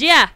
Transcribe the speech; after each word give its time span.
Ya, 0.00 0.32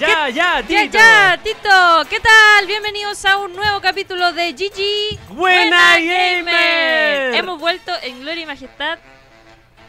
ya, 0.00 0.30
ya, 0.30 0.30
ya, 0.30 0.62
ya, 0.62 0.62
Tito. 0.66 0.96
ya, 0.98 1.40
Tito, 1.44 2.08
¿qué 2.08 2.20
tal? 2.20 2.66
Bienvenidos 2.66 3.22
a 3.26 3.36
un 3.36 3.54
nuevo 3.54 3.82
capítulo 3.82 4.32
de 4.32 4.54
Gigi 4.56 5.18
Buena 5.28 5.96
Gamer. 5.98 7.34
Hemos 7.34 7.60
vuelto 7.60 7.92
en 8.02 8.18
Gloria 8.22 8.44
y 8.44 8.46
Majestad 8.46 8.98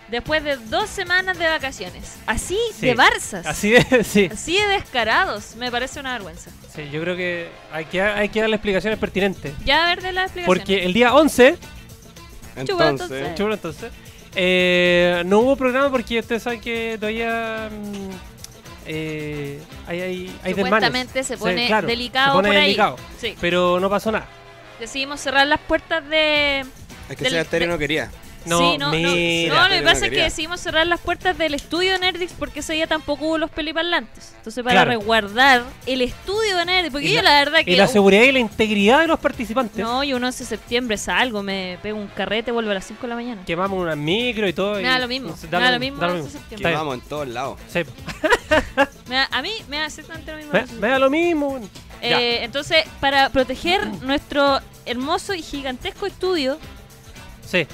después 0.10 0.44
de 0.44 0.58
dos 0.58 0.90
semanas 0.90 1.38
de 1.40 1.48
vacaciones. 1.48 2.18
Así 2.28 2.58
Sí. 2.78 2.88
de 2.88 2.96
Barzas. 2.96 3.46
Así 3.46 3.70
de, 3.70 4.04
sí. 4.04 4.30
Así 4.30 4.58
de 4.58 4.68
descarados. 4.68 5.56
Me 5.56 5.72
parece 5.72 6.02
una 6.02 6.12
vergüenza. 6.12 6.52
Sí, 6.76 6.90
yo 6.92 7.00
creo 7.00 7.16
que 7.16 7.48
hay 7.72 7.86
que, 7.86 8.02
hay 8.02 8.28
que 8.28 8.42
darle 8.42 8.58
explicaciones 8.58 9.00
pertinentes. 9.00 9.54
Ya 9.64 9.86
a 9.86 9.88
ver 9.88 10.02
de 10.02 10.12
la 10.12 10.24
explicación. 10.24 10.58
Porque 10.58 10.84
el 10.84 10.92
día 10.92 11.14
11, 11.16 11.56
Chupa, 12.66 12.90
Entonces, 12.90 13.28
entonces. 13.30 13.54
entonces, 13.54 13.92
eh, 14.36 15.24
no 15.26 15.40
hubo 15.40 15.56
programa 15.56 15.90
porque 15.90 16.20
ustedes 16.20 16.44
saben 16.44 16.60
que 16.60 16.98
todavía 17.00 17.70
mm, 17.72 18.39
eh, 18.92 19.60
hay, 19.88 20.02
hay, 20.02 20.40
hay. 20.44 20.54
Supuestamente 20.56 21.24
se 21.24 21.38
pone 21.38 21.68
claro, 21.68 21.88
delicado 21.88 22.32
se 22.32 22.36
pone 22.38 22.50
por 22.50 22.58
ahí. 22.58 22.64
delicado. 22.64 22.96
Sí. 23.20 23.36
Pero 23.40 23.80
no 23.80 23.88
pasó 23.90 24.12
nada. 24.12 24.28
Decidimos 24.80 25.20
cerrar 25.22 25.46
las 25.46 25.60
puertas 25.60 26.08
de... 26.10 26.62
es 27.10 27.16
que 27.16 27.24
del- 27.26 27.34
de- 27.66 27.68
no 27.68 27.78
quería. 27.78 28.10
No, 28.46 28.58
sí, 28.60 28.78
no, 28.78 28.86
no, 28.88 28.92
mira. 28.92 29.54
no, 29.54 29.68
lo 29.70 29.76
que 29.76 29.82
pasa 29.82 30.06
es 30.06 30.12
que 30.12 30.22
decidimos 30.24 30.60
cerrar 30.62 30.88
las 30.88 31.00
puertas 31.00 31.38
del 31.38 31.54
estudio 31.54 31.94
de 31.94 32.00
Nerdix 32.00 32.32
porque 32.34 32.62
ese 32.62 32.74
día 32.74 32.88
tampoco 32.88 33.26
hubo 33.26 33.38
los 33.38 33.50
peliparlantes. 33.50 34.34
Entonces, 34.38 34.64
para 34.64 34.84
Claro. 34.86 34.92
resguardar 35.00 35.64
el 35.86 36.02
estudio 36.02 36.58
de 36.58 36.66
Nerdix, 36.66 36.92
porque 36.92 37.08
Y 37.08 37.14
yo 37.14 37.22
la- 37.22 37.34
la 37.34 37.40
verdad 37.46 37.60
que. 37.66 37.72
Y 37.72 37.76
la 37.76 37.88
seguridad 37.88 38.24
y 38.24 38.32
la 38.32 38.40
integridad 38.40 39.00
de 39.02 39.08
los 39.08 39.20
participantes. 39.20 39.84
No, 39.84 40.04
yo 40.04 40.18
un 40.18 40.24
11 40.24 40.44
de 40.44 40.50
septiembre 40.50 40.98
salgo, 40.98 41.44
me 41.44 41.78
pego 41.84 41.98
un 42.00 42.08
carrete, 42.08 42.52
vuelvo 42.52 42.72
a 42.72 42.76
las 42.76 42.86
5 42.86 43.02
de 43.04 43.08
la 43.10 43.16
mañana. 43.16 43.42
Quemamos 43.46 43.78
una 43.80 43.96
micro 43.96 44.48
y 44.48 44.54
todo. 44.54 44.76
Me 44.76 44.82
y- 44.82 44.86
da 44.86 45.00
lo 45.00 45.08
mismo, 45.08 45.28
entonces, 45.28 45.52
me 45.52 45.60
da 45.60 45.72
lo 45.72 45.80
mismo 45.80 46.00
da 46.00 46.08
lo 46.08 46.14
el 46.14 46.20
11 46.22 46.34
de 46.34 46.40
mismo. 46.40 46.40
septiembre. 46.40 46.50
Que 46.50 46.56
Está 46.56 46.70
bien. 46.70 46.80
vamos 46.80 46.94
en 46.96 47.10
todos 47.10 47.28
lados. 47.28 47.60
Sí. 47.68 47.80
Me 49.10 49.16
da- 49.16 49.28
a 49.32 49.42
mí 49.42 49.52
me 49.68 49.78
da 49.78 49.86
exactamente 49.88 50.32
lo 50.32 50.38
mismo. 50.38 50.54
Me, 50.54 50.60
el 50.60 50.64
11 50.64 50.76
de 50.76 50.82
me 50.82 50.88
da 50.88 51.00
lo 51.00 51.10
mismo. 51.10 51.60
Eh, 52.02 52.40
entonces, 52.44 52.78
para 53.02 53.30
proteger 53.30 53.86
nuestro 54.04 54.60
hermoso 54.86 55.34
y 55.34 55.42
gigantesco 55.42 56.06
estudio, 56.06 56.58
Sí. 57.46 57.66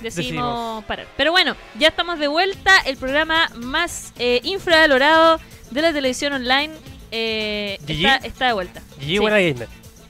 Decidimos, 0.00 0.44
Decidimos. 0.46 0.84
parar. 0.84 1.06
Pero 1.16 1.32
bueno, 1.32 1.56
ya 1.78 1.88
estamos 1.88 2.18
de 2.18 2.28
vuelta. 2.28 2.78
El 2.86 2.96
programa 2.96 3.50
más 3.56 4.12
eh, 4.18 4.40
infravalorado 4.44 5.40
de 5.70 5.82
la 5.82 5.92
televisión 5.92 6.32
online 6.32 6.70
eh, 7.10 7.78
Gigi. 7.86 8.04
está, 8.06 8.26
está 8.26 8.46
de 8.48 8.52
vuelta. 8.52 8.82
Sí. 9.00 9.18
Buena 9.18 9.38
Gamer. 9.38 9.68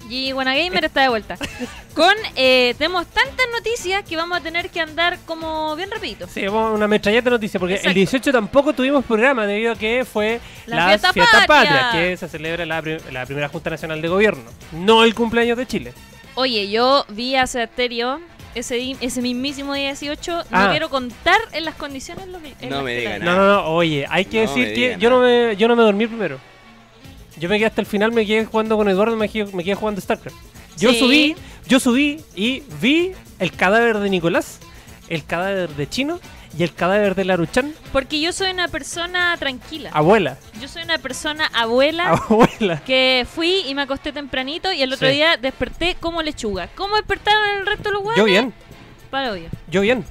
Gigi 0.09 0.33
Buena 0.33 0.55
Gamer 0.55 0.85
está 0.85 1.03
de 1.03 1.09
vuelta. 1.09 1.37
Con 1.95 2.15
eh, 2.37 2.75
tenemos 2.79 3.07
tantas 3.07 3.47
noticias 3.55 4.05
que 4.05 4.17
vamos 4.17 4.39
a 4.39 4.41
tener 4.43 4.69
que 4.71 4.81
andar 4.81 5.19
como 5.25 5.75
bien 5.77 5.91
rapidito. 5.91 6.27
Sí, 6.29 6.45
vamos 6.47 6.71
a 6.71 6.75
una 6.75 6.87
metralleta 6.87 7.25
de 7.25 7.31
noticias 7.31 7.59
porque 7.59 7.75
Exacto. 7.75 7.89
el 7.91 7.95
18 7.95 8.33
tampoco 8.33 8.73
tuvimos 8.75 9.05
programa 9.05 9.47
debido 9.47 9.73
a 9.73 9.77
que 9.77 10.05
fue 10.05 10.41
La 10.67 10.77
la, 10.77 10.87
Fiesta 10.89 11.13
fiesta, 11.15 11.45
Patria. 11.47 11.81
patria, 11.81 11.93
que 11.93 12.17
se 12.19 12.29
celebra 12.29 12.67
la, 12.67 12.83
pri- 12.83 12.99
la 13.11 13.25
primera 13.25 13.49
Junta 13.49 13.71
Nacional 13.71 14.01
de 14.03 14.09
Gobierno, 14.09 14.45
no 14.73 15.05
el 15.05 15.15
cumpleaños 15.15 15.57
de 15.57 15.67
Chile. 15.67 15.93
Oye, 16.35 16.71
yo 16.71 17.07
vi 17.09 17.35
a 17.35 17.47
Sebasterio 17.47 18.21
ese, 18.59 18.97
ese 19.01 19.23
mismísimo 19.23 19.75
día 19.75 19.87
18. 19.87 20.33
No 20.37 20.43
Ah. 20.51 20.69
quiero 20.71 20.89
contar 20.91 21.39
en 21.53 21.65
las 21.65 21.75
condiciones 21.77 22.27
lo 22.29 22.41
que. 22.41 22.55
en 22.61 22.69
No 22.71 22.77
las 22.77 22.85
me 22.85 22.93
que 22.95 22.99
diga 23.01 23.11
la 23.13 23.19
vi. 23.19 23.25
No, 23.25 23.37
no, 23.37 23.47
no, 23.47 23.67
oye, 23.69 24.07
hay 24.09 24.25
que 24.25 24.45
No 24.45 24.53
decir 24.55 24.75
que 24.75 24.97
yo 24.99 25.11
no, 25.11 25.21
me, 25.21 25.57
yo 25.57 25.69
no 25.69 25.77
me 25.77 25.83
dormí 25.83 26.07
primero. 26.07 26.39
Yo 27.39 27.49
me 27.49 27.57
quedé 27.59 27.67
hasta 27.67 27.81
el 27.83 27.87
final, 27.87 28.13
me 28.13 28.25
quedé 28.27 28.47
jugando 28.47 28.77
con 28.77 28.89
Eduardo, 28.89 29.15
me 29.17 29.29
quedé, 29.29 29.53
me 29.53 29.63
quedé 29.63 29.75
jugando 29.75 30.01
StarCraft. 30.01 30.37
Yo 30.79 30.91
Sí. 30.93 30.99
subí, 30.99 31.37
yo 31.69 31.79
subí 31.81 32.21
y 32.35 32.63
vi 32.81 33.13
el 33.39 33.53
cadáver 33.53 33.99
de 33.99 34.09
Nicolás, 34.11 34.59
el 35.09 35.25
cadáver 35.25 35.69
de 35.71 35.89
Chino 35.89 36.19
y 36.59 36.63
el 36.63 36.75
cadáver 36.75 37.15
de 37.15 37.25
Laruchan. 37.25 37.75
Porque 37.93 38.21
yo 38.21 38.33
soy 38.33 38.51
una 38.51 38.69
persona 38.69 39.37
tranquila. 39.39 39.91
Abuela, 39.93 40.37
Yo 40.61 40.69
soy 40.69 40.83
una 40.83 40.99
persona 40.99 41.47
abuela 41.53 42.11
abuela. 42.29 42.83
que 42.85 43.27
fui 43.33 43.63
y 43.67 43.75
me 43.75 43.83
acosté 43.83 44.13
tempranito 44.13 44.73
y 44.73 44.83
el 44.83 44.93
otro 44.93 45.09
Sí. 45.09 45.15
día 45.15 45.37
desperté 45.37 45.97
como 46.01 46.23
lechuga. 46.23 46.69
¿Cómo 46.75 46.97
despertaron 46.97 47.43
el 47.59 47.67
resto 47.67 47.85
de 47.85 47.93
los 47.93 48.01
huevos? 48.03 48.17
Yo 48.17 48.25
bien. 48.25 48.55
Para 49.11 49.33
obvio. 49.33 49.49
Yo 49.71 49.81
bien. 49.83 50.05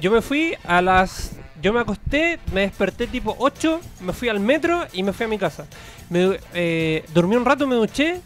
Yo 0.00 0.10
me 0.10 0.22
fui 0.22 0.54
a 0.64 0.80
las... 0.80 1.32
Yo 1.60 1.72
me 1.72 1.80
acosté, 1.80 2.38
me 2.52 2.60
desperté 2.60 3.08
tipo 3.08 3.34
8, 3.40 3.80
me 4.02 4.12
fui 4.12 4.28
al 4.28 4.38
metro 4.38 4.86
y 4.92 5.02
me 5.02 5.12
fui 5.12 5.24
a 5.26 5.28
mi 5.28 5.38
casa. 5.38 5.66
Me, 6.08 6.38
eh, 6.54 7.04
dormí 7.12 7.34
un 7.34 7.44
rato, 7.44 7.66
me 7.66 7.74
duché 7.74 8.20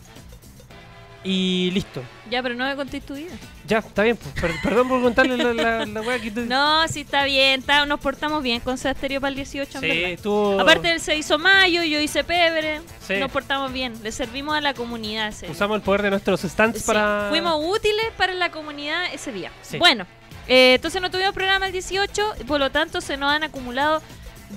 y 1.25 1.71
listo. 1.73 2.03
Ya, 2.31 2.43
pero 2.43 2.55
no 2.55 2.65
me 2.67 2.75
contéis 2.75 3.05
tu 3.05 3.15
vida. 3.15 3.33
Ya, 3.67 3.79
está 3.79 4.03
bien. 4.03 4.17
pues, 4.17 4.35
per- 4.35 4.61
perdón 4.63 4.89
por 4.89 5.01
contarle 5.03 5.37
la, 5.37 5.85
la, 5.87 6.19
que 6.19 6.31
tú... 6.31 6.41
No, 6.49 6.87
sí 6.89 7.03
está 7.03 7.25
bien, 7.25 7.61
está- 7.61 7.87
nos 7.87 8.01
portamos 8.01 8.43
bien 8.43 8.61
con 8.61 8.77
Sebastián 8.79 9.21
para 9.21 9.29
el 9.31 9.37
18, 9.37 9.79
en 9.79 9.81
Sí, 9.85 9.91
estuvo... 10.05 10.61
Aparte 10.61 10.91
él 10.91 11.01
se 11.01 11.17
hizo 11.17 11.39
mayo, 11.39 11.83
yo 11.85 12.01
hice 12.01 12.25
pebre, 12.25 12.81
Sí. 13.07 13.15
nos 13.19 13.31
portamos 13.31 13.73
bien, 13.73 13.95
le 14.03 14.11
servimos 14.13 14.57
a 14.57 14.61
la 14.61 14.75
comunidad 14.75 15.29
ese 15.29 15.47
día. 15.47 15.53
Usamos 15.53 15.77
el 15.77 15.83
poder 15.83 16.03
de 16.03 16.11
nuestros 16.11 16.41
stands 16.43 16.81
Sí, 16.81 16.85
para... 16.87 17.27
Fuimos 17.29 17.55
útiles 17.65 18.07
para 18.17 18.35
la 18.35 18.51
comunidad 18.51 19.13
ese 19.13 19.31
día. 19.31 19.53
Sí. 19.63 19.79
Bueno, 19.79 20.07
eh, 20.49 20.75
entonces 20.75 21.01
no 21.01 21.11
tuvimos 21.11 21.33
programa 21.35 21.67
el 21.67 21.73
18, 21.73 22.35
y 22.41 22.45
por 22.45 22.59
lo 22.59 22.71
tanto 22.71 23.01
se 23.01 23.17
nos 23.17 23.31
han 23.33 23.45
acumulado 23.45 24.03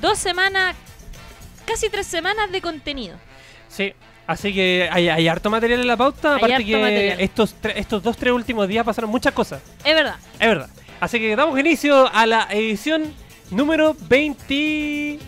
dos 0.01 0.17
semanas, 0.17 0.75
casi 1.65 1.89
tres 1.89 2.07
semanas 2.07 2.51
de 2.51 2.61
contenido. 2.61 3.17
Sí, 3.67 3.93
así 4.27 4.53
que 4.53 4.87
hay, 4.91 5.09
hay 5.09 5.27
harto 5.27 5.49
material 5.49 5.81
en 5.81 5.87
la 5.87 5.97
pauta. 5.97 6.35
Hay 6.35 6.43
Aparte 6.43 6.65
que 6.65 6.77
material. 6.77 7.19
estos, 7.21 7.55
estos 7.75 8.03
dos, 8.03 8.17
tres 8.17 8.33
últimos 8.33 8.67
días 8.67 8.85
pasaron 8.85 9.09
muchas 9.09 9.33
cosas. 9.33 9.61
Es 9.83 9.93
verdad. 9.95 10.15
Es 10.39 10.47
verdad. 10.47 10.69
Así 10.99 11.19
que 11.19 11.35
damos 11.35 11.59
inicio 11.59 12.09
a 12.13 12.25
la 12.25 12.47
edición 12.51 13.13
número 13.51 13.95
20... 14.07 15.19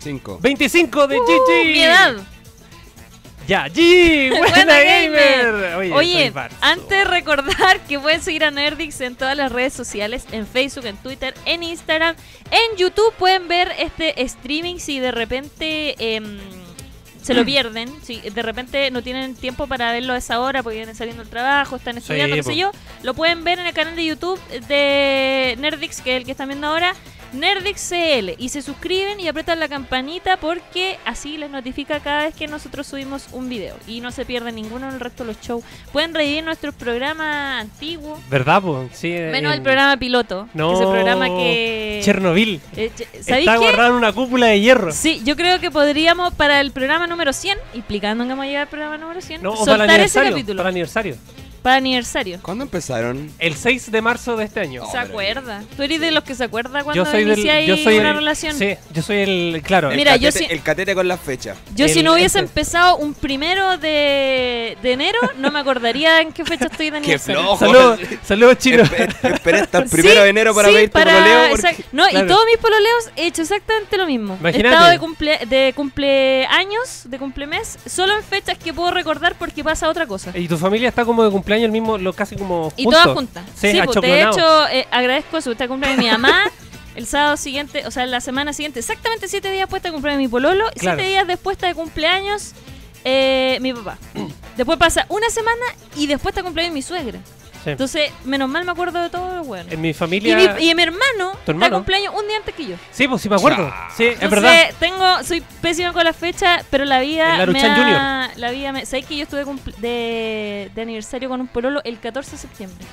Cinco. 0.00 0.38
25 0.42 1.06
de 1.06 1.20
Uh, 1.20 1.24
GG. 1.24 1.64
mi 1.72 1.82
edad. 1.84 2.14
Ya, 3.46 3.66
G, 3.66 4.28
buena, 4.38 4.48
Buena 4.50 4.78
gamer. 4.80 5.52
gamer. 5.52 5.74
Oye, 5.76 5.92
Oye, 5.92 6.32
antes 6.60 7.08
recordar 7.08 7.80
que 7.88 7.98
pueden 7.98 8.22
seguir 8.22 8.44
a 8.44 8.50
Nerdix 8.52 9.00
en 9.00 9.16
todas 9.16 9.36
las 9.36 9.50
redes 9.50 9.72
sociales, 9.72 10.26
en 10.30 10.46
Facebook, 10.46 10.86
en 10.86 10.96
Twitter, 10.96 11.34
en 11.44 11.62
Instagram, 11.64 12.14
en 12.52 12.76
YouTube 12.76 13.12
pueden 13.18 13.48
ver 13.48 13.72
este 13.78 14.22
streaming 14.22 14.76
si 14.78 15.00
de 15.00 15.10
repente 15.10 15.96
em, 16.14 16.38
se 17.22 17.34
lo 17.34 17.44
pierden, 17.44 17.88
si 18.02 18.20
de 18.20 18.42
repente 18.42 18.90
no 18.90 19.02
tienen 19.02 19.34
tiempo 19.34 19.66
para 19.66 19.92
verlo 19.92 20.12
a 20.12 20.18
esa 20.18 20.40
hora 20.40 20.62
porque 20.62 20.78
vienen 20.78 20.94
saliendo 20.94 21.22
del 21.22 21.30
trabajo, 21.30 21.76
están 21.76 21.98
estudiando, 21.98 22.34
qué 22.34 22.42
po. 22.42 22.50
sé 22.50 22.56
yo, 22.56 22.72
lo 23.02 23.14
pueden 23.14 23.44
ver 23.44 23.58
en 23.58 23.66
el 23.66 23.72
canal 23.72 23.96
de 23.96 24.04
YouTube 24.04 24.40
de 24.68 25.56
Nerdix, 25.58 26.00
que 26.00 26.16
es 26.16 26.16
el 26.18 26.24
que 26.24 26.32
están 26.32 26.48
viendo 26.48 26.66
ahora. 26.66 26.94
Nerdix 27.32 27.88
CL 27.90 28.34
y 28.38 28.48
se 28.50 28.62
suscriben 28.62 29.18
y 29.20 29.28
apretan 29.28 29.58
la 29.58 29.68
campanita 29.68 30.36
porque 30.36 30.98
así 31.04 31.36
les 31.38 31.50
notifica 31.50 32.00
cada 32.00 32.24
vez 32.24 32.34
que 32.34 32.46
nosotros 32.46 32.86
subimos 32.86 33.28
un 33.32 33.48
video 33.48 33.76
y 33.86 34.00
no 34.00 34.10
se 34.10 34.24
pierden 34.24 34.54
ninguno 34.54 34.90
del 34.90 35.00
resto 35.00 35.24
de 35.24 35.32
los 35.32 35.40
shows. 35.40 35.64
Pueden 35.92 36.14
revivir 36.14 36.44
nuestros 36.44 36.74
programas 36.74 37.60
antiguos, 37.62 38.18
¿Verdad, 38.28 38.62
po? 38.62 38.88
Sí, 38.92 39.08
menos 39.10 39.52
en 39.52 39.58
el 39.58 39.62
programa 39.62 39.96
piloto, 39.96 40.48
No, 40.54 40.68
que 40.68 40.74
es 40.74 40.80
el 40.80 40.86
programa 40.88 41.26
que... 41.28 42.00
Chernobyl. 42.04 42.60
Eh, 42.76 42.90
che- 42.94 43.04
¿Sabéis 43.22 43.46
Está 43.46 43.58
qué? 43.58 43.66
agarrado 43.68 43.90
en 43.90 43.96
una 43.96 44.12
cúpula 44.12 44.46
de 44.46 44.60
hierro. 44.60 44.92
Sí, 44.92 45.20
yo 45.24 45.36
creo 45.36 45.60
que 45.60 45.70
podríamos 45.70 46.34
para 46.34 46.60
el 46.60 46.72
programa 46.72 47.06
número 47.06 47.32
100, 47.32 47.58
implicando 47.74 48.24
que 48.24 48.30
vamos 48.30 48.44
a 48.44 48.46
llegar 48.46 48.62
al 48.62 48.68
programa 48.68 48.98
número 48.98 49.20
100, 49.20 49.42
No, 49.42 49.52
o 49.52 49.64
para 49.64 49.84
el 49.84 49.90
soltar 49.90 50.00
ese 50.00 50.22
capítulo 50.30 50.56
Para 50.58 50.68
el 50.68 50.72
aniversario. 50.74 51.16
Para 51.62 51.76
aniversario. 51.76 52.38
¿Cuándo 52.42 52.64
empezaron? 52.64 53.30
El 53.38 53.54
6 53.56 53.90
de 53.92 54.02
marzo 54.02 54.36
de 54.36 54.44
este 54.44 54.60
año. 54.60 54.84
¿Se 54.90 54.98
acuerda? 54.98 55.62
¿Tú 55.76 55.82
eres 55.82 56.00
de 56.00 56.10
los 56.10 56.24
que 56.24 56.34
se 56.34 56.44
acuerda 56.44 56.82
cuando 56.82 57.04
yo 57.04 57.10
soy 57.10 57.24
del, 57.24 57.32
iniciáis 57.38 57.68
yo 57.68 57.76
soy 57.76 57.98
una 57.98 58.10
el- 58.10 58.16
relación? 58.16 58.56
Sí, 58.56 58.74
yo 58.92 59.02
soy 59.02 59.16
el, 59.18 59.62
claro. 59.64 59.90
El 59.90 59.96
Mira, 59.96 60.16
yo 60.16 60.28
catete, 60.28 60.46
sí- 60.46 60.52
El 60.52 60.62
catete 60.62 60.94
con 60.94 61.06
la 61.08 61.16
fecha. 61.16 61.54
Yo 61.74 61.88
si 61.88 62.02
no 62.02 62.12
hubiese 62.14 62.38
ese. 62.38 62.46
empezado 62.46 62.96
un 62.96 63.14
primero 63.14 63.78
de, 63.78 64.76
de 64.82 64.92
enero, 64.92 65.18
no 65.38 65.50
me 65.50 65.60
acordaría 65.60 66.20
en 66.20 66.32
qué 66.32 66.44
fecha 66.44 66.66
estoy 66.66 66.86
de 66.90 66.92
¡Qué 67.00 67.04
aniversario. 67.14 67.40
flojo! 67.40 67.58
Saludos, 67.58 68.00
saludos 68.24 68.58
chino. 68.58 68.82
Espe- 68.82 69.34
Esperé 69.34 69.58
hasta 69.60 69.78
el 69.78 69.88
Sí, 69.88 69.96
primero 69.96 70.22
de 70.22 70.28
enero 70.30 70.54
para 70.54 70.68
sí, 70.68 70.74
pedir 70.74 70.88
tu 70.88 70.92
para- 70.94 71.12
pololeo. 71.14 71.50
porque- 71.50 71.84
No, 71.92 72.06
Claro. 72.08 72.24
y 72.26 72.28
todos 72.28 72.44
mis 72.46 72.56
pololeos 72.58 73.10
he 73.16 73.26
hecho 73.26 73.42
exactamente 73.42 73.96
lo 73.96 74.06
mismo. 74.06 74.36
Imagínate. 74.40 74.66
He 74.68 74.70
estado 74.72 74.90
de, 74.90 74.98
cumple, 74.98 75.38
de 75.46 75.72
cumpleaños, 75.76 77.02
de 77.04 77.18
cumplemes, 77.18 77.78
solo 77.86 78.14
en 78.16 78.22
fechas 78.22 78.58
que 78.58 78.72
puedo 78.72 78.90
recordar 78.90 79.34
porque 79.38 79.62
pasa 79.62 79.88
otra 79.88 80.06
cosa. 80.06 80.32
Y 80.34 80.48
tu 80.48 80.56
familia 80.58 80.88
está 80.88 81.04
como 81.04 81.22
de 81.24 81.30
cumpleaños 81.30 81.51
el 81.60 81.70
mismo, 81.70 81.98
lo 81.98 82.12
casi 82.12 82.36
como 82.36 82.72
Y 82.76 82.84
todas 82.84 83.08
juntas. 83.08 83.44
Sí, 83.54 83.78
pues, 83.84 84.00
de 84.00 84.22
hecho, 84.22 84.68
eh, 84.68 84.86
agradezco 84.90 85.38
eso. 85.38 85.52
Está 85.52 85.64
el 85.64 85.70
cumpleaños 85.70 85.98
de 85.98 86.04
mi 86.04 86.10
mamá. 86.10 86.42
El 86.94 87.06
sábado 87.06 87.38
siguiente, 87.38 87.86
o 87.86 87.90
sea, 87.90 88.04
la 88.04 88.20
semana 88.20 88.52
siguiente, 88.52 88.80
exactamente 88.80 89.26
siete 89.26 89.50
días 89.50 89.62
después 89.62 89.78
está 89.80 89.88
el 89.88 89.94
cumpleaños 89.94 90.18
de 90.18 90.24
mi 90.24 90.28
pololo. 90.28 90.66
Y 90.74 90.80
Claro. 90.80 90.98
siete 90.98 91.10
días 91.10 91.26
después 91.26 91.56
de 91.56 91.74
cumpleaños 91.74 92.52
eh, 93.04 93.58
mi 93.60 93.72
papá. 93.72 93.96
después 94.58 94.78
pasa 94.78 95.06
una 95.08 95.30
semana 95.30 95.62
y 95.96 96.06
después 96.06 96.32
está 96.32 96.42
cumpleaños 96.42 96.72
de 96.72 96.74
mi 96.74 96.82
suegra. 96.82 97.18
Sí. 97.64 97.70
Entonces, 97.70 98.10
menos 98.24 98.48
mal 98.48 98.64
me 98.64 98.72
acuerdo 98.72 99.00
de 99.00 99.08
todos 99.08 99.34
los 99.36 99.46
buenos. 99.46 99.72
En 99.72 99.80
mi 99.80 99.90
Y 99.90 99.92
familia. 99.94 100.36
mi, 100.58 100.68
y 100.68 100.74
mi 100.74 100.82
hermano 100.82 101.32
¿Tu 101.46 101.52
está 101.52 101.70
cumpleaños 101.70 102.12
un 102.18 102.26
día 102.26 102.36
antes 102.38 102.54
que 102.54 102.66
yo. 102.66 102.76
Sí, 102.90 103.06
pues 103.06 103.22
sí 103.22 103.28
me 103.28 103.36
acuerdo. 103.36 103.68
Ya. 103.68 103.88
Sí, 103.96 104.04
es 104.06 104.20
Entonces, 104.20 104.42
verdad. 104.42 104.70
tengo, 104.80 105.22
soy 105.22 105.42
pésima 105.60 105.92
con 105.92 106.02
la 106.02 106.12
fecha, 106.12 106.64
pero 106.70 106.84
la 106.84 107.00
vida 107.00 107.40
El 107.42 107.52
me 107.52 107.62
ha, 107.62 108.30
la 108.36 108.50
vida 108.50 108.72
me, 108.72 108.84
¿sabes 108.84 109.06
que 109.06 109.16
yo 109.16 109.22
estuve 109.22 109.44
de, 109.78 110.70
de 110.74 110.82
aniversario 110.82 111.28
con 111.28 111.40
un 111.40 111.46
pololo 111.46 111.80
el 111.84 112.00
14 112.00 112.32
de 112.32 112.36
septiembre? 112.38 112.84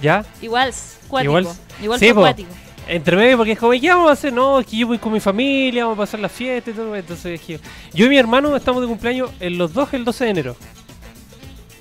Ya. 0.00 0.24
Igual, 0.42 0.72
cuático. 1.08 1.38
Igual- 1.38 1.56
Igual, 1.82 1.98
sí, 2.00 2.12
cuático. 2.12 2.50
Entre 2.86 3.16
medio, 3.16 3.36
porque 3.36 3.52
es 3.52 3.58
como, 3.58 3.72
¿qué 3.72 3.88
vamos 3.88 4.10
a 4.10 4.12
hacer? 4.14 4.32
No, 4.32 4.58
es 4.60 4.66
que 4.66 4.76
yo 4.78 4.86
voy 4.88 4.98
con 4.98 5.12
mi 5.12 5.20
familia, 5.20 5.84
vamos 5.84 5.98
a 5.98 6.02
pasar 6.02 6.20
la 6.20 6.28
fiesta 6.28 6.70
y 6.70 6.74
todo. 6.74 6.96
Entonces, 6.96 7.40
es 7.40 7.46
que 7.46 7.60
yo 7.94 8.06
y 8.06 8.08
mi 8.08 8.16
hermano 8.18 8.54
estamos 8.56 8.82
de 8.82 8.88
cumpleaños 8.88 9.30
en 9.38 9.58
los 9.58 9.72
dos 9.72 9.92
el 9.94 10.04
12 10.04 10.24
de 10.24 10.30
enero. 10.30 10.56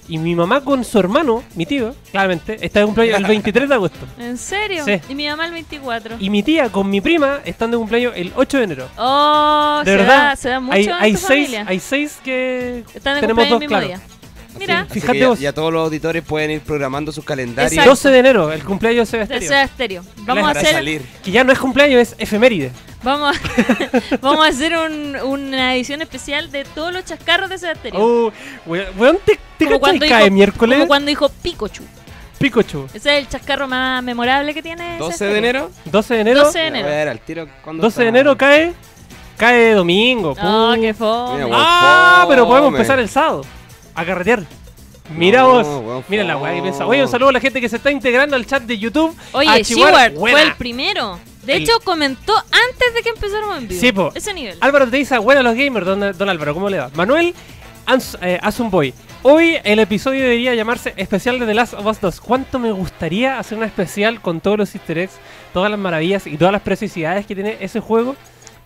Y 0.10 0.18
mi 0.18 0.36
mamá 0.36 0.62
con 0.62 0.84
su 0.84 0.98
hermano, 1.00 1.44
mi 1.56 1.66
tío, 1.66 1.96
claramente, 2.12 2.58
está 2.66 2.80
de 2.80 2.86
cumpleaños 2.88 3.20
el 3.20 3.26
23 3.28 3.70
de 3.70 3.76
agosto. 3.76 4.00
¿En 4.20 4.38
serio? 4.38 4.84
Sí. 4.84 5.00
Y 5.08 5.16
mi 5.16 5.28
mamá 5.28 5.46
el 5.46 5.54
24. 5.54 6.16
Y 6.20 6.30
mi 6.32 6.42
tía 6.44 6.70
con 6.70 6.90
mi 6.90 7.00
prima 7.00 7.40
están 7.46 7.70
de 7.72 7.78
cumpleaños 7.78 8.14
el 8.16 8.34
8 8.36 8.58
de 8.58 8.64
enero. 8.64 8.88
Oh, 8.98 9.82
De 9.86 9.92
se 9.92 9.98
verdad, 9.98 10.24
da, 10.30 10.36
se 10.36 10.50
da 10.50 10.60
mucho 10.60 10.76
hay, 10.76 10.86
en 10.86 10.94
hay 10.94 11.12
tu 11.14 11.18
seis, 11.20 11.28
familia. 11.46 11.66
hay 11.68 11.80
seis 11.80 12.18
que 12.24 12.84
Están 12.94 13.16
de 13.16 13.22
tenemos 13.22 13.46
cumpleaños 13.48 14.02
dos, 14.02 14.19
Mira. 14.60 14.86
Fíjate 14.90 15.14
que 15.14 15.20
ya, 15.20 15.28
vos. 15.30 15.40
ya 15.40 15.54
todos 15.54 15.74
los 15.74 15.84
auditores 15.86 16.24
pueden 16.24 16.52
ir 16.52 16.62
programando 16.62 17.12
sus 17.12 17.24
calendarios. 17.26 17.72
Exacto. 17.72 17.90
12 17.92 18.10
de 18.12 18.20
enero, 18.20 18.52
el 18.52 18.64
cumpleaños 18.64 19.10
de 19.12 19.18
De 19.20 19.26
Sebastián. 19.28 19.50
Soda 19.52 19.68
Stereo. 19.68 20.04
Vamos 20.20 20.48
a 20.48 20.52
hacer, 20.52 20.72
salir. 20.74 21.02
Que 21.24 21.32
ya 21.32 21.44
no 21.44 21.52
es 21.52 21.60
cumpleaños, 21.60 22.00
es 22.02 22.16
efeméride. 22.20 22.72
vamos 23.02 23.36
a, 23.36 23.40
vamos 24.22 24.46
a 24.46 24.50
hacer 24.50 24.76
un- 24.78 25.16
una 25.24 25.76
edición 25.76 26.02
especial 26.02 26.52
de 26.52 26.66
todos 26.66 26.94
los 26.94 27.06
chascarros 27.06 27.50
de 27.50 27.58
Stereo. 27.58 28.00
Oh, 28.00 28.32
we- 28.66 28.88
weón, 28.98 29.18
¿te, 29.26 29.40
te 29.58 29.66
Como 29.66 29.80
cachai? 29.80 29.80
cuando 30.00 30.08
Cae 30.08 30.24
dijo- 30.26 30.34
miércoles. 30.36 30.78
Como 30.78 30.88
cuando 30.88 31.08
dijo 31.10 31.30
Pikachu. 31.30 31.84
Pikachu. 32.38 32.86
Ese 32.94 33.18
es 33.18 33.24
el 33.24 33.28
chascarro 33.28 33.68
más 33.68 34.02
memorable 34.04 34.54
que 34.54 34.62
tiene. 34.64 34.98
Soda 34.98 35.10
12 35.12 35.26
de 35.26 35.38
enero. 35.38 35.72
12 35.86 36.14
de 36.14 36.20
enero. 36.22 36.44
12 36.46 36.60
de 36.60 36.64
A 36.66 36.68
enero. 36.68 36.88
ver, 36.88 37.10
al 37.10 37.20
tiro. 37.20 37.48
¿cuándo 37.64 37.84
12 37.84 38.02
de 38.02 38.08
está? 38.08 38.18
enero 38.20 38.38
cae. 38.38 38.74
Cae 39.38 39.72
domingo. 39.74 40.36
Oh, 40.42 40.74
qué 40.80 40.94
fome. 40.94 41.46
Mira, 41.46 41.56
Ah, 41.58 42.26
pero 42.28 42.46
podemos 42.48 42.72
empezar 42.74 43.00
el 43.00 43.08
sábado. 43.10 43.44
A 44.00 44.06
carretear. 44.06 44.44
Mira 45.14 45.42
No, 45.42 45.82
vos. 45.82 46.06
Mira 46.08 46.24
la 46.24 46.38
weá 46.38 46.54
que 46.54 46.62
piensa. 46.62 46.86
Oye, 46.86 47.02
un 47.02 47.10
saludo 47.10 47.30
a 47.30 47.34
la 47.34 47.40
gente 47.42 47.60
que 47.60 47.68
se 47.68 47.76
está 47.76 47.92
integrando 47.92 48.36
al 48.36 48.46
chat 48.46 48.64
de 48.64 48.78
YouTube. 48.78 49.14
Oye. 49.34 49.64
Sheward 49.64 50.16
fue 50.16 50.42
el 50.42 50.54
primero. 50.56 51.20
De 51.44 51.56
El- 51.56 51.64
hecho, 51.64 51.74
comentó 51.84 52.34
antes 52.38 52.94
de 52.94 53.02
que 53.02 53.10
empezáramos 53.10 53.58
en 53.58 53.68
vivo. 53.68 53.82
Sí, 53.82 53.92
po. 53.92 54.12
Ese 54.16 54.34
nivel. 54.34 54.58
Álvaro 54.62 54.88
te 54.88 54.96
dice, 54.96 55.18
buena 55.18 55.42
los 55.42 55.56
gamers, 55.56 55.86
don, 55.86 56.00
don 56.18 56.30
Álvaro, 56.30 56.54
¿cómo 56.54 56.70
le 56.70 56.78
va? 56.78 56.90
Manuel 56.94 57.34
eh, 58.22 58.40
Boy. 58.70 58.94
Hoy 59.24 59.58
el 59.66 59.80
episodio 59.80 60.22
debería 60.22 60.56
llamarse 60.56 60.94
especial 60.96 61.40
de 61.40 61.46
The 61.46 61.54
Last 61.54 61.74
of 61.74 61.86
Us 61.86 62.00
2. 62.00 62.22
¿Cuánto 62.22 62.58
me 62.58 62.72
gustaría 62.72 63.38
hacer 63.38 63.58
una 63.58 63.68
especial 63.68 64.22
con 64.22 64.40
todos 64.40 64.58
los 64.58 64.76
easter 64.76 64.98
eggs, 65.00 65.14
todas 65.54 65.70
las 65.70 65.80
maravillas 65.80 66.26
y 66.26 66.38
todas 66.38 66.54
las 66.54 66.62
preciosidades 66.62 67.26
que 67.26 67.36
tiene 67.36 67.58
ese 67.60 67.82
juego? 67.82 68.16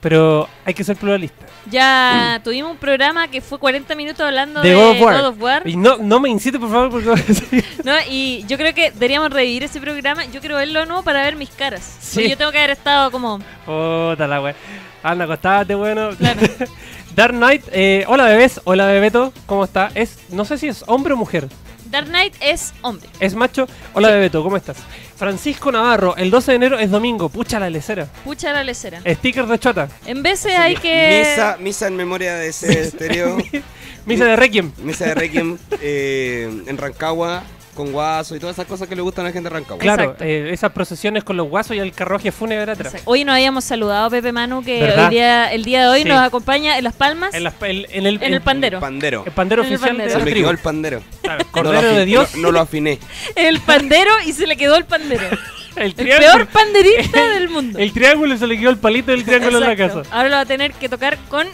Pero 0.04 0.50
hay 0.66 0.74
que 0.74 0.84
ser 0.84 0.98
pluralista. 0.98 1.46
Ya 1.72 2.42
tuvimos 2.44 2.72
un 2.72 2.78
programa 2.78 3.30
que 3.30 3.40
fue 3.40 3.58
40 3.58 3.96
minutos 3.96 4.20
hablando 4.20 4.62
De 4.62 4.70
de, 4.70 4.76
God 4.76 4.90
of 4.92 5.02
War. 5.02 5.16
God 5.16 5.28
of 5.28 5.42
War. 5.42 5.62
Y 5.66 5.78
no, 5.78 5.98
no 5.98 6.20
me 6.20 6.30
incite, 6.30 6.60
por 6.60 6.70
favor, 6.70 6.90
porque... 6.92 7.64
¿no? 7.86 7.94
Y 8.10 8.44
yo 8.46 8.58
creo 8.58 8.74
que 8.74 8.92
deberíamos 8.92 9.32
revivir 9.32 9.64
ese 9.64 9.80
programa. 9.80 10.26
Yo 10.26 10.42
quiero 10.42 10.58
verlo 10.58 10.82
de 10.82 10.88
nuevo 10.88 11.04
para 11.04 11.24
ver 11.24 11.38
mis 11.38 11.50
caras. 11.50 11.98
Sí. 12.02 12.30
Yo 12.30 12.38
tengo 12.38 12.52
que 12.52 12.58
haber 12.58 12.72
estado 12.72 13.12
como. 13.12 13.40
Puta 13.66 14.28
la 14.28 14.42
wea. 14.42 14.56
Anda, 15.02 15.24
acostate, 15.24 15.74
bueno. 15.74 16.10
Claro. 16.18 16.42
Dark 17.16 17.34
Knight, 17.34 17.64
eh, 17.72 18.04
hola 18.08 18.26
bebés, 18.26 18.60
hola 18.64 18.88
bebeto, 18.88 19.32
¿cómo 19.46 19.64
está? 19.64 19.92
Es, 19.94 20.18
no 20.32 20.46
sé 20.46 20.58
si 20.58 20.68
es 20.68 20.84
hombre 20.88 21.14
o 21.14 21.18
mujer. 21.18 21.48
Dark 21.94 22.08
Knight 22.08 22.34
es 22.42 22.74
hombre. 22.82 23.08
¿Es 23.20 23.36
macho? 23.36 23.68
Hola 23.94 24.10
bebeto, 24.10 24.42
¿cómo 24.42 24.58
estás? 24.58 24.78
Francisco 25.16 25.72
Navarro, 25.72 26.16
el 26.18 26.32
12 26.32 26.54
de 26.54 26.56
enero 26.56 26.80
es 26.80 26.90
domingo, 26.90 27.30
pucha 27.30 27.60
la 27.60 27.70
lecera. 27.70 28.08
Pucha 28.24 28.52
la 28.52 28.64
lecera. 28.64 29.00
Sticker 29.08 29.46
de 29.46 29.60
chota, 29.60 29.88
En 30.08 30.24
veces 30.24 30.58
hay 30.58 30.76
que. 30.76 31.24
Misa, 31.30 31.58
misa 31.60 31.88
en 31.88 31.96
memoria 31.96 32.34
de 32.34 32.48
ese 32.48 32.82
estéreo. 32.82 33.38
misa 34.08 34.26
de 34.26 34.36
Requiem. 34.36 34.72
misa 34.80 35.06
de 35.06 35.14
Requiem 35.14 35.60
eh, 35.82 36.64
en 36.66 36.78
Rancagua, 36.80 37.44
con 37.74 37.92
guaso 37.92 38.36
y 38.36 38.40
todas 38.40 38.56
esas 38.56 38.66
cosas 38.68 38.88
que 38.88 38.96
le 38.96 39.02
gustan 39.02 39.26
a 39.26 39.30
la 39.30 39.34
gente 39.34 39.50
de 39.50 39.54
Rancagua. 39.56 39.80
Claro, 39.80 40.16
eh, 40.20 40.50
esas 40.52 40.72
procesiones 40.72 41.24
con 41.24 41.36
los 41.38 41.48
guasos 41.50 41.76
y 41.76 41.80
el 41.80 41.92
carruaje 41.92 42.32
fúnebre 42.32 42.72
atrás. 42.72 42.94
Exacto. 42.94 43.10
Hoy 43.12 43.26
nos 43.26 43.34
habíamos 43.36 43.64
saludado 43.64 44.06
a 44.06 44.10
Pepe 44.10 44.32
Manu, 44.32 44.64
que 44.64 44.84
hoy 44.84 45.10
día, 45.10 45.52
el 45.52 45.64
día 45.66 45.82
de 45.84 45.88
hoy 45.88 46.04
Sí. 46.04 46.08
nos 46.10 46.20
acompaña 46.22 46.78
en 46.78 46.84
Las 46.84 46.94
Palmas. 46.96 47.34
En, 47.34 47.44
las- 47.44 47.54
el, 47.62 47.88
en 47.92 48.06
el, 48.06 48.22
En 48.22 48.34
el 48.34 48.42
pandero. 48.42 48.80
Pandero. 48.80 49.24
el 49.26 49.32
pandero 49.32 49.62
el 49.64 49.68
oficial 49.74 49.90
pandero. 49.98 50.20
Se 50.20 50.26
me 50.26 50.34
quedó 50.34 50.50
el 50.52 50.58
pandero. 50.58 51.02
Claro, 51.22 51.46
Cordero 51.52 51.94
de 51.94 52.06
Dios, 52.06 52.36
No, 52.36 52.42
no 52.44 52.52
lo 52.52 52.60
afiné. 52.60 53.00
El 53.36 53.60
pandero 53.62 54.12
y 54.26 54.34
se 54.34 54.46
le 54.48 54.56
quedó 54.58 54.76
el 54.76 54.86
pandero. 54.86 55.24
el 55.76 55.94
peor 55.96 56.48
panderista 56.48 57.28
del 57.34 57.50
mundo. 57.50 57.80
El 57.80 57.92
triángulo 57.94 58.38
se 58.38 58.46
le 58.48 58.58
quedó 58.60 58.70
el 58.70 58.78
palito 58.78 59.12
del 59.12 59.24
triángulo 59.24 59.58
en 59.58 59.64
la 59.68 59.76
casa. 59.76 60.04
Ahora 60.12 60.30
lo 60.30 60.36
va 60.36 60.42
a 60.42 60.46
tener 60.46 60.74
que 60.74 60.88
tocar 60.90 61.18
con 61.30 61.48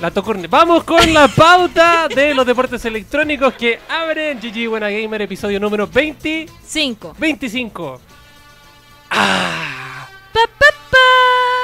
La. 0.00 0.10
Vamos 0.48 0.84
con 0.84 1.12
la 1.12 1.28
pauta 1.28 2.08
de 2.08 2.32
los 2.34 2.46
deportes 2.46 2.82
electrónicos 2.86 3.52
que 3.54 3.78
abren 3.88 4.40
GG 4.40 4.68
Buena 4.70 4.88
Gamer, 4.88 5.20
episodio 5.22 5.60
número 5.60 5.86
20, 5.86 6.48
5. 6.66 7.14
25. 7.18 8.00
Ah, 9.10 10.06
Pa, 10.32 10.40
pa, 10.58 10.66
pa, 10.90 10.98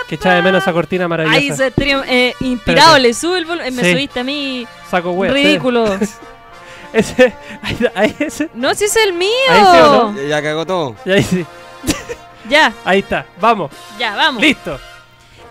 que 0.09 0.16
echa 0.16 0.35
de 0.35 0.43
menos 0.43 0.62
esa 0.62 0.73
cortina 0.73 1.05
Ahí 1.05 1.09
maravillosa. 1.09 1.57
se 1.57 1.71
trío- 1.71 2.02
eh, 2.07 2.35
inspirado, 2.40 2.97
Espérate. 2.97 3.00
le 3.09 3.14
sube 3.14 3.38
el 3.38 3.45
volumen. 3.47 3.75
Me 3.75 3.83
Sí. 3.85 3.93
subiste 3.93 4.21
a 4.21 4.25
mí. 4.25 4.66
Saco 4.90 5.12
wea. 5.12 5.33
Ridículo. 5.33 5.99
Ese, 6.93 7.35
ahí, 7.62 7.78
ahí 7.95 8.16
ese. 8.21 8.49
No, 8.55 8.75
si 8.75 8.85
es 8.85 8.97
el 8.97 9.12
mío. 9.12 9.28
Ahí 9.50 9.61
sí 9.61 9.78
o 9.83 10.14
Ya- 10.14 10.23
Ya 10.28 10.43
cagó 10.43 10.64
todo. 10.66 10.95
y 11.05 11.11
ahí 11.11 11.23
sí. 11.23 11.45
Ya, 12.49 12.73
Ahí 12.85 13.00
está. 13.00 13.26
Vamos. 13.40 13.71
ya, 13.99 14.14
vamos. 14.14 14.40
Listo. 14.43 14.78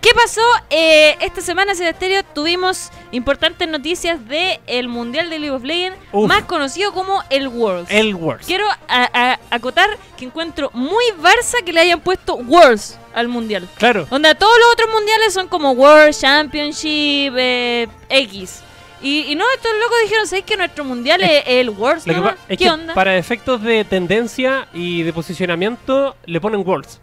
¿Qué 0.06 0.12
pasó? 0.14 0.42
Eh, 0.70 1.18
esta 1.20 1.42
semana 1.42 1.72
en 1.72 1.82
Estéreo 1.82 2.22
tuvimos 2.22 2.92
importantes 3.12 3.68
noticias 3.68 4.24
del 4.28 4.60
el 4.68 4.88
Mundial 4.88 5.32
de 5.32 5.40
League 5.40 5.56
of 5.56 5.64
Legends, 5.64 5.98
Uf. 6.12 6.28
más 6.28 6.44
conocido 6.44 6.94
como 6.94 7.24
el 7.32 7.48
Worlds. 7.48 7.90
El 7.90 8.14
Worst. 8.14 8.46
Quiero 8.46 8.68
a- 8.70 8.78
a- 8.88 9.40
acotar 9.50 9.90
que 10.16 10.26
encuentro 10.26 10.70
muy 10.74 11.04
Barça 11.20 11.64
que 11.66 11.74
le 11.74 11.80
hayan 11.80 12.02
puesto 12.02 12.36
Worlds 12.36 13.00
al 13.16 13.30
Mundial. 13.30 13.68
Claro. 13.80 14.06
Donde 14.08 14.36
todos 14.36 14.54
los 14.60 14.74
otros 14.74 14.90
mundiales 14.94 15.34
son 15.34 15.48
como 15.48 15.72
World 15.72 16.14
Championship 16.14 17.34
eh, 17.36 17.88
X. 18.08 18.62
Y, 19.02 19.22
y 19.32 19.36
no, 19.36 19.44
estos 19.56 19.72
locos 19.82 19.98
dijeron, 20.04 20.28
¿sabéis 20.28 20.46
que 20.46 20.56
nuestro 20.56 20.84
mundial 20.84 21.24
es 21.24 21.44
el 21.48 21.72
Worlds? 21.72 22.06
Es 22.48 22.58
¿Qué 22.60 22.70
onda? 22.70 22.94
para 22.94 23.18
efectos 23.18 23.60
de 23.64 23.84
tendencia 23.86 24.68
y 24.72 25.02
de 25.02 25.12
posicionamiento 25.14 26.16
le 26.28 26.40
ponen 26.40 26.62
Worlds 26.64 27.02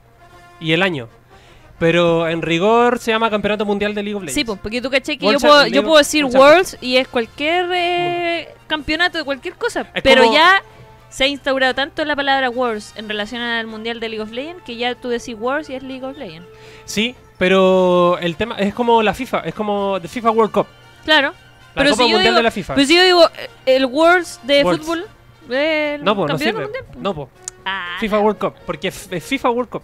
y 0.60 0.70
el 0.72 0.82
año. 0.84 1.08
Pero 1.78 2.28
en 2.28 2.42
rigor 2.42 2.98
se 2.98 3.10
llama 3.10 3.28
Campeonato 3.30 3.64
Mundial 3.64 3.94
de 3.94 4.02
League 4.02 4.14
of 4.16 4.22
Legends. 4.22 4.34
Sí, 4.34 4.44
pues, 4.44 4.58
porque 4.62 4.80
tú 4.80 4.88
caché 4.90 5.18
que 5.18 5.26
yo 5.30 5.38
puedo, 5.40 5.66
yo 5.66 5.96
decir 5.96 6.24
World 6.24 6.36
Worlds 6.38 6.78
y 6.80 6.96
es 6.96 7.08
cualquier 7.08 7.68
eh, 7.74 8.54
campeonato 8.68 9.18
de 9.18 9.24
cualquier 9.24 9.54
cosa. 9.54 9.86
Es 9.94 10.02
pero 10.02 10.22
como- 10.22 10.34
ya 10.34 10.62
se 11.08 11.24
ha 11.24 11.26
instaurado 11.26 11.74
tanto 11.74 12.04
la 12.04 12.14
palabra 12.16 12.48
Worlds 12.50 12.94
en 12.96 13.08
relación 13.08 13.42
al 13.42 13.66
mundial 13.66 13.98
de 14.00 14.08
League 14.08 14.22
of 14.22 14.30
Legends 14.30 14.62
que 14.64 14.76
ya 14.76 14.94
tú 14.94 15.08
decís 15.08 15.34
Worlds 15.38 15.70
y 15.70 15.74
es 15.74 15.82
League 15.82 16.04
of 16.04 16.16
Legends. 16.16 16.48
Sí, 16.84 17.14
pero 17.36 18.16
el 18.20 18.36
tema 18.36 18.56
es 18.58 18.72
como 18.74 19.02
la 19.02 19.12
FIFA, 19.12 19.40
es 19.40 19.54
como 19.54 19.98
the 20.00 20.08
FIFA 20.08 20.30
World 20.30 20.52
Cup, 20.52 20.66
Claro. 21.04 21.32
la 21.32 21.34
pero 21.74 21.90
Copa 21.90 21.96
si 22.04 22.10
Mundial 22.12 22.22
digo, 22.22 22.36
de 22.36 22.42
la 22.44 22.50
FIFA. 22.52 22.74
Pero 22.76 22.86
si 22.86 22.96
yo 22.96 23.02
digo 23.02 23.24
eh, 23.36 23.50
el 23.66 23.86
Worlds 23.86 24.40
de 24.44 24.62
Worlds. 24.64 24.86
fútbol, 24.86 25.04
el 25.50 26.04
no, 26.04 26.14
no 26.14 26.26
campeonato 26.26 26.38
sirve. 26.38 26.62
mundial, 26.62 26.84
po. 26.92 26.98
No, 27.00 27.14
po. 27.14 27.28
Ah, 27.64 27.96
FIFA 28.00 28.18
World 28.20 28.38
Cup, 28.38 28.54
porque 28.64 28.88
es 28.88 29.08
FIFA 29.24 29.50
World 29.50 29.70
Cup. 29.70 29.82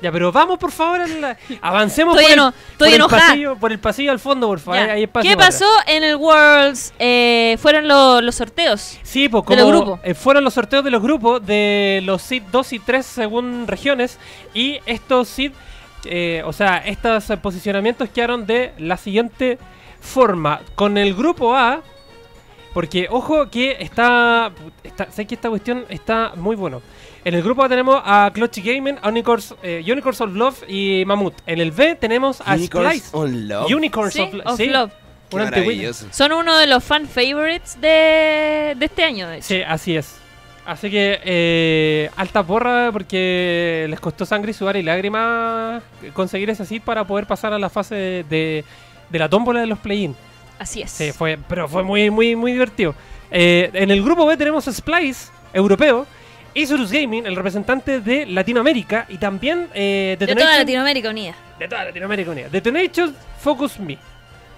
Ya, 0.00 0.12
pero 0.12 0.30
vamos 0.30 0.58
por 0.58 0.70
favor, 0.70 1.08
la- 1.08 1.36
avancemos 1.62 2.14
Estoy, 2.16 2.24
por, 2.24 2.32
eno- 2.32 2.48
el, 2.48 2.76
por 2.78 2.88
el 2.88 3.06
pasillo, 3.08 3.56
por 3.56 3.72
el 3.72 3.78
pasillo 3.80 4.12
al 4.12 4.18
fondo, 4.20 4.46
por 4.46 4.60
favor. 4.60 4.78
Hay- 4.80 5.08
¿Qué 5.22 5.36
pasó 5.36 5.66
en 5.86 6.04
el 6.04 6.16
Worlds? 6.16 6.92
Eh, 6.98 7.56
fueron 7.60 7.88
lo- 7.88 8.20
los 8.20 8.34
sorteos. 8.36 8.98
Sí, 9.02 9.28
pues 9.28 9.42
De 9.44 9.46
como 9.56 9.58
los 9.70 9.82
grupos. 9.82 10.00
eh, 10.04 10.14
fueron 10.14 10.44
los 10.44 10.54
sorteos 10.54 10.84
de 10.84 10.90
los 10.90 11.02
grupos 11.02 11.44
de 11.44 12.00
los 12.04 12.22
SID 12.22 12.42
2 12.52 12.72
y 12.74 12.78
3 12.78 13.04
según 13.04 13.66
regiones 13.66 14.18
y 14.54 14.78
estos 14.86 15.28
SID, 15.28 15.52
eh, 16.04 16.42
o 16.46 16.52
sea, 16.52 16.78
estos 16.78 17.24
posicionamientos 17.42 18.08
quedaron 18.10 18.46
de 18.46 18.72
la 18.78 18.96
siguiente 18.96 19.58
forma. 20.00 20.60
Con 20.76 20.96
el 20.96 21.14
grupo 21.14 21.56
A, 21.56 21.80
porque 22.72 23.08
ojo 23.10 23.50
que 23.50 23.76
está, 23.80 24.52
está 24.84 25.10
sé 25.10 25.26
que 25.26 25.34
esta 25.34 25.48
cuestión 25.48 25.84
está 25.88 26.32
muy 26.36 26.54
bueno. 26.54 26.82
En 27.24 27.34
el 27.34 27.42
grupo 27.42 27.62
A 27.64 27.68
tenemos 27.68 28.00
a 28.04 28.30
Clutch 28.32 28.58
Gaming, 28.62 28.96
Unicorns, 29.04 29.54
eh, 29.62 29.82
Unicorns 29.86 30.20
of 30.20 30.32
Love 30.34 30.62
y 30.68 31.04
Mammoth. 31.04 31.34
En 31.46 31.60
el 31.60 31.72
B 31.72 31.94
tenemos 31.96 32.40
a 32.44 32.54
Unicorns 32.54 32.88
Splice. 32.96 33.08
on 33.16 33.48
Love. 33.48 33.72
Unicorns 33.74 34.14
Sí, 34.14 34.20
of, 34.20 34.34
of 34.46 34.56
sí, 34.56 34.66
Love. 34.66 34.92
Maravilloso. 35.32 36.06
Son 36.10 36.32
uno 36.32 36.56
de 36.56 36.66
los 36.66 36.82
fan 36.82 37.06
favorites 37.06 37.78
de, 37.80 38.74
de 38.78 38.84
este 38.86 39.04
año, 39.04 39.28
de 39.28 39.36
hecho. 39.38 39.46
Sí, 39.46 39.60
así 39.62 39.96
es. 39.96 40.16
Así 40.64 40.90
que 40.90 41.20
eh, 41.24 42.10
alta 42.16 42.42
porra 42.42 42.90
porque 42.92 43.86
les 43.90 44.00
costó 44.00 44.24
sangre 44.24 44.50
y 44.52 44.54
sudor 44.54 44.76
y 44.76 44.82
lágrimas 44.82 45.82
conseguir 46.14 46.48
ese 46.50 46.64
seed 46.64 46.82
para 46.82 47.06
poder 47.06 47.26
pasar 47.26 47.52
a 47.52 47.58
la 47.58 47.68
fase 47.68 47.94
de, 47.94 48.24
de- 48.24 48.64
de 49.10 49.18
la 49.18 49.28
tómbola 49.28 49.60
de 49.60 49.66
los 49.66 49.78
play-in. 49.78 50.14
Así 50.58 50.82
es. 50.82 50.90
Sí, 50.90 51.12
fue, 51.12 51.38
pero 51.48 51.68
fue 51.68 51.82
muy, 51.82 52.10
muy, 52.10 52.36
muy 52.36 52.52
divertido. 52.52 52.94
Eh, 53.30 53.70
en 53.72 53.90
el 53.90 54.02
grupo 54.02 54.26
B 54.26 54.36
tenemos 54.36 54.66
a 54.68 54.72
Splice, 54.72 55.30
europeo, 55.54 56.06
Isurus 56.58 56.90
Gaming, 56.90 57.24
el 57.24 57.36
representante 57.36 58.00
de 58.00 58.26
Latinoamérica, 58.26 59.06
y 59.08 59.18
también 59.18 59.68
eh, 59.74 60.16
de 60.18 60.26
toda 60.34 60.58
Latinoamérica 60.58 61.10
unida. 61.10 61.34
de 61.56 61.68
toda 61.68 61.84
Latinoamérica 61.84 62.30
Unida. 62.32 62.48
Detonation 62.48 63.14
Focus 63.38 63.78
Me, 63.78 63.96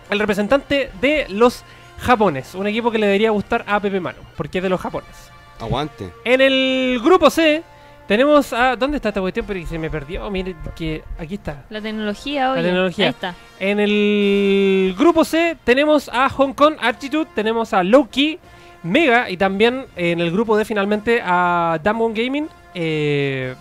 el 0.08 0.18
representante 0.18 0.90
de 1.00 1.26
los 1.28 1.62
japones, 1.98 2.54
un 2.54 2.66
equipo 2.66 2.90
que 2.90 2.98
le 2.98 3.06
debería 3.06 3.30
gustar 3.30 3.64
a 3.66 3.78
Pepe 3.80 4.00
Mano, 4.00 4.18
porque 4.34 4.58
es 4.58 4.62
de 4.62 4.70
los 4.70 4.80
japones. 4.80 5.10
Aguante. 5.58 6.10
En 6.24 6.40
el 6.40 6.98
grupo 7.04 7.28
C 7.28 7.62
tenemos 8.08 8.50
a. 8.54 8.76
¿Dónde 8.76 8.96
está 8.96 9.10
esta 9.10 9.20
cuestión? 9.20 9.44
Pero 9.46 9.66
se 9.66 9.78
me 9.78 9.90
perdió. 9.90 10.30
Mire, 10.30 10.56
que 10.74 11.04
aquí 11.18 11.34
está. 11.34 11.64
La 11.68 11.82
tecnología 11.82 12.52
hoy. 12.52 12.62
tecnología. 12.62 13.06
Ahí 13.06 13.10
está. 13.10 13.34
En 13.58 13.78
el 13.78 14.94
grupo 14.98 15.22
C 15.22 15.58
tenemos 15.64 16.08
a 16.08 16.30
Hong 16.30 16.54
Kong 16.54 16.76
Attitude, 16.80 17.28
tenemos 17.34 17.74
a 17.74 17.82
Loki, 17.82 18.38
Mega 18.82 19.28
y 19.28 19.36
también 19.36 19.86
en 19.96 20.20
el 20.20 20.30
grupo 20.30 20.56
D 20.56 20.64
finalmente 20.64 21.20
a 21.22 21.78
Damwon 21.82 22.14
Gaming, 22.14 22.48
eh, 22.74 23.54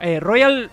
eh, 0.00 0.20
Royal, 0.20 0.70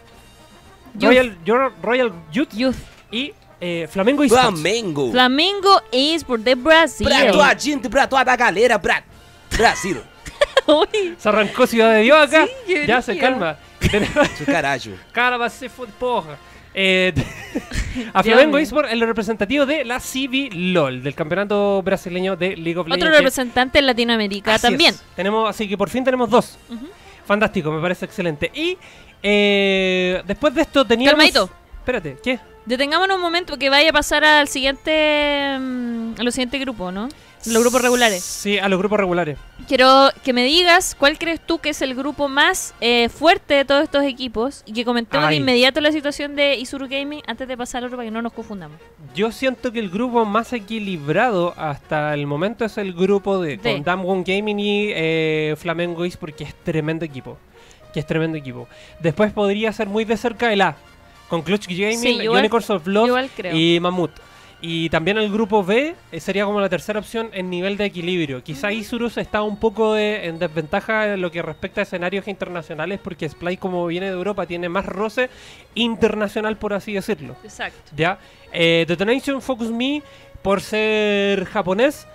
Youth. 0.93 1.10
Royal, 1.46 1.74
Royal 1.81 2.13
Youth 2.31 2.53
Youth. 2.53 2.75
y 3.12 3.34
eh, 3.60 3.88
Flamengo 3.91 4.24
Esports. 4.24 4.46
Flamengo. 4.46 5.12
Flamingo 5.12 5.81
Esports 5.91 6.46
de 6.46 6.55
Brasil. 6.55 7.08
Pra 7.08 7.31
tua 7.31 7.55
gente, 7.55 7.89
pra 7.89 8.08
toda 8.08 8.31
a 8.31 8.36
galera, 8.36 8.77
Bra 8.77 9.03
Brasil. 9.58 10.01
Se 11.17 11.29
arrancó 11.29 11.67
Ciudad 11.67 11.93
de 11.93 12.01
Dios 12.01 12.17
acá. 12.17 12.48
Sí, 12.65 12.74
ya 12.88 13.01
se 13.01 13.17
calma. 13.17 13.58
Su 14.38 14.46
caralho. 14.46 14.93
Cara, 15.12 15.38
va 15.38 15.46
a 15.46 15.50
ser 15.50 15.70
porra. 16.00 16.38
Eh, 16.74 17.13
a 18.13 18.24
Flamengo 18.24 18.58
mío. 18.58 18.63
Esports, 18.63 18.92
el 18.92 19.01
representativo 19.01 19.66
de 19.66 19.84
la 19.84 20.00
CB 20.00 20.50
LOL, 20.54 21.04
del 21.04 21.13
campeonato 21.16 21.82
brasileño 21.84 22.36
de 22.36 22.56
League 22.56 22.78
of 22.78 22.88
Legends. 22.88 23.04
otro 23.06 23.18
representante 23.18 23.80
en 23.80 23.86
Latinoamérica 23.88 24.56
Así 24.56 24.68
también. 24.68 24.94
es. 24.94 25.04
Tenemos, 25.16 25.50
así 25.50 25.68
que 25.68 25.78
por 25.78 25.90
fin 25.90 26.04
tenemos 26.04 26.30
dos. 26.30 26.58
Fantástico, 27.25 27.72
me 27.72 27.82
parece 27.82 28.06
excelente. 28.06 28.50
Y 28.54 28.78
eh, 29.22 30.22
después 30.25 30.54
de 30.54 30.62
esto 30.62 30.86
teníamos. 30.86 31.12
Calmadito. 31.13 31.50
Espérate, 31.80 32.18
¿qué? 32.24 32.40
Detengámonos 32.66 33.16
un 33.16 33.22
momento 33.22 33.58
que 33.58 33.70
vaya 33.70 33.90
a 33.90 33.94
pasar 33.94 34.24
al 34.24 34.48
siguiente. 34.48 35.58
mm, 35.60 36.13
a 36.20 36.24
los 36.24 36.34
siguientes 36.34 36.60
grupos, 36.62 36.94
¿no? 36.94 37.10
Los 37.46 37.62
grupos 37.64 37.82
regulares. 37.82 38.24
Sí, 38.24 38.60
a 38.60 38.70
los 38.70 38.78
grupos 38.78 39.00
regulares. 39.00 39.38
Quiero 39.68 40.10
que 40.24 40.32
me 40.34 40.44
digas 40.44 40.96
cuál 40.98 41.18
crees 41.18 41.40
tú 41.46 41.58
que 41.60 41.70
es 41.70 41.82
el 41.82 41.96
grupo 41.96 42.28
más 42.28 42.74
eh, 42.82 43.10
fuerte 43.10 43.56
de 43.56 43.66
todos 43.66 43.84
estos 43.84 44.04
equipos 44.04 44.64
y 44.66 44.74
que 44.74 44.86
comentemos 44.86 45.30
de 45.30 45.36
inmediato 45.36 45.82
la 45.82 45.92
situación 45.92 46.36
de 46.36 46.56
Isuru 46.56 46.88
Gaming 46.88 47.22
antes 47.26 47.48
de 47.48 47.58
pasar 47.58 47.80
al 47.80 47.86
otro 47.86 47.98
para 47.98 48.08
que 48.08 48.12
no 48.12 48.22
nos 48.22 48.34
confundamos. 48.34 48.78
Yo 49.16 49.32
siento 49.32 49.72
que 49.72 49.80
el 49.80 49.90
grupo 49.90 50.24
más 50.26 50.54
equilibrado 50.54 51.54
hasta 51.58 52.14
el 52.14 52.28
momento 52.28 52.66
es 52.66 52.78
el 52.78 52.94
grupo 52.94 53.42
de, 53.42 53.58
De. 53.58 53.74
con 53.74 53.84
Damwon 53.84 54.24
Gaming 54.24 54.60
y 54.60 54.90
eh, 54.94 55.56
Flamengo 55.58 56.06
East 56.06 56.18
porque 56.20 56.44
es 56.44 56.54
tremendo 56.64 57.06
equipo. 57.06 57.38
Que 57.94 58.00
es 58.02 58.06
tremendo 58.06 58.38
equipo. 58.38 58.68
Después 59.00 59.34
podría 59.34 59.74
ser 59.74 59.88
muy 59.88 60.06
de 60.06 60.16
cerca 60.18 60.54
el 60.54 60.62
A. 60.62 60.76
Con 61.28 61.42
Clutch 61.42 61.68
Gaming, 61.68 61.98
Sí, 62.00 62.20
igual- 62.22 62.40
Unicorns 62.40 62.70
of 62.70 62.86
Love 62.88 63.30
y 63.54 63.80
Mammoth. 63.80 64.12
Y 64.63 64.89
también 64.91 65.18
el 65.18 65.32
grupo 65.32 65.63
B 65.63 65.96
eh, 66.12 66.20
sería 66.20 66.46
como 66.46 66.62
la 66.62 66.70
tercera 66.70 67.00
opción 67.00 67.30
en 67.34 67.50
nivel 67.50 67.77
de 67.77 67.86
equilibrio. 67.86 68.44
Quizá 68.44 68.72
Isurus 68.72 69.18
está 69.18 69.41
un 69.41 69.58
poco 69.58 69.94
de- 69.96 70.27
en 70.27 70.38
desventaja 70.38 71.13
en 71.13 71.22
lo 71.22 71.32
que 71.32 71.41
respecta 71.41 71.82
a 71.82 71.84
escenarios 71.84 72.27
internacionales 72.27 73.00
porque 73.03 73.27
Splay 73.27 73.58
como 73.58 73.88
viene 73.88 74.06
de 74.06 74.12
Europa 74.13 74.46
tiene 74.46 74.70
más 74.70 74.86
roce 74.86 75.30
internacional 75.75 76.58
por 76.58 76.74
así 76.74 76.94
decirlo. 76.94 77.36
Exacto. 77.44 77.91
¿Ya? 77.96 78.20
Eh, 78.53 78.86
Detonation 78.88 79.41
Focus 79.41 79.72
Me, 79.72 80.03
por 80.41 80.62
ser 80.62 81.46
japonés, 81.46 82.08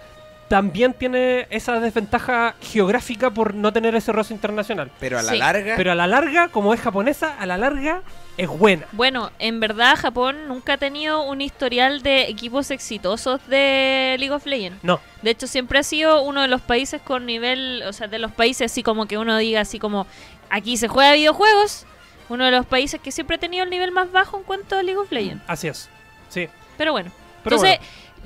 también 0.49 0.93
tiene 0.93 1.49
esa 1.51 1.81
desventaja 1.81 2.55
geográfica 2.61 3.31
por 3.31 3.55
no 3.55 3.73
tener 3.73 3.97
ese 3.97 4.13
roce 4.13 4.33
internacional. 4.35 4.93
Pero 5.01 5.19
a 5.19 5.23
la 5.23 5.33
Sí. 5.33 5.39
larga. 5.39 5.75
Pero 5.77 5.91
a 5.91 5.95
la 5.97 6.07
larga, 6.07 6.49
como 6.49 6.73
es 6.73 6.81
japonesa, 6.81 7.35
a 7.41 7.47
la 7.47 7.59
larga 7.59 8.03
es 8.37 8.49
buena. 8.49 8.87
Bueno, 8.93 9.31
en 9.39 9.61
verdad 9.61 9.97
Japón 9.97 10.49
nunca 10.49 10.75
ha 10.75 10.77
tenido 10.79 11.23
un 11.23 11.41
historial 11.41 12.03
de 12.03 12.23
equipos 12.29 12.71
exitosos 12.71 13.41
de 13.49 14.17
League 14.19 14.33
of 14.35 14.45
Legends. 14.47 14.83
No, 14.85 15.01
De 15.23 15.31
hecho, 15.31 15.47
siempre 15.47 15.79
ha 15.79 15.83
sido 15.83 16.23
uno 16.23 16.43
de 16.43 16.49
los 16.49 16.61
países 16.61 17.01
con 17.01 17.25
nivel, 17.27 17.83
o 17.87 17.93
sea, 17.93 18.09
de 18.09 18.19
los 18.19 18.33
países 18.33 18.71
así 18.71 18.83
como 18.83 19.07
que 19.07 19.19
uno 19.19 19.37
diga 19.39 19.61
así 19.63 19.79
como, 19.79 20.07
aquí 20.51 20.77
se 20.77 20.89
juega 20.89 21.13
videojuegos, 21.15 21.87
uno 22.29 22.45
de 22.45 22.51
los 22.51 22.67
países 22.67 23.01
que 23.01 23.11
siempre 23.13 23.37
ha 23.37 23.41
tenido 23.41 23.65
el 23.65 23.71
nivel 23.71 23.93
más 23.93 24.11
bajo 24.13 24.37
en 24.39 24.43
cuanto 24.45 24.77
a 24.77 24.83
League 24.83 24.99
of 25.01 25.11
Legends. 25.13 25.43
así 25.47 25.69
es. 25.69 25.89
Sí. 26.29 26.49
Pero 26.77 26.93
bueno, 26.93 27.11
Pero 27.45 27.57
entonces 27.57 27.79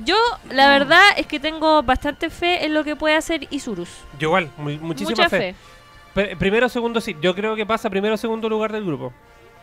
yo 0.04 0.16
la 0.50 0.70
verdad 0.70 1.02
es 1.18 1.26
que 1.26 1.38
tengo 1.38 1.82
bastante 1.82 2.30
fe 2.30 2.64
en 2.64 2.72
lo 2.74 2.82
que 2.82 2.96
puede 2.96 3.14
hacer 3.14 3.46
Isurus. 3.50 3.90
Yo 4.18 4.28
igual, 4.28 4.50
mu- 4.56 4.70
muchísima 4.80 5.10
Mucha 5.10 5.28
fe. 5.28 5.54
fe. 6.14 6.36
Primero 6.36 6.68
segundo 6.68 7.00
sí, 7.00 7.14
yo 7.20 7.34
creo 7.36 7.54
que 7.54 7.64
pasa 7.66 7.88
primero 7.90 8.16
segundo 8.16 8.48
lugar 8.48 8.72
del 8.72 8.84
grupo. 8.84 9.12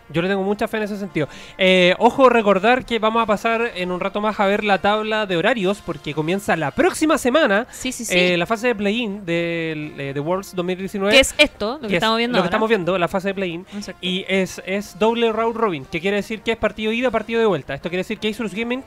Yo 0.10 0.22
le 0.22 0.28
tengo 0.30 0.44
mucha 0.44 0.68
fe 0.68 0.78
en 0.78 0.84
ese 0.84 0.98
sentido. 0.98 1.28
Eh, 1.58 1.94
ojo, 2.00 2.30
recordar 2.30 2.86
que 2.86 2.98
vamos 3.00 3.22
a 3.22 3.26
pasar 3.26 3.72
en 3.76 3.92
un 3.92 4.00
rato 4.00 4.22
más 4.22 4.40
a 4.40 4.46
ver 4.46 4.64
la 4.64 4.80
tabla 4.80 5.26
de 5.26 5.36
horarios, 5.38 5.82
porque 5.86 6.14
comienza 6.14 6.56
la 6.56 6.72
próxima 6.72 7.18
semana 7.18 7.68
Sí, 7.72 7.92
sí, 7.92 8.06
sí. 8.06 8.18
eh, 8.18 8.38
la 8.38 8.46
fase 8.46 8.68
de 8.68 8.76
play-in 8.76 9.26
del 9.26 9.94
eh, 10.00 10.14
de 10.14 10.20
Worlds 10.20 10.56
2019. 10.56 11.14
¿Qué 11.14 11.20
es 11.20 11.36
esto? 11.38 11.74
Lo 11.74 11.82
que, 11.82 11.88
que 11.88 11.94
es 11.96 11.98
estamos 11.98 12.18
viendo 12.18 12.38
Lo 12.38 12.42
que 12.44 12.46
ahora. 12.48 12.48
estamos 12.50 12.70
viendo, 12.70 12.98
la 12.98 13.08
fase 13.08 13.28
de 13.30 13.34
play-in. 13.34 13.66
Y 14.02 14.26
es, 14.28 14.62
es 14.66 14.98
doble 14.98 15.32
round 15.32 15.56
robin, 15.56 15.86
que 15.86 16.00
quiere 16.00 16.18
decir 16.18 16.42
que 16.42 16.52
es 16.54 16.58
partido 16.58 16.92
ida, 16.92 17.12
partido 17.12 17.40
de 17.40 17.46
vuelta. 17.46 17.74
Esto 17.74 17.90
quiere 17.90 18.02
decir 18.02 18.18
que 18.20 18.30
Asus 18.30 18.54
Gaming 18.54 18.84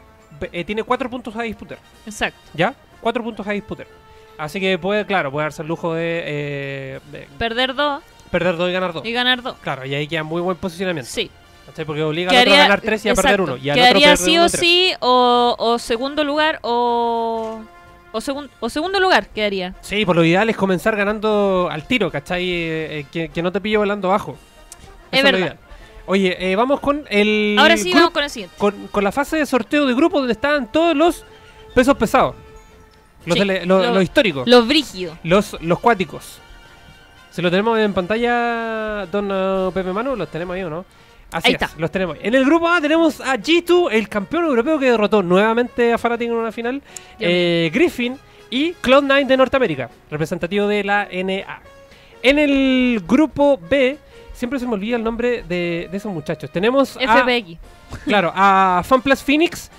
eh, 0.52 0.64
tiene 0.64 0.82
cuatro 0.84 1.10
puntos 1.10 1.36
a 1.36 1.42
disputar. 1.42 1.78
Exacto. 2.06 2.38
¿Ya? 2.54 2.74
Cuatro 3.00 3.22
puntos 3.22 3.46
a 3.46 3.52
disputar. 3.52 3.86
Así 4.38 4.58
que 4.58 4.78
puede, 4.78 5.04
claro, 5.04 5.30
puede 5.30 5.44
darse 5.44 5.60
el 5.60 5.68
lujo 5.68 5.92
de, 5.92 6.22
eh, 6.24 7.00
de 7.12 7.28
Perder 7.38 7.74
dos 7.74 8.02
perder 8.30 8.56
dos 8.56 8.68
y 8.68 8.72
ganar 8.72 8.92
dos. 8.92 9.04
y 9.04 9.12
ganar 9.12 9.42
dos. 9.42 9.56
Claro, 9.62 9.84
y 9.87 9.94
ahí 9.94 10.06
queda 10.06 10.22
muy 10.22 10.40
buen 10.40 10.56
posicionamiento. 10.56 11.10
Sí. 11.10 11.30
¿cachai? 11.66 11.84
Porque 11.84 12.02
obliga 12.02 12.30
al 12.30 12.38
otro 12.38 12.52
a 12.54 12.56
ganar 12.56 12.80
tres 12.80 13.04
y 13.06 13.08
a 13.10 13.14
perder 13.14 13.40
uno. 13.42 13.56
Y 13.56 13.70
al 13.70 13.76
Quedaría 13.76 14.16
sí 14.16 14.38
o 14.38 14.49
sí, 14.49 14.92
o, 15.00 15.54
o 15.58 15.78
segundo 15.78 16.25
lugar, 16.25 16.58
o. 16.62 17.60
O, 18.12 18.18
segun- 18.20 18.50
o 18.58 18.68
segundo 18.68 18.99
lugar 18.99 19.28
quedaría. 19.28 19.76
Sí, 19.82 20.04
por 20.04 20.16
lo 20.16 20.25
ideal 20.25 20.50
es 20.50 20.56
comenzar 20.56 20.96
ganando 20.96 21.68
al 21.70 21.87
tiro, 21.87 22.10
¿cachai? 22.10 22.42
Eh, 22.42 22.99
eh, 22.99 23.06
que, 23.12 23.28
que 23.28 23.40
no 23.40 23.52
te 23.52 23.60
pille 23.60 23.76
volando 23.76 24.08
abajo. 24.08 24.37
Es 25.12 25.20
Eso 25.20 25.26
lo 25.28 25.32
verdad. 25.38 25.38
ideal. 25.38 25.58
Oye, 26.06 26.50
eh, 26.50 26.56
vamos 26.56 26.80
con 26.80 27.04
el. 27.08 27.54
Ahora 27.56 27.76
sí, 27.76 27.92
vamos 27.94 28.10
con 28.10 28.25
el 28.25 28.30
siguiente. 28.30 28.56
con, 28.58 28.88
con 28.88 29.04
la 29.04 29.12
fase 29.12 29.37
de 29.37 29.46
sorteo 29.46 29.87
de 29.87 29.94
grupo 29.94 30.18
donde 30.18 30.32
estaban 30.32 30.72
todos 30.72 30.96
los 30.96 31.25
pesos 31.72 31.96
pesados. 31.96 32.34
Los, 33.26 33.34
Sí, 33.37 33.42
tele- 33.44 33.64
lo- 33.64 33.78
lo- 33.80 33.94
los 33.94 34.02
históricos. 34.02 34.49
Los 34.49 34.66
brígidos. 34.66 35.16
Los, 35.22 35.56
los 35.60 35.78
cuáticos. 35.78 36.40
¿Se 37.30 37.42
lo 37.42 37.50
tenemos 37.50 37.78
en 37.78 37.92
pantalla, 37.94 39.06
don 39.06 39.28
eh, 39.30 39.70
Pepe 39.72 39.92
Manu? 39.92 40.16
¿Los 40.16 40.28
tenemos 40.30 40.54
ahí 40.54 40.62
o 40.62 40.70
no? 40.70 40.84
Así 41.32 41.49
Ahí 41.49 41.54
es, 41.54 41.62
está. 41.62 41.78
los 41.78 41.90
tenemos. 41.92 42.16
En 42.20 42.34
el 42.34 42.44
grupo 42.44 42.68
A 42.68 42.80
tenemos 42.80 43.20
a 43.20 43.37
G2, 43.37 43.88
el 43.92 44.08
campeón 44.08 44.46
europeo 44.46 44.78
que 44.80 44.90
derrotó 44.90 45.22
nuevamente 45.22 45.92
a 45.92 45.99
Fnatic 45.99 46.28
en 46.28 46.34
una 46.34 46.50
final. 46.50 46.82
Eh, 47.20 47.70
Griffin 47.72 48.18
y 48.50 48.72
Cloud9 48.75 49.26
de 49.26 49.37
Norteamérica, 49.37 49.90
representativo 50.10 50.66
de 50.66 50.82
la 50.82 51.08
NA. 51.12 51.62
En 52.22 52.38
el 52.38 53.00
grupo 53.06 53.60
B, 53.70 53.96
siempre 54.32 54.58
se 54.58 54.66
me 54.66 54.72
olvida 54.72 54.96
el 54.96 55.04
nombre 55.04 55.44
de, 55.44 55.88
de 55.88 55.96
esos 55.96 56.12
muchachos. 56.12 56.50
Tenemos 56.50 56.96
a, 56.96 57.22
FBX. 57.22 57.58
claro, 58.04 58.32
a 58.34 58.82
FunPlus 58.84 59.22
Phoenix. 59.22 59.70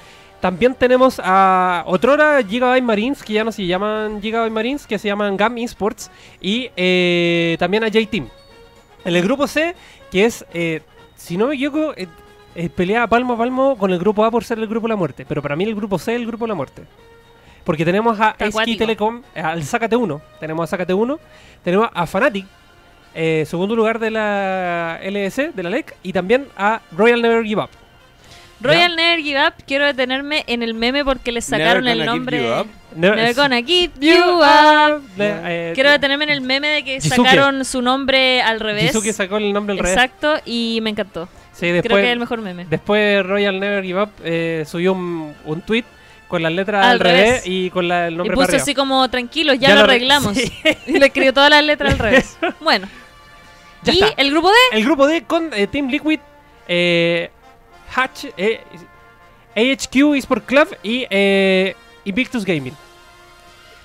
También 0.42 0.74
tenemos 0.74 1.22
a 1.24 1.84
otrora 1.86 2.42
Gigabyte 2.44 2.84
Marines, 2.84 3.24
que 3.24 3.34
ya 3.34 3.44
no 3.44 3.52
se 3.52 3.66
llaman 3.66 4.22
Gigabyte 4.22 4.52
Marines, 4.52 4.88
que 4.88 4.98
se 4.98 5.08
llaman 5.08 5.38
GAM 5.38 5.60
Esports. 5.60 6.10
Y 6.42 6.72
eh, 6.76 7.56
también 7.60 7.84
a 7.84 7.88
J-Team. 7.88 8.28
En 9.06 9.16
el 9.16 9.24
grupo 9.24 9.48
C, 9.48 9.76
que 10.12 10.26
es, 10.26 10.44
eh, 10.54 10.82
si 11.16 11.38
no 11.38 11.48
me 11.48 11.56
equivoco, 11.56 11.94
eh, 11.96 12.08
eh, 12.56 12.70
pelea 12.70 13.08
palmo 13.08 13.34
a 13.34 13.38
palmo 13.38 13.78
con 13.78 13.92
el 13.92 14.00
grupo 14.00 14.26
A 14.26 14.32
por 14.32 14.44
ser 14.44 14.60
el 14.60 14.68
grupo 14.68 14.88
de 14.88 14.90
la 14.90 14.96
muerte. 14.96 15.26
Pero 15.28 15.42
para 15.44 15.56
mí 15.56 15.64
el 15.64 15.76
grupo 15.76 16.00
C 16.00 16.14
es 16.16 16.20
el 16.20 16.26
grupo 16.26 16.46
de 16.46 16.50
la 16.50 16.56
muerte. 16.56 16.84
Porque 17.64 17.86
tenemos 17.86 18.20
a 18.20 18.36
acuático. 18.38 18.80
Telecom, 18.80 19.22
al 19.36 19.64
Sácate 19.64 19.96
1. 19.96 20.22
Tenemos 20.40 20.64
a 20.64 20.68
Sácate 20.68 20.94
1. 20.94 21.20
Tenemos 21.64 21.90
a 21.94 22.08
Fnatic, 22.08 22.46
eh, 23.14 23.44
segundo 23.48 23.76
lugar 23.76 24.00
de 24.00 24.10
la 24.10 25.00
LS, 25.04 25.52
de 25.54 25.64
la 25.64 25.70
LEC. 25.70 25.96
Y 26.02 26.12
también 26.12 26.48
a 26.58 26.82
Royal 26.92 27.22
Never 27.22 27.44
Give 27.44 27.62
Up. 27.62 27.70
Royal 28.62 28.96
Never 28.96 29.20
Give 29.24 29.48
Up, 29.48 29.54
quiero 29.66 29.86
detenerme 29.86 30.44
en 30.48 30.62
el 30.64 30.74
meme 30.74 31.04
porque 31.04 31.32
le 31.32 31.42
sacaron 31.42 31.88
el 31.88 31.96
give 32.00 32.06
nombre. 32.06 32.38
you 32.44 32.48
up. 32.50 32.68
Never- 32.96 33.16
Never 33.16 33.34
gonna 33.36 33.62
give 33.62 33.92
You 34.00 34.40
up. 34.42 35.02
Quiero 35.74 35.92
detenerme 35.92 36.26
en 36.26 36.30
el 36.32 36.42
meme 36.42 36.68
de 36.68 36.84
que 36.84 37.00
Jisuke. 37.02 37.16
sacaron 37.16 37.64
su 37.66 37.82
nombre 37.82 38.42
al 38.42 38.60
revés. 38.60 38.92
Jisuke 38.92 39.14
sacó 39.14 39.38
el 39.38 39.52
nombre 39.54 39.74
al 39.74 39.80
revés. 39.80 39.94
Exacto, 39.94 40.36
y 40.46 40.80
me 40.82 40.90
encantó. 40.90 41.28
Sí, 41.54 41.62
Creo 41.68 41.74
después, 41.76 42.02
que 42.02 42.08
es 42.08 42.14
el 42.14 42.20
mejor 42.20 42.42
meme. 42.42 42.66
después 42.70 43.26
Royal 43.26 43.60
Never 43.60 43.84
Give 43.84 44.02
Up 44.04 44.10
eh, 44.24 44.64
subió 44.68 44.94
un, 44.94 45.34
un 45.46 45.62
tweet 45.62 45.84
con 46.28 46.42
las 46.44 46.52
letras 46.52 46.84
Al 46.86 46.92
al, 46.92 47.00
revés. 47.00 47.26
revés. 47.28 47.44
y 47.46 47.70
con 47.72 47.88
la- 47.88 48.08
el 48.08 48.14
Y 48.14 48.18
nombre 48.18 48.36
puso 48.36 48.46
para 48.48 48.56
arriba. 48.58 48.64
así 48.64 48.74
como 48.76 49.10
tranquilos, 49.10 49.56
ya, 49.60 49.70
Ya 49.70 49.76
lo 49.76 49.82
lo 49.82 49.88
re- 49.88 49.94
arreglamos. 49.96 50.36
sí. 50.38 50.52
Y 50.88 51.00
le 51.00 51.06
escribió 51.08 51.34
todas 51.34 51.50
las 51.50 51.64
letras 51.64 51.94
al 51.94 52.00
revés. 52.06 52.38
Bueno. 52.62 52.88
Ya 53.84 53.94
y 53.94 54.02
está. 54.02 54.14
el 54.22 54.32
grupo 54.32 54.50
D, 54.50 54.56
El 54.78 54.84
grupo 54.86 55.08
D 55.08 55.24
con 55.24 55.50
eh, 55.54 55.68
Team 55.68 55.88
Liquid, 55.90 56.20
eh, 56.68 57.32
Hatch, 57.96 58.26
eh, 58.38 58.62
AHQ 59.56 60.16
Esport 60.16 60.46
Club 60.46 60.68
y 60.84 61.06
eh, 61.10 61.76
Invictus 62.06 62.46
Gaming. 62.46 62.74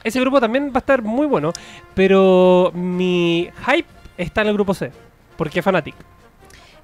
Ese 0.05 0.21
grupo 0.21 0.41
también 0.41 0.69
va 0.69 0.77
a 0.77 0.79
estar 0.79 1.03
muy 1.03 1.27
bueno, 1.27 1.53
pero 1.95 2.71
mi 2.75 3.51
hype 3.67 3.89
está 4.17 4.43
en 4.43 4.49
el 4.49 4.55
grupo 4.55 4.73
C, 4.75 4.93
porque 5.37 5.59
es 5.59 5.65
Fnatic. 5.65 5.95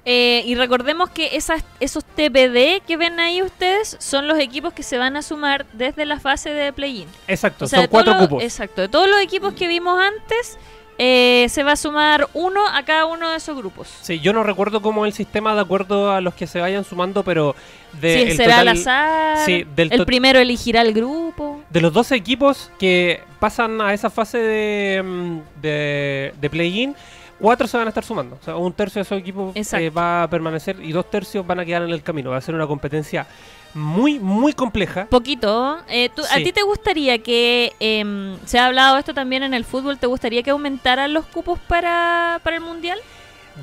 eh, 0.05 0.43
y 0.45 0.55
recordemos 0.55 1.09
que 1.11 1.37
esas, 1.37 1.63
esos 1.79 2.03
TPD 2.03 2.81
que 2.85 2.97
ven 2.97 3.21
ahí 3.21 3.41
ustedes 3.41 3.95
son 4.01 4.27
los 4.27 4.37
equipos 4.39 4.73
que 4.73 4.83
se 4.83 4.97
van 4.97 5.15
a 5.15 5.21
sumar 5.21 5.65
desde 5.71 6.05
la 6.05 6.19
fase 6.19 6.49
de 6.49 6.73
play-in. 6.73 7.07
Exacto, 7.29 7.63
O 7.63 7.67
sea, 7.69 7.79
son 7.79 7.87
cuatro 7.87 8.13
los- 8.13 8.23
cupos. 8.23 8.43
Exacto, 8.43 8.81
de 8.81 8.89
todos 8.89 9.07
los 9.09 9.21
equipos 9.21 9.53
que 9.53 9.67
vimos 9.69 9.97
antes, 9.97 10.57
eh, 11.05 11.47
se 11.49 11.63
va 11.63 11.73
a 11.73 11.75
sumar 11.75 12.29
uno 12.33 12.61
a 12.65 12.83
cada 12.83 13.05
uno 13.07 13.29
de 13.31 13.35
esos 13.35 13.57
grupos. 13.57 13.89
Sí, 14.01 14.21
yo 14.21 14.31
no 14.31 14.41
recuerdo 14.43 14.81
cómo 14.81 15.05
el 15.05 15.11
sistema 15.11 15.53
de 15.53 15.59
acuerdo 15.59 16.11
a 16.11 16.21
los 16.21 16.33
que 16.33 16.47
se 16.47 16.61
vayan 16.61 16.85
sumando, 16.85 17.23
pero 17.23 17.55
de, 17.99 18.13
si 18.15 18.21
el 18.31 18.37
será 18.37 18.59
al 18.59 18.67
total- 18.67 18.77
azar, 18.81 19.37
sí, 19.45 19.65
del 19.75 19.91
el 19.91 20.05
primero 20.05 20.39
elegirá 20.39 20.81
el 20.81 20.93
grupo. 20.93 21.61
de 21.69 21.81
los 21.81 21.91
12 21.91 22.15
equipos 22.15 22.71
que 22.79 23.19
pasan 23.39 23.81
a 23.81 23.93
esa 23.93 24.09
fase 24.09 24.37
de, 24.37 25.03
mm, 25.03 25.39
de, 25.61 26.33
de 26.39 26.49
play-in, 26.49 26.95
cuatro 27.37 27.67
se 27.67 27.75
van 27.77 27.87
a 27.87 27.89
estar 27.89 28.05
sumando. 28.05 28.37
O 28.41 28.43
sea, 28.45 28.55
un 28.55 28.71
tercio 28.71 28.99
de 28.99 29.03
esos 29.03 29.19
equipos 29.19 29.53
eh, 29.55 29.89
va 29.89 30.23
a 30.23 30.29
permanecer 30.29 30.77
y 30.81 30.93
dos 30.93 31.09
tercios 31.09 31.45
van 31.45 31.59
a 31.59 31.65
quedar 31.65 31.81
en 31.81 31.89
el 31.89 32.01
camino. 32.01 32.29
Va 32.29 32.37
a 32.37 32.41
ser 32.41 32.55
una 32.55 32.65
competencia 32.67 33.27
muy, 33.73 34.19
muy 34.19 34.53
compleja. 34.53 35.05
Poquito. 35.05 35.77
Eh, 35.87 36.09
tú- 36.15 36.21
¿A 36.23 36.35
Sí. 36.37 36.43
ti 36.43 36.51
te 36.51 36.61
gustaría 36.63 37.17
que, 37.19 37.73
em, 37.79 38.37
se 38.45 38.59
ha 38.59 38.67
hablado 38.67 38.97
esto 38.97 39.13
también 39.13 39.43
en 39.43 39.53
el 39.53 39.65
fútbol, 39.65 39.97
¿te 39.97 40.07
gustaría 40.07 40.43
que 40.43 40.51
aumentaran 40.51 41.13
los 41.13 41.25
cupos 41.25 41.59
para, 41.67 42.39
para 42.43 42.57
el 42.57 42.61
Mundial? 42.61 42.99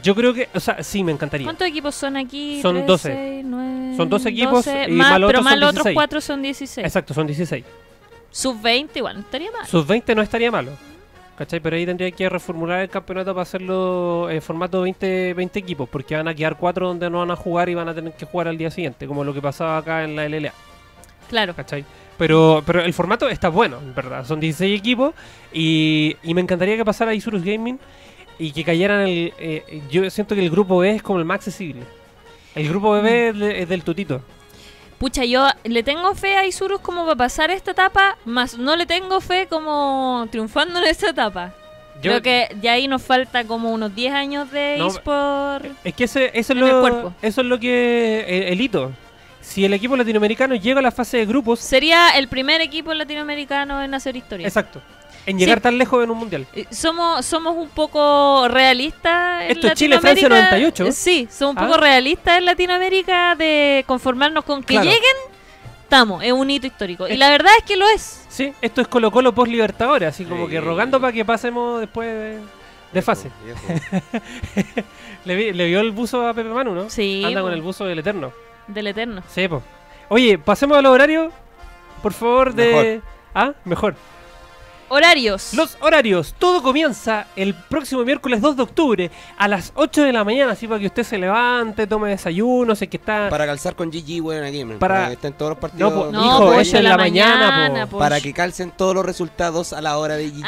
Yo 0.03 0.15
creo 0.15 0.33
que, 0.33 0.49
o 0.55 0.61
sea, 0.61 0.83
sí, 0.85 1.03
me 1.03 1.11
encantaría. 1.13 1.45
¿Cuántos 1.47 1.67
equipos 1.67 1.95
son 1.97 2.17
aquí? 2.17 2.61
Son 2.63 2.75
Tres, 2.77 2.87
12. 2.87 3.13
seis, 3.13 3.45
nueve, 3.45 3.97
Son 3.97 4.09
12 4.09 4.29
equipos 4.29 4.65
12, 4.65 4.87
y 4.89 4.93
más, 4.93 5.19
los 5.21 5.29
pero 5.29 5.43
más 5.43 5.55
los 5.59 5.69
otros 5.71 5.85
16. 5.85 5.95
cuatro 5.95 6.21
son 6.21 6.43
16. 6.43 6.87
Exacto, 6.87 7.13
son 7.13 7.27
16. 7.27 7.65
Sub-20 8.31 8.91
igual, 8.99 9.17
no 9.17 9.21
estaría 9.23 9.51
mal. 9.51 9.67
Sus 9.67 9.85
20 9.87 10.15
no 10.15 10.23
estaría 10.23 10.51
malo. 10.53 10.71
¿Cachai? 11.41 11.59
Pero 11.61 11.75
ahí 11.75 11.87
tendría 11.87 12.11
que 12.11 12.29
reformular 12.29 12.81
el 12.83 12.91
campeonato 12.91 13.33
para 13.33 13.45
hacerlo 13.45 14.29
en 14.29 14.43
formato 14.43 14.83
20, 14.83 15.33
20 15.33 15.59
equipos, 15.59 15.89
porque 15.89 16.15
van 16.15 16.29
a 16.29 16.35
quedar 16.35 16.59
cuatro 16.59 16.87
donde 16.89 17.09
no 17.09 17.21
van 17.21 17.31
a 17.31 17.37
jugar 17.37 17.71
y 17.71 17.75
van 17.75 17.89
a 17.89 17.95
tener 17.95 18.13
que 18.13 18.27
jugar 18.27 18.47
al 18.49 18.59
día 18.59 18.71
siguiente, 18.71 19.07
como 19.07 19.25
lo 19.25 19.33
que 19.33 19.41
pasaba 19.41 19.79
acá 19.79 20.05
en 20.05 20.17
la 20.17 20.29
LLA. 20.29 20.53
Claro. 21.31 21.55
¿cachai? 21.55 21.83
Pero, 22.19 22.63
pero 22.67 22.83
el 22.83 22.93
formato 22.93 23.27
está 23.31 23.49
bueno, 23.49 23.79
en 23.79 23.95
verdad. 23.95 24.27
Son 24.27 24.39
16 24.39 24.79
equipos 24.79 25.15
y, 25.51 26.15
y 26.23 26.35
me 26.35 26.43
encantaría 26.43 26.77
que 26.77 26.85
pasara 26.85 27.15
Isurus 27.15 27.43
Gaming 27.43 27.79
y 28.39 28.53
que 28.53 28.63
cayeran 28.63 29.01
el... 29.09 29.33
eh, 29.39 29.81
yo 29.91 30.11
siento 30.11 30.35
que 30.35 30.43
el 30.43 30.51
grupo 30.51 30.77
B 30.81 30.91
es 30.97 31.03
como 31.03 31.19
el 31.21 31.25
más 31.25 31.37
accesible. 31.37 31.85
El 32.55 32.69
grupo 32.69 32.95
Mm. 32.97 33.03
B 33.03 33.29
es, 33.31 33.39
de- 33.39 33.63
es 33.63 33.69
del 33.71 33.83
tutito. 33.83 34.21
Pucha, 35.01 35.25
yo 35.25 35.47
le 35.65 35.83
tengo 35.83 36.15
fe 36.15 36.37
a 36.37 36.45
Isurus 36.45 36.79
como 36.83 37.07
va 37.07 37.15
a 37.15 37.17
pasar 37.17 37.51
esta 37.51 37.71
etapa, 37.71 38.19
más 38.27 38.59
no 38.59 38.77
le 38.77 38.85
tengo 38.85 39.23
fe 39.23 39.47
como 39.49 40.29
triunfando 40.31 40.79
en 40.79 40.85
esta 40.85 41.09
etapa. 41.09 41.55
Yo- 42.03 42.11
Creo 42.13 42.23
que 42.23 42.57
ya 42.61 42.73
ahí 42.73 42.87
nos 42.87 43.01
falta 43.03 43.45
como 43.45 43.71
unos 43.73 43.95
10 43.95 44.13
años 44.13 44.51
de 44.53 44.77
No, 44.79 44.89
eSport. 44.89 45.65
Es 45.85 45.95
que 45.95 46.05
ese, 46.05 46.31
eso, 46.35 46.53
es 46.53 46.59
lo, 46.59 47.15
eso 47.23 47.41
es 47.41 47.47
lo 47.47 47.59
que... 47.59 48.27
El, 48.29 48.43
el 48.53 48.61
hito. 48.61 48.93
Si 49.41 49.65
el 49.65 49.73
equipo 49.73 49.97
latinoamericano 49.97 50.55
llega 50.55 50.81
a 50.81 50.83
la 50.83 50.91
fase 50.93 51.17
de 51.17 51.25
grupos... 51.25 51.61
Sería 51.61 52.11
el 52.11 52.29
primer 52.29 52.61
equipo 52.61 52.93
latinoamericano 52.93 53.83
en 53.83 53.95
hacer 53.95 54.17
historia. 54.17 54.47
Exacto. 54.47 54.83
En 55.31 55.39
llegar 55.39 55.59
Sí. 55.59 55.63
tan 55.63 55.79
lejos 55.79 56.03
en 56.05 56.11
un 56.11 56.19
mundial. 56.19 56.47
Eh, 56.55 56.67
Somos, 56.71 57.25
somos 57.25 57.57
un 57.57 57.69
poco 57.69 58.47
realistas. 58.49 59.45
en 59.45 59.51
Esto 59.53 59.67
es 59.69 59.75
Chile, 59.75 59.99
Francia, 60.01 60.29
Latinoamérica. 60.29 60.57
98. 60.57 60.87
Eh, 60.87 60.93
Sí, 60.93 61.29
somos 61.31 61.57
un 61.57 61.59
Ah. 61.63 61.67
poco 61.67 61.81
realistas 61.81 62.39
en 62.39 62.45
Latinoamérica 62.45 63.35
de 63.37 63.85
conformarnos 63.87 64.45
con 64.45 64.61
que 64.63 64.75
Claro. 64.75 64.85
lleguen. 64.91 65.17
Estamos, 65.83 66.23
es 66.23 66.31
un 66.33 66.49
hito 66.51 66.67
histórico. 66.69 67.09
Y 67.09 67.17
la 67.17 67.31
verdad 67.31 67.51
es 67.59 67.65
que 67.65 67.77
lo 67.77 67.89
es. 67.89 68.25
Sí, 68.29 68.53
esto 68.63 68.81
es 68.81 68.87
Colo 68.89 69.11
Colo 69.11 69.35
post 69.35 69.51
Libertadores, 69.51 70.09
así 70.09 70.25
como 70.25 70.45
Sí. 70.47 70.53
que 70.53 70.61
rogando 70.61 71.01
para 71.01 71.13
que 71.13 71.25
pasemos 71.25 71.81
después 71.81 72.07
de, 72.09 72.39
de 72.93 73.03
fase. 73.03 73.31
Le, 75.25 75.35
vi- 75.37 75.53
le 75.53 75.67
vio 75.67 75.81
el 75.81 75.91
buzo 75.91 76.27
a 76.27 76.33
Pepe 76.35 76.49
Manu, 76.49 76.75
¿no? 76.75 76.89
Sí, 76.91 77.23
Anda 77.25 77.43
con 77.43 77.53
el 77.53 77.61
buzo 77.63 77.85
del 77.85 77.99
Eterno. 77.99 78.33
Del 78.67 78.87
Eterno. 78.87 79.23
Sí, 79.29 79.49
po. 79.49 79.63
Oye, 80.09 80.39
pasemos 80.39 80.79
al 80.79 80.87
horario, 80.87 81.31
por 82.03 82.13
favor, 82.13 82.55
de... 82.55 83.01
Ah, 83.35 83.53
mejor. 83.65 83.95
Horarios. 84.93 85.55
Los 85.55 85.77
horarios. 85.81 86.35
Todo 86.37 86.65
comienza 86.65 87.29
el 87.37 87.55
próximo 87.55 88.03
miércoles 88.05 88.41
2 88.41 88.57
de 88.57 88.63
octubre 88.65 89.09
a 89.39 89.47
las 89.47 89.71
8 89.77 90.03
de 90.03 90.13
la 90.13 90.25
mañana, 90.25 90.51
así 90.51 90.67
para 90.67 90.81
que 90.81 90.87
usted 90.87 91.05
se 91.05 91.17
levante, 91.17 91.87
tome 91.87 92.09
desayuno, 92.11 92.75
sé 92.75 92.89
que 92.89 92.97
está... 92.97 93.29
Para 93.31 93.47
calzar 93.47 93.77
con 93.77 93.89
GG, 93.89 94.21
weón, 94.21 94.43
aquí, 94.43 94.65
man, 94.65 94.81
Para- 94.81 94.95
para 94.97 95.07
que 95.07 95.13
estén 95.15 95.33
todos 95.35 95.51
los 95.51 95.59
partidos. 95.61 95.93
No, 95.93 95.97
po- 96.07 96.11
no, 96.11 96.25
hijo, 96.27 96.39
po, 96.53 96.61
en 96.61 96.83
la 96.85 96.97
mañana, 96.97 97.85
po. 97.87 97.91
po. 97.93 97.99
para 97.99 98.21
que 98.21 98.33
calcen 98.33 98.73
todos 98.73 98.93
los 98.97 99.07
resultados 99.07 99.73
a 99.73 99.81
la 99.81 99.97
hora 99.97 100.17
de 100.17 100.29
GG, 100.29 100.43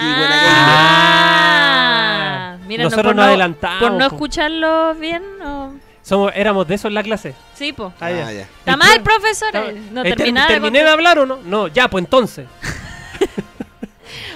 Ah, 1.64 2.56
mira, 2.66 2.82
Nosotros 2.82 3.06
por 3.06 3.14
nos 3.16 3.24
adelantamos, 3.26 3.80
Por 3.80 3.92
no 3.92 4.04
escucharlo 4.06 4.94
bien, 4.96 5.22
no. 5.38 5.74
Somos, 6.02 6.32
éramos 6.34 6.66
de 6.66 6.74
eso 6.74 6.88
en 6.88 6.94
la 6.94 7.04
clase. 7.04 7.32
Sí, 7.54 7.72
po. 7.72 7.92
Ah, 8.00 8.10
ya. 8.10 8.26
Ah, 8.26 8.32
ya. 8.32 8.40
¿Está 8.42 8.72
El 8.72 8.76
mal, 8.76 9.00
pro- 9.02 9.14
profesor? 9.20 9.50
Eh, 9.54 9.80
No 9.92 10.02
¿Terminé 10.02 10.82
de 10.82 10.88
hablar 10.90 11.20
o 11.20 11.26
no? 11.26 11.38
No, 11.44 11.68
ya, 11.68 11.86
pues 11.88 12.02
entonces. 12.04 12.48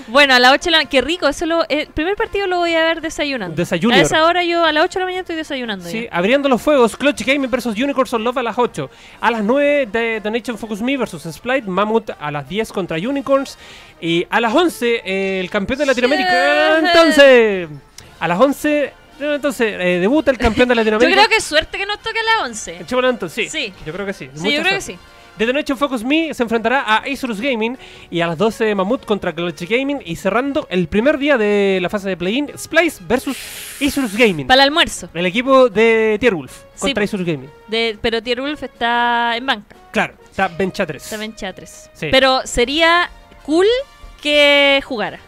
Bueno, 0.09 0.35
a 0.35 0.38
las 0.38 0.53
8 0.53 0.64
de 0.64 0.71
la 0.71 0.85
Qué 0.85 1.01
rico, 1.01 1.27
eso 1.29 1.47
lo, 1.47 1.64
el 1.69 1.88
primer 1.88 2.14
partido 2.16 2.47
lo 2.47 2.59
voy 2.59 2.75
a 2.75 2.83
ver 2.85 3.01
desayunando. 3.01 3.57
Desayuno. 3.57 3.95
A 3.95 3.99
esa 3.99 4.25
hora 4.25 4.45
yo 4.45 4.64
a 4.64 4.73
las 4.73 4.85
8 4.85 4.95
de 4.95 5.01
la 5.01 5.07
mañana 5.07 5.21
estoy 5.23 5.37
desayunando. 5.37 5.88
Sí, 5.88 6.05
ya. 6.05 6.16
abriendo 6.16 6.49
los 6.49 6.62
fuegos, 6.62 6.97
Clutch 6.97 7.23
Gaming 7.25 7.51
vs 7.51 7.66
Unicorns 7.66 8.12
on 8.14 8.23
Love 8.25 8.38
a 8.38 8.42
las 8.42 8.59
8. 8.59 8.88
A 9.21 9.31
las 9.31 9.42
9, 9.42 9.88
The 9.90 10.21
Donation 10.21 10.57
Focus 10.59 10.81
Me 10.83 10.97
vs 10.97 11.23
Splite, 11.35 11.66
Mammoth 11.69 12.11
a 12.19 12.31
las 12.31 12.49
10 12.49 12.73
contra 12.73 12.97
Unicorns. 12.97 13.59
Y 14.01 14.27
a 14.31 14.40
las 14.40 14.55
11, 14.55 15.03
eh, 15.05 15.40
el 15.40 15.51
campeón 15.51 15.79
de 15.81 15.87
Latinoamérica. 15.87 16.79
Entonces, 16.79 17.69
a 18.21 18.29
las 18.29 18.38
11, 18.40 18.85
eh, 18.85 18.92
entonces, 19.19 19.75
eh, 19.81 19.99
debuta 20.01 20.31
el 20.31 20.38
campeón 20.38 20.69
de 20.69 20.75
Yo 20.77 20.81
Latinoamérica. 20.81 21.16
creo 21.21 21.29
que 21.31 21.37
es 21.37 21.45
suerte 21.45 21.79
que 21.79 21.87
nos 21.87 21.99
toque 22.01 22.19
a 22.21 22.23
las 22.23 22.49
11. 22.51 22.77
El 22.79 22.87
Chivo 22.87 23.01
Lanto, 23.01 23.29
sí. 23.29 23.49
Sí. 23.49 23.73
Yo 23.85 23.92
creo 23.92 24.05
que 24.07 24.12
sí. 24.12 24.31
Sí, 24.35 24.40
Mucha 24.40 24.51
yo 24.57 24.62
creo 24.62 24.75
que 24.75 24.81
suerte. 24.83 25.03
sí. 25.03 25.15
The 25.38 25.46
Donation 25.46 25.77
Focus 25.77 26.03
Me 26.03 26.33
se 26.33 26.42
enfrentará 26.42 26.81
a 26.81 26.96
Acerus 26.99 27.40
Gaming 27.40 27.77
y 28.11 28.20
a 28.20 28.27
las 28.27 28.38
12 28.38 28.75
Mammoth 28.75 29.05
contra 29.05 29.35
Clutch 29.35 29.62
Gaming 29.68 30.01
y 30.05 30.16
cerrando 30.16 30.66
el 30.70 30.88
primer 30.88 31.18
día 31.18 31.37
de 31.37 31.79
la 31.83 31.90
fase 31.90 32.09
de 32.09 32.16
play-in 32.16 32.51
Splice 32.57 33.03
versus 33.07 33.37
Acerus 33.87 34.16
Gaming. 34.16 34.46
Para 34.46 34.62
el 34.62 34.68
almuerzo. 34.68 35.11
El 35.12 35.27
equipo 35.27 35.68
de 35.68 36.16
Tierwolf 36.20 36.53
Sí, 36.75 36.81
contra 36.81 37.03
po. 37.03 37.05
Acerus 37.05 37.27
Gaming. 37.27 37.51
De, 37.68 37.99
pero 38.01 38.22
Tierwolf 38.22 38.62
está 38.62 39.37
en 39.37 39.44
banca. 39.44 39.77
Claro, 39.92 40.14
está 40.31 40.49
Bencha 40.49 40.87
3. 40.87 41.03
Está. 41.03 41.90
Sí. 41.92 42.09
Pero 42.11 42.40
sería 42.44 43.11
cool 43.44 43.66
que 44.22 44.81
jugara. 44.85 45.20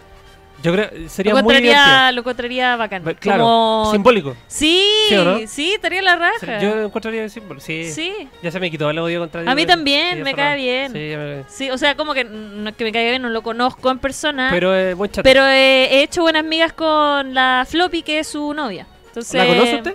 Yo 0.62 0.72
creo 0.72 0.90
sería 1.08 1.34
lo 1.34 1.42
muy 1.42 1.54
divertido. 1.56 2.12
lo 2.12 2.20
encontraría 2.20 2.76
bacán. 2.76 3.04
Be- 3.04 3.14
Claro, 3.14 3.44
Como- 3.44 3.88
simbólico. 3.92 4.36
Sí, 4.48 4.84
¿Sí 5.08 5.14
no? 5.14 5.38
sí, 5.46 5.72
estaría 5.74 6.02
la 6.02 6.16
raja. 6.16 6.58
Yo 6.58 6.82
encontraría 6.84 7.28
símbolo. 7.28 7.60
Sí. 7.60 7.90
Sí. 7.92 8.28
Ya 8.42 8.50
se 8.50 8.58
me 8.58 8.70
quitó 8.70 8.90
el 8.90 8.98
odio 8.98 9.20
contra 9.20 9.48
A 9.50 9.54
mí 9.54 9.66
también, 9.66 10.22
me 10.22 10.34
cae 10.34 10.56
bien. 10.56 10.92
Sí, 10.92 11.10
ya 11.10 11.16
me- 11.18 11.44
Sí, 11.48 11.70
o 11.70 11.78
sea, 11.78 11.94
como 11.96 12.12
que 12.14 12.24
no 12.24 12.74
que 12.74 12.84
me 12.84 12.92
caiga 12.92 13.10
bien, 13.10 13.22
no 13.22 13.28
lo 13.28 13.42
conozco 13.42 13.90
en 13.90 13.98
persona. 13.98 14.48
Pero 14.50 14.74
eh, 14.76 14.94
buen 14.94 15.10
chat. 15.10 15.22
Pero 15.24 15.46
eh, 15.46 15.88
he 15.92 16.02
hecho 16.02 16.22
buenas 16.22 16.40
amigas 16.40 16.72
con 16.72 17.34
la 17.34 17.64
Floppy, 17.68 18.02
que 18.02 18.18
es 18.20 18.28
su 18.28 18.52
novia. 18.52 18.86
Entonces, 19.06 19.34
¿La 19.34 19.46
conoce 19.46 19.74
usted? 19.76 19.94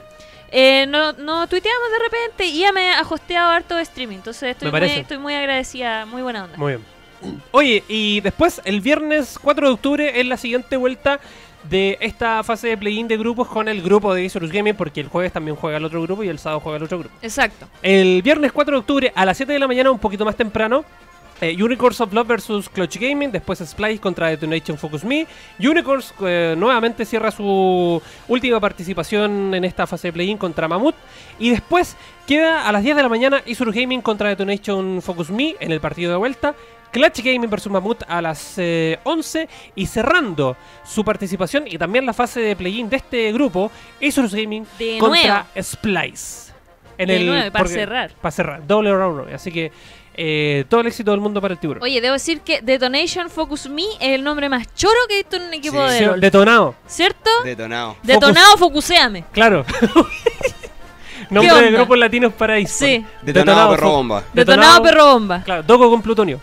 Eh, 0.56 0.86
no, 0.88 1.14
no 1.14 1.48
tuiteamos 1.48 1.90
de 1.92 2.00
repente 2.04 2.46
y 2.46 2.60
ella 2.60 2.72
me 2.72 2.94
ha 2.94 3.02
hosteado 3.02 3.50
harto 3.50 3.76
de 3.76 3.82
streaming. 3.82 4.18
Entonces 4.18 4.52
estoy, 4.52 4.72
muy, 4.72 4.82
estoy 4.90 5.18
muy 5.18 5.34
agradecida, 5.34 6.06
muy 6.06 6.22
buena 6.22 6.44
onda. 6.44 6.58
Muy 6.58 6.74
bien. 6.74 6.93
Oye, 7.52 7.84
y 7.88 8.22
después, 8.22 8.62
el 8.66 8.82
viernes 8.82 9.40
4 9.42 9.68
de 9.68 9.74
octubre, 9.74 10.20
es 10.20 10.26
la 10.26 10.38
siguiente 10.38 10.76
vuelta 10.78 11.20
de 11.70 11.98
esta 12.02 12.44
fase 12.44 12.68
de 12.68 12.78
play-in 12.78 13.08
de 13.08 13.16
grupos 13.18 13.48
con 13.48 13.68
el 13.70 13.82
grupo 13.82 14.14
de 14.14 14.24
Isurus 14.24 14.52
Gaming, 14.52 14.76
porque 14.76 15.00
el 15.02 15.08
jueves 15.08 15.32
también 15.32 15.56
juega 15.56 15.78
el 15.78 15.86
otro 15.86 16.02
grupo 16.02 16.24
y 16.24 16.28
el 16.28 16.38
sábado 16.40 16.60
juega 16.60 16.78
el 16.78 16.84
otro 16.84 17.00
grupo. 17.00 17.16
Exacto. 17.22 17.68
El 17.82 18.22
viernes 18.22 18.52
4 18.52 18.76
de 18.76 18.80
octubre 18.80 19.14
a 19.16 19.26
las 19.26 19.38
7 19.38 19.54
de 19.54 19.60
la 19.60 19.68
mañana, 19.68 19.90
un 19.92 20.00
poquito 20.00 20.26
más 20.26 20.36
temprano. 20.36 20.84
eh, 21.42 21.56
Unicorns 21.62 22.00
of 22.00 22.14
Love 22.14 22.28
versus 22.28 22.70
Clutch 22.70 22.98
Gaming, 22.98 23.32
después 23.32 23.60
Splice 23.60 24.00
contra 24.00 24.28
Detonation 24.28 24.78
Focus 24.78 25.04
Me. 25.04 25.26
Unicorns 25.60 26.14
eh, 26.22 26.56
nuevamente 26.58 27.06
cierra 27.06 27.32
su 27.32 28.02
última 28.28 28.60
participación 28.60 29.54
en 29.54 29.64
esta 29.66 29.88
fase 29.88 30.10
de 30.10 30.14
play-in 30.14 30.38
contra 30.38 30.68
Mammoth. 30.68 30.96
Y 31.40 31.50
después 31.50 31.98
queda 32.28 32.68
a 32.68 32.72
las 32.72 32.84
10 32.84 32.96
de 32.96 33.04
la 33.04 33.10
mañana 33.10 33.42
Isurus 33.46 33.74
Gaming 33.76 34.02
contra 34.02 34.30
Detonation 34.30 35.02
Focus 35.02 35.30
Me 35.32 35.56
en 35.60 35.72
el 35.72 35.82
partido 35.82 36.12
de 36.12 36.18
vuelta. 36.18 36.56
Clutch 36.94 37.20
Gaming 37.22 37.50
versus 37.50 37.70
Mammoth 37.72 38.04
a 38.08 38.22
las 38.22 38.54
eh, 38.58 38.98
11 39.04 39.50
y 39.76 39.86
cerrando 39.88 40.56
su 40.86 41.04
participación 41.04 41.66
y 41.68 41.78
también 41.78 42.06
la 42.06 42.14
fase 42.14 42.40
de 42.40 42.56
play-in 42.56 42.90
de 42.90 42.96
este 42.98 43.32
grupo, 43.34 43.70
Isurus 44.00 44.34
Gaming 44.34 44.66
De 44.80 44.98
contra 45.00 45.48
nuevo. 45.56 45.62
Splice. 45.62 46.54
En 46.98 47.08
De 47.08 47.16
el, 47.18 47.26
nueve, 47.26 47.52
para 47.52 47.64
porque- 47.66 47.74
cerrar. 47.80 48.12
Para 48.22 48.32
cerrar, 48.32 48.68
doble 48.68 48.92
round 48.94 49.18
robin. 49.18 49.34
Así 49.36 49.52
que 49.52 49.72
eh, 50.16 50.64
todo 50.70 50.82
el 50.82 50.88
éxito 50.88 51.10
del 51.10 51.20
mundo 51.20 51.42
para 51.42 51.56
el 51.56 51.60
tiburón. 51.60 51.82
Oye, 51.82 52.00
debo 52.00 52.14
decir 52.14 52.42
que 52.42 52.62
Detonation 52.62 53.32
Focus 53.32 53.68
Me 53.68 53.82
es 54.00 54.10
el 54.14 54.24
nombre 54.24 54.48
más 54.48 54.72
choro 54.76 54.94
que 55.08 55.16
he 55.16 55.18
visto 55.24 55.38
en 55.38 55.42
un 55.44 55.54
equipo 55.56 55.88
Sí. 55.90 55.96
de 55.96 56.02
LOL. 56.06 56.22
detonado, 56.22 56.76
¿Cierto? 56.86 57.30
Detonado. 57.44 57.96
Detonado, 58.04 58.56
focuseame. 58.58 59.24
claro. 59.32 59.66
Nombre 61.30 61.62
de 61.62 61.72
grupos 61.72 61.98
latinos 61.98 62.34
para 62.34 62.58
eSport. 62.58 62.90
Sí. 62.92 63.06
Detonado, 63.22 63.72
perro 63.72 63.88
fo- 63.88 63.92
bomba. 63.92 64.24
Detonado, 64.34 64.84
perro 64.84 65.06
bomba. 65.14 65.42
Claro, 65.44 65.64
Dogo 65.64 65.90
con 65.90 66.02
plutonio. 66.02 66.40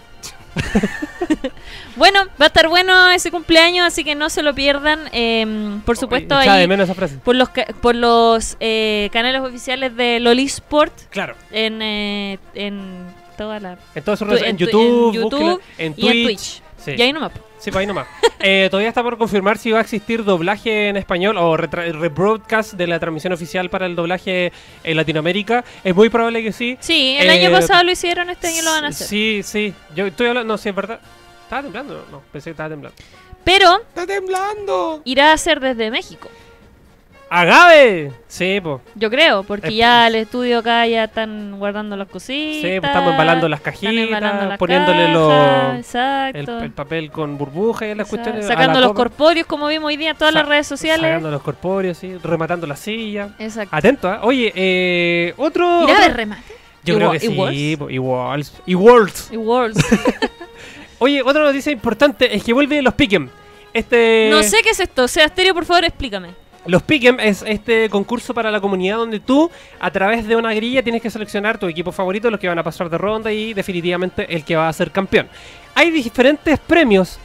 Bueno, 1.97 2.21
va 2.41 2.45
a 2.45 2.47
estar 2.47 2.69
bueno 2.69 3.11
ese 3.11 3.31
cumpleaños, 3.31 3.87
así 3.87 4.05
que 4.05 4.15
no 4.15 4.31
se 4.31 4.43
lo 4.43 4.55
pierdan. 4.55 5.01
Eh, 5.13 5.81
por 5.85 5.97
supuesto, 5.97 6.35
Echaba 6.41 6.57
de 6.57 6.63
ahí 6.63 6.69
menos 6.69 6.85
esa 6.85 6.95
frase. 6.95 7.17
por 7.17 7.35
los, 7.37 7.49
ca- 7.51 7.67
por 7.81 7.95
los 7.95 8.57
eh, 8.61 9.11
canales 9.13 9.41
oficiales 9.43 9.95
de 9.97 10.21
Lolisport 10.21 10.93
Claro. 11.11 11.35
en, 11.51 11.83
eh, 11.83 12.39
en 12.55 13.07
toda 13.37 13.59
la... 13.61 13.79
En 13.95 14.03
todas 14.05 14.19
sus 14.19 14.29
redes, 14.29 14.43
en, 14.45 14.49
en 14.51 14.57
tu- 14.57 14.65
YouTube, 14.67 15.15
en 15.15 15.23
YouTube 15.23 15.63
en 15.79 15.95
y 15.97 16.07
en 16.09 16.25
Twitch. 16.27 16.63
Sí. 16.85 16.93
Y 16.97 17.03
ahí 17.03 17.13
nomás. 17.13 17.33
Sí, 17.59 17.71
pues 17.71 17.77
ahí 17.77 17.87
nomás. 17.87 18.07
Eh, 18.43 18.69
todavía 18.71 18.89
está 18.89 19.03
por 19.03 19.19
confirmar 19.19 19.59
si 19.59 19.71
va 19.71 19.81
a 19.81 19.81
existir 19.83 20.25
doblaje 20.25 20.89
en 20.89 20.97
español 20.97 21.37
o 21.37 21.59
rebroadcast 21.59 22.73
de 22.73 22.87
la 22.87 22.99
transmisión 22.99 23.35
oficial 23.35 23.69
para 23.69 23.85
el 23.85 23.95
doblaje 23.95 24.51
en 24.83 24.97
Latinoamérica. 24.97 25.63
Es 25.85 25.95
muy 25.95 26.09
probable 26.09 26.43
que 26.43 26.51
sí. 26.53 26.79
Sí, 26.81 27.17
el 27.21 27.27
Eh, 27.29 27.33
año 27.33 27.51
pasado 27.51 27.85
lo 27.85 27.93
hicieron, 27.93 28.31
este 28.31 28.47
año 28.49 28.63
lo 28.63 28.71
van 28.71 28.85
a 28.87 28.89
hacer. 28.89 29.07
Sí, 29.07 29.43
sí. 29.45 29.75
Yo 29.95 30.07
estoy 30.07 30.29
hablando, 30.29 30.55
no, 30.55 30.57
sí, 30.57 30.71
es 30.71 30.75
verdad. 30.75 31.01
¿Estaba 31.43 31.63
temblando? 31.63 32.07
No, 32.11 32.23
pensé 32.33 32.47
que 32.47 32.53
estaba 32.53 32.71
temblando. 32.71 32.97
Pero 33.45 33.77
¡Está 33.81 34.07
temblando! 34.07 35.03
irá 35.05 35.33
a 35.35 35.37
ser 35.37 35.61
desde 35.61 35.91
México. 35.91 36.31
¡Agave! 37.33 38.11
Sí, 38.27 38.59
pues. 38.61 38.81
Yo 38.97 39.09
creo, 39.09 39.45
porque 39.45 39.69
Es- 39.69 39.77
ya 39.77 40.09
el 40.09 40.17
estudio 40.17 40.59
acá 40.59 40.85
ya 40.89 41.05
están 41.05 41.59
guardando 41.61 41.97
las 41.97 42.09
cositas. 42.09 42.57
Sí, 42.57 42.81
pues, 42.81 42.91
estamos 42.91 43.13
embalando 43.13 43.49
las 43.49 43.61
están 43.61 43.73
cajitas, 43.73 43.95
embalando 43.95 44.47
las 44.47 44.59
poniéndole 44.59 44.99
cajas, 44.99 45.15
los- 45.15 45.71
El, 45.71 45.77
Exacto. 45.79 46.59
el 46.65 46.71
papel 46.73 47.11
con 47.13 47.39
burbujas 47.39 47.83
y 47.83 47.95
las 47.95 47.99
Exacto. 48.09 48.17
cuestiones. 48.17 48.47
Sacando 48.47 48.75
la 48.75 48.81
los 48.81 48.89
copa. 48.89 48.97
corpóreos, 49.05 49.47
como 49.47 49.69
vimos 49.69 49.87
hoy 49.87 49.97
día 49.97 50.11
en 50.11 50.17
todas 50.17 50.35
Sa- 50.35 50.41
las 50.41 50.49
redes 50.49 50.67
sociales. 50.67 51.07
Sacando 51.07 51.31
los 51.31 51.43
corpóreos, 51.43 51.99
sí, 51.99 52.17
rematando 52.23 52.67
la 52.67 52.75
silla. 52.75 53.29
Exacto. 53.39 53.77
Atento, 53.77 54.09
¿ah? 54.09 54.21
Oye, 54.25 54.53
eh, 54.57 55.35
otro. 55.37 55.67
Irá 55.67 55.79
a 55.79 55.85
otro- 55.85 55.97
haber 56.05 56.17
remate. 56.17 56.43
Yo 56.83 56.95
¿Y 56.95 56.97
creo 56.97 57.11
que 57.13 57.21
sí, 57.21 57.29
Worlds. 57.29 58.53
Y 59.31 59.37
Worlds. 59.37 59.79
Oye, 60.99 61.23
otra 61.23 61.45
noticia 61.45 61.73
importante 61.73 62.35
es 62.35 62.43
que 62.43 62.53
vuelven 62.53 62.85
los 62.85 62.95
Pick'em. 62.95 63.29
Este, 63.73 64.29
no 64.31 64.43
sé 64.43 64.59
qué 64.63 64.71
es 64.71 64.81
esto. 64.81 65.07
Sebasterio, 65.07 65.55
por 65.55 65.65
favor, 65.65 65.85
explícame. 65.85 66.31
Los 66.67 66.83
Pick'em 66.83 67.19
es 67.21 67.43
este 67.47 67.89
concurso 67.89 68.35
para 68.35 68.51
la 68.51 68.61
comunidad 68.61 68.99
donde 68.99 69.21
tú, 69.21 69.51
a 69.79 69.91
través 69.91 70.27
de 70.27 70.37
una 70.37 70.53
grilla, 70.53 70.83
tienes 70.83 71.01
que 71.01 71.11
seleccionar 71.11 71.59
tu 71.59 71.67
equipo 71.67 71.91
favorito, 71.91 72.31
los 72.31 72.39
que 72.39 72.49
van 72.49 72.59
a 72.59 72.63
pasar 72.63 72.91
de 72.91 72.99
ronda 72.99 73.33
y 73.33 73.55
definitivamente 73.55 74.27
el 74.35 74.45
que 74.45 74.57
va 74.57 74.69
a 74.69 74.73
ser 74.73 74.91
campeón. 74.91 75.29
Hay 75.75 75.91
diferentes 75.91 76.59
premios 76.59 77.19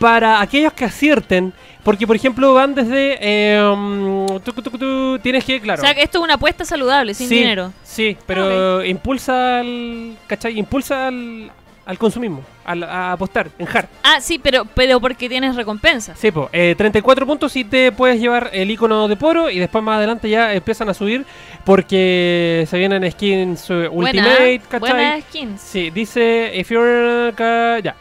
para 0.00 0.40
aquellos 0.40 0.72
que 0.72 0.86
acierten, 0.86 1.52
porque 1.84 2.06
por 2.06 2.16
ejemplo 2.16 2.54
van 2.54 2.74
desde... 2.74 3.18
eh, 3.20 4.26
tucu, 4.42 4.62
tu, 4.62 5.18
tienes 5.18 5.44
que, 5.44 5.60
claro... 5.60 5.82
O 5.82 5.84
sea, 5.84 5.94
que 5.94 6.02
esto 6.02 6.18
es 6.18 6.24
una 6.24 6.34
apuesta 6.34 6.64
saludable, 6.64 7.12
sin 7.12 7.28
sí, 7.28 7.34
dinero. 7.36 7.72
Sí, 7.84 8.16
pero 8.26 8.82
impulsa 8.82 9.60
al... 9.60 10.16
¿Cachai? 10.26 10.58
Impulsa 10.58 11.08
al, 11.08 11.52
al 11.90 11.98
consumismo, 11.98 12.40
al- 12.64 12.84
a 12.84 13.12
apostar, 13.12 13.50
en 13.58 13.66
hard. 13.66 13.86
Ah, 14.04 14.20
sí, 14.20 14.38
pero, 14.38 14.64
pero 14.64 15.00
porque 15.00 15.28
tienes 15.28 15.56
recompensas. 15.56 16.16
Sí, 16.18 16.30
po, 16.30 16.48
eh, 16.52 16.74
34 16.78 17.26
puntos 17.26 17.54
y 17.56 17.64
te 17.64 17.90
puedes 17.90 18.20
llevar 18.20 18.48
el 18.52 18.70
icono 18.70 19.08
de 19.08 19.16
Poro 19.16 19.50
y 19.50 19.58
después 19.58 19.82
más 19.82 19.96
adelante 19.98 20.30
ya 20.30 20.54
empiezan 20.54 20.88
a 20.88 20.94
subir 20.94 21.26
porque 21.64 22.64
se 22.68 22.78
vienen 22.78 23.10
skins 23.10 23.68
eh, 23.70 23.88
Buena, 23.88 24.22
Ultimate, 24.22 24.60
¿cachai? 24.68 24.78
buenas 24.80 25.24
skins. 25.24 25.60
Sí, 25.60 25.90
dice, 25.90 26.52
if 26.54 26.70
you're... 26.70 27.32
ca- 27.34 27.80
ya. 27.80 27.96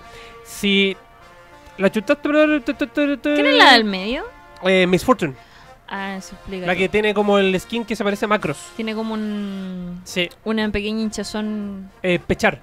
Si 0.45 0.95
la 1.77 1.91
chutaste... 1.91 2.29
¿Quién 3.21 3.45
es 3.45 3.57
la 3.57 3.73
del 3.73 3.85
medio? 3.85 4.23
Eh, 4.63 4.85
Miss 4.87 5.03
Fortune, 5.03 5.33
Ah, 5.91 6.17
eso 6.17 6.35
explica. 6.35 6.67
la 6.67 6.75
que 6.75 6.87
tiene 6.87 7.15
como 7.15 7.39
el 7.39 7.59
skin 7.59 7.83
que 7.85 7.95
se 7.95 8.03
parece 8.03 8.25
a 8.25 8.27
Macros. 8.27 8.57
Tiene 8.75 8.93
como 8.93 9.15
un... 9.15 10.01
Sí, 10.03 10.29
Una 10.43 10.69
pequeña 10.69 11.01
hinchazón 11.01 11.89
eh, 12.03 12.19
Pechar, 12.19 12.59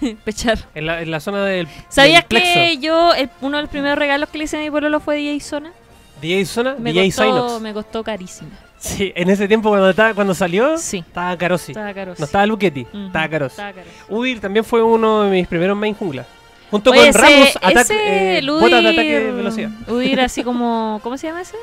pechar. 0.24 0.58
en 0.74 0.86
la, 0.86 1.02
en 1.02 1.10
la 1.10 1.20
zona 1.20 1.44
del 1.44 1.68
¿Sabías 1.88 2.22
del 2.22 2.28
plexo. 2.28 2.54
que 2.54 2.78
yo, 2.78 3.14
el- 3.14 3.30
uno 3.40 3.56
de 3.58 3.62
los 3.62 3.70
primeros 3.70 3.98
regalos 3.98 4.28
que 4.28 4.38
le 4.38 4.44
hice 4.44 4.56
a 4.56 4.60
mi 4.60 4.70
pueblo 4.70 5.00
fue 5.00 5.16
DJ 5.16 5.40
Zona? 5.40 5.72
DJ 6.20 6.44
Zona, 6.46 6.76
Me, 6.78 6.92
DJ 6.92 7.06
costó, 7.06 7.22
Synox. 7.24 7.60
me 7.62 7.72
costó 7.74 8.02
carísimo. 8.04 8.50
Sí, 8.78 9.12
en 9.16 9.28
ese 9.30 9.48
tiempo 9.48 9.68
cuando, 9.70 9.90
estaba- 9.90 10.14
cuando 10.14 10.34
salió, 10.34 10.78
Sí. 10.78 10.98
estaba 10.98 11.36
caro, 11.36 11.58
sí. 11.58 11.72
Estaba 11.72 11.92
caro. 11.94 12.14
No 12.16 12.24
estaba 12.24 12.46
Luchetti, 12.46 12.86
estaba 13.06 13.28
caro. 13.28 13.46
Estaba 13.46 13.72
caro. 13.72 13.86
Udir 14.08 14.40
también 14.40 14.64
fue 14.64 14.82
uno 14.82 15.22
de 15.24 15.30
mis 15.30 15.46
primeros 15.48 15.76
main 15.76 15.94
jungla. 15.94 16.24
Junto 16.70 16.90
Oye, 16.90 17.00
con 17.00 17.08
ese, 17.08 17.18
Ramos, 17.18 17.56
ataque, 17.62 18.38
eh, 18.38 18.42
botas 18.46 18.70
de 18.70 18.76
Udir- 18.78 18.92
ataque 18.92 19.20
de 19.20 19.32
velocidad. 19.32 19.70
Udir 19.88 20.20
así 20.20 20.44
como... 20.44 21.00
¿Cómo 21.02 21.16
se 21.16 21.26
llama 21.26 21.40
ese? 21.40 21.56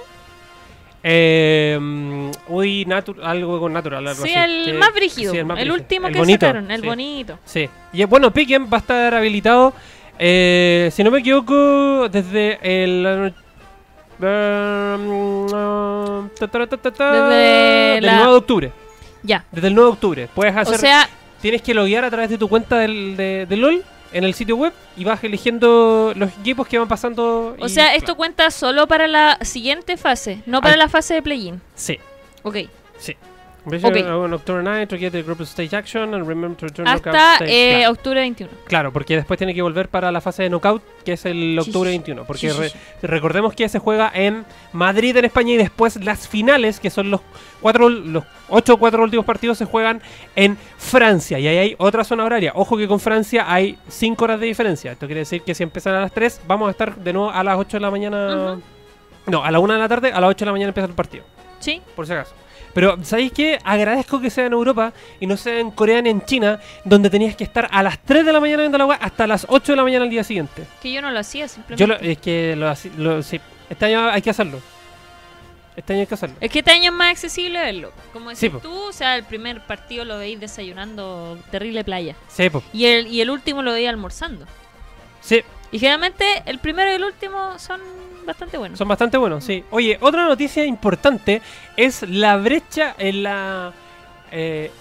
Eh, 1.07 1.77
mm, 1.79 2.31
Udir 2.47 2.87
Natu- 2.87 3.21
algo 3.23 3.59
con 3.59 3.71
Natural, 3.73 4.07
algo 4.07 4.23
Sí, 4.25 4.33
así. 4.33 4.51
el 4.51 4.65
que- 4.65 4.73
más 4.73 4.91
brígido. 4.91 5.31
sí, 5.31 5.37
el 5.37 5.45
más 5.45 5.55
brígido. 5.55 5.75
último 5.75 6.07
El 6.07 6.13
que 6.13 6.19
bonito, 6.19 6.45
sacaron, 6.47 6.71
el 6.71 6.81
sí. 6.81 6.87
bonito. 6.87 7.39
Sí. 7.45 7.69
Y 7.93 8.03
bueno, 8.05 8.31
Piquen 8.31 8.65
va 8.65 8.77
a 8.77 8.79
estar 8.79 9.13
habilitado, 9.13 9.73
eh, 10.17 10.89
si 10.91 11.03
no 11.03 11.11
me 11.11 11.19
equivoco, 11.19 12.09
desde 12.09 12.57
el... 12.63 13.33
ta, 16.39 16.47
ta, 16.47 16.67
ta, 16.67 16.77
ta, 16.77 16.91
ta, 16.91 17.11
Desde 17.11 17.35
del 17.95 18.05
la- 18.05 18.15
9 18.17 18.31
de 18.31 18.37
octubre. 18.37 18.71
Ya. 19.23 19.45
Desde 19.51 19.67
el 19.67 19.75
9 19.75 19.87
de 19.89 19.93
octubre. 19.93 20.29
Puedes 20.33 20.55
hacer. 20.55 20.75
O 20.75 20.77
sea, 20.77 21.09
tienes 21.41 21.61
que 21.61 21.73
loguear 21.73 22.03
a 22.05 22.09
través 22.09 22.29
de 22.29 22.37
tu 22.37 22.47
cuenta 22.47 22.79
del, 22.79 23.15
de, 23.17 23.45
de 23.47 23.57
LOL 23.57 23.83
en 24.15 24.23
el 24.23 24.33
sitio 24.33 24.55
web 24.55 24.71
y 24.95 25.03
vas 25.03 25.21
eligiendo 25.23 26.13
los 26.15 26.29
equipos 26.39 26.67
que 26.67 26.79
van 26.79 26.87
pasando. 26.87 27.55
o 27.59 27.65
y- 27.65 27.69
sea, 27.69 27.93
esto 27.95 28.15
cuenta 28.15 28.49
solo 28.49 28.87
para 28.87 29.07
la 29.07 29.37
siguiente 29.41 29.97
fase, 29.97 30.41
no 30.45 30.61
para 30.61 30.77
la 30.77 30.87
fase 30.87 31.15
de 31.15 31.21
play-in. 31.21 31.61
Sí, 31.75 31.99
Ok. 32.43 32.55
sí. 32.97 33.15
Ok. 33.65 33.73
On 34.07 34.33
October 34.33 34.63
9 34.63 34.87
to 34.87 34.97
get 34.97 35.11
the 35.11 35.23
group 35.23 35.41
stage 35.41 35.75
action 35.75 36.13
and 36.13 36.27
remember 36.27 36.55
to 36.57 36.67
return 36.67 36.87
Hasta 36.87 37.35
stage. 37.37 37.49
eh, 37.51 37.77
claro. 37.79 37.91
octubre 37.93 38.19
21. 38.19 38.51
Claro, 38.65 38.93
porque 38.93 39.15
después 39.15 39.37
tiene 39.37 39.53
que 39.55 39.61
volver 39.61 39.89
para 39.89 40.11
la 40.11 40.21
fase 40.21 40.43
de 40.43 40.49
knockout, 40.49 40.83
que 41.03 41.13
es 41.13 41.25
el 41.25 41.57
octubre 41.59 41.89
sí, 41.89 41.97
21. 41.97 42.25
Porque 42.25 42.49
sí, 42.49 42.55
sí, 42.55 42.59
re- 42.59 42.69
sí. 42.69 42.77
recordemos 43.01 43.53
que 43.55 43.67
se 43.67 43.79
juega 43.79 44.11
en 44.13 44.45
Madrid, 44.71 45.17
en 45.17 45.25
España, 45.25 45.53
y 45.53 45.57
después 45.57 45.95
las 46.03 46.27
finales, 46.27 46.79
que 46.79 46.89
son 46.89 47.09
los 47.09 47.21
cuatro, 47.61 47.89
los 47.89 48.23
ocho 48.49 48.75
o 48.75 48.77
cuatro 48.77 49.01
últimos 49.03 49.25
partidos, 49.25 49.57
se 49.57 49.65
juegan 49.65 50.01
en 50.35 50.57
Francia. 50.77 51.39
Y 51.39 51.47
ahí 51.47 51.57
hay 51.57 51.75
otra 51.79 52.03
zona 52.03 52.23
horaria. 52.25 52.51
Ojo 52.55 52.77
que 52.77 52.87
con 52.87 52.99
Francia 52.99 53.45
hay 53.51 53.77
5 53.87 54.23
horas 54.23 54.39
de 54.39 54.45
diferencia. 54.45 54.91
Esto 54.91 55.07
quiere 55.07 55.21
decir 55.21 55.41
que 55.41 55.55
si 55.55 55.63
empiezan 55.63 55.95
a 55.95 56.01
las 56.01 56.11
3, 56.11 56.41
vamos 56.47 56.67
a 56.67 56.71
estar 56.71 56.95
de 56.95 57.13
nuevo 57.13 57.31
a 57.31 57.43
las 57.43 57.57
8 57.57 57.77
de 57.77 57.81
la 57.81 57.89
mañana. 57.91 58.51
Ujú. 58.53 58.61
No, 59.27 59.43
a 59.43 59.49
la 59.49 59.57
1 59.59 59.73
de 59.73 59.79
la 59.79 59.87
tarde, 59.89 60.11
a 60.11 60.21
las 60.21 60.29
8 60.29 60.39
de 60.39 60.45
la 60.45 60.51
mañana 60.51 60.67
empieza 60.69 60.87
el 60.87 60.93
partido. 60.93 61.23
Sí. 61.59 61.81
Por 61.95 62.05
si 62.05 62.13
acaso. 62.13 62.35
Pero, 62.75 63.03
¿sabéis 63.03 63.31
qué? 63.31 63.57
Agradezco 63.63 64.19
que 64.21 64.29
sea 64.29 64.45
en 64.45 64.53
Europa 64.53 64.93
y 65.19 65.25
no 65.25 65.35
sea 65.37 65.57
en 65.59 65.71
Corea 65.71 65.99
ni 66.03 66.09
en 66.11 66.23
China, 66.25 66.59
donde 66.83 67.09
tenías 67.09 67.35
que 67.35 67.43
estar 67.45 67.67
a 67.71 67.81
las 67.81 67.97
3 68.03 68.23
de 68.25 68.31
la 68.33 68.39
mañana 68.39 68.61
viendo 68.63 68.77
la 68.77 68.85
web 68.85 68.97
hasta 69.01 69.25
las 69.25 69.47
8 69.49 69.71
de 69.71 69.75
la 69.77 69.83
mañana 69.83 70.03
al 70.03 70.09
día 70.11 70.23
siguiente. 70.23 70.63
Que 70.81 70.91
yo 70.91 71.01
no 71.01 71.09
lo 71.09 71.17
hacía 71.19 71.47
simplemente. 71.47 71.79
Yo 71.81 71.87
lo- 71.87 71.95
es 72.11 72.17
que 72.19 72.55
lo, 72.55 72.71
lo- 72.97 73.23
sí. 73.23 73.39
Este 73.69 73.85
año 73.85 74.09
hay 74.09 74.21
que 74.21 74.29
hacerlo. 74.29 74.59
Este 75.75 75.93
año 75.93 76.01
hay 76.01 76.07
que 76.07 76.13
hacerlo. 76.13 76.35
Es 76.39 76.51
que 76.51 76.59
este 76.59 76.71
año 76.71 76.91
es 76.91 76.97
más 76.97 77.11
accesible 77.11 77.59
verlo. 77.59 77.91
Como 78.13 78.29
decís 78.29 78.51
Sí, 78.51 78.57
tú, 78.61 78.73
o 78.73 78.91
sea, 78.93 79.15
el 79.17 79.23
primer 79.23 79.61
partido 79.61 80.05
lo 80.05 80.17
veis 80.17 80.39
desayunando 80.39 81.37
terrible 81.51 81.83
playa. 81.83 82.15
Sí, 82.27 82.49
po. 82.49 82.61
Y 82.73 82.85
el, 82.85 83.07
y 83.07 83.21
el 83.21 83.29
último 83.29 83.61
lo 83.61 83.71
veis 83.73 83.89
almorzando. 83.89 84.45
Sí, 85.21 85.41
Y 85.71 85.79
generalmente 85.79 86.43
el 86.45 86.59
primero 86.59 86.91
y 86.91 86.95
el 86.95 87.03
último 87.03 87.57
son 87.57 87.81
bastante 88.25 88.57
buenos. 88.57 88.77
son 88.77 88.87
bastante 88.87 89.17
buenos, 89.17 89.43
sí. 89.43 89.63
Oye, 89.71 89.97
otra 90.01 90.25
noticia 90.25 90.65
importante 90.65 91.41
es 91.77 92.01
la 92.03 92.37
brecha 92.37 92.95
en 92.97 93.23
la... 93.23 93.73
eh, 94.31 94.71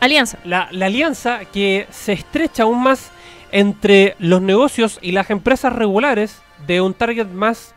Alianza. 0.00 0.38
la, 0.44 0.68
la 0.70 0.86
alianza 0.86 1.40
que 1.46 1.86
se 1.90 2.12
estrecha 2.12 2.62
aún 2.62 2.82
más 2.82 3.10
entre 3.50 4.14
los 4.18 4.40
negocios 4.42 4.98
y 5.02 5.12
las 5.12 5.30
empresas 5.30 5.72
regulares 5.72 6.40
de 6.66 6.80
un 6.80 6.94
target 6.94 7.26
más 7.26 7.74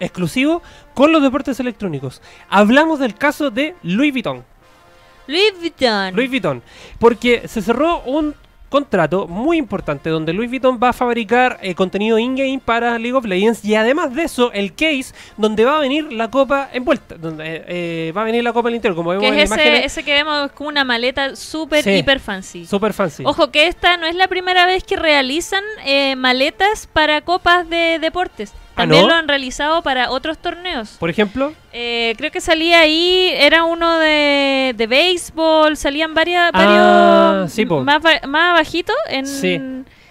exclusivo 0.00 0.62
con 0.94 1.12
los 1.12 1.22
deportes 1.22 1.58
electrónicos. 1.60 2.20
Hablamos 2.50 2.98
del 2.98 3.14
caso 3.14 3.50
de 3.50 3.74
Louis 3.82 4.12
Vuitton. 4.12 4.44
Louis 5.26 5.52
Vuitton. 5.58 6.14
Louis 6.14 6.30
Vuitton. 6.30 6.62
Porque 6.98 7.48
se 7.48 7.62
cerró 7.62 8.00
un 8.02 8.34
contrato 8.68 9.26
muy 9.26 9.56
importante 9.56 10.10
donde 10.10 10.32
Louis 10.32 10.48
Vuitton 10.50 10.78
va 10.82 10.90
a 10.90 10.92
fabricar 10.92 11.58
eh, 11.62 11.74
contenido 11.74 12.18
in-game 12.18 12.60
para 12.64 12.98
League 12.98 13.14
of 13.16 13.24
Legends 13.24 13.64
y 13.64 13.74
además 13.74 14.14
de 14.14 14.24
eso 14.24 14.52
el 14.52 14.74
case 14.74 15.14
donde 15.36 15.64
va 15.64 15.76
a 15.76 15.80
venir 15.80 16.12
la 16.12 16.30
copa 16.30 16.68
envuelta, 16.72 17.16
donde 17.16 17.44
eh, 17.46 17.64
eh, 17.68 18.12
va 18.16 18.22
a 18.22 18.24
venir 18.24 18.44
la 18.44 18.52
copa 18.52 18.68
al 18.68 18.74
interior, 18.74 18.96
como 18.96 19.10
vemos 19.10 19.22
que 19.22 19.28
en 19.28 19.38
es 19.38 19.50
la 19.50 19.56
ese, 19.56 19.64
imagen, 19.66 19.84
ese 19.84 20.02
que 20.04 20.12
vemos 20.12 20.46
es 20.46 20.52
como 20.52 20.68
una 20.68 20.84
maleta 20.84 21.34
súper 21.36 21.82
Sí. 21.82 21.90
hiper 21.92 22.20
fancy. 22.20 22.66
super 22.66 22.92
fancy. 22.92 23.22
Ojo 23.26 23.50
que 23.50 23.66
esta 23.68 23.96
no 23.96 24.06
es 24.06 24.14
la 24.14 24.28
primera 24.28 24.66
vez 24.66 24.84
que 24.84 24.96
realizan 24.96 25.64
eh, 25.84 26.14
maletas 26.16 26.86
para 26.92 27.20
copas 27.22 27.68
de 27.68 27.98
deportes. 28.00 28.52
Ah, 28.78 28.82
También 28.82 29.02
¿no? 29.02 29.08
lo 29.08 29.14
han 29.14 29.26
realizado 29.28 29.82
para 29.82 30.10
otros 30.10 30.38
torneos. 30.38 30.96
Por 30.98 31.10
ejemplo, 31.10 31.52
Eh, 31.72 32.14
creo 32.16 32.30
que 32.30 32.40
salía 32.40 32.80
ahí, 32.80 33.30
era 33.34 33.64
uno 33.64 33.98
de, 33.98 34.74
de 34.76 34.86
béisbol, 34.86 35.76
salían 35.76 36.14
varias, 36.14 36.50
Ah, 36.54 36.64
varios 37.38 37.52
sí, 37.52 37.66
más, 37.66 38.00
más 38.26 38.54
bajito. 38.54 38.92
En, 39.08 39.26
Sí. 39.26 39.60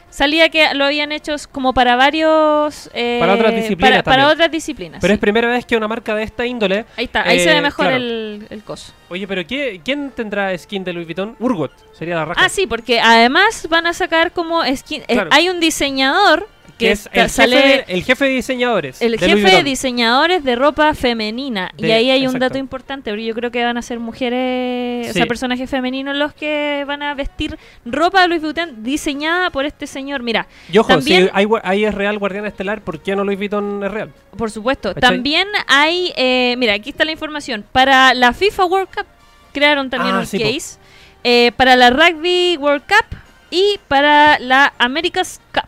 Salía 0.09 0.49
que 0.49 0.73
lo 0.73 0.85
habían 0.85 1.11
hecho 1.11 1.35
como 1.51 1.73
para 1.73 1.95
varios... 1.95 2.89
eh, 2.93 3.17
Para 3.19 3.33
otras 3.35 3.53
disciplinas 3.53 4.01
Para, 4.03 4.29
otras 4.29 4.49
disciplinas. 4.49 4.99
pero 4.99 5.11
sí. 5.11 5.15
es 5.15 5.19
primera 5.19 5.47
vez 5.49 5.63
que 5.65 5.77
una 5.77 5.87
marca 5.87 6.15
de 6.15 6.23
esta 6.23 6.43
índole. 6.45 6.85
Ahí 6.95 7.05
está, 7.05 7.21
ahí 7.21 7.37
eh, 7.37 7.43
se 7.43 7.53
ve 7.53 7.61
mejor 7.61 7.85
claro. 7.85 7.97
el, 7.97 8.47
el 8.49 8.63
coso. 8.63 8.93
Oye, 9.09 9.27
pero 9.27 9.45
¿qué- 9.45 9.79
¿quién 9.85 10.09
tendrá 10.11 10.57
skin 10.57 10.83
de 10.83 10.93
Louis 10.93 11.05
Vuitton? 11.05 11.35
Urgot, 11.39 11.71
sería 11.93 12.15
la 12.15 12.25
raja. 12.25 12.41
Ah, 12.43 12.49
sí, 12.49 12.65
porque 12.65 12.99
además 12.99 13.67
van 13.69 13.85
a 13.85 13.93
sacar 13.93 14.31
como 14.31 14.63
skin... 14.75 15.03
eh, 15.07 15.13
Claro. 15.13 15.29
hay 15.33 15.49
un 15.49 15.59
diseñador 15.59 16.47
que 16.77 16.91
es 16.91 17.09
el, 17.11 17.29
sale... 17.29 17.55
jefe 17.55 17.67
de, 17.67 17.93
el 17.97 18.03
jefe 18.03 18.25
de 18.25 18.31
diseñadores. 18.31 19.01
El 19.01 19.11
de 19.13 19.17
jefe 19.17 19.49
de 19.55 19.63
diseñadores 19.63 20.43
de 20.43 20.55
ropa 20.55 20.93
femenina. 20.93 21.71
y 21.77 21.89
ahí 21.91 22.09
hay 22.11 22.27
un 22.27 22.37
dato 22.39 22.57
importante, 22.57 23.09
porque 23.11 23.25
yo 23.25 23.33
creo 23.33 23.49
que 23.51 23.63
van 23.63 23.77
a 23.77 23.81
ser 23.81 23.99
mujeres, 23.99 25.09
o 25.09 25.13
sea, 25.13 25.25
personajes 25.25 25.69
femeninos 25.69 26.15
los 26.15 26.33
que 26.33 26.83
van 26.87 27.01
a 27.01 27.13
vestir 27.13 27.57
ropa 27.85 28.21
de 28.21 28.27
Louis 28.27 28.41
Vuitton 28.41 28.83
diseñada 28.83 29.49
por 29.49 29.65
este 29.65 29.87
señor. 29.87 30.21
Mira, 30.23 30.47
Y 30.71 30.77
ojo, 30.77 30.89
también- 30.89 31.25
si 31.25 31.29
hay, 31.33 31.47
ahí 31.63 31.85
es 31.85 31.93
real 31.93 32.17
Guardiana 32.19 32.47
Estelar, 32.47 32.81
¿por 32.81 32.99
qué 33.01 33.15
no 33.15 33.23
Louis 33.23 33.37
Vuitton 33.37 33.83
es 33.83 33.91
real? 33.91 34.11
por 34.37 34.51
supuesto, 34.51 34.93
¿Cachai? 34.93 35.09
también 35.09 35.47
hay, 35.67 36.13
eh, 36.15 36.53
mira, 36.59 36.73
aquí 36.73 36.91
está 36.91 37.03
la 37.05 37.11
información. 37.11 37.65
Para 37.71 38.13
la 38.13 38.33
FIFA 38.33 38.65
World 38.65 38.89
Cup 38.95 39.07
crearon 39.51 39.89
también 39.89 40.13
Ah, 40.15 40.19
un 40.19 40.27
sí, 40.27 40.37
case. 40.37 40.77
eh, 41.23 41.51
para 41.57 41.75
la 41.75 41.89
Rugby 41.89 42.55
World 42.57 42.83
Cup 42.83 43.17
y 43.49 43.79
para 43.87 44.37
la 44.37 44.73
America's 44.77 45.41
Cup. 45.51 45.63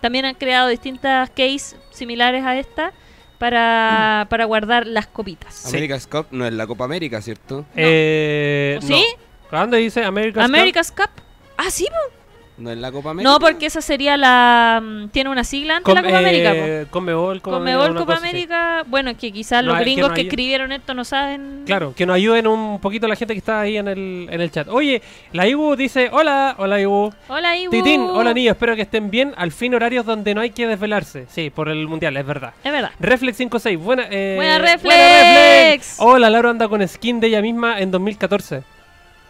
También 0.00 0.24
han 0.24 0.34
creado 0.34 0.68
distintas 0.68 1.28
case 1.30 1.76
similares 1.90 2.44
a 2.44 2.56
esta 2.58 2.92
para, 3.38 4.24
Mm. 4.24 4.28
para 4.28 4.44
guardar 4.46 4.86
las 4.86 5.06
copitas. 5.06 5.54
Sí. 5.54 5.68
America's 5.76 6.06
Cup 6.06 6.26
no 6.30 6.46
es 6.46 6.52
la 6.52 6.66
Copa 6.66 6.84
América, 6.84 7.20
¿cierto? 7.22 7.64
Eh, 7.76 8.78
¿O 8.82 8.86
¿Sí? 8.86 9.04
no. 9.50 9.58
¿Dónde 9.58 9.78
dice 9.78 10.04
America's 10.04 10.44
Cup? 10.46 10.54
America's 10.54 10.92
Cup. 10.92 11.10
Ah, 11.56 11.70
sí, 11.70 11.86
po. 11.86 12.17
No 12.58 12.72
es 12.72 12.78
la 12.78 12.90
Copa 12.90 13.10
América. 13.10 13.30
No, 13.30 13.38
porque 13.38 13.66
esa 13.66 13.80
sería 13.80 14.16
la. 14.16 14.80
mm, 14.82 15.08
Tiene 15.10 15.30
una 15.30 15.44
sigla 15.44 15.76
antes 15.76 15.84
Com- 15.84 15.94
la 15.94 16.02
Copa 16.02 16.20
eh, 16.24 16.86
Conmebol, 16.90 17.40
Copa 17.40 17.56
Conmebol, 17.58 17.82
América, 17.82 17.90
una 17.92 18.00
Copa 18.00 18.14
cosa 18.14 18.26
así. 18.26 18.36
América. 18.36 18.84
Bueno, 18.88 19.16
que 19.16 19.32
quizás 19.32 19.62
No, 19.62 19.68
los 19.70 19.78
que 19.78 19.84
gringos 19.84 20.08
no 20.08 20.14
que 20.14 20.20
escribieron 20.22 20.72
esto 20.72 20.92
no 20.94 21.04
saben. 21.04 21.62
Claro, 21.66 21.94
que 21.96 22.04
nos 22.04 22.16
ayuden 22.16 22.48
un 22.48 22.80
poquito 22.80 23.06
la 23.06 23.14
gente 23.14 23.34
que 23.34 23.38
está 23.38 23.60
ahí 23.60 23.76
en 23.76 23.86
el, 23.86 24.26
en 24.30 24.40
el 24.40 24.50
chat. 24.50 24.66
Oye, 24.68 25.00
la 25.32 25.46
Ibu 25.46 25.76
dice, 25.76 26.08
hola, 26.12 26.56
hola 26.58 26.80
Ibu. 26.80 27.12
Hola, 27.28 27.56
Ibu. 27.56 27.70
Titín, 27.70 28.00
hola 28.02 28.34
niños, 28.34 28.52
espero 28.52 28.74
que 28.74 28.82
estén 28.82 29.08
bien. 29.10 29.34
Al 29.36 29.52
fin 29.52 29.74
horarios 29.74 30.04
donde 30.04 30.34
no 30.34 30.40
hay 30.40 30.50
que 30.50 30.66
desvelarse. 30.66 31.26
Sí, 31.28 31.50
por 31.50 31.68
el 31.68 31.86
mundial, 31.86 32.16
es 32.16 32.26
verdad. 32.26 32.54
Es 32.64 32.72
verdad. 32.72 32.90
Reflex 32.98 33.36
56, 33.36 33.78
buena, 33.78 34.06
eh, 34.10 34.34
Buena, 34.36 34.58
buena 34.58 34.72
Reflex. 34.72 35.96
Hola, 36.00 36.28
Laura 36.28 36.50
anda 36.50 36.68
con 36.68 36.86
skin 36.88 37.20
de 37.20 37.28
ella 37.28 37.40
misma 37.40 37.78
en 37.80 37.92
2014. 37.92 38.62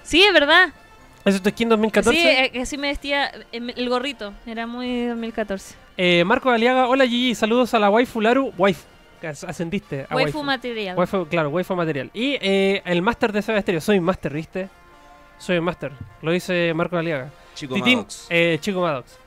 Sí, 0.03 0.23
es 0.23 0.33
verdad. 0.33 0.71
¿Eso 1.29 1.37
es 1.37 1.43
tu 1.43 1.51
skin 1.51 1.69
2014? 1.69 2.19
Sí, 2.19 2.27
eh, 2.27 2.61
así 2.63 2.79
me 2.79 2.89
vestía 2.89 3.31
em, 3.53 3.71
el 3.71 3.89
gorrito. 3.89 4.33
Era 4.47 4.67
muy 4.67 5.07
2014. 5.07 5.75
Eh, 5.97 6.25
Marco 6.25 6.51
Aliaga, 6.51 6.89
hola 6.89 7.05
Gigi, 7.07 7.35
saludos 7.35 7.75
a 7.75 7.79
la 7.79 7.91
waifu 7.91 8.21
Laru. 8.21 8.53
Waifu, 8.57 8.85
ascendiste 9.47 10.07
a 10.09 10.15
Waifu 10.15 10.39
waifu. 10.39 10.43
material. 10.43 10.97
Waifu, 10.97 11.27
claro, 11.27 11.51
waifu 11.51 11.75
material. 11.77 12.11
Y 12.15 12.39
eh, 12.41 12.83
el 12.85 13.03
máster 13.03 13.33
de 13.33 13.43
Seba 13.43 13.59
Estéreo, 13.59 13.81
soy 13.81 14.01
máster, 14.01 14.33
¿viste? 14.33 14.69
Soy 15.39 15.59
un 15.59 15.65
máster, 15.65 15.93
lo 16.23 16.33
dice 16.33 16.73
Marco 16.75 16.97
Aliaga. 16.97 17.31
Chico 17.55 17.75
Titín, 17.75 17.99
Maddox. 17.99 18.27
eh, 18.31 18.59
Chico 18.61 18.81
Maddox. 18.81 19.19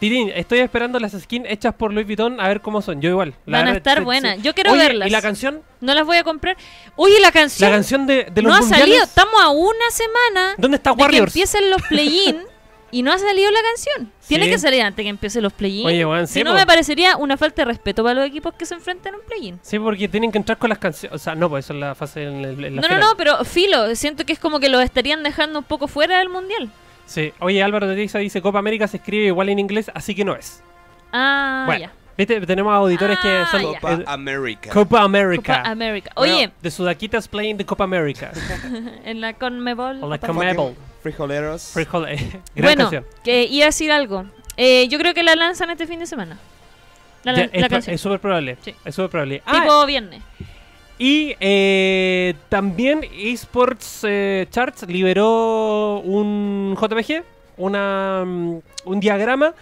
Titín, 0.00 0.32
estoy 0.34 0.60
esperando 0.60 0.98
las 0.98 1.12
skins 1.12 1.44
hechas 1.46 1.74
por 1.74 1.92
Louis 1.92 2.06
Vuitton 2.06 2.40
a 2.40 2.48
ver 2.48 2.62
cómo 2.62 2.80
son. 2.80 3.02
Yo 3.02 3.10
igual. 3.10 3.34
La 3.44 3.58
Van 3.58 3.68
a 3.68 3.76
estar 3.76 4.02
buenas. 4.02 4.42
Yo 4.42 4.54
quiero 4.54 4.72
Oye, 4.72 4.80
verlas. 4.82 5.08
¿Y 5.08 5.10
la 5.10 5.20
canción? 5.20 5.62
No 5.82 5.92
las 5.92 6.06
voy 6.06 6.16
a 6.16 6.24
comprar. 6.24 6.56
Oye, 6.96 7.20
la 7.20 7.30
canción. 7.30 7.70
La 7.70 7.76
canción 7.76 8.06
de, 8.06 8.24
de 8.24 8.42
los 8.42 8.50
no 8.50 8.58
ha 8.58 8.62
salido. 8.62 9.04
Estamos 9.04 9.34
a 9.42 9.50
una 9.50 9.90
semana 9.92 10.54
¿Dónde 10.56 10.78
está 10.78 10.90
de 10.90 10.96
que 10.96 11.02
Warriors? 11.02 11.28
empiecen 11.36 11.68
los 11.68 11.82
play-in 11.82 12.38
y 12.90 13.02
no 13.02 13.12
ha 13.12 13.18
salido 13.18 13.50
la 13.50 13.60
canción. 13.60 14.10
Tiene 14.26 14.48
que 14.48 14.58
salir 14.58 14.80
antes 14.80 15.02
que 15.02 15.08
empiecen 15.10 15.42
los 15.42 15.52
play-in. 15.52 15.86
Oye, 15.86 16.26
si 16.26 16.32
sí, 16.32 16.44
no, 16.44 16.52
po. 16.52 16.56
me 16.56 16.66
parecería 16.66 17.18
una 17.18 17.36
falta 17.36 17.62
de 17.62 17.66
respeto 17.66 18.02
para 18.02 18.14
los 18.14 18.26
equipos 18.26 18.54
que 18.54 18.64
se 18.64 18.74
enfrentan 18.74 19.12
a 19.12 19.18
un 19.18 19.24
play-in. 19.24 19.60
Sí, 19.60 19.78
porque 19.78 20.08
tienen 20.08 20.32
que 20.32 20.38
entrar 20.38 20.56
con 20.56 20.70
las 20.70 20.78
canciones. 20.78 21.14
O 21.14 21.18
sea, 21.18 21.34
no, 21.34 21.50
pues 21.50 21.66
eso 21.66 21.74
es 21.74 21.80
la 21.80 21.94
fase 21.94 22.22
en, 22.24 22.40
la 22.42 22.70
No, 22.70 22.88
no, 22.88 22.98
no, 22.98 23.16
pero 23.18 23.44
filo. 23.44 23.94
Siento 23.96 24.24
que 24.24 24.32
es 24.32 24.38
como 24.38 24.60
que 24.60 24.70
los 24.70 24.82
estarían 24.82 25.22
dejando 25.22 25.58
un 25.58 25.64
poco 25.66 25.88
fuera 25.88 26.20
del 26.20 26.30
mundial. 26.30 26.70
Sí. 27.10 27.32
Oye, 27.40 27.60
Álvaro 27.62 27.88
de 27.88 27.96
Tiza 27.96 28.18
dice 28.20 28.40
Copa 28.40 28.60
América 28.60 28.86
se 28.86 28.98
escribe 28.98 29.24
igual 29.26 29.48
en 29.48 29.58
inglés, 29.58 29.90
así 29.94 30.14
que 30.14 30.24
no 30.24 30.36
es. 30.36 30.62
Ah, 31.12 31.64
Bueno, 31.66 31.80
ya. 31.80 31.92
¿Viste? 32.16 32.40
Tenemos 32.46 32.72
auditores 32.72 33.18
Ah, 33.20 33.48
que 33.50 33.58
son. 33.58 33.74
Copa 33.74 33.92
eh, 33.94 34.04
América. 34.06 34.70
Copa 34.70 35.02
América. 35.02 35.56
Copa 35.58 35.70
América. 35.70 36.12
Bueno, 36.14 36.34
Oye, 36.36 36.50
The 36.62 36.70
Sudakitas 36.70 37.26
playing 37.26 37.56
the 37.56 37.66
Copa 37.66 37.82
América. 37.84 38.30
en 39.04 39.20
la 39.20 39.32
Conmebol. 39.32 39.98
O 40.04 40.08
la 40.08 40.18
Conmebol. 40.18 40.74
Frijoleros. 41.02 41.74
Frijol- 41.74 42.06
eh, 42.10 42.16
Gran 42.54 42.64
Bueno, 42.66 42.82
canción. 42.84 43.06
que 43.24 43.44
iba 43.44 43.64
a 43.64 43.68
decir 43.68 43.90
algo. 43.90 44.26
Eh, 44.56 44.86
yo 44.88 44.98
creo 44.98 45.12
que 45.14 45.22
la 45.24 45.34
lanzan 45.34 45.70
este 45.70 45.86
fin 45.88 45.98
de 45.98 46.06
semana. 46.06 46.38
La, 47.24 47.32
Ya, 47.34 47.38
la 47.46 47.50
es, 47.52 47.68
canción. 47.68 47.94
es 47.94 48.00
súper 48.00 48.20
probable. 48.20 48.56
Sí. 48.62 48.74
Es 48.84 48.94
súper 48.94 49.10
probable. 49.10 49.42
Ah, 49.46 49.62
tipo 49.62 49.86
viernes. 49.86 50.22
Y 51.00 51.34
eh, 51.40 52.34
también 52.50 53.00
eSports 53.10 54.04
eh, 54.06 54.46
Charts 54.50 54.86
liberó 54.86 56.00
un 56.00 56.76
JPG, 56.78 57.24
una, 57.56 58.22
mm, 58.26 58.58
un 58.84 59.00
diagrama 59.00 59.54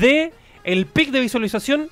de 0.00 0.32
el 0.64 0.86
pic 0.86 1.12
de 1.12 1.20
visualización 1.20 1.90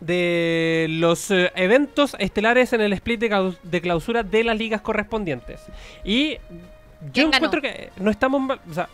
de 0.00 0.88
los 0.90 1.30
eh, 1.30 1.52
eventos 1.54 2.16
estelares 2.18 2.72
en 2.72 2.80
el 2.80 2.92
split 2.94 3.20
de, 3.20 3.54
de 3.62 3.80
clausura 3.80 4.24
de 4.24 4.42
las 4.42 4.58
ligas 4.58 4.80
correspondientes. 4.80 5.60
Y 6.02 6.38
yo 7.12 7.22
encuentro 7.22 7.62
que 7.62 7.90
no 7.98 8.10
estamos 8.10 8.40
mal. 8.40 8.60
O 8.68 8.74
sea, 8.74 8.88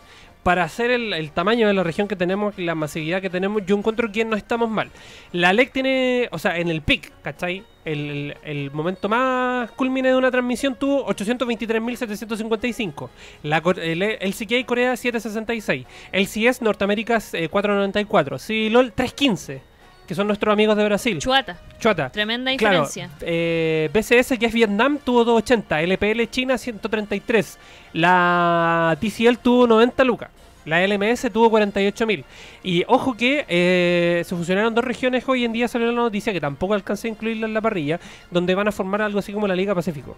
para 0.47 0.63
hacer 0.63 0.91
el, 0.91 1.31
tamaño 1.31 1.67
de 1.67 1.73
la 1.73 1.83
región 1.83 2.07
que 2.07 2.15
tenemos, 2.15 2.57
la 2.57 2.73
masividad 2.73 3.21
que 3.21 3.29
tenemos, 3.29 3.65
yo 3.65 3.77
encuentro 3.77 4.09
que 4.09 4.23
no 4.23 4.37
estamos 4.37 4.69
mal. 4.69 4.89
La 5.33 5.51
LEC 5.51 5.73
tiene, 5.73 6.29
o 6.31 6.39
sea, 6.39 6.57
en 6.57 6.69
el 6.69 6.81
pic, 6.81 7.11
¿cachai? 7.21 7.65
El, 7.83 8.71
momento 8.71 9.09
más 9.09 9.69
culmine 9.71 10.07
de 10.07 10.15
una 10.15 10.31
transmisión 10.31 10.75
tuvo 10.75 11.05
823.755. 11.07 13.09
La, 13.43 13.61
el, 13.75 14.01
el 14.01 14.33
CK 14.33 14.65
Corea 14.65 14.95
766. 14.95 15.85
El 16.13 16.27
CS 16.27 16.61
Norteamérica 16.61 17.21
eh, 17.33 17.49
494. 17.49 18.37
CLOL 18.37 18.93
315. 18.93 19.76
Que 20.07 20.15
son 20.15 20.25
nuestros 20.27 20.53
amigos 20.53 20.77
de 20.77 20.85
Brasil. 20.85 21.19
Chuata, 21.19 21.57
Chuata. 21.79 22.09
tremenda 22.09 22.55
Claro, 22.55 22.85
diferencia. 22.85 23.09
eh, 23.21 23.89
BCS, 23.93 24.37
que 24.39 24.45
es 24.45 24.53
Vietnam, 24.53 24.99
tuvo 25.03 25.25
280. 25.25 25.81
LPL 25.81 26.29
China, 26.29 26.57
133. 26.57 27.57
La 27.93 28.97
TCL 29.01 29.37
tuvo 29.37 29.67
90 29.67 30.03
lucas. 30.05 30.29
La 30.65 30.85
LMS 30.85 31.29
tuvo 31.31 31.49
48.000. 31.49 32.25
Y 32.63 32.83
ojo 32.87 33.15
que 33.15 33.45
eh, 33.47 34.23
se 34.25 34.35
fusionaron 34.35 34.75
dos 34.75 34.83
regiones. 34.83 35.23
Hoy 35.27 35.45
en 35.45 35.53
día 35.53 35.67
salió 35.67 35.87
la 35.87 35.93
noticia 35.93 36.33
que 36.33 36.41
tampoco 36.41 36.73
alcancé 36.73 37.07
a 37.07 37.11
incluirla 37.11 37.47
en 37.47 37.53
la 37.53 37.61
parrilla. 37.61 37.99
Donde 38.31 38.53
van 38.53 38.67
a 38.67 38.71
formar 38.73 39.01
algo 39.01 39.19
así 39.19 39.31
como 39.31 39.47
la 39.47 39.55
Liga 39.55 39.73
Pacífico. 39.73 40.17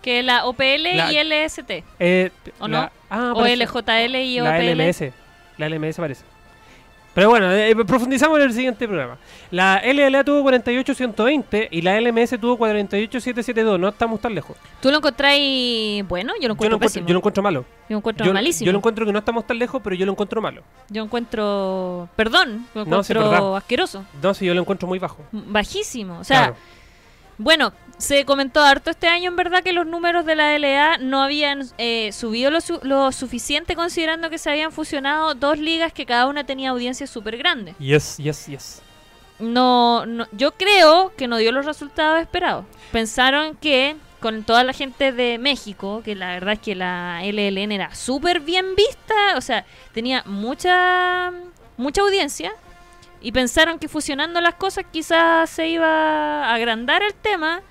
Que 0.00 0.22
la 0.22 0.46
OPL 0.46 0.96
La- 0.96 1.12
y 1.12 1.16
LST. 1.18 1.84
Eh, 2.00 2.30
¿O 2.58 2.68
la- 2.68 2.80
no? 2.82 2.90
ah, 3.10 3.32
o 3.36 3.46
LJL 3.46 4.16
y 4.16 4.40
La 4.40 4.50
OPL. 4.56 4.70
LMS. 4.74 5.12
La 5.58 5.66
LMS 5.68 5.96
parece. 6.00 6.24
Pero 7.14 7.28
bueno, 7.28 7.52
eh, 7.52 7.74
profundizamos 7.86 8.38
en 8.38 8.44
el 8.46 8.52
siguiente 8.54 8.88
programa. 8.88 9.18
La 9.50 9.82
LLA 9.84 10.24
tuvo 10.24 10.48
48.120 10.50 11.68
y 11.70 11.82
la 11.82 12.00
LMS 12.00 12.40
tuvo 12.40 12.56
48.772. 12.58 13.78
No 13.78 13.88
estamos 13.88 14.18
tan 14.20 14.34
lejos. 14.34 14.56
¿Tú 14.80 14.90
lo 14.90 14.96
encontráis 14.96 16.06
bueno? 16.08 16.32
Yo 16.40 16.48
lo 16.48 16.48
Yo 16.48 16.52
encuentro 16.54 16.70
lo, 16.70 16.76
encuentro, 16.76 16.78
pésimo. 16.88 17.06
yo 17.06 17.12
lo 17.12 17.18
encuentro 17.18 17.42
malo. 17.42 17.60
Yo 17.88 17.94
lo 17.94 17.96
encuentro 17.98 18.26
Yo, 18.26 18.32
malísimo. 18.32 18.66
yo 18.66 18.72
lo 18.72 18.78
encuentro 18.78 19.04
que 19.06 19.12
no 19.12 19.18
estamos 19.18 19.46
tan 19.46 19.58
lejos, 19.58 19.80
pero 19.84 19.94
yo 19.94 20.06
lo 20.06 20.12
encuentro 20.12 20.40
malo. 20.40 20.62
Yo 20.88 21.02
encuentro. 21.04 22.08
Perdón, 22.16 22.66
lo 22.74 22.84
No, 22.86 23.02
sí, 23.02 23.12
es 23.12 23.18
encuentro 23.18 23.56
asqueroso. 23.56 24.04
No, 24.22 24.32
sí, 24.32 24.46
yo 24.46 24.54
lo 24.54 24.60
encuentro 24.62 24.88
muy 24.88 24.98
bajo. 24.98 25.18
Bajísimo. 25.32 26.18
O 26.18 26.24
sea, 26.24 26.38
Claro. 26.38 26.56
bueno, 27.36 27.72
se 27.98 28.24
comentó 28.24 28.60
harto 28.62 28.90
este 28.90 29.06
año 29.06 29.30
en 29.30 29.36
verdad 29.36 29.62
que 29.62 29.72
los 29.72 29.86
números 29.86 30.24
de 30.26 30.34
la 30.34 30.56
LA 30.58 30.98
no 30.98 31.22
habían 31.22 31.62
eh, 31.78 32.10
subido 32.12 32.50
lo, 32.50 32.60
su- 32.60 32.80
lo 32.82 33.12
suficiente 33.12 33.76
considerando 33.76 34.28
que 34.28 34.38
se 34.38 34.50
habían 34.50 34.72
fusionado 34.72 35.34
dos 35.34 35.58
ligas 35.58 35.92
que 35.92 36.04
cada 36.06 36.26
una 36.26 36.44
tenía 36.44 36.70
audiencias 36.70 37.10
súper 37.10 37.36
grandes. 37.36 37.76
Yes, 37.78 38.16
yes, 38.18 38.46
yes. 38.46 38.82
No, 39.38 40.04
no, 40.06 40.26
yo 40.32 40.52
creo 40.52 41.12
que 41.16 41.26
no 41.28 41.36
dio 41.36 41.52
los 41.52 41.64
resultados 41.66 42.20
esperados. 42.20 42.64
Pensaron 42.92 43.56
que 43.56 43.96
con 44.20 44.44
toda 44.44 44.62
la 44.62 44.72
gente 44.72 45.10
de 45.12 45.38
México, 45.38 46.00
que 46.04 46.14
la 46.14 46.28
verdad 46.34 46.54
es 46.54 46.60
que 46.60 46.74
la 46.76 47.22
LLN 47.24 47.72
era 47.72 47.94
súper 47.94 48.38
bien 48.40 48.74
vista, 48.76 49.14
o 49.36 49.40
sea, 49.40 49.64
tenía 49.92 50.22
mucha 50.26 51.32
mucha 51.76 52.02
audiencia 52.02 52.52
y 53.20 53.32
pensaron 53.32 53.78
que 53.80 53.88
fusionando 53.88 54.40
las 54.40 54.54
cosas 54.54 54.84
quizás 54.92 55.50
se 55.50 55.68
iba 55.68 56.44
a 56.44 56.54
agrandar 56.54 57.02
el 57.02 57.14
tema, 57.14 57.62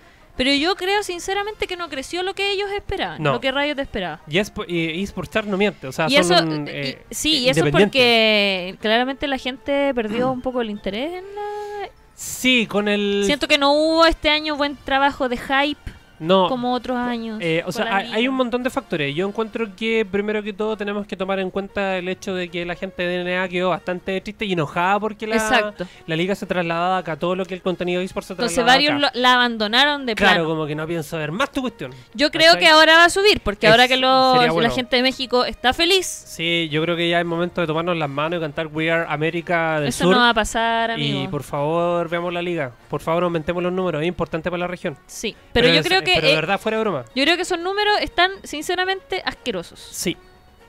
pero 0.44 0.56
yo 0.56 0.76
creo 0.76 1.04
sinceramente 1.04 1.68
que 1.68 1.78
no 1.78 1.88
creció 1.88 2.24
lo 2.24 2.34
que 2.34 2.52
ellos 2.52 2.68
esperaban, 2.76 3.22
No. 3.22 3.34
lo 3.34 3.40
que 3.40 3.52
Riot 3.52 3.78
esperaba. 3.78 4.22
Y 4.28 4.40
es, 4.40 4.52
y 4.68 5.04
eSportstar 5.04 5.46
no 5.46 5.56
miente, 5.56 5.86
o 5.86 5.92
sea, 5.92 6.08
Y 6.10 6.16
eso, 6.16 6.36
son 6.36 6.52
un, 6.52 6.68
y- 6.68 6.72
eh, 6.72 7.06
sí, 7.12 7.38
y 7.42 7.50
eso 7.50 7.64
porque 7.70 8.76
claramente 8.82 9.28
la 9.28 9.38
gente 9.38 9.94
perdió 9.94 10.32
un 10.32 10.42
poco 10.42 10.62
el 10.62 10.72
interés 10.72 11.14
en 11.14 11.36
la, 11.36 11.90
Sí, 12.16 12.66
con 12.68 12.88
el... 12.88 13.22
Siento 13.28 13.48
que 13.48 13.60
no 13.60 13.74
hubo 13.74 14.08
este 14.08 14.30
año 14.32 14.56
buen 14.56 14.76
trabajo 14.78 15.30
de 15.30 15.38
hype 15.38 15.92
no, 16.22 16.48
como 16.48 16.74
otros 16.74 16.96
años. 16.98 17.40
Eh, 17.42 17.64
o 17.66 17.72
sea, 17.74 17.98
hay, 17.98 18.12
hay 18.14 18.28
un 18.30 18.36
montón 18.36 18.64
de 18.64 18.70
factores. 18.70 19.14
Yo 19.14 19.28
encuentro 19.28 19.68
que 19.76 20.06
primero 20.10 20.42
que 20.42 20.54
todo 20.54 20.78
tenemos 20.78 21.06
que 21.06 21.18
tomar 21.18 21.40
en 21.40 21.50
cuenta 21.50 21.98
el 21.98 22.08
hecho 22.08 22.34
de 22.34 22.48
que 22.48 22.64
la 22.66 22.76
gente 22.76 23.04
de 23.04 23.24
DNA 23.24 23.50
quedó 23.50 23.70
bastante 23.72 24.22
triste 24.22 24.46
y 24.46 24.54
enojada 24.54 25.00
porque 25.00 25.28
la, 25.28 25.36
Exacto. 25.36 25.86
la 26.08 26.16
liga 26.16 26.36
se 26.36 26.46
trasladaba 26.46 26.98
acá, 27.00 27.18
todo 27.18 27.36
lo 27.36 27.46
que 27.46 27.56
el 27.56 27.62
contenido 27.62 28.02
eSports 28.02 28.28
se 28.28 28.34
Entonces 28.34 28.56
trasladaba 28.56 28.78
varios 28.78 29.04
acá. 29.04 29.12
lo- 29.18 29.22
la 29.22 29.34
abandonaron 29.34 30.06
de 30.06 30.16
Claro, 30.16 30.34
plano. 30.36 30.50
como 30.50 30.66
que 30.68 30.76
no 30.76 30.88
pienso 30.88 31.18
ver 31.18 31.32
más 31.32 31.52
tu 31.52 31.62
cuestión. 31.62 31.92
Yo 32.14 32.32
creo 32.32 32.58
que 32.58 32.68
ahora 32.68 32.98
va 32.98 33.06
a 33.06 33.10
subir, 33.10 33.42
porque 33.42 33.66
Es- 33.68 33.72
ahora 33.72 33.88
que 33.88 33.98
los- 33.98 34.38
bueno. 34.38 34.62
la 34.62 34.70
gente 34.70 34.96
de 34.96 35.02
México 35.04 35.44
está 35.46 35.74
feliz, 35.74 36.06
Sí, 36.06 36.70
yo 36.72 36.82
creo 36.84 36.96
que 36.96 37.10
ya 37.10 37.20
es 37.20 37.26
momento 37.26 37.62
de 37.62 37.68
tomarnos 37.68 37.98
las 37.98 38.10
manos 38.10 38.38
y 38.38 38.42
cantar 38.42 38.68
We 38.68 38.92
Are 38.92 39.06
America 39.10 39.80
del 39.80 39.90
eso 39.90 40.06
Sur. 40.06 40.14
no 40.16 40.20
va 40.22 40.30
a 40.30 40.34
pasar, 40.34 40.92
amigo. 40.92 41.24
y 41.24 41.28
por 41.28 41.44
favor, 41.44 42.08
veamos 42.10 42.32
la 42.34 42.42
liga. 42.42 42.72
Por 42.90 43.02
favor, 43.02 43.24
aumentemos 43.24 43.62
los 43.64 43.72
números. 43.74 44.02
Es 44.02 44.08
importante 44.08 44.50
para 44.50 44.60
la 44.62 44.68
región. 44.68 44.98
Sí, 45.08 45.36
pero, 45.54 45.68
yo 45.68 45.80
es- 45.82 45.88
creo 45.88 46.02
que 46.04 46.11
Pero 46.16 46.28
de 46.28 46.34
eh, 46.34 46.36
verdad, 46.36 46.60
fuera 46.60 46.78
de 46.78 46.84
broma. 46.84 47.06
yo 47.16 47.24
creo 47.24 47.36
que 47.36 47.42
esos 47.44 47.60
números 47.60 47.96
están 48.02 48.32
sinceramente 48.44 49.22
asquerosos. 49.26 49.80
Sí. 49.80 50.18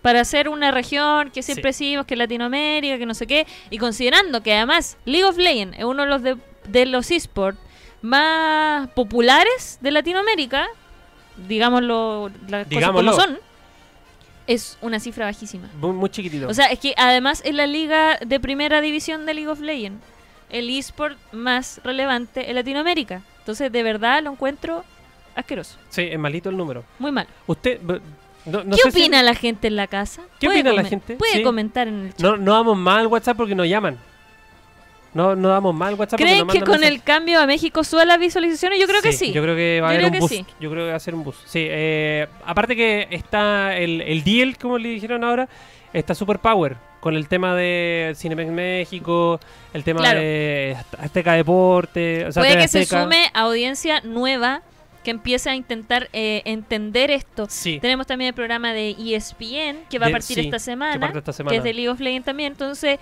Para 0.02 0.24
ser 0.24 0.48
una 0.48 0.70
región 0.72 1.31
que 1.31 1.42
siempre 1.42 1.72
Sí. 1.72 1.85
decimos 1.87 2.07
que 2.07 2.14
es 2.14 2.18
Latinoamérica, 2.18 2.98
que 2.98 3.07
no 3.07 3.14
sé 3.14 3.26
qué, 3.26 3.46
y 3.70 3.78
considerando 3.78 4.42
que 4.42 4.52
además 4.55 4.96
League 5.05 5.24
of 5.24 5.37
Legends 5.38 5.78
es 5.78 5.85
uno 5.85 6.02
de 6.02 6.09
los 6.09 6.22
de, 6.22 6.37
de 6.68 6.87
los 6.87 7.11
esports 7.11 7.59
más 8.00 8.88
populares 8.90 9.78
de 9.81 9.92
Latinoamérica, 9.92 10.66
digámoslo 11.48 12.31
las 12.48 12.68
Digámoslo. 12.68 13.12
cosas 13.12 13.26
como 13.26 13.37
son, 13.37 13.44
es 14.46 14.76
una 14.81 14.98
cifra 15.00 15.26
bajísima. 15.26 15.68
Muy, 15.78 15.92
muy 15.92 16.11
chiquitito. 16.11 16.48
O 16.48 16.55
sea, 16.55 16.66
es 16.66 16.78
que 16.78 16.94
además 16.96 17.42
es 17.44 17.55
la 17.55 17.66
liga 17.66 18.18
de 18.24 18.40
primera 18.40 18.81
división 18.81 19.24
de 19.26 19.35
League 19.35 19.48
of 19.48 19.61
Legends, 19.61 20.02
el 20.50 20.68
esport 20.76 21.16
más 21.33 21.81
relevante 21.85 22.50
en 22.50 22.57
Latinoamérica. 22.57 23.22
Entonces, 23.38 23.70
de 23.72 23.83
verdad 23.83 24.22
lo 24.22 24.33
encuentro 24.33 24.85
asqueroso, 25.34 25.78
sí, 25.88 26.08
es 26.10 26.18
malito 26.18 26.48
el 26.50 26.56
número. 26.56 26.84
muy 26.98 27.12
mal. 27.12 27.26
Usted... 27.46 27.78
b- 27.82 28.00
No, 28.44 28.64
no 28.64 28.74
¿Qué 28.76 28.82
sé 28.82 28.90
si- 28.90 29.00
opina 29.02 29.22
la 29.22 29.34
gente 29.34 29.68
en 29.68 29.76
la 29.76 29.86
casa? 29.86 30.22
¿Qué 30.40 30.48
opina 30.48 30.72
la 30.72 30.82
gente? 30.84 31.14
Puede 31.14 31.34
Sí. 31.34 31.42
comentar 31.44 31.86
en 31.86 32.06
el 32.06 32.10
chat. 32.14 32.20
No, 32.22 32.36
no 32.36 32.52
damos 32.54 32.76
mal 32.76 33.06
WhatsApp 33.06 33.36
porque 33.36 33.54
nos 33.54 33.68
llaman. 33.68 33.98
No, 35.14 35.36
no 35.36 35.48
damos 35.50 35.74
mal 35.74 35.94
WhatsApp 35.94 36.18
porque 36.18 36.24
¿Creen 36.24 36.46
que 36.48 36.60
con 36.60 36.70
mensajes. 36.80 36.88
el 36.96 37.02
cambio 37.02 37.38
a 37.38 37.46
México 37.46 37.84
suba 37.84 38.04
las 38.06 38.18
visualizaciones? 38.18 38.80
Yo 38.80 38.86
creo 38.86 39.02
que 39.02 39.12
sí. 39.12 39.30
Yo 39.32 39.42
creo 39.42 39.54
que 39.54 39.80
va 39.82 39.90
a 39.90 39.92
Yo 39.94 40.06
haber 40.08 40.22
un 40.22 40.28
sí. 40.28 40.44
Yo 40.58 40.70
creo 40.70 40.86
que 40.86 40.90
va 40.90 40.96
a 40.96 41.00
ser 41.00 41.14
un 41.14 41.22
boost. 41.22 41.46
Sí, 41.46 41.66
eh, 41.70 42.26
aparte 42.46 42.74
que 42.74 43.08
está 43.10 43.76
el, 43.76 44.00
el 44.00 44.24
deal, 44.24 44.56
como 44.56 44.78
le 44.78 44.88
dijeron 44.88 45.22
ahora, 45.22 45.48
está 45.92 46.14
Super 46.14 46.38
Power. 46.38 46.76
Con 47.00 47.14
el 47.14 47.28
tema 47.28 47.54
de 47.54 48.14
Cinemex 48.16 48.50
México, 48.50 49.38
el 49.74 49.84
tema 49.84 50.00
Claro. 50.00 50.20
de 50.20 50.76
Azteca 50.98 51.34
Deporte, 51.34 52.26
o 52.26 52.32
sea, 52.32 52.42
Puede 52.42 52.56
que 52.56 52.68
se 52.68 52.86
sume 52.86 53.30
audiencia 53.34 54.00
nueva 54.02 54.62
que 55.04 55.10
empiece 55.10 55.50
a 55.50 55.54
intentar 55.54 56.08
eh, 56.12 56.42
entender 56.44 57.10
esto. 57.10 57.46
Sí, 57.50 57.78
Tenemos 57.80 58.06
también 58.06 58.28
el 58.28 58.34
programa 58.34 58.72
de 58.72 58.90
ESPN 58.98 59.84
que 59.90 59.98
va 59.98 60.06
a 60.06 60.10
partir 60.10 60.36
sí, 60.36 60.40
esta 60.40 60.56
que 60.56 60.60
semana, 60.60 61.06
esta 61.14 61.44
que 61.48 61.56
es 61.56 61.62
de 61.64 61.72
League 61.74 61.88
of 61.88 62.00
Legends 62.00 62.24
también. 62.26 62.52
Entonces, 62.52 62.98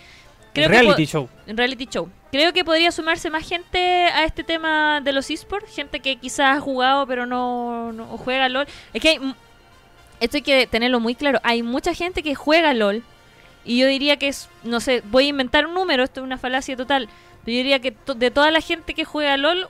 creo 0.55 0.69
que 0.69 0.73
reality 0.79 1.05
po- 1.07 1.11
show. 1.11 1.29
reality 1.47 1.87
show. 1.87 2.09
Creo 2.33 2.53
que 2.53 2.65
podría 2.65 2.91
sumarse 2.93 3.29
más 3.29 3.47
gente 3.49 3.79
a 4.07 4.25
este 4.25 4.45
tema 4.45 5.01
de 5.01 5.13
los 5.13 5.29
esports, 5.31 5.75
gente 5.75 6.01
que 6.01 6.17
quizás 6.17 6.57
ha 6.57 6.61
jugado 6.61 7.07
pero 7.07 7.27
no, 7.27 7.93
no 7.93 8.07
juega 8.19 8.49
LOL. 8.49 8.67
Es 8.95 9.03
que 9.03 9.09
hay, 9.11 9.35
esto 10.21 10.37
hay 10.37 10.43
que 10.43 10.67
tenerlo 10.67 11.01
muy 11.01 11.15
claro. 11.15 11.41
Hay 11.43 11.63
mucha 11.63 11.93
gente 11.95 12.23
que 12.23 12.35
juega 12.35 12.73
LOL 12.73 13.03
y 13.65 13.79
yo 13.79 13.87
diría 13.89 14.17
que 14.17 14.29
es, 14.29 14.49
no 14.63 14.81
sé, 14.81 15.03
voy 15.11 15.27
a 15.27 15.29
inventar 15.29 15.67
un 15.67 15.75
número, 15.75 16.03
esto 16.05 16.21
es 16.21 16.25
una 16.25 16.39
falacia 16.39 16.77
total. 16.77 17.09
Pero 17.45 17.53
yo 17.53 17.59
diría 17.59 17.79
que 17.81 17.91
to- 17.93 18.15
de 18.15 18.31
toda 18.31 18.51
la 18.51 18.61
gente 18.61 18.95
que 18.95 19.05
juega 19.05 19.37
LOL, 19.37 19.69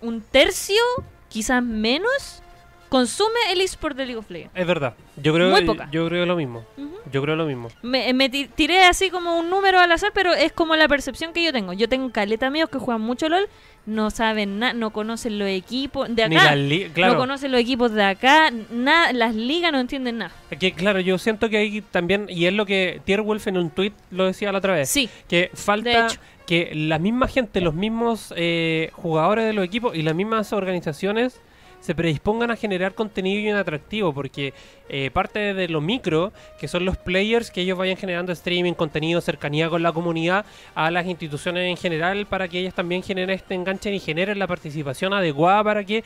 un 0.00 0.20
tercio, 0.22 0.80
quizás 1.28 1.62
menos, 1.62 2.42
consume 2.88 3.38
el 3.52 3.60
esport 3.60 3.96
de 3.96 4.06
League 4.06 4.18
of 4.18 4.30
Legends. 4.30 4.52
Es 4.54 4.66
verdad. 4.66 4.94
Yo 5.16 5.34
creo, 5.34 5.50
Muy 5.50 5.64
poca. 5.64 5.88
yo 5.92 6.06
creo 6.08 6.24
lo 6.26 6.36
mismo. 6.36 6.64
Yo 7.12 7.22
creo 7.22 7.36
lo 7.36 7.46
mismo. 7.46 7.68
Me, 7.82 8.12
me 8.14 8.28
ti- 8.28 8.48
tiré 8.54 8.84
así 8.84 9.10
como 9.10 9.38
un 9.38 9.48
número 9.50 9.78
al 9.78 9.90
azar, 9.92 10.10
pero 10.14 10.32
es 10.34 10.52
como 10.52 10.74
la 10.76 10.88
percepción 10.88 11.32
que 11.32 11.42
yo 11.44 11.52
tengo. 11.52 11.72
Yo 11.72 11.88
tengo 11.88 12.10
caleta 12.10 12.46
amigos 12.46 12.70
que 12.70 12.78
juegan 12.78 13.00
mucho 13.02 13.28
LOL, 13.28 13.48
no 13.86 14.10
saben 14.10 14.58
nada, 14.58 14.72
no 14.74 14.90
conocen 14.90 15.38
los 15.38 15.48
equipos 15.48 16.14
de 16.14 16.24
acá, 16.24 16.54
claro. 16.94 17.12
no 17.14 17.18
conocen 17.18 17.52
los 17.52 17.60
equipos 17.60 17.92
de 17.92 18.04
acá, 18.04 18.50
nada, 18.70 19.12
las 19.14 19.34
ligas 19.34 19.72
no 19.72 19.80
entienden 19.80 20.18
nada. 20.18 20.32
Que, 20.58 20.72
claro, 20.72 21.00
yo 21.00 21.16
siento 21.16 21.48
que 21.48 21.56
hay 21.56 21.80
también, 21.80 22.26
y 22.28 22.44
es 22.46 22.52
lo 22.52 22.66
que 22.66 23.00
Tierwolf 23.06 23.46
en 23.46 23.56
un 23.56 23.70
tweet 23.70 23.92
lo 24.10 24.26
decía 24.26 24.52
la 24.52 24.58
otra 24.58 24.74
vez, 24.74 24.90
Sí, 24.90 25.08
que 25.26 25.48
De 25.48 25.50
falta 25.54 26.06
hecho. 26.06 26.20
Que 26.48 26.70
la 26.74 26.98
misma 26.98 27.28
gente, 27.28 27.60
los 27.60 27.74
mismos 27.74 28.32
eh, 28.34 28.88
jugadores 28.94 29.44
de 29.44 29.52
los 29.52 29.66
equipos 29.66 29.94
y 29.94 30.00
las 30.00 30.14
mismas 30.14 30.54
organizaciones 30.54 31.42
se 31.80 31.94
predispongan 31.94 32.50
a 32.50 32.56
generar 32.56 32.94
contenido 32.94 33.38
y 33.38 33.50
atractivo, 33.50 34.14
porque 34.14 34.54
eh, 34.88 35.10
parte 35.10 35.52
de 35.52 35.68
lo 35.68 35.82
micro, 35.82 36.32
que 36.58 36.66
son 36.66 36.86
los 36.86 36.96
players, 36.96 37.50
que 37.50 37.60
ellos 37.60 37.76
vayan 37.76 37.98
generando 37.98 38.32
streaming, 38.32 38.72
contenido, 38.72 39.20
cercanía 39.20 39.68
con 39.68 39.82
la 39.82 39.92
comunidad, 39.92 40.46
a 40.74 40.90
las 40.90 41.04
instituciones 41.04 41.68
en 41.68 41.76
general, 41.76 42.24
para 42.24 42.48
que 42.48 42.60
ellas 42.60 42.72
también 42.72 43.02
generen 43.02 43.36
este 43.36 43.54
enganche 43.54 43.92
y 43.92 44.00
generen 44.00 44.38
la 44.38 44.46
participación 44.46 45.12
adecuada 45.12 45.62
para 45.62 45.84
que 45.84 46.02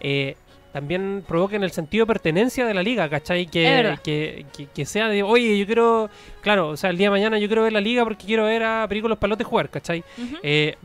eh, 0.00 0.34
también 0.74 1.24
provoquen 1.26 1.62
el 1.62 1.70
sentido 1.70 2.02
de 2.02 2.08
pertenencia 2.08 2.66
de 2.66 2.74
la 2.74 2.82
liga, 2.82 3.08
¿cachai? 3.08 3.46
Que, 3.46 3.96
que, 4.02 4.44
que, 4.54 4.66
que 4.66 4.84
sea 4.84 5.08
de, 5.08 5.22
oye, 5.22 5.56
yo 5.56 5.64
quiero, 5.64 6.10
claro, 6.42 6.68
o 6.70 6.76
sea, 6.76 6.90
el 6.90 6.98
día 6.98 7.06
de 7.06 7.12
mañana 7.12 7.38
yo 7.38 7.46
quiero 7.46 7.62
ver 7.62 7.72
la 7.72 7.80
liga 7.80 8.02
porque 8.04 8.26
quiero 8.26 8.44
ver 8.44 8.64
a 8.64 8.84
Pericos 8.88 9.08
los 9.08 9.18
Palotes 9.18 9.46
jugar, 9.46 9.70
¿cachai? 9.70 10.02
Eh, 10.42 10.76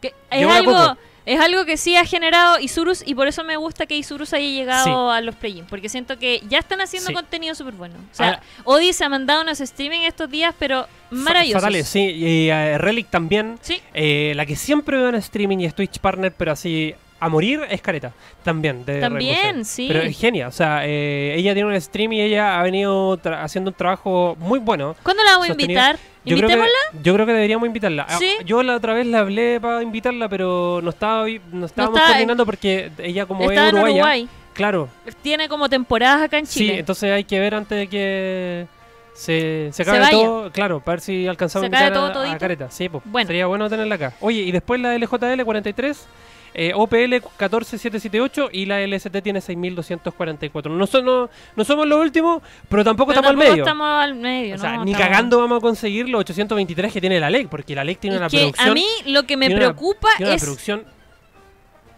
Que 0.00 0.12
es 0.32 0.48
algo, 0.48 0.96
es 1.24 1.40
algo 1.40 1.64
que 1.64 1.76
sí 1.76 1.94
ha 1.94 2.04
generado 2.04 2.58
Isurus 2.58 3.04
y 3.06 3.14
por 3.14 3.28
eso 3.28 3.44
me 3.44 3.56
gusta 3.56 3.86
que 3.86 3.96
Isurus 3.96 4.32
haya 4.32 4.48
llegado 4.48 4.84
Sí. 4.84 5.16
a 5.16 5.20
los 5.20 5.36
play 5.36 5.62
porque 5.70 5.88
siento 5.88 6.18
que 6.18 6.42
ya 6.48 6.58
están 6.58 6.80
haciendo 6.80 7.06
Sí. 7.08 7.14
contenido 7.14 7.54
súper 7.54 7.74
bueno. 7.74 7.94
O 8.10 8.14
sea, 8.14 8.26
Ahora- 8.26 8.42
Odi 8.64 8.92
se 8.92 9.04
ha 9.04 9.08
mandado 9.08 9.42
unos 9.42 9.60
streaming 9.60 10.00
estos 10.00 10.28
días, 10.28 10.52
pero 10.58 10.88
maravillosos. 11.12 11.62
Fatales, 11.62 11.86
sí. 11.88 12.00
Y 12.00 12.48
eh, 12.50 12.76
Relic 12.78 13.08
también. 13.10 13.58
Sí. 13.60 13.80
Eh, 13.94 14.32
la 14.34 14.44
que 14.44 14.56
siempre 14.56 14.96
veo 14.96 15.10
en 15.10 15.14
streaming 15.14 15.58
y 15.60 15.66
es 15.66 15.74
Twitch 15.76 16.00
Partner, 16.00 16.34
pero 16.36 16.50
así 16.50 16.96
a 17.24 17.28
morir 17.28 17.60
es 17.70 17.80
Careta. 17.80 18.12
También. 18.42 18.84
De 18.84 19.00
También, 19.00 19.64
sí. 19.64 19.86
Pero 19.88 20.00
es 20.02 20.18
genia. 20.18 20.48
O 20.48 20.52
sea, 20.52 20.82
eh, 20.84 21.34
ella 21.36 21.54
tiene 21.54 21.68
un 21.74 21.80
stream 21.80 22.12
y 22.14 22.20
ella 22.20 22.58
ha 22.58 22.62
venido 22.62 23.18
haciendo 23.24 23.70
un 23.70 23.76
trabajo 23.76 24.36
muy 24.40 24.58
bueno. 24.58 24.96
¿Cuándo 25.02 25.22
la 25.24 25.32
vamos 25.32 25.48
a 25.48 25.52
invitar? 25.52 25.96
Yo 26.24 26.36
creo, 26.36 26.48
que, 26.48 26.54
¿Invitémosla? 26.54 27.02
yo 27.02 27.14
creo 27.14 27.26
que 27.26 27.32
deberíamos 27.32 27.66
invitarla. 27.66 28.06
Ah, 28.08 28.16
Sí. 28.18 28.36
Yo 28.44 28.62
la 28.62 28.76
otra 28.76 28.94
vez 28.94 29.06
la 29.06 29.20
hablé 29.20 29.58
para 29.60 29.82
invitarla, 29.82 30.28
pero 30.28 30.80
no 30.82 30.90
estaba 30.90 31.26
no 31.52 31.66
estábamos 31.66 31.96
estaba- 31.98 32.06
coordinando 32.08 32.44
porque 32.46 32.90
ella 32.98 33.26
como 33.26 33.50
es 33.50 33.58
en 33.58 33.64
uruguaya. 33.74 33.92
Uruguay. 33.94 34.28
Claro. 34.52 34.88
Tiene 35.22 35.48
como 35.48 35.68
temporadas 35.68 36.22
acá 36.22 36.38
en 36.38 36.46
Sí, 36.46 36.60
Chile. 36.60 36.78
entonces 36.80 37.10
hay 37.10 37.24
que 37.24 37.40
ver 37.40 37.54
antes 37.54 37.76
de 37.78 37.86
que 37.88 38.66
se, 39.14 39.68
se 39.68 39.72
Se 39.72 39.82
acabe 39.82 39.98
vaya. 40.00 40.10
todo. 40.12 40.50
Claro, 40.52 40.80
para 40.80 40.94
ver 40.96 41.00
si 41.00 41.26
alcanzamos 41.26 41.68
Se 41.70 41.76
a 41.76 41.92
todo 41.92 42.22
a- 42.22 42.32
a. 42.32 42.38
Careta. 42.38 42.70
Sí, 42.70 42.88
pues, 42.88 43.02
Bueno. 43.06 43.26
sería 43.26 43.46
bueno 43.46 43.68
tenerla 43.68 43.94
acá. 43.96 44.12
Oye, 44.20 44.40
y 44.42 44.52
después 44.52 44.80
la 44.80 44.94
LJL 44.94 45.44
43, 45.44 46.06
eh, 46.54 46.72
OPL 46.74 47.20
14778 47.38 48.50
y 48.52 48.66
la 48.66 48.80
LST 48.86 49.22
tiene 49.22 49.40
6244. 49.40 50.72
No, 50.72 50.86
no, 51.02 51.30
no 51.56 51.64
somos 51.64 51.86
los 51.86 51.98
últimos, 52.00 52.42
pero 52.68 52.84
tampoco 52.84 53.12
Pero 53.12 53.20
estamos 53.20 53.30
al 53.42 53.48
medio. 53.50 53.62
estamos 53.64 53.86
al 54.04 54.14
medio, 54.14 54.54
o 54.54 54.58
sea, 54.58 54.76
¿no? 54.76 54.84
ni 54.84 54.92
Estamos- 54.92 55.08
cagando 55.10 55.38
vamos 55.38 55.58
a 55.58 55.60
conseguir 55.60 56.08
los 56.08 56.20
823 56.20 56.92
que 56.92 57.00
tiene 57.00 57.18
la 57.20 57.30
LEC, 57.30 57.48
porque 57.48 57.74
la 57.74 57.84
LEC 57.84 57.98
tiene 58.00 58.16
Y 58.16 58.18
una 58.18 58.28
que 58.28 58.36
producción. 58.38 58.68
a 58.68 58.74
mí 58.74 58.86
lo 59.06 59.22
que 59.24 59.36
me 59.36 59.46
una- 59.46 59.56
preocupa 59.56 60.08
tiene 60.16 60.30
una 60.30 60.36
es 60.36 60.42
producción. 60.42 60.84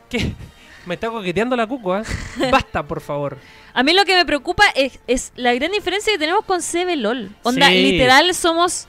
¿Qué? 0.09 0.33
Me 0.87 0.95
está 0.97 1.09
coqueteando 1.09 1.57
la 1.57 1.67
cuco, 1.67 1.97
¿eh? 1.97 2.03
Basta, 2.51 2.83
por 2.83 3.01
favor. 3.01 3.39
A 3.77 3.83
mí 3.83 3.93
lo 3.95 4.05
que 4.05 4.15
me 4.15 4.25
preocupa 4.27 4.63
es, 4.77 5.01
es 5.09 5.33
la 5.35 5.53
gran 5.55 5.73
diferencia 5.73 6.13
que 6.13 6.19
tenemos 6.19 6.45
con 6.45 6.61
CBLOL. 6.61 7.31
Onda, 7.43 7.69
Sí. 7.71 7.91
literal 7.91 8.33
somos 8.35 8.87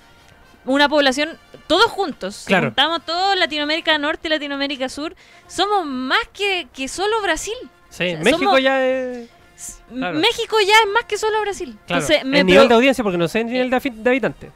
una 0.66 0.89
población 0.89 1.38
todos 1.68 1.86
juntos. 1.86 2.43
Claro. 2.45 2.68
juntamos 2.68 3.05
todo 3.05 3.36
Latinoamérica 3.36 3.97
Norte 3.97 4.28
y 4.28 4.32
Latinoamérica 4.32 4.89
Sur, 4.89 5.16
somos 5.47 5.86
más 5.86 6.20
que, 6.34 6.68
que 6.74 6.88
solo 6.88 7.22
Brasil. 7.22 7.55
Sí, 7.89 7.97
sea, 8.11 8.20
México 8.20 8.43
somos- 8.45 8.61
ya 8.61 8.86
es. 8.86 9.30
Claro. 9.89 10.20
México 10.20 10.57
ya 10.59 10.74
es 10.86 10.91
más 10.93 11.05
que 11.05 11.18
solo 11.18 11.39
Brasil. 11.41 11.78
Claro, 11.88 12.01
Entonces, 12.01 12.26
me 12.26 12.39
el 12.41 12.45
nivel 12.45 12.68
de 12.68 12.76
audiencia, 12.76 13.03
porque 13.03 13.18
no 13.18 13.28
sé 13.28 13.39
el 13.41 13.47
nivel 13.47 13.70
de, 13.70 14.09
habitante. 14.09 14.51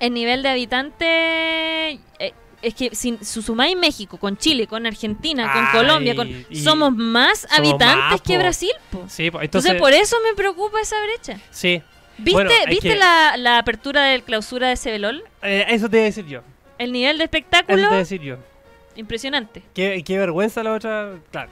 el 0.00 0.14
nivel 0.14 0.42
de 0.42 0.48
habitante 0.48 2.00
eh, 2.18 2.32
es 2.62 2.74
que 2.74 2.94
si 2.94 3.18
su- 3.22 3.42
sumáis 3.42 3.76
México 3.76 4.16
con 4.18 4.36
Chile, 4.36 4.66
con 4.66 4.86
Argentina, 4.86 5.52
con 5.52 5.64
Ay, 5.66 5.72
Colombia, 5.72 6.16
con, 6.16 6.46
somos 6.54 6.92
más 6.94 7.46
habitantes 7.50 7.96
más, 8.10 8.20
que. 8.22 8.38
Brasil. 8.38 8.72
po. 8.90 9.04
Sí, 9.08 9.26
Entonces, 9.26 9.44
entonces. 9.44 9.74
por 9.76 9.92
eso 9.92 10.16
me 10.28 10.34
preocupa 10.34 10.80
esa 10.80 10.96
brecha. 11.02 11.38
Sí, 11.50 11.82
¿Viste, 12.18 12.32
Bueno, 12.32 12.50
¿viste 12.68 12.88
que- 12.90 12.96
la, 12.96 13.36
la 13.36 13.58
apertura 13.58 14.02
del 14.04 14.22
clausura 14.22 14.68
de 14.68 14.76
CBLOL? 14.76 15.22
eh, 15.42 15.66
eso 15.68 15.88
te 15.88 15.96
iba 15.98 16.02
a 16.02 16.06
decir 16.06 16.26
yo. 16.26 16.40
El 16.78 16.92
nivel 16.92 17.18
de 17.18 17.24
Eso 17.24 17.30
te 17.30 17.38
espectáculo, 17.38 17.78
iba 17.82 17.92
a 17.92 17.98
decir 17.98 18.20
yo. 18.20 18.36
impresionante. 18.96 19.62
Qué, 19.74 20.02
qué 20.04 20.18
vergüenza 20.18 20.62
la 20.62 20.72
otra. 20.72 21.12
Claro. 21.30 21.50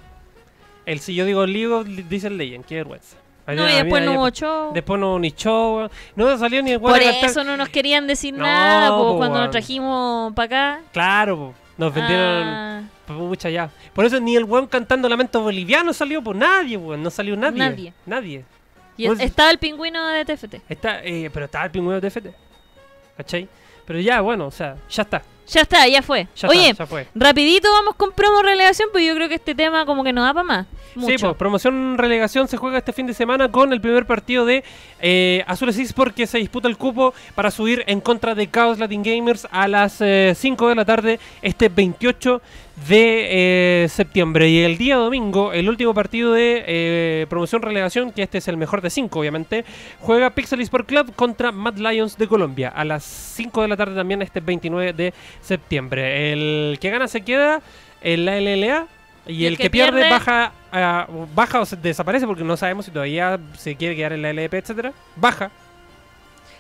El, 0.85 1.01
si 1.01 1.15
yo 1.15 1.25
digo 1.25 1.47
League 1.47 1.67
of 1.73 1.87
dice 1.87 2.29
el 2.29 2.37
Legend, 2.39 2.65
qué 2.65 2.77
vergüenza. 2.77 3.17
No, 3.47 3.69
y 3.69 3.75
después 3.75 4.05
no 4.05 4.15
hubo 4.15 4.29
show. 4.31 4.73
Después 4.75 5.01
no 5.01 5.11
hubo 5.11 5.19
ni 5.21 5.31
show. 5.31 5.89
No 6.17 6.37
salió 6.39 6.63
ni 6.63 6.73
el 6.73 6.81
Por 6.81 7.01
eso 7.01 7.45
no 7.45 7.57
nos 7.57 7.69
querían 7.69 8.07
decir 8.09 8.35
No, 8.35 8.43
nada, 8.43 8.89
po, 8.91 9.13
po, 9.13 9.17
cuando 9.19 9.39
nos 9.41 9.51
trajimos 9.53 10.33
para 10.35 10.47
acá. 10.75 10.81
Claro, 10.93 11.37
po. 11.37 11.55
nos 11.79 11.95
vendieron. 11.95 12.43
Ah, 12.45 12.83
Mucha 13.09 13.49
ya. 13.49 13.71
Por 13.95 14.05
eso 14.05 14.19
ni 14.19 14.35
el 14.35 14.43
weón 14.43 14.67
cantando 14.67 15.09
Lamento 15.09 15.41
Boliviano 15.41 15.93
salió 15.93 16.21
por 16.23 16.35
nadie, 16.35 16.77
weón. 16.77 17.01
No 17.05 17.11
salió 17.11 17.37
nadie. 17.37 17.59
Nadie. 17.59 17.93
Nadie. 18.05 18.45
Y 18.97 19.07
estaba 19.23 19.51
el 19.51 19.59
pingüino 19.59 20.07
de 20.09 20.25
TFT. 20.25 20.55
Está, 20.69 21.05
eh, 21.05 21.31
pero 21.33 21.47
estaba 21.47 21.65
el 21.65 21.71
pingüino 21.71 22.01
de 22.01 22.11
TFT. 22.11 22.27
¿Cachai? 23.17 23.49
Pero 23.87 24.01
ya, 24.01 24.21
bueno, 24.21 24.47
o 24.47 24.51
sea, 24.51 24.77
ya 24.91 25.03
está. 25.03 25.23
Ya 25.47 25.61
está, 25.61 25.87
ya 25.87 26.03
fue. 26.03 26.27
Ya 26.37 26.49
Oye, 26.49 26.71
está, 26.71 26.85
ya 26.85 26.87
fue. 26.89 27.07
rapidito 27.15 27.71
vamos 27.71 27.95
con 27.95 28.11
promo 28.13 28.43
relegación, 28.43 28.89
pues 28.91 29.07
yo 29.07 29.15
creo 29.15 29.29
que 29.29 29.37
este 29.37 29.55
tema 29.55 29.87
como 29.87 30.03
que 30.03 30.13
no 30.13 30.23
da 30.23 30.35
para 30.35 30.45
más. 30.45 30.67
Sí, 31.05 31.17
pues 31.21 31.37
promoción 31.37 31.99
relegación 31.99 32.49
se 32.49 32.57
juega 32.57 32.79
este 32.79 32.93
fin 32.93 33.07
de 33.07 33.15
semana 33.15 33.51
con 33.51 33.73
el 33.73 33.81
primer 33.81 34.07
partido 34.07 34.47
de 34.47 34.65
eh, 35.01 35.45
Azules 35.47 35.79
Esports 35.79 36.15
que 36.15 36.27
se 36.27 36.39
disputa 36.39 36.69
el 36.69 36.77
cupo 36.77 37.13
para 37.35 37.51
subir 37.51 37.85
en 37.87 38.01
contra 38.01 38.35
de 38.35 38.51
Chaos 38.51 38.79
Latin 38.79 39.03
Gamers 39.03 39.47
a 39.51 39.69
las 39.69 40.01
eh, 40.01 40.33
5 40.35 40.69
de 40.69 40.75
la 40.75 40.85
tarde 40.85 41.21
este 41.43 41.69
28 41.69 42.41
de 42.89 43.85
eh, 43.85 43.89
septiembre. 43.89 44.49
Y 44.49 44.61
el 44.61 44.79
día 44.79 44.97
domingo, 44.97 45.53
el 45.53 45.69
último 45.69 45.95
partido 45.95 46.33
de 46.33 46.65
eh, 46.67 47.27
promoción 47.29 47.63
relegación, 47.63 48.13
que 48.13 48.23
este 48.23 48.39
es 48.39 48.49
el 48.49 48.57
mejor 48.57 48.83
de 48.83 48.91
5 48.91 49.19
obviamente, 49.19 49.65
juega 50.01 50.31
Pixel 50.31 50.61
Esport 50.61 50.87
Club 50.87 51.15
contra 51.15 51.53
Mad 51.53 51.77
Lions 51.77 52.17
de 52.19 52.29
Colombia 52.29 52.69
a 52.69 52.85
las 52.85 53.05
5 53.05 53.63
de 53.63 53.69
la 53.69 53.77
tarde 53.77 53.95
también 53.95 54.23
este 54.23 54.41
29 54.41 54.93
de 54.93 55.15
septiembre. 55.41 56.33
El 56.33 56.79
que 56.81 56.91
gana 56.91 57.09
se 57.09 57.23
queda 57.23 57.63
en 58.03 58.25
la 58.25 58.41
LLA. 58.41 58.87
Y, 59.29 59.47
el, 59.47 59.59
que, 59.59 59.71
pierde, 59.71 60.09
baja, 60.09 60.53
ah, 60.73 61.07
baja 61.35 61.61
o 61.61 61.67
se 61.67 61.77
desaparece 61.77 62.27
porque 62.27 62.45
no 62.45 62.57
sabemos 62.57 62.85
si 62.85 62.91
todavía 62.93 63.39
se 63.57 63.75
quiere 63.77 63.97
quedar 63.97 64.13
en 64.13 64.23
la 64.23 64.31
LP, 64.31 64.59
etcétera. 64.59 64.93
Baja. 65.17 65.51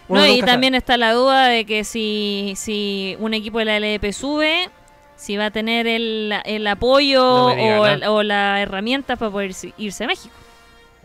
Uno 0.09 0.21
No, 0.21 0.27
y 0.27 0.41
sabe. 0.41 0.53
también 0.53 0.75
está 0.75 0.97
la 0.97 1.13
duda 1.13 1.47
de 1.49 1.65
que 1.65 1.85
si, 1.85 2.55
si 2.57 3.17
un 3.21 3.35
equipo 3.35 3.59
de 3.59 3.65
la 3.65 3.79
LDP 3.81 4.13
sube, 4.13 4.69
si 5.17 5.37
va 5.37 5.47
a 5.47 5.51
tener 5.51 5.87
el, 5.87 6.35
el 6.45 6.67
apoyo 6.67 7.21
No 7.21 7.47
o, 7.81 7.87
el- 7.87 8.05
o 8.05 8.23
las 8.23 8.61
herramientas 8.61 9.19
para 9.19 9.31
poder 9.31 9.51
irse- 9.51 10.05
a 10.05 10.07
México. 10.07 10.35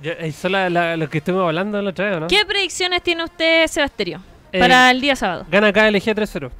Eso 0.04 0.48
es 0.48 0.52
la- 0.52 0.70
la- 0.70 0.98
lo 0.98 1.10
que 1.10 1.20
estuvimos 1.20 1.46
hablando 1.48 1.82
la 1.82 1.92
otra 1.92 2.10
vez, 2.10 2.20
¿no? 2.20 2.28
¿Qué 2.28 2.44
predicciones 2.46 3.02
tiene 3.04 3.24
usted, 3.24 3.68
Sebasterio, 3.68 4.22
Eh, 4.52 4.60
para 4.60 4.90
el 4.92 5.00
día 5.02 5.16
sábado? 5.16 5.46
Gana 5.50 5.72
KLG 5.72 6.14
3-0. 6.16 6.52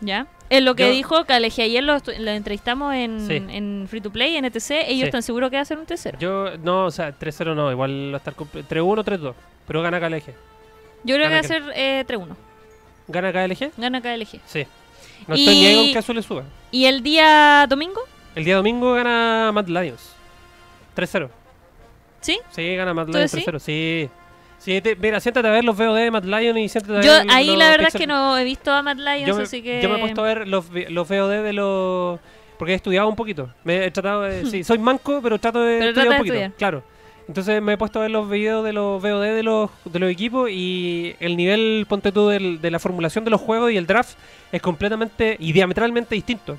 ¿Ya? 0.00 0.26
Es 0.52 0.62
lo 0.62 0.74
que 0.74 0.86
yo- 0.86 0.92
dijo 0.92 1.24
Caleje 1.24 1.62
ayer, 1.62 1.82
lo, 1.82 1.96
lo 2.18 2.30
entrevistamos 2.30 2.94
en, 2.94 3.26
Sí. 3.26 3.34
en 3.36 3.86
Free 3.88 4.00
to 4.00 4.10
Play, 4.10 4.36
en 4.36 4.44
ETC. 4.44 4.82
Ellos 4.86 5.00
Sí. 5.00 5.02
están 5.04 5.22
seguros 5.22 5.50
que 5.50 5.56
va 5.56 5.62
a 5.62 5.64
ser 5.64 5.78
un 5.78 5.86
tercero. 5.86 6.18
Yo, 6.18 6.50
Yo, 6.52 6.58
no, 6.58 6.86
o 6.86 6.90
sea, 6.90 7.12
3-0 7.12 7.54
no, 7.54 7.70
igual 7.70 8.10
va 8.12 8.16
a 8.16 8.18
estar 8.18 8.34
comple- 8.36 8.64
3-1, 8.66 9.02
3-2. 9.04 9.34
Pero 9.66 9.80
gana 9.82 9.98
KLG. 10.00 10.34
creo 11.04 11.16
que 11.16 11.22
va 11.22 11.28
Gana 11.28 11.40
a 11.40 11.42
ser 11.42 11.62
eh, 11.74 12.04
3-1. 12.06 12.36
¿Gana 13.08 13.32
KLG? 13.32 13.72
Gana 13.76 14.00
KLG. 14.00 14.40
Sí. 14.46 14.66
No 15.26 15.34
estoy 15.34 15.54
ni 15.54 15.66
ahí 15.66 15.76
con 15.76 15.92
que 15.92 15.98
Azul 15.98 16.22
suba. 16.22 16.44
¿Y 16.70 16.84
el 16.86 17.02
día 17.02 17.66
domingo? 17.68 18.00
El 18.34 18.44
día 18.44 18.56
domingo 18.56 18.92
gana 18.94 19.50
Mad 19.52 19.66
Lions. 19.68 20.14
3-0. 20.94 21.30
¿Sí? 22.20 22.38
Sí, 22.50 22.76
gana 22.76 22.92
Mad 22.94 23.06
¿Tú 23.06 23.12
Lions 23.12 23.32
decís? 23.32 23.46
3-0. 23.46 23.58
Sí. 23.58 24.08
Sí, 24.08 24.10
te- 24.80 24.96
mira, 24.96 25.18
siéntate 25.20 25.48
a 25.48 25.50
ver 25.50 25.64
los 25.64 25.76
VOD 25.76 25.96
de 25.96 26.10
Mad 26.10 26.24
Lions 26.24 26.58
y 26.58 26.68
siéntate 26.68 26.98
a 26.98 27.02
Yo 27.02 27.12
ver 27.12 27.24
los- 27.26 27.34
ahí 27.34 27.46
los 27.48 27.56
la 27.58 27.70
verdad 27.70 27.88
es 27.88 27.94
que 27.94 28.06
no 28.06 28.38
he 28.38 28.44
visto 28.44 28.70
a 28.72 28.82
Matt 28.82 28.98
yo 29.26 29.34
me, 29.36 29.42
así 29.42 29.62
que... 29.62 29.82
yo 29.82 29.88
me 29.88 29.96
he 29.96 29.98
puesto 29.98 30.20
a 30.22 30.24
ver 30.24 30.46
los, 30.48 30.66
los 30.70 31.08
VOD 31.08 31.42
de 31.42 31.52
los... 31.52 32.20
Porque 32.58 32.72
he 32.72 32.76
estudiado 32.76 33.08
un 33.08 33.16
poquito. 33.16 33.48
Me 33.64 33.86
he 33.86 33.90
tratado 33.90 34.22
de... 34.22 34.46
sí, 34.46 34.62
soy 34.64 34.78
manco, 34.78 35.20
pero 35.22 35.38
trato 35.40 35.60
de 35.62 35.78
Pero 35.78 35.88
estudiar 35.90 36.08
un 36.12 36.16
poquito. 36.18 36.34
estudiar. 36.34 36.52
Claro. 36.56 36.82
Entonces 37.26 37.62
me 37.62 37.72
he 37.72 37.76
puesto 37.78 37.98
a 37.98 38.02
ver 38.02 38.10
los 38.10 38.28
videos 38.28 38.64
de 38.64 38.72
los 38.72 39.00
VOD 39.02 39.22
de 39.34 39.42
los, 39.42 39.70
de 39.84 39.98
los 39.98 40.10
equipos 40.10 40.48
y 40.50 41.14
el 41.20 41.36
nivel, 41.36 41.86
ponte 41.88 42.12
tú, 42.12 42.28
del- 42.28 42.60
de 42.60 42.70
la 42.70 42.78
formulación 42.78 43.24
de 43.24 43.30
los 43.30 43.40
juegos 43.40 43.72
y 43.72 43.76
el 43.76 43.86
draft 43.86 44.16
es 44.52 44.60
completamente 44.62 45.36
y 45.40 45.52
diametralmente 45.52 46.14
distinto. 46.14 46.56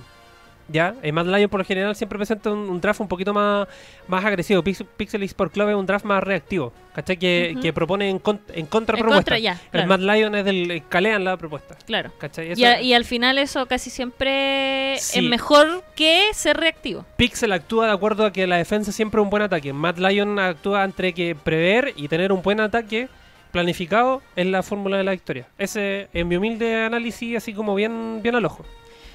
¿Ya? 0.70 0.96
Eh, 1.04 1.12
Mad 1.12 1.26
Lion 1.26 1.50
por 1.50 1.60
lo 1.60 1.66
general 1.66 1.94
siempre 1.96 2.18
presenta 2.18 2.50
un, 2.50 2.58
un 2.70 2.80
draft 2.80 3.02
un 3.02 3.08
poquito 3.10 3.34
más, 3.34 3.68
más 4.08 4.24
agresivo. 4.24 4.64
Pix- 4.64 4.86
Pixel 4.96 5.22
Sport 5.24 5.52
Club 5.54 5.70
es 5.70 5.76
un 5.76 5.86
draft 5.86 6.06
más 6.06 6.24
reactivo. 6.24 6.72
¿Cachai? 6.96 7.18
Que, 7.18 7.56
que 7.62 7.74
propone 7.74 8.10
en, 8.10 8.20
con- 8.20 8.40
en 8.54 8.66
contra 8.68 8.96
En 8.96 9.02
propuesta. 9.04 9.32
contra, 9.32 9.40
ya, 9.40 9.60
El. 9.74 9.88
Mad 9.88 10.00
Lion 10.00 10.36
es 10.36 10.46
del... 10.46 10.84
Calean 10.90 11.24
la 11.26 11.36
propuesta. 11.38 11.76
Claro. 11.86 12.12
¿Cachai? 12.18 12.50
Y, 12.50 12.52
Eso- 12.54 12.66
a- 12.66 12.82
y 12.82 12.94
al 12.94 13.04
final 13.04 13.38
eso 13.40 13.66
casi 13.66 13.90
siempre 13.90 14.96
Sí. 15.00 15.20
es 15.20 15.26
mejor 15.30 15.84
que 15.96 16.28
ser 16.34 16.56
reactivo. 16.58 17.06
Pixel 17.18 17.52
actúa 17.52 17.88
de 17.88 17.94
acuerdo 17.94 18.26
a 18.26 18.32
que 18.32 18.48
la 18.48 18.58
defensa 18.58 18.92
siempre 18.92 19.20
es 19.20 19.24
un 19.24 19.30
buen 19.30 19.44
ataque. 19.44 19.74
Mad 19.74 19.98
Lion 19.98 20.38
actúa 20.40 20.84
entre 20.84 21.14
que 21.14 21.36
prever 21.36 21.94
y 21.96 22.08
tener 22.08 22.32
un 22.32 22.42
buen 22.42 22.60
ataque 22.60 23.10
planificado 23.52 24.22
es 24.36 24.46
la 24.48 24.64
fórmula 24.64 24.98
de 24.98 25.04
la 25.04 25.12
victoria. 25.12 25.48
Ese, 25.58 26.08
en 26.14 26.28
mi 26.28 26.38
humilde 26.38 26.84
análisis, 26.86 27.38
así 27.38 27.54
como 27.54 27.76
bien, 27.76 28.22
bien 28.24 28.36
al 28.36 28.46
ojo. 28.46 28.66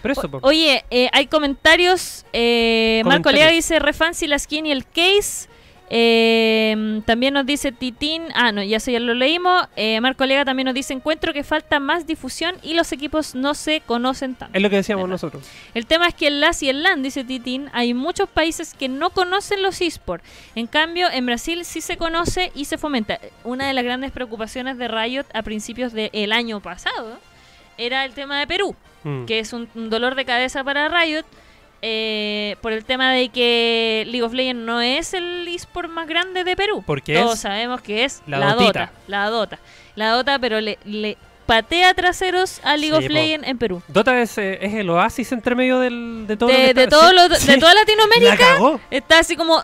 Pero 0.03 0.13
eso, 0.13 0.29
Oye, 0.43 0.85
eh, 0.91 1.09
hay 1.13 1.27
comentarios. 1.27 2.25
Eh, 2.33 3.03
Marco. 3.05 3.31
Lea 3.31 3.49
dice 3.49 3.79
refancy 3.79 4.27
la 4.27 4.39
skin 4.39 4.67
y 4.67 4.73
el 4.73 4.85
case. 4.87 5.49
Eh, 5.91 7.01
también 7.07 7.35
nos 7.35 7.47
dice 7.47 7.73
Titín. 7.73 8.25
Ah, 8.35 8.53
no, 8.53 8.63
ya 8.63 8.77
eso 8.77 8.91
ya 8.91 9.01
lo 9.01 9.15
leímos. 9.15 9.67
Eh, 9.77 10.01
Marco 10.01 10.27
Lega 10.27 10.45
también 10.45 10.67
nos 10.67 10.75
dice: 10.75 10.93
Encuentro 10.93 11.33
que 11.33 11.45
falta 11.45 11.81
más 11.81 12.07
difusión 12.07 12.57
y 12.63 12.75
los 12.75 12.93
equipos 12.93 13.35
no 13.35 13.55
se 13.55 13.81
conocen 13.81 14.35
tanto. 14.35 14.57
es 14.57 14.63
lo 14.63 14.69
que 14.71 14.77
decíamos 14.77 15.05
Verdad. 15.05 15.15
nosotros. 15.15 15.45
El 15.75 15.87
tema 15.87 16.07
es 16.07 16.15
que 16.15 16.27
el 16.27 16.41
LAS 16.41 16.63
y 16.63 16.69
el 16.69 16.83
LAN, 16.83 17.03
dice 17.03 17.25
Titín, 17.25 17.71
hay 17.73 17.95
muchos 17.95 18.29
países 18.29 18.75
que 18.75 18.89
no 18.89 19.11
conocen 19.11 19.63
los 19.63 19.81
esports. 19.81 20.25
En 20.55 20.67
cambio, 20.67 21.09
en 21.11 21.25
Brasil 21.25 21.65
sí 21.65 21.81
se 21.81 21.97
conoce 21.97 22.53
y 22.55 22.67
se 22.67 22.77
fomenta. 22.77 23.19
Una 23.45 23.67
de 23.67 23.73
las 23.73 23.85
grandes 23.85 24.13
preocupaciones 24.13 24.77
de 24.77 24.89
Riot 24.89 25.25
a 25.33 25.43
principios 25.43 25.93
del 25.93 26.33
año 26.33 26.61
pasado 26.61 27.19
era 27.79 28.05
el 28.05 28.13
tema 28.13 28.39
de 28.39 28.47
Perú, 28.47 28.77
Mm. 29.09 29.27
que 29.27 29.39
es 29.41 29.53
un, 29.53 29.69
un 29.75 29.91
dolor 29.91 30.15
de 30.15 30.25
cabeza 30.25 30.63
para 30.65 30.89
Riot 30.89 31.25
eh, 31.81 32.57
por 32.61 32.73
el 32.73 32.85
tema 32.85 33.13
de 33.13 33.29
que 33.29 34.05
League 34.09 34.23
of 34.25 34.33
Legends 34.33 34.65
no 34.65 34.81
es 34.81 35.15
el 35.15 35.47
eSport 35.49 35.89
más 35.91 36.09
grande 36.09 36.43
de 36.45 36.57
Perú. 36.57 36.83
Porque 36.87 37.15
Todos 37.15 37.35
es 37.35 37.41
sabemos 37.41 37.81
que 37.81 38.05
es 38.05 38.23
la. 38.27 38.55
Dota. 38.55 38.91
La 39.07 39.27
Dota. 39.29 39.59
La 39.95 40.11
Dota, 40.11 40.39
pero 40.41 40.61
le, 40.61 40.79
le 40.85 41.17
patea 41.47 41.95
traseros 41.95 42.61
a 42.65 42.77
League 42.77 42.97
Sí, 42.99 43.05
of. 43.07 43.11
Legends 43.13 43.47
en 43.49 43.59
Perú. 43.59 43.81
Dota 43.89 44.21
es, 44.21 44.37
eh, 44.39 44.59
es 44.61 44.75
el 44.75 44.91
oasis 44.91 45.31
entre 45.33 45.55
medio 45.55 45.79
del, 45.79 46.25
de 46.27 46.37
todo 46.37 46.49
lo 46.51 46.55
De, 46.59 46.67
que 46.67 46.75
de 46.75 46.83
está- 46.85 46.97
todo 46.99 47.09
sí, 47.11 47.15
lo- 47.15 47.29
de 47.29 47.37
sí. 47.37 47.59
toda 47.61 47.75
La 47.75 47.81
Latinoamérica 47.81 48.81
está 48.91 49.21
así 49.21 49.37
como 49.37 49.63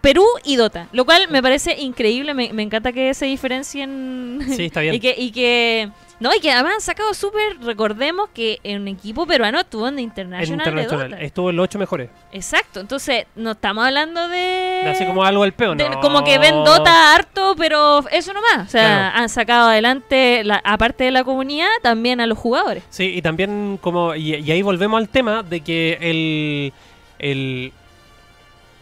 Perú 0.00 0.24
y 0.44 0.56
Dota. 0.56 0.88
Lo 0.92 1.04
cual 1.04 1.28
me 1.28 1.42
parece 1.42 1.78
increíble. 1.78 2.32
Me, 2.32 2.54
me 2.54 2.62
encanta 2.62 2.90
que 2.92 3.12
se 3.12 3.26
diferencien. 3.26 4.40
Sí, 4.56 4.64
está 4.66 4.80
bien. 4.80 4.94
y 4.96 5.00
que, 5.00 5.14
y 5.16 5.30
que 5.30 5.90
no, 6.20 6.34
y 6.34 6.40
que 6.40 6.52
además 6.52 6.74
han 6.76 6.80
sacado 6.82 7.12
súper, 7.14 7.58
recordemos 7.62 8.28
que 8.34 8.60
un 8.64 8.86
equipo 8.88 9.26
peruano 9.26 9.58
estuvo 9.60 9.88
en 9.88 9.96
The 9.96 10.00
En 10.02 10.04
International, 10.08 11.10
de. 11.18 11.24
Estuvo 11.24 11.50
en 11.50 11.56
los 11.56 11.64
ocho 11.64 11.78
mejores. 11.78 12.10
Exacto, 12.30 12.78
entonces 12.80 13.24
no 13.36 13.52
estamos 13.52 13.84
hablando 13.86 14.28
de... 14.28 14.36
De 14.84 14.90
así 14.90 15.04
como 15.06 15.24
algo 15.24 15.42
al 15.42 15.52
peón. 15.52 15.78
de- 15.78 15.88
Como 16.00 16.22
que 16.22 16.38
ven 16.38 16.54
Dota 16.62 17.14
harto, 17.14 17.54
pero 17.56 18.06
eso 18.10 18.32
nomás. 18.32 18.68
O 18.68 18.70
sea, 18.70 18.82
Claro. 19.10 19.18
han 19.22 19.28
sacado 19.28 19.68
adelante, 19.70 20.42
la- 20.44 20.60
aparte 20.64 21.04
de 21.04 21.10
la 21.10 21.24
comunidad, 21.24 21.68
también 21.82 22.20
a 22.20 22.26
los 22.26 22.38
jugadores. 22.38 22.84
Sí, 22.90 23.12
y 23.16 23.22
también 23.22 23.78
como. 23.80 24.14
Y, 24.14 24.36
y 24.36 24.50
ahí 24.50 24.62
volvemos 24.62 24.98
al 25.00 25.08
tema 25.08 25.42
de 25.42 25.60
que 25.62 25.98
el. 26.00 26.72
el, 27.18 27.72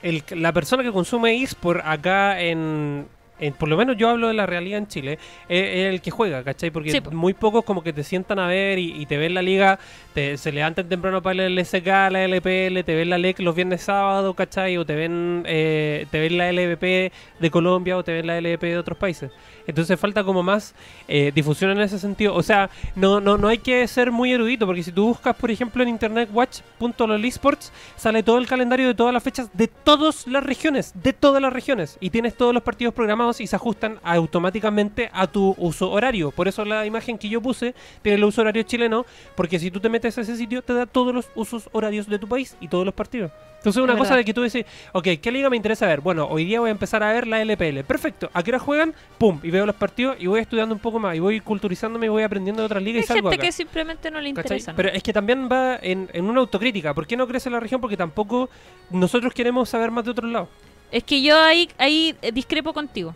el- 0.03 0.25
la 0.41 0.53
persona 0.53 0.83
que 0.83 0.93
consume 0.93 1.41
eSport 1.43 1.81
acá 1.85 2.41
en. 2.41 3.07
En- 3.41 3.55
por 3.55 3.69
lo 3.69 3.77
menos 3.77 3.97
yo 3.97 4.09
hablo 4.11 4.29
de 4.29 4.35
la 4.35 4.47
realidad 4.47 4.79
en 4.79 4.87
Chile, 4.89 5.19
es, 5.49 5.63
es 5.63 5.87
el 5.95 6.01
que 6.01 6.11
juega, 6.11 6.43
¿cachai? 6.43 6.71
Porque 6.71 6.91
Sí, 6.91 7.01
po. 7.01 7.11
muy 7.11 7.35
pocos 7.35 7.65
como 7.65 7.83
que 7.83 7.93
te 7.93 8.03
sientan 8.05 8.39
a 8.39 8.47
ver 8.47 8.79
y, 8.79 9.01
y 9.01 9.07
te 9.07 9.17
ven 9.17 9.35
la 9.35 9.43
liga, 9.43 9.79
te, 10.15 10.37
se 10.37 10.53
levantan 10.53 10.89
temprano 10.89 11.23
para 11.23 11.47
el 11.47 11.59
LSK, 11.59 11.87
la 12.11 12.25
LPL, 12.25 12.83
te 12.85 12.95
ven 12.95 13.11
la 13.11 13.19
LEC 13.19 13.41
los 13.41 13.55
viernes 13.55 13.83
sábados, 13.83 14.35
¿cachai? 14.35 14.77
O 14.77 14.85
te 14.85 14.95
ven, 14.95 15.43
eh, 15.47 16.07
te 16.11 16.21
ven 16.21 16.37
la 16.39 16.51
LVP 16.53 17.13
de 17.39 17.51
Colombia 17.51 17.97
o 17.97 18.03
te 18.05 18.13
ven 18.13 18.27
la 18.27 18.39
LVP 18.41 18.67
de 18.69 18.79
otros 18.79 18.99
países. 18.99 19.31
Entonces 19.69 20.01
falta 20.01 20.25
como 20.25 20.43
más 20.43 20.75
eh, 21.07 21.31
difusión 21.33 21.71
en 21.71 21.81
ese 21.81 21.99
sentido. 21.99 22.35
O 22.35 22.43
sea, 22.43 22.71
no, 22.97 23.21
no, 23.21 23.37
no 23.37 23.49
hay 23.49 23.59
que 23.59 23.87
ser 23.87 24.11
muy 24.11 24.33
erudito, 24.33 24.67
porque 24.67 24.83
si 24.83 24.91
tú 24.91 25.07
buscas, 25.07 25.37
por 25.37 25.51
ejemplo, 25.51 25.83
en 25.83 25.91
internet 25.91 26.31
watch.lolisports, 26.33 27.71
sale 27.95 28.23
todo 28.23 28.39
el 28.39 28.47
calendario 28.47 28.87
de 28.87 28.95
todas 28.95 29.13
las 29.13 29.23
fechas 29.23 29.51
de 29.53 29.69
todas 29.69 30.27
las 30.27 30.43
regiones, 30.43 30.93
de 30.95 31.13
todas 31.13 31.43
las 31.43 31.53
regiones. 31.53 31.99
Y 32.01 32.09
tienes 32.09 32.35
todos 32.35 32.55
los 32.55 32.63
partidos 32.63 32.95
programados 32.95 33.43
y 33.43 33.47
se 33.47 33.57
ajustan 33.57 34.01
automáticamente 34.03 35.11
a 35.13 35.27
tu 35.27 35.55
uso 35.59 35.91
horario. 35.91 36.31
Por 36.31 36.49
eso 36.49 36.65
la 36.65 36.87
imagen 36.87 37.19
que 37.19 37.29
yo 37.29 37.43
puse 37.43 37.75
tiene 38.01 38.17
el 38.17 38.25
uso 38.25 38.41
horario 38.41 38.63
chileno, 38.63 39.05
porque 39.37 39.59
si 39.59 39.71
tú 39.71 39.81
te 39.81 39.91
metes 39.91 40.17
a 40.17 40.23
ese 40.23 40.37
sitio, 40.37 40.63
te 40.63 40.73
da 40.73 40.87
todos 40.87 41.15
los 41.15 41.29
usos 41.35 41.69
horarios 41.73 42.09
de 42.09 42.19
tu 42.19 42.27
país 42.27 42.57
y 42.59 42.69
todos 42.69 42.87
los 42.87 42.95
partidos. 42.95 43.33
Entonces, 43.69 43.83
una 43.83 43.93
Es 43.95 43.99
cosa 43.99 44.11
verdad. 44.11 44.17
de 44.21 44.25
que 44.25 44.35
tú 44.35 44.43
dices, 44.43 44.67
ok, 44.93 45.09
¿qué 45.23 45.33
liga 45.33 45.49
me 45.51 45.57
interesa 45.57 45.87
ver? 45.87 46.01
Bueno, 46.01 46.27
hoy 46.31 46.45
día 46.45 46.61
voy 46.61 46.69
a 46.69 46.73
empezar 46.73 47.03
a 47.03 47.13
ver 47.13 47.27
la 47.27 47.41
LPL. 47.43 47.85
Perfecto. 47.85 48.31
¿A 48.33 48.43
qué 48.43 48.51
hora 48.51 48.59
juegan? 48.59 48.95
Pum. 49.19 49.41
Y 49.43 49.51
veo 49.51 49.67
los 49.67 49.77
partidos 49.77 50.17
y 50.19 50.27
voy 50.27 50.41
estudiando 50.41 50.75
un 50.75 50.81
poco 50.81 50.99
más. 50.99 51.15
Y 51.17 51.21
voy 51.21 51.41
culturizándome 51.41 52.07
y 52.07 52.09
voy 52.09 52.23
aprendiendo 52.23 52.63
de 52.63 52.67
otras 52.67 52.83
ligas 52.83 53.01
Hay 53.01 53.05
y 53.05 53.07
salgo 53.07 53.31
gente 53.31 53.37
acá. 53.37 53.47
que 53.47 53.53
simplemente 53.53 54.11
no 54.11 54.21
le 54.21 54.33
¿Cachai? 54.35 54.59
interesa. 54.59 54.73
¿no? 54.73 54.77
Pero 54.77 54.89
es 54.91 55.03
que 55.03 55.13
también 55.13 55.49
va 55.51 55.79
en, 55.83 56.09
en 56.13 56.25
una 56.25 56.41
autocrítica. 56.41 56.95
¿Por 56.95 57.07
qué 57.07 57.17
no 57.17 57.27
crece 57.27 57.51
la 57.51 57.61
región? 57.61 57.81
Porque 57.81 57.97
tampoco 57.97 58.49
nosotros 58.91 59.33
queremos 59.35 59.69
saber 59.69 59.91
más 59.91 60.05
de 60.05 60.11
otros 60.13 60.31
lados. 60.31 60.49
Es 60.91 61.05
que 61.05 61.21
yo 61.21 61.39
ahí, 61.39 61.69
ahí 61.79 62.15
eh, 62.23 62.33
discrepo 62.33 62.73
contigo. 62.73 63.15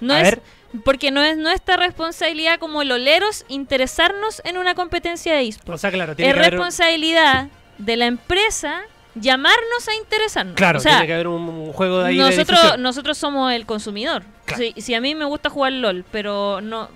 No 0.00 0.14
A 0.14 0.20
es, 0.22 0.30
ver. 0.30 0.42
Porque 0.84 1.10
no 1.10 1.20
es 1.22 1.36
nuestra 1.36 1.76
responsabilidad 1.76 2.58
como 2.58 2.84
loleros 2.84 3.44
interesarnos 3.48 4.40
en 4.44 4.56
una 4.56 4.74
competencia 4.74 5.34
de 5.34 5.48
eSports. 5.48 5.74
O 5.74 5.78
sea, 5.78 5.90
claro, 5.90 6.14
tiene 6.16 6.30
Es 6.30 6.34
que 6.34 6.40
haber... 6.40 6.52
responsabilidad 6.52 7.48
de 7.78 7.96
la 7.96 8.06
empresa 8.06 8.80
llamarnos 9.14 9.88
a 9.88 9.94
interesarnos. 9.94 10.54
Claro, 10.54 10.78
o 10.78 10.82
sea, 10.82 10.92
tiene 10.92 11.06
que 11.06 11.14
haber 11.14 11.28
un, 11.28 11.48
un 11.48 11.72
juego 11.72 12.00
de 12.00 12.08
ahí 12.10 12.18
nosotros, 12.18 12.78
nosotros 12.78 13.18
somos 13.18 13.52
el 13.52 13.66
consumidor. 13.66 14.22
Claro. 14.44 14.62
Si, 14.62 14.80
si 14.80 14.94
a 14.94 15.00
mí 15.00 15.14
me 15.14 15.24
gusta 15.24 15.50
jugar 15.50 15.72
LOL, 15.72 16.04
pero 16.10 16.60
no, 16.60 16.88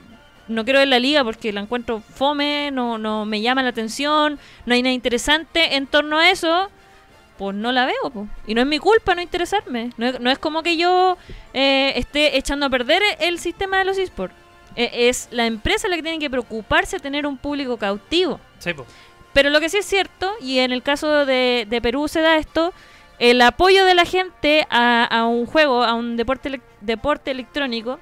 no 0.49 0.65
quiero 0.65 0.79
ver 0.81 0.89
la 0.89 0.99
liga 0.99 1.25
porque 1.25 1.53
la 1.53 1.61
encuentro 1.61 2.01
fome, 2.01 2.71
no, 2.71 2.99
no 2.99 3.25
me 3.25 3.41
llama 3.41 3.62
la 3.62 3.71
atención, 3.71 4.39
no 4.67 4.75
hay 4.75 4.83
nada 4.83 4.93
interesante 4.93 5.77
en 5.77 5.87
torno 5.87 6.19
a 6.19 6.31
eso, 6.31 6.71
pues 7.39 7.57
no 7.57 7.73
la 7.73 7.87
veo. 7.87 8.11
po. 8.12 8.29
Y 8.47 8.55
no 8.55 8.61
es 8.61 8.67
mi 8.67 8.79
culpa 8.79 9.15
no 9.15 9.23
interesarme. 9.23 9.91
No 9.97 10.07
es, 10.07 10.21
no 10.21 10.31
es 10.31 10.39
como 10.39 10.62
que 10.62 10.77
yo 10.77 11.17
eh, 11.53 11.93
esté 11.97 12.37
echando 12.37 12.67
a 12.67 12.71
perder 12.71 13.03
el 13.21 13.39
sistema 13.39 13.79
de 13.79 13.85
los 13.85 13.99
esports. 13.99 14.35
Eh, 14.77 15.09
es 15.09 15.29
la 15.31 15.47
empresa 15.47 15.89
la 15.89 15.97
que 15.97 16.03
tiene 16.03 16.19
que 16.19 16.29
preocuparse 16.31 16.97
de 16.97 17.01
tener 17.03 17.27
un 17.27 17.37
público 17.37 17.77
cautivo. 17.77 18.41
Sí, 18.59 18.75
po. 18.75 18.87
Pero 19.35 19.51
lo 19.51 19.61
que 19.61 19.68
sí 19.68 19.76
es 19.78 19.85
cierto, 19.85 20.32
y 20.41 20.61
en 20.61 20.72
el 20.72 20.82
caso 20.82 21.26
de, 21.26 21.66
de 21.68 21.82
Perú 21.82 22.09
se 22.09 22.20
da 22.20 22.37
esto, 22.37 22.72
el 23.18 23.41
apoyo 23.43 23.85
de 23.85 23.95
la 23.95 24.05
gente 24.05 24.66
a, 24.70 25.05
a 25.05 25.26
un 25.26 25.47
juego, 25.47 25.85
a 25.85 25.95
un 25.95 26.16
deporte, 26.16 26.61
deporte 26.80 27.30
electrónico, 27.30 27.99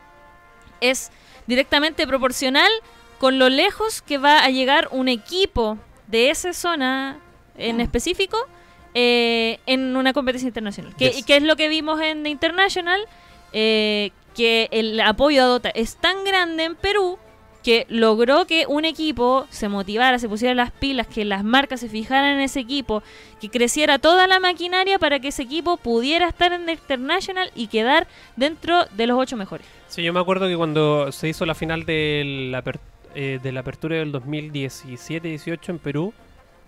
es 0.80 1.10
directamente 1.46 2.06
proporcional 2.06 2.70
con 3.18 3.38
lo 3.38 3.48
lejos 3.48 4.02
que 4.02 4.18
va 4.18 4.38
a 4.44 4.48
llegar 4.50 4.88
un 4.90 5.08
equipo 5.08 5.78
de 6.06 6.30
esa 6.30 6.52
zona 6.52 7.18
en 7.56 7.80
específico 7.80 8.36
eh, 8.94 9.58
en 9.66 9.96
una 9.96 10.12
competencia 10.12 10.46
internacional. 10.48 10.94
Que, 10.96 11.10
Yes. 11.10 11.24
que 11.24 11.36
es 11.36 11.42
lo 11.42 11.56
que 11.56 11.68
vimos 11.68 12.00
en 12.00 12.22
The 12.24 12.28
International, 12.30 13.00
eh, 13.52 14.10
que 14.34 14.68
el 14.72 15.00
apoyo 15.00 15.42
a 15.42 15.46
Dota 15.46 15.70
es 15.70 15.96
tan 15.96 16.24
grande 16.24 16.64
en 16.64 16.74
Perú 16.74 17.18
que 17.62 17.86
logró 17.88 18.46
que 18.46 18.66
un 18.66 18.84
equipo 18.84 19.46
se 19.50 19.68
motivara, 19.68 20.18
se 20.18 20.28
pusiera 20.28 20.54
las 20.54 20.72
pilas, 20.72 21.06
que 21.06 21.24
las 21.24 21.44
marcas 21.44 21.80
se 21.80 21.88
fijaran 21.88 22.34
en 22.34 22.40
ese 22.40 22.60
equipo, 22.60 23.02
que 23.40 23.50
creciera 23.50 23.98
toda 23.98 24.26
la 24.26 24.40
maquinaria 24.40 24.98
para 24.98 25.20
que 25.20 25.28
ese 25.28 25.42
equipo 25.42 25.76
pudiera 25.76 26.28
estar 26.28 26.52
en 26.52 26.66
The 26.66 26.72
International 26.72 27.50
y 27.54 27.68
quedar 27.68 28.08
dentro 28.36 28.84
de 28.96 29.06
los 29.06 29.18
ocho 29.18 29.36
mejores. 29.36 29.66
Sí, 29.88 30.02
yo 30.02 30.12
me 30.12 30.20
acuerdo 30.20 30.48
que 30.48 30.56
cuando 30.56 31.12
se 31.12 31.28
hizo 31.28 31.46
la 31.46 31.54
final 31.54 31.84
de 31.84 32.50
la, 32.50 32.64
eh, 33.14 33.38
de 33.42 33.52
la 33.52 33.60
apertura 33.60 33.96
del 33.96 34.12
2017-18 34.12 35.68
en 35.68 35.78
Perú, 35.78 36.12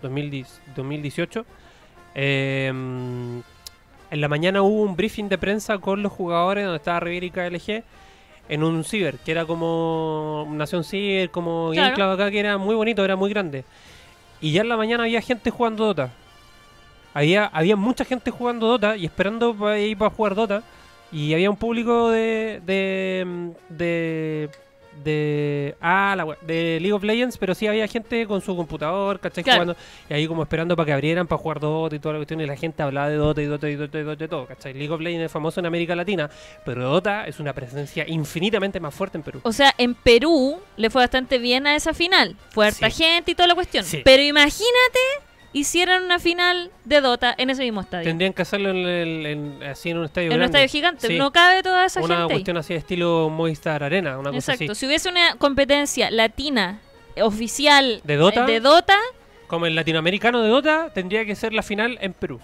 2010 0.01 0.61
2018, 0.75 1.45
eh, 2.15 2.71
en 4.11 4.21
la 4.21 4.27
mañana 4.27 4.61
hubo 4.61 4.83
un 4.83 4.95
briefing 4.95 5.27
de 5.27 5.37
prensa 5.37 5.77
con 5.79 6.03
los 6.03 6.11
jugadores 6.11 6.63
donde 6.63 6.77
estaba 6.77 6.99
Riviera 6.99 7.25
y 7.25 7.31
KLG 7.31 7.83
en 8.49 8.63
un 8.63 8.83
ciber, 8.83 9.17
que 9.19 9.31
era 9.31 9.45
como 9.45 10.47
Nación 10.51 10.83
Ciber, 10.83 11.31
como 11.31 11.71
Claro. 11.71 11.87
Game 11.87 11.95
Club 11.95 12.09
acá, 12.09 12.31
que 12.31 12.39
era 12.39 12.57
muy 12.57 12.75
bonito, 12.75 13.03
era 13.03 13.15
muy 13.15 13.29
grande. 13.29 13.65
Y 14.41 14.51
ya 14.51 14.61
en 14.61 14.69
la 14.69 14.77
mañana 14.77 15.03
había 15.03 15.21
gente 15.21 15.49
jugando 15.49 15.85
Dota. 15.85 16.11
Había, 17.13 17.45
había 17.45 17.75
mucha 17.75 18.05
gente 18.05 18.29
jugando 18.31 18.67
Dota 18.67 18.97
y 18.97 19.05
esperando 19.05 19.53
para 19.55 19.79
ir 19.79 19.97
para 19.97 20.11
jugar 20.11 20.35
Dota. 20.35 20.63
Y 21.11 21.33
había 21.33 21.49
un 21.49 21.55
público 21.55 22.09
de. 22.09 22.61
de. 22.65 23.53
de. 23.69 24.49
De. 25.03 25.75
Ah, 25.81 26.13
la 26.17 26.25
wea- 26.25 26.37
de 26.41 26.79
League 26.79 26.93
of 26.93 27.03
Legends, 27.03 27.37
pero 27.37 27.53
sí 27.55 27.67
había 27.67 27.87
gente 27.87 28.25
con 28.27 28.41
su 28.41 28.55
computador, 28.55 29.19
¿cachai? 29.19 29.43
Claro. 29.43 29.63
Jugando. 29.63 29.81
Y 30.09 30.13
ahí 30.13 30.27
como 30.27 30.43
esperando 30.43 30.75
para 30.75 30.85
que 30.87 30.93
abrieran 30.93 31.27
para 31.27 31.39
jugar 31.41 31.59
Dota 31.59 31.95
y 31.95 31.99
toda 31.99 32.13
la 32.13 32.19
cuestión. 32.19 32.41
Y 32.41 32.45
la 32.45 32.55
gente 32.55 32.83
hablaba 32.83 33.09
de 33.09 33.15
Dota 33.15 33.41
y 33.41 33.45
Dota 33.45 33.69
y 33.69 33.75
Dota 33.75 33.97
y 33.99 34.03
Dota 34.03 34.23
y 34.23 34.27
todo, 34.27 34.45
¿cachai? 34.45 34.73
League 34.73 34.93
of 34.93 35.01
Legends 35.01 35.25
es 35.25 35.31
famoso 35.31 35.59
en 35.59 35.65
América 35.65 35.95
Latina, 35.95 36.29
pero 36.63 36.83
Dota 36.89 37.27
es 37.27 37.39
una 37.39 37.53
presencia 37.53 38.05
infinitamente 38.07 38.79
más 38.79 38.93
fuerte 38.93 39.17
en 39.17 39.23
Perú. 39.23 39.39
O 39.43 39.51
sea, 39.51 39.73
en 39.77 39.93
Perú 39.95 40.57
le 40.77 40.89
fue 40.89 41.01
bastante 41.01 41.37
bien 41.37 41.67
a 41.67 41.75
esa 41.75 41.93
final. 41.93 42.35
Fue 42.49 42.67
harta 42.67 42.89
Sí. 42.89 43.03
gente 43.03 43.31
y 43.31 43.35
toda 43.35 43.47
la 43.47 43.55
cuestión. 43.55 43.83
Sí. 43.83 44.01
Pero 44.03 44.23
imagínate 44.23 44.99
hicieran 45.55 46.03
una 46.03 46.19
final 46.19 46.69
de 46.83 46.99
Dota 47.01 47.33
en 47.37 47.49
ese 47.49 47.63
mismo 47.63 47.79
estadio. 47.81 48.03
Tendrían 48.03 48.33
que 48.33 48.41
hacerlo 48.41 48.69
en 48.71 48.77
el- 48.77 49.25
en- 49.25 49.63
así 49.63 49.89
en 49.89 49.97
un 49.99 50.05
estadio 50.05 50.29
en 50.31 50.37
un 50.37 50.43
estadio 50.43 50.67
gigante. 50.67 51.07
Sí. 51.07 51.17
No 51.17 51.31
cabe 51.31 51.63
toda 51.63 51.85
esa 51.85 52.01
Una 52.01 52.15
gente 52.15 52.23
ahí. 52.23 52.29
cuestión 52.39 52.57
así 52.57 52.73
de 52.73 52.79
estilo 52.79 53.29
Movistar 53.29 53.81
Arena, 53.81 54.19
una 54.19 54.31
cosa 54.31 54.51
Exacto. 54.53 54.73
así. 54.73 54.79
Si 54.81 54.85
hubiese 54.85 55.07
una 55.09 55.35
competencia 55.37 56.11
latina 56.11 56.79
oficial 57.21 58.01
¿De 58.03 58.17
Dota? 58.17 58.45
de 58.45 58.59
Dota, 58.59 58.97
Como 59.47 59.65
el 59.67 59.75
latinoamericano 59.75 60.41
de 60.41 60.49
Dota, 60.49 60.89
tendría 60.93 61.23
que 61.23 61.35
ser 61.35 61.53
la 61.53 61.61
final 61.61 61.97
en 62.01 62.13
Perú. 62.13 62.39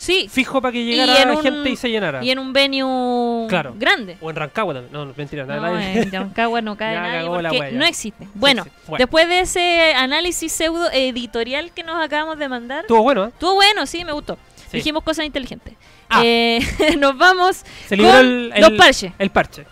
Sí. 0.00 0.28
Fijo 0.30 0.60
para 0.60 0.72
que 0.72 0.80
Y 0.80 0.96
llegara 0.96 1.22
en 1.22 1.30
un- 1.30 1.42
gente 1.42 1.70
y 1.70 1.76
se 1.76 1.90
llenara. 1.90 2.24
Y 2.24 2.30
en 2.30 2.38
un 2.38 2.52
venue 2.52 3.46
Claro. 3.48 3.74
grande. 3.78 4.16
O 4.20 4.30
en 4.30 4.36
Rancagua 4.36 4.74
también. 4.74 4.92
No, 4.92 5.12
mentira. 5.16 5.44
No, 5.44 5.60
nadie- 5.60 6.02
en 6.02 6.10
Rancagua 6.12 6.60
no 6.62 6.76
cae 6.76 6.94
nadie 7.22 7.28
porque 7.28 7.72
no 7.72 7.84
existe. 7.84 8.26
Bueno, 8.34 8.64
después 8.98 9.28
de 9.28 9.40
ese 9.40 9.92
análisis 9.94 10.50
pseudo 10.52 10.90
editorial 10.92 11.72
que 11.72 11.82
nos 11.84 12.02
acabamos 12.02 12.38
de 12.38 12.48
mandar, 12.48 12.80
Estuvo 12.80 13.02
bueno, 13.02 13.26
¿eh? 13.26 13.28
estuvo 13.28 13.54
bueno, 13.54 13.86
sí, 13.86 14.04
me 14.04 14.12
gustó. 14.12 14.38
Sí. 14.70 14.76
Dijimos 14.78 15.02
cosas 15.02 15.26
inteligentes. 15.26 15.74
Ah. 16.08 16.22
Eh, 16.24 16.60
nos 16.98 17.16
vamos 17.18 17.64
Se 17.88 17.96
con 17.96 18.06
el, 18.06 18.52
el- 18.54 18.60
los 18.62 18.70
parches. 18.72 19.12
El 19.18 19.30
parche. 19.30 19.64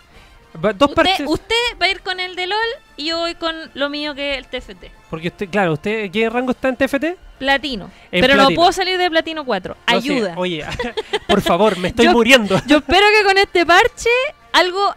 Va- 0.63 0.73
Dos 0.73 0.89
Usted, 0.89 1.03
parches. 1.03 1.27
usted 1.29 1.55
va 1.81 1.85
a 1.85 1.89
ir 1.89 2.01
con 2.01 2.19
el 2.19 2.35
de 2.35 2.47
LOL 2.47 2.57
y 2.97 3.05
yo 3.05 3.19
voy 3.19 3.35
con 3.35 3.55
lo 3.75 3.89
mío 3.89 4.15
que 4.15 4.33
es 4.33 4.37
el 4.39 4.47
TFT. 4.47 4.85
Porque 5.09 5.27
usted, 5.29 5.49
claro, 5.49 5.73
usted, 5.73 6.09
¿qué 6.11 6.29
rango 6.29 6.51
está 6.51 6.69
en 6.69 6.75
TFT? 6.75 7.05
Platino. 7.37 7.89
En 8.11 8.21
Pero 8.21 8.35
no 8.35 8.49
puedo 8.49 8.71
salir 8.71 8.97
de 8.97 9.09
Platino 9.09 9.45
4. 9.45 9.75
No 9.93 10.01
sé, 10.01 10.11
Ayuda. 10.11 10.33
oye, 10.37 10.65
por 11.27 11.41
favor, 11.41 11.77
me 11.77 11.89
estoy 11.89 12.05
Yo- 12.05 12.11
muriendo. 12.11 12.59
Yo 12.65 12.77
espero 12.77 13.05
que 13.17 13.23
con 13.25 13.37
este 13.37 13.65
parche 13.65 14.09
algo 14.51 14.95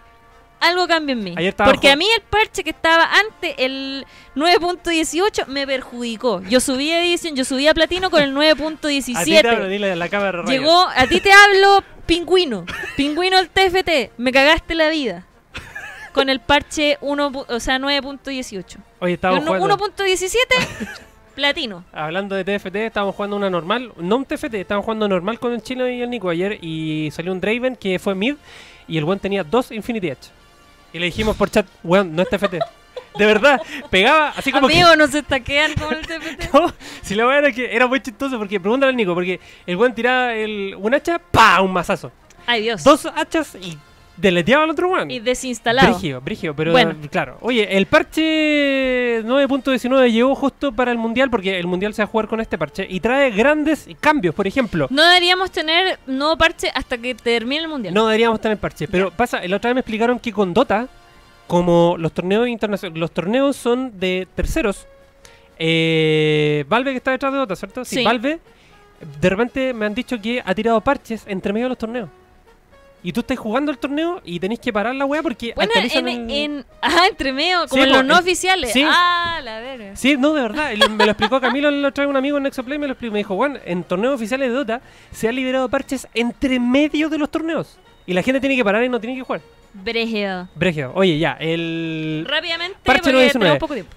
algo 0.61 0.87
cambia 0.87 1.13
en 1.15 1.25
mí. 1.25 1.35
Porque 1.65 1.91
a 1.91 1.97
mí 1.97 2.07
el 2.17 2.23
parche 2.23 2.63
que 2.63 2.71
estaba 2.71 3.11
antes, 3.13 3.55
el 3.59 4.07
9.18, 4.37 5.47
me 5.49 5.67
perjudicó. 5.67 6.41
Yo 6.43 6.61
subí 6.61 6.91
a 6.93 7.01
edición, 7.05 7.35
yo 7.35 7.45
subí 7.45 7.67
a 7.67 7.75
platino 7.75 8.11
con 8.11 8.23
el 8.23 8.31
A 8.39 8.55
ti 9.25 9.33
te 9.33 9.39
hablo, 9.49 9.65
9.17. 9.65 9.69
dile 9.69 9.93
a 9.93 9.97
la 9.97 10.09
cámara. 10.09 10.43
raya. 10.43 10.51
Llegó, 10.53 10.87
a 10.89 11.07
ti 11.09 11.21
te 11.21 11.33
hablo, 11.33 11.83
pingüino. 12.07 12.65
Pingüino 12.97 13.39
el 13.41 13.49
TFT. 13.51 14.13
Me 14.19 14.31
cagaste 14.33 14.75
la 14.77 14.89
vida. 14.89 15.27
Con 16.13 16.29
el 16.29 16.41
parche 16.41 16.99
1, 17.01 17.31
pu- 17.33 17.47
o 17.49 17.61
sea, 17.61 17.79
9.18. 17.79 18.77
Oye, 19.01 19.19
uno- 19.23 19.41
jugando. 19.43 19.77
1.17, 19.79 20.37
platino. 21.35 21.85
Hablando 21.93 22.35
de 22.37 22.45
TFT, 22.45 22.77
estábamos 22.77 23.15
jugando 23.15 23.37
una 23.37 23.49
normal, 23.51 23.93
no 23.97 24.17
un 24.17 24.25
TFT, 24.25 24.55
estábamos 24.55 24.85
jugando 24.85 25.09
normal 25.09 25.39
con 25.39 25.53
el 25.53 25.63
chino 25.63 25.89
y 25.89 26.03
el 26.03 26.11
Nico 26.11 26.29
ayer 26.29 26.59
y 26.63 27.11
salió 27.13 27.33
un 27.33 27.41
Draven 27.41 27.77
que 27.77 27.99
fue 27.99 28.15
mid 28.15 28.35
y 28.87 28.99
el 28.99 29.05
buen 29.05 29.19
tenía 29.19 29.43
dos 29.45 29.71
Infinity 29.73 30.09
Edge. 30.09 30.29
Y 30.93 30.99
le 30.99 31.07
dijimos 31.07 31.37
por 31.37 31.51
chat, 31.51 31.67
weón, 31.83 32.15
no 32.15 32.23
es 32.23 32.29
TFT. 32.29 32.57
De 33.19 33.27
verdad, 33.27 33.61
pegaba 33.91 34.31
así 34.31 34.53
como 34.53 34.67
Amigos, 34.67 34.97
no 34.97 35.07
se 35.07 35.19
estaquean 35.21 35.73
como 35.75 35.93
el 35.93 36.07
TFT. 36.07 36.37
que... 36.39 36.49
No, 36.53 36.73
si 37.03 37.15
la 37.15 37.25
verdad 37.25 37.45
era 37.47 37.53
que 37.55 37.75
era 37.75 37.87
muy 37.87 38.01
chistoso 38.01 38.39
porque 38.39 38.61
pregúntale 38.61 38.91
al 38.91 38.97
Nico, 38.97 39.15
porque 39.15 39.41
el 39.67 39.77
buen 39.77 39.95
tiraba 39.95 40.35
el, 40.35 40.75
un 40.79 40.95
hacha, 40.95 41.19
pa, 41.19 41.61
un 41.63 41.73
mazazo. 41.73 42.13
Ay, 42.47 42.63
Dios. 42.63 42.85
Dos 42.85 43.07
hachas 43.07 43.55
y 43.55 43.79
deleteaba 44.17 44.65
al 44.65 44.71
otro 44.71 44.89
weón. 44.89 45.11
Y 45.11 45.21
desinstalado. 45.21 45.93
Brigio, 45.95 46.21
brigio, 46.21 46.55
pero 46.55 46.73
Bueno. 46.73 46.95
claro. 47.11 47.39
Oye, 47.41 47.77
el 47.77 47.87
parche 47.87 49.23
9.19 49.25 50.11
llegó 50.13 50.35
justo 50.35 50.73
para 50.73 50.91
el 50.93 50.99
mundial 50.99 51.31
porque 51.31 51.59
el 51.59 51.67
mundial 51.67 51.95
se 51.95 52.03
va 52.03 52.05
a 52.05 52.09
jugar 52.09 52.29
con 52.29 52.41
este 52.41 52.59
parche 52.59 52.87
y 52.89 53.01
trae 53.01 53.31
grandes 53.31 53.89
cambios. 54.01 54.35
Por 54.35 54.47
ejemplo, 54.47 54.87
No 54.91 55.03
deberíamos 55.03 55.51
tener 55.51 55.99
nuevo 56.07 56.37
parche 56.37 56.71
hasta 56.75 56.99
que 56.99 57.15
termine 57.15 57.63
el 57.63 57.69
mundial. 57.69 57.95
no 57.95 58.07
deberíamos 58.07 58.41
tener 58.41 58.59
parche, 58.59 58.87
pero 58.89 59.11
pasa, 59.11 59.41
la 59.47 59.57
otra 59.57 59.71
vez 59.71 59.75
me 59.77 59.81
explicaron 59.81 60.19
que 60.19 60.33
con 60.33 60.53
Dota, 60.55 60.89
como 61.47 61.97
los 61.99 62.13
torneos 62.13 62.49
internacionales, 62.49 62.99
los 63.01 63.11
torneos 63.13 63.57
son 63.57 63.99
de 63.99 64.27
terceros. 64.35 64.87
eh, 65.59 66.65
Valve 66.69 66.91
que 66.93 66.97
está 66.97 67.11
detrás 67.13 67.33
de 67.33 67.39
Dota, 67.39 67.55
¿cierto? 67.57 67.85
Sí, 67.85 67.97
Sí. 67.97 68.05
Valve. 68.05 68.41
De 69.21 69.29
repente 69.31 69.73
me 69.75 69.87
han 69.87 69.95
dicho 69.95 70.21
que 70.21 70.43
ha 70.45 70.55
tirado 70.55 70.81
parches 70.81 71.25
entre 71.27 71.53
medio 71.53 71.67
de 71.67 71.71
los 71.71 71.79
torneos. 71.79 72.09
Y 73.05 73.13
tú 73.13 73.21
estás 73.21 73.37
jugando 73.39 73.73
el 73.73 73.79
torneo 73.79 74.21
y 74.25 74.39
tenés 74.39 74.61
que 74.61 74.73
parar 74.73 74.95
la 74.95 75.05
weá 75.05 75.23
porque 75.23 75.53
Bueno, 75.57 75.71
actualizan 75.75 76.07
en, 76.09 76.65
ah, 76.81 77.07
entre 77.11 77.33
medio, 77.33 77.67
como 77.69 77.83
Sí, 77.83 77.89
en 77.89 77.93
los 77.95 78.05
no 78.05 78.15
en- 78.15 78.21
oficiales. 78.21 78.73
sí. 78.73 78.85
Ah, 78.87 79.41
la 79.43 79.59
verga. 79.61 79.97
Sí, 79.97 80.17
no, 80.17 80.33
de 80.35 80.43
verdad. 80.43 80.71
me 80.91 81.05
lo 81.05 81.11
explicó 81.11 81.41
Camilo, 81.41 81.71
lo 81.71 81.93
trae 81.93 82.07
un 82.07 82.17
amigo 82.17 82.37
en 82.37 82.45
Nexoplay, 82.45 82.79
me 82.79 82.87
lo 82.87 82.93
explicó. 82.93 83.13
Me 83.13 83.19
dijo, 83.19 83.35
Juan, 83.35 83.59
en 83.65 83.83
torneos 83.83 84.15
oficiales 84.15 84.49
de 84.51 84.55
Dota 84.55 84.81
se 85.11 85.29
han 85.29 85.35
liberado 85.35 85.69
parches 85.69 86.07
entre 86.15 86.61
medio 86.61 87.09
de 87.09 87.19
los 87.19 87.29
torneos. 87.31 87.77
Y 88.07 88.13
la 88.13 88.23
gente 88.23 88.41
tiene 88.41 88.55
que 88.57 88.65
parar 88.65 88.85
y 88.85 88.89
no 88.89 89.01
tiene 89.01 89.17
que 89.17 89.23
jugar. 89.23 89.41
Bregeo. 89.75 90.49
Bregio, 90.55 90.93
oye, 90.95 91.19
ya, 91.19 91.33
el... 91.41 92.27
Rápidamente, 92.29 92.77
Parche 92.85 93.01
porque 93.01 93.13
919. 93.13 93.39
tenemos 93.39 93.59
poco 93.59 93.75
tiempo. 93.75 93.93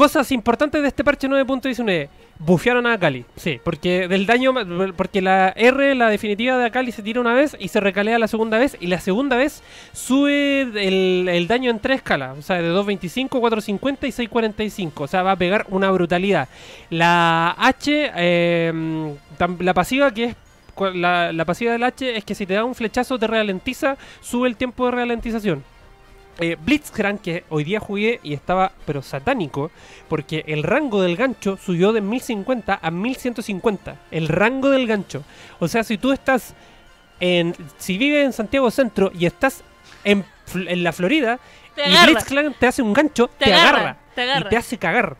Cosas 0.00 0.32
importantes 0.32 0.80
de 0.80 0.88
este 0.88 1.04
parche 1.04 1.28
9.19. 1.28 2.08
Bufearon 2.38 2.86
a 2.86 2.94
Akali. 2.94 3.26
Sí, 3.36 3.60
porque 3.62 4.08
del 4.08 4.24
daño. 4.24 4.54
Porque 4.96 5.20
la 5.20 5.50
R, 5.50 5.94
la 5.94 6.08
definitiva 6.08 6.56
de 6.56 6.64
Akali, 6.64 6.90
se 6.90 7.02
tira 7.02 7.20
una 7.20 7.34
vez 7.34 7.54
y 7.60 7.68
se 7.68 7.80
recalea 7.80 8.18
la 8.18 8.26
segunda 8.26 8.56
vez. 8.56 8.78
Y 8.80 8.86
la 8.86 8.98
segunda 8.98 9.36
vez 9.36 9.62
sube 9.92 10.62
el, 10.62 11.46
daño 11.46 11.70
en 11.70 11.80
tres 11.80 11.98
escalas. 11.98 12.38
O 12.38 12.40
sea, 12.40 12.62
de 12.62 12.72
2.25, 12.72 13.28
4.50 13.28 13.98
y 14.08 14.26
6.45. 14.26 14.92
O 14.96 15.06
sea, 15.06 15.22
va 15.22 15.32
a 15.32 15.36
pegar 15.36 15.66
una 15.68 15.90
brutalidad. 15.90 16.48
La 16.88 17.54
H, 17.58 18.10
eh, 18.16 19.12
la 19.58 19.74
pasiva 19.74 20.14
que 20.14 20.24
es. 20.24 20.36
La, 20.94 21.30
la 21.30 21.44
pasiva 21.44 21.72
del 21.72 21.82
H 21.82 22.16
es 22.16 22.24
que 22.24 22.34
si 22.34 22.46
te 22.46 22.54
da 22.54 22.64
un 22.64 22.74
flechazo 22.74 23.18
te 23.18 23.26
ralentiza, 23.26 23.98
sube 24.22 24.48
el 24.48 24.56
tiempo 24.56 24.86
de 24.86 24.92
ralentización. 24.92 25.62
Eh, 26.38 26.56
Blitzcrank, 26.58 27.20
que 27.20 27.44
hoy 27.50 27.64
día 27.64 27.80
jugué 27.80 28.18
y 28.22 28.32
estaba, 28.32 28.72
pero 28.86 29.02
satánico, 29.02 29.70
porque 30.08 30.42
el 30.46 30.62
rango 30.62 31.02
del 31.02 31.16
gancho 31.16 31.58
subió 31.62 31.92
de 31.92 32.00
1050 32.00 32.78
a 32.80 32.90
1150. 32.90 33.96
El 34.10 34.28
rango 34.28 34.70
del 34.70 34.86
gancho. 34.86 35.22
O 35.58 35.68
sea, 35.68 35.84
si 35.84 35.98
tú 35.98 36.12
estás 36.12 36.54
en. 37.20 37.54
Si 37.78 37.98
vives 37.98 38.24
en 38.24 38.32
Santiago 38.32 38.70
Centro 38.70 39.10
y 39.14 39.26
estás 39.26 39.62
en, 40.04 40.24
en 40.54 40.82
la 40.82 40.92
Florida 40.92 41.38
Te 41.74 41.88
y. 41.90 41.94
Blitzcrank 42.06 42.56
te 42.58 42.66
hace 42.68 42.80
un 42.82 42.92
gancho, 42.94 43.28
Te 43.28 43.44
te, 43.46 43.52
agarra, 43.54 43.78
agarra, 43.80 43.96
te 44.14 44.22
agarra. 44.22 44.46
y 44.46 44.50
te 44.50 44.56
hace 44.56 44.78
cagar. 44.78 45.16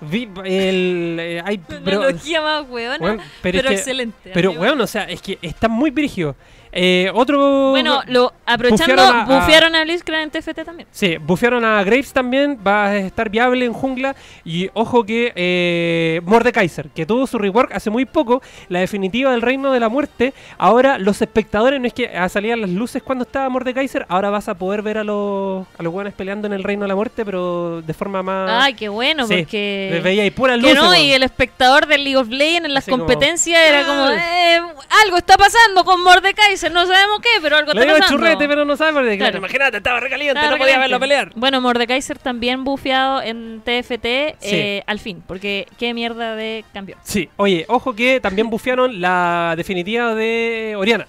Vi- 0.00 0.28
el, 0.44 1.16
eh, 1.20 1.42
hay, 1.44 1.58
pero, 1.84 2.00
más 2.42 2.66
weón, 2.68 2.98
pero, 3.00 3.22
pero, 3.42 3.58
es 3.58 3.64
que- 3.66 3.74
excelente. 3.74 4.30
pero 4.34 4.50
weón, 4.52 4.80
o 4.80 4.86
sea, 4.86 5.04
es 5.04 5.22
que 5.22 5.38
está 5.42 5.68
muy 5.68 5.90
brígido. 5.90 6.34
Eh, 6.78 7.10
otro. 7.14 7.70
Bueno, 7.70 8.02
lo, 8.06 8.32
aprovechando, 8.44 8.94
Bufearon 9.26 9.74
a- 9.74 9.78
a- 9.78 9.80
a, 9.80 9.84
Blitzcrank 9.84 10.22
en 10.24 10.30
TFT 10.30 10.64
también. 10.64 10.86
Sí, 10.90 11.16
bufearon 11.16 11.64
a 11.64 11.82
Graves 11.82 12.12
también, 12.12 12.58
va 12.64 12.86
a 12.88 12.96
estar 12.98 13.30
viable 13.30 13.64
en 13.64 13.72
jungla. 13.72 14.14
Y 14.44 14.68
ojo 14.74 15.04
que 15.04 15.32
eh, 15.34 16.20
Mordekaiser, 16.24 16.90
que 16.90 17.06
tuvo 17.06 17.26
su 17.26 17.38
rework 17.38 17.72
hace 17.74 17.88
muy 17.88 18.04
poco, 18.04 18.42
la 18.68 18.80
definitiva 18.80 19.30
del 19.32 19.40
Reino 19.42 19.72
de 19.72 19.80
la 19.80 19.88
Muerte. 19.88 20.34
Ahora 20.58 20.98
los 20.98 21.22
espectadores, 21.22 21.80
no 21.80 21.86
es 21.86 21.94
que 21.94 22.14
ah, 22.16 22.28
salían 22.28 22.60
las 22.60 22.70
luces 22.70 23.02
cuando 23.02 23.24
estaba 23.24 23.48
Mordekaiser, 23.48 24.04
ahora 24.08 24.28
vas 24.30 24.48
a 24.48 24.54
poder 24.54 24.82
ver 24.82 24.98
a 24.98 25.04
los, 25.04 25.66
a 25.78 25.82
los 25.82 25.92
buenos 25.92 26.12
peleando 26.12 26.46
en 26.46 26.52
el 26.52 26.62
Reino 26.62 26.82
de 26.82 26.88
la 26.88 26.94
Muerte, 26.94 27.24
pero 27.24 27.80
de 27.82 27.94
forma 27.94 28.22
más... 28.22 28.64
Ay, 28.64 28.74
qué 28.74 28.88
bueno. 28.90 29.26
Sí, 29.26 29.38
porque... 29.38 30.00
veía 30.04 30.22
ahí 30.24 30.30
puras 30.30 30.58
luces. 30.58 30.76
no, 30.76 30.94
y 30.94 31.12
el 31.12 31.22
espectador 31.22 31.86
del 31.86 32.04
League 32.04 32.16
of 32.18 32.28
Legends 32.28 32.66
en 32.66 32.74
las 32.74 32.84
Así 32.84 32.90
como, 32.90 33.04
competencias 33.06 33.60
era 33.66 33.84
como, 33.86 34.02
"Ah". 34.04 34.14
eh, 34.14 34.60
algo 35.04 35.16
está 35.16 35.36
pasando 35.36 35.84
con 35.84 36.02
Mordekaiser, 36.02 36.65
no 36.70 36.86
sabemos 36.86 37.20
qué, 37.20 37.28
pero 37.42 37.56
algo 37.56 37.72
Le 37.72 37.80
está 37.80 37.92
pasando. 37.98 38.18
churrete, 38.18 38.48
pero 38.48 38.64
no 38.64 38.76
sabe, 38.76 38.92
porque 38.92 39.16
claro, 39.16 39.32
Claro. 39.32 39.38
imagínate, 39.38 39.76
estaba 39.78 40.00
recaliente, 40.00 40.40
no 40.50 40.56
podía 40.56 40.78
verlo 40.78 41.00
pelear. 41.00 41.32
Bueno, 41.34 41.60
Mordekaiser 41.60 42.18
también 42.18 42.64
bufeado 42.64 43.22
en 43.22 43.60
TFT 43.64 44.36
Sí. 44.40 44.56
eh, 44.56 44.82
al 44.86 44.98
fin, 44.98 45.22
porque 45.26 45.66
qué 45.78 45.94
mierda 45.94 46.36
de 46.36 46.64
cambio. 46.72 46.96
Sí, 47.02 47.28
oye, 47.36 47.64
ojo 47.68 47.94
que 47.94 48.20
también 48.20 48.50
bufearon 48.50 49.00
la 49.00 49.54
definitiva 49.56 50.14
de 50.14 50.74
Oriana. 50.76 51.06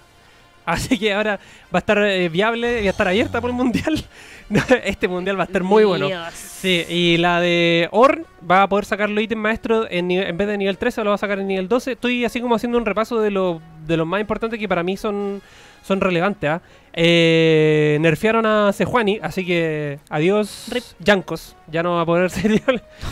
Así 0.68 0.98
que 0.98 1.14
ahora 1.14 1.40
va 1.74 1.78
a 1.78 1.78
estar 1.78 1.96
eh, 1.96 2.28
viable 2.28 2.80
y 2.80 2.84
va 2.84 2.88
a 2.88 2.90
estar 2.90 3.08
abierta 3.08 3.40
por 3.40 3.48
el 3.48 3.56
mundial. 3.56 4.04
este 4.84 5.08
mundial 5.08 5.38
va 5.38 5.44
a 5.44 5.46
estar 5.46 5.62
muy 5.62 5.84
bueno. 5.84 6.08
Dios. 6.08 6.34
Sí, 6.34 6.84
y 6.90 7.16
la 7.16 7.40
de 7.40 7.88
Orn 7.90 8.26
va 8.48 8.64
a 8.64 8.68
poder 8.68 8.84
sacar 8.84 9.08
los 9.08 9.24
ítems 9.24 9.40
maestros 9.40 9.86
en, 9.90 10.08
vez 10.08 10.46
de 10.46 10.58
nivel 10.58 10.76
13, 10.76 11.04
lo 11.04 11.10
va 11.10 11.14
a 11.14 11.18
sacar 11.18 11.38
en 11.38 11.46
nivel 11.46 11.68
12. 11.68 11.92
Estoy 11.92 12.26
así 12.26 12.42
como 12.42 12.54
haciendo 12.54 12.76
un 12.76 12.84
repaso 12.84 13.18
de 13.18 13.30
lo, 13.30 13.62
de 13.86 13.96
los 13.96 14.06
más 14.06 14.20
importantes 14.20 14.58
que 14.58 14.68
para 14.68 14.82
mí 14.82 14.98
son, 14.98 15.40
son 15.82 16.02
relevantes. 16.02 16.50
¿ah? 16.50 16.60
Eh, 16.92 17.96
nerfearon 18.02 18.44
a 18.44 18.70
Sejuani, 18.74 19.20
así 19.22 19.46
que 19.46 19.98
adiós, 20.10 20.66
Rip. 20.70 20.84
Yankos. 20.98 21.56
Ya 21.66 21.82
no 21.82 21.94
va 21.94 22.02
a 22.02 22.06
poder 22.06 22.28
ser 22.30 22.60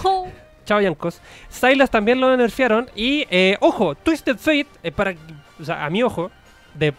Oh, 0.05 0.29
Chao, 0.67 0.83
Yankos. 0.83 1.23
Silas 1.49 1.89
también 1.89 2.21
lo 2.21 2.37
nerfearon. 2.37 2.91
Y, 2.95 3.27
eh, 3.31 3.57
ojo, 3.61 3.95
Twisted 3.95 4.37
Fate, 4.37 4.67
eh, 4.83 4.93
para, 4.93 5.15
o 5.59 5.65
sea, 5.65 5.87
a 5.87 5.89
mi 5.89 6.03
ojo, 6.03 6.31
de 6.75 6.93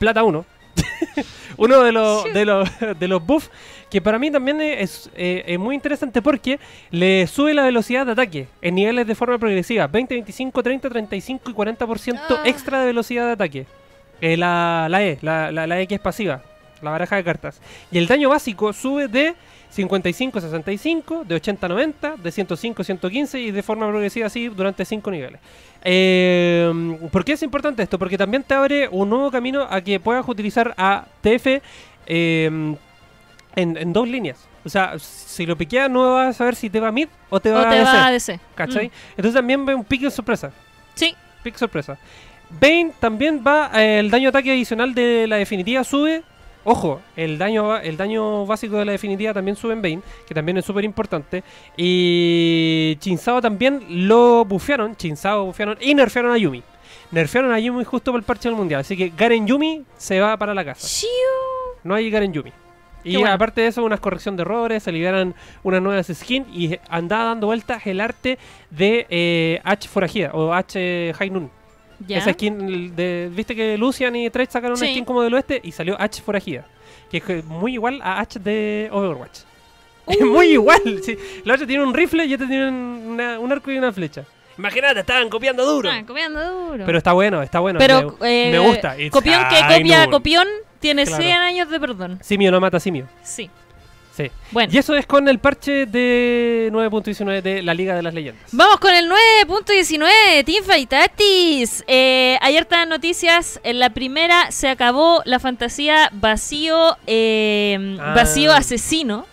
plata 0.00 0.24
1. 0.24 0.44
Uno 1.58 1.82
de 1.82 1.92
los, 1.92 2.24
de 2.32 2.44
los, 2.44 2.68
de 2.98 3.08
los 3.08 3.24
buffs 3.24 3.50
que 3.90 4.00
para 4.00 4.18
mí 4.18 4.30
también 4.30 4.60
es, 4.60 5.10
eh, 5.14 5.42
es 5.46 5.58
muy 5.58 5.74
interesante 5.74 6.22
porque 6.22 6.58
le 6.90 7.26
sube 7.26 7.52
la 7.52 7.64
velocidad 7.64 8.06
de 8.06 8.12
ataque 8.12 8.48
en 8.62 8.76
niveles 8.76 9.06
de 9.06 9.14
forma 9.14 9.36
progresiva. 9.36 9.86
20, 9.88 10.14
25, 10.14 10.62
30, 10.62 10.88
35 10.88 11.50
y 11.50 11.54
40% 11.54 12.18
Ah. 12.30 12.42
extra 12.44 12.80
de 12.80 12.86
velocidad 12.86 13.26
de 13.26 13.32
ataque. 13.32 13.66
Eh, 14.20 14.36
la, 14.36 14.86
la 14.88 15.02
E, 15.04 15.18
la, 15.22 15.50
la, 15.52 15.66
la 15.66 15.80
E 15.80 15.86
que 15.86 15.96
es 15.96 16.00
pasiva, 16.00 16.42
la 16.82 16.90
baraja 16.90 17.16
de 17.16 17.24
cartas. 17.24 17.60
Y 17.90 17.98
el 17.98 18.06
daño 18.06 18.28
básico 18.30 18.72
sube 18.72 19.08
de 19.08 19.34
55 19.70 20.38
a 20.38 20.40
65, 20.40 21.24
de 21.24 21.34
80 21.34 21.66
a 21.66 21.68
90, 21.68 22.16
de 22.16 22.32
105 22.32 22.82
a 22.82 22.84
115 22.84 23.40
y 23.40 23.50
de 23.50 23.62
forma 23.62 23.88
progresiva 23.88 24.26
así 24.26 24.48
durante 24.48 24.84
5 24.84 25.10
niveles. 25.10 25.40
Eh, 25.82 26.98
¿Por 27.10 27.24
qué 27.24 27.32
es 27.32 27.42
importante 27.42 27.82
esto? 27.82 27.98
Porque 27.98 28.18
también 28.18 28.42
te 28.42 28.54
abre 28.54 28.88
un 28.88 29.08
nuevo 29.08 29.30
camino 29.30 29.66
a 29.68 29.80
que 29.80 29.98
puedas 30.00 30.28
utilizar 30.28 30.74
a 30.76 31.06
TF 31.22 31.46
eh, 32.06 32.46
en, 33.56 33.76
en 33.76 33.92
dos 33.92 34.08
líneas. 34.08 34.46
O 34.64 34.68
sea, 34.68 34.98
si 34.98 35.46
lo 35.46 35.56
piqueas 35.56 35.90
no 35.90 36.14
vas 36.14 36.28
a 36.28 36.32
saber 36.34 36.54
si 36.54 36.68
te 36.68 36.80
va 36.80 36.92
mid 36.92 37.08
o 37.30 37.40
te 37.40 37.50
va 37.50 37.62
o 37.62 37.66
a 37.66 37.70
te 37.70 37.76
DC, 37.76 37.84
va 37.84 38.06
a 38.06 38.10
DC. 38.12 38.40
¿cachai? 38.54 38.88
Mm. 38.88 38.92
Entonces 39.10 39.34
también 39.34 39.64
ve 39.64 39.74
un 39.74 39.84
pique 39.84 40.10
sorpresa. 40.10 40.50
Sí, 40.94 41.16
Pick 41.42 41.56
sorpresa. 41.56 41.98
Bane 42.50 42.92
también 42.98 43.42
va, 43.46 43.70
eh, 43.74 44.00
el 44.00 44.10
daño 44.10 44.28
ataque 44.28 44.50
adicional 44.50 44.94
de 44.94 45.26
la 45.26 45.36
definitiva 45.36 45.84
sube. 45.84 46.22
Ojo, 46.64 47.00
el 47.16 47.38
daño, 47.38 47.78
el 47.78 47.96
daño 47.96 48.44
básico 48.44 48.76
de 48.76 48.84
la 48.84 48.92
definitiva 48.92 49.32
también 49.32 49.56
sube 49.56 49.72
en 49.72 49.82
Bane, 49.82 50.00
que 50.26 50.34
también 50.34 50.58
es 50.58 50.64
súper 50.64 50.84
importante. 50.84 51.42
Y 51.76 52.96
Chinsao 53.00 53.40
también 53.40 54.08
lo 54.08 54.44
bufearon, 54.44 54.94
Chinsao 54.96 55.46
bufearon 55.46 55.78
y 55.80 55.94
nerfearon 55.94 56.32
a 56.32 56.38
Yumi. 56.38 56.62
Nerfearon 57.10 57.52
a 57.52 57.58
Yumi 57.58 57.84
justo 57.84 58.12
por 58.12 58.20
el 58.20 58.24
parche 58.24 58.48
del 58.48 58.56
mundial, 58.56 58.82
así 58.82 58.96
que 58.96 59.12
Garen 59.16 59.46
Yumi 59.46 59.84
se 59.96 60.20
va 60.20 60.36
para 60.36 60.54
la 60.54 60.64
casa. 60.64 60.86
No 61.82 61.94
hay 61.94 62.10
Garen 62.10 62.32
Yumi. 62.32 62.52
Y 63.02 63.16
bueno. 63.16 63.32
aparte 63.32 63.62
de 63.62 63.68
eso, 63.68 63.82
unas 63.82 64.00
corrección 64.00 64.36
de 64.36 64.42
errores, 64.42 64.82
se 64.82 64.92
liberan 64.92 65.34
unas 65.62 65.80
nuevas 65.80 66.06
skins 66.12 66.46
y 66.52 66.78
andaba 66.88 67.24
dando 67.24 67.46
vueltas 67.46 67.86
el 67.86 68.00
arte 68.00 68.38
de 68.70 69.06
eh, 69.08 69.60
H 69.64 69.88
Forajida 69.88 70.30
o 70.34 70.52
H 70.52 71.14
High 71.18 71.30
Noon. 71.30 71.50
Ya. 72.06 72.18
Esa 72.18 72.32
skin 72.32 72.94
de, 72.96 73.30
viste 73.32 73.54
que 73.54 73.76
Lucian 73.76 74.14
y 74.16 74.30
Trade 74.30 74.50
sacaron 74.50 74.76
una 74.78 74.86
skin 74.86 75.04
como 75.04 75.22
del 75.22 75.34
oeste 75.34 75.60
y 75.62 75.72
salió 75.72 76.00
H 76.00 76.22
forajida, 76.22 76.66
que 77.10 77.18
es 77.18 77.44
muy 77.44 77.74
igual 77.74 78.00
a 78.02 78.20
H 78.20 78.38
de 78.38 78.88
Overwatch. 78.92 79.40
Es 80.06 80.20
muy 80.22 80.46
igual. 80.52 80.80
Sí. 81.04 81.16
La 81.44 81.54
otra 81.54 81.66
tiene 81.66 81.84
un 81.84 81.94
rifle 81.94 82.24
y 82.24 82.32
esta 82.32 82.46
tiene 82.48 82.68
un, 82.68 82.74
una- 83.12 83.38
un 83.38 83.52
arco 83.52 83.70
y 83.70 83.78
una 83.78 83.92
flecha. 83.92 84.24
Imagínate, 84.58 85.00
estaban 85.00 85.28
copiando 85.28 85.64
duro. 85.64 85.88
Ah, 85.90 86.02
copiando 86.06 86.68
duro. 86.68 86.84
Pero 86.84 86.98
está 86.98 87.12
bueno, 87.12 87.42
está 87.42 87.60
bueno. 87.60 87.78
Pero, 87.78 88.16
me, 88.20 88.48
eh, 88.48 88.50
me 88.52 88.58
gusta. 88.58 88.98
It's 88.98 89.10
Copión 89.12 89.40
que 89.48 89.60
copia 89.74 90.02
a 90.02 90.10
copión 90.10 90.48
tiene 90.80 91.04
Claro. 91.04 91.22
100 91.22 91.36
años 91.38 91.70
de 91.70 91.78
perdón. 91.80 92.18
Simio 92.22 92.50
no 92.50 92.60
mata 92.60 92.80
simio. 92.80 93.06
Sí. 93.22 93.48
Sí. 94.16 94.30
Bueno. 94.50 94.72
Y 94.72 94.78
eso 94.78 94.94
es 94.96 95.06
con 95.06 95.28
el 95.28 95.38
parche 95.38 95.86
de 95.86 96.68
9.19 96.72 97.42
de 97.42 97.62
la 97.62 97.72
Liga 97.74 97.94
de 97.94 98.02
las 98.02 98.12
Leyendas. 98.12 98.44
Vamos 98.52 98.78
con 98.80 98.92
el 98.94 99.08
9.19, 99.08 100.44
Team 100.44 100.86
Tatis. 100.88 101.84
Eh, 101.86 102.36
hay 102.40 102.56
hartas 102.56 102.86
noticias. 102.88 103.60
En 103.62 103.78
la 103.78 103.90
primera 103.90 104.50
se 104.50 104.68
acabó 104.68 105.22
la 105.24 105.38
fantasía 105.38 106.10
vacío, 106.12 106.96
eh, 107.06 107.96
Ah. 108.00 108.12
vacío 108.14 108.52
asesino, 108.52 109.26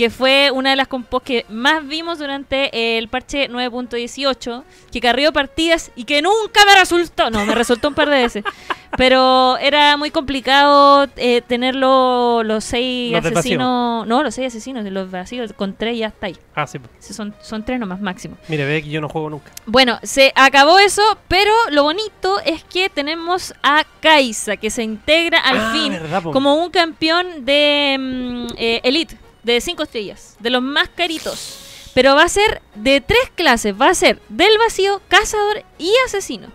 que 0.00 0.08
fue 0.08 0.50
una 0.50 0.70
de 0.70 0.76
las 0.76 0.88
compos 0.88 1.20
que 1.22 1.44
más 1.50 1.86
vimos 1.86 2.18
durante 2.18 2.96
el 2.96 3.08
parche 3.08 3.50
9.18, 3.50 4.62
que 4.90 4.98
carrió 4.98 5.30
partidas 5.30 5.90
y 5.94 6.04
que 6.04 6.22
nunca 6.22 6.64
me 6.64 6.74
resultó. 6.74 7.28
No, 7.28 7.44
me 7.44 7.54
resultó 7.54 7.88
un 7.88 7.94
par 7.94 8.08
de 8.08 8.16
veces. 8.22 8.44
Pero 8.96 9.58
era 9.58 9.98
muy 9.98 10.10
complicado 10.10 11.06
eh, 11.16 11.42
tener 11.46 11.74
lo- 11.76 12.42
los 12.44 12.64
seis 12.64 13.12
Los 13.12 13.26
asesinos. 13.26 14.06
No, 14.06 14.22
los 14.22 14.34
seis 14.34 14.46
asesinos 14.48 14.84
los 14.86 15.10
vacíos. 15.10 15.52
Con 15.52 15.74
tres 15.74 15.98
ya 15.98 16.06
está 16.06 16.28
ahí. 16.28 16.36
Ah, 16.54 16.66
sí. 16.66 16.78
Sí, 16.98 17.12
Son, 17.12 17.34
son 17.42 17.62
tres 17.62 17.78
nomás 17.78 18.00
máximo. 18.00 18.38
Mire, 18.48 18.64
ve 18.64 18.82
que 18.82 18.88
yo 18.88 19.02
no 19.02 19.08
juego 19.10 19.28
nunca. 19.28 19.52
Bueno, 19.66 19.98
se 20.02 20.32
acabó 20.34 20.78
eso, 20.78 21.02
pero 21.28 21.52
lo 21.72 21.82
bonito 21.82 22.40
es 22.46 22.64
que 22.64 22.88
tenemos 22.88 23.52
a 23.62 23.84
Kaisa, 24.00 24.56
que 24.56 24.70
se 24.70 24.82
integra 24.82 25.40
al 25.40 25.58
Ah, 25.58 25.70
fin 25.74 25.92
verdad, 25.92 26.22
como 26.22 26.54
un 26.54 26.70
campeón 26.70 27.44
de 27.44 27.96
mm, 27.98 28.46
eh, 28.56 28.80
Elite, 28.82 29.16
de 29.42 29.60
5 29.60 29.82
estrellas, 29.82 30.36
de 30.40 30.50
los 30.50 30.62
más 30.62 30.88
caritos. 30.88 31.90
Pero 31.94 32.14
va 32.14 32.22
a 32.22 32.28
ser 32.28 32.62
de 32.76 33.00
tres 33.00 33.30
clases, 33.34 33.74
va 33.78 33.88
a 33.88 33.94
ser 33.94 34.20
del 34.28 34.56
vacío, 34.58 35.02
cazador 35.08 35.64
y 35.78 35.92
asesino. 36.06 36.48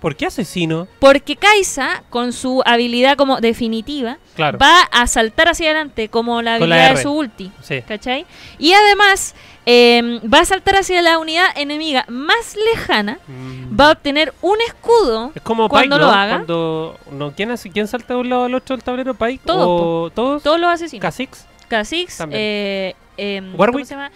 ¿Por 0.00 0.16
qué 0.16 0.26
asesino? 0.26 0.88
Porque 0.98 1.36
Kaisa, 1.36 2.02
con 2.10 2.32
su 2.32 2.60
habilidad 2.66 3.16
como 3.16 3.40
definitiva, 3.40 4.18
Claro. 4.34 4.58
va 4.58 4.80
a 4.90 5.06
saltar 5.06 5.48
hacia 5.48 5.66
adelante 5.70 6.08
como 6.08 6.42
la 6.42 6.56
habilidad 6.56 6.96
de 6.96 7.02
su 7.02 7.12
ulti. 7.12 7.52
Sí. 7.62 7.82
¿Cachai? 7.82 8.26
Y 8.58 8.72
además 8.72 9.36
eh, 9.64 10.18
va 10.26 10.40
a 10.40 10.44
saltar 10.44 10.74
hacia 10.74 11.00
la 11.02 11.18
unidad 11.20 11.46
enemiga 11.54 12.04
más 12.08 12.56
lejana. 12.72 13.20
Mm. 13.28 13.78
Va 13.80 13.90
a 13.90 13.92
obtener 13.92 14.34
un 14.42 14.60
escudo. 14.66 15.30
Es 15.36 15.42
como 15.42 15.68
cuando 15.68 15.94
Pike, 15.94 16.04
lo 16.06 16.10
haga. 16.12 16.34
Cuando, 16.38 16.98
no, 17.12 17.32
¿quién, 17.36 17.52
hace- 17.52 17.70
¿Quién 17.70 17.86
salta 17.86 18.14
de 18.14 18.20
un 18.20 18.28
lado 18.28 18.44
al 18.46 18.54
otro 18.56 18.74
del 18.74 18.82
tablero? 18.82 19.14
¿Pike? 19.14 19.42
Todos, 19.46 19.66
¿O 19.68 20.10
todos? 20.12 20.42
Todos 20.42 20.58
los 20.58 20.68
asesinos. 20.68 21.00
¿Kha'Zix? 21.02 21.46
Kha'Zix. 21.76 22.18
Eh, 22.30 22.94
em, 23.16 23.56
¿Cómo 23.56 23.78
se 23.84 23.94
llama? 23.94 24.10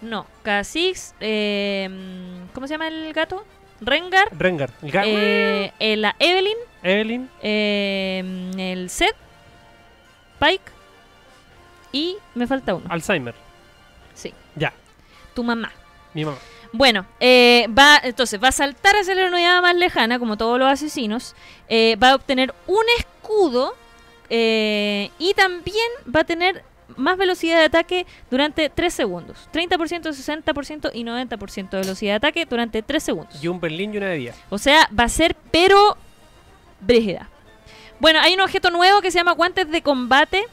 No, 0.00 0.26
Kha'Zix. 0.42 1.14
em, 1.20 2.48
¿Cómo 2.54 2.66
se 2.66 2.74
llama 2.74 2.88
el 2.88 3.12
gato? 3.12 3.44
Rengar. 3.80 4.28
Rengar. 4.36 4.70
El 4.82 4.90
Ga- 4.92 5.02
eh, 5.06 5.72
eh, 5.78 5.96
la 5.96 6.16
Evelyn. 6.18 6.56
Evelyn. 6.82 7.28
em, 7.42 8.58
el 8.58 8.88
Seth. 8.90 9.14
Pike. 10.40 10.72
Y 11.92 12.16
me 12.34 12.46
falta 12.46 12.74
uno. 12.74 12.86
Alzheimer. 12.88 13.34
Sí, 14.14 14.32
Ya. 14.54 14.72
tu 15.34 15.44
mamá. 15.44 15.70
Mi 16.14 16.24
mamá. 16.24 16.38
Bueno, 16.72 17.06
eh, 17.20 17.66
va, 17.68 18.00
entonces 18.02 18.42
va 18.42 18.48
a 18.48 18.52
saltar 18.52 18.96
hacia 18.96 19.14
la 19.14 19.26
unidad 19.26 19.62
más 19.62 19.76
lejana, 19.76 20.18
como 20.18 20.36
todos 20.36 20.58
los 20.58 20.68
asesinos. 20.70 21.34
eh, 21.68 21.96
va 22.02 22.10
a 22.10 22.14
obtener 22.14 22.54
un 22.66 22.84
escudo 22.98 23.74
eh, 24.30 25.10
y 25.18 25.34
también 25.34 25.88
va 26.14 26.20
a 26.20 26.24
tener 26.24 26.64
más 26.96 27.16
velocidad 27.16 27.58
de 27.58 27.64
ataque 27.64 28.06
durante 28.30 28.68
3 28.68 28.92
segundos. 28.92 29.48
30%, 29.52 30.12
60% 30.12 30.90
y 30.94 31.04
90% 31.04 31.70
de 31.70 31.78
velocidad 31.78 32.12
de 32.12 32.16
ataque 32.16 32.46
durante 32.46 32.82
3 32.82 33.02
segundos. 33.02 33.42
Y 33.42 33.48
un 33.48 33.60
Berlín 33.60 33.94
y 33.94 33.98
una 33.98 34.08
de 34.08 34.16
día. 34.16 34.34
O 34.50 34.58
sea, 34.58 34.88
va 34.98 35.04
a 35.04 35.08
ser 35.08 35.36
pero 35.50 35.96
brígida. 36.80 37.28
Bueno, 37.98 38.20
hay 38.20 38.34
un 38.34 38.40
objeto 38.40 38.70
nuevo 38.70 39.00
que 39.00 39.10
se 39.10 39.18
llama 39.18 39.32
guantes 39.32 39.70
de 39.70 39.82
combate 39.82 40.44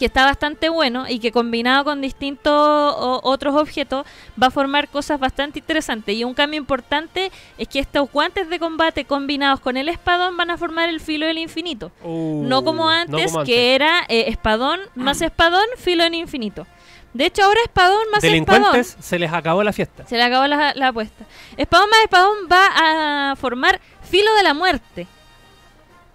que 0.00 0.06
está 0.06 0.24
bastante 0.24 0.68
bueno 0.68 1.04
y 1.08 1.20
que 1.20 1.30
combinado 1.30 1.84
con 1.84 2.00
distintos 2.00 2.52
o- 2.52 3.20
otros 3.22 3.54
objetos 3.54 4.04
va 4.42 4.48
a 4.48 4.50
formar 4.50 4.88
cosas 4.88 5.20
bastante 5.20 5.60
interesantes. 5.60 6.16
Y 6.16 6.24
un 6.24 6.34
cambio 6.34 6.58
importante 6.58 7.30
es 7.58 7.68
que 7.68 7.78
estos 7.78 8.10
guantes 8.10 8.48
de 8.48 8.58
combate 8.58 9.04
combinados 9.04 9.60
con 9.60 9.76
el 9.76 9.88
espadón 9.88 10.36
van 10.36 10.50
a 10.50 10.56
formar 10.58 10.88
el 10.88 11.00
filo 11.00 11.26
del 11.26 11.38
infinito. 11.38 11.92
Uh, 12.02 12.42
no 12.46 12.64
como 12.64 12.88
antes, 12.88 13.30
como 13.30 13.44
que 13.44 13.74
era 13.76 14.00
eh, 14.08 14.24
espadón 14.28 14.80
más 14.96 15.20
espadón, 15.22 15.66
filo 15.76 16.02
del 16.02 16.14
infinito. 16.14 16.66
De 17.12 17.26
hecho, 17.26 17.44
ahora 17.44 17.60
espadón 17.64 18.02
más 18.10 18.24
espadón. 18.24 18.62
Delincuentes, 18.62 18.96
se 19.00 19.18
les 19.18 19.32
acabó 19.32 19.62
la 19.62 19.72
fiesta. 19.72 20.06
Se 20.06 20.16
le 20.16 20.22
acabó 20.22 20.46
la, 20.46 20.72
la 20.74 20.88
apuesta. 20.88 21.24
Espadón 21.56 21.90
más 21.90 22.00
espadón 22.04 22.36
va 22.50 23.30
a 23.32 23.36
formar 23.36 23.80
filo 24.02 24.32
de 24.34 24.42
la 24.44 24.54
muerte. 24.54 25.06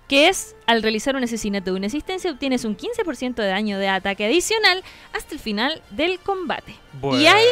Que 0.08 0.28
es, 0.30 0.56
al 0.68 0.84
realizar 0.84 1.16
un 1.16 1.24
asesinato 1.24 1.72
de 1.72 1.78
una 1.78 1.88
existencia, 1.88 2.30
obtienes 2.32 2.64
un 2.64 2.78
15% 2.78 3.36
de 3.36 3.48
daño 3.48 3.80
de 3.80 3.88
ataque 3.90 4.26
adicional 4.26 4.84
hasta 5.14 5.34
el 5.34 5.40
final 5.40 5.82
del 5.90 6.20
combate. 6.20 6.76
Y 7.22 7.26
hay 7.26 7.46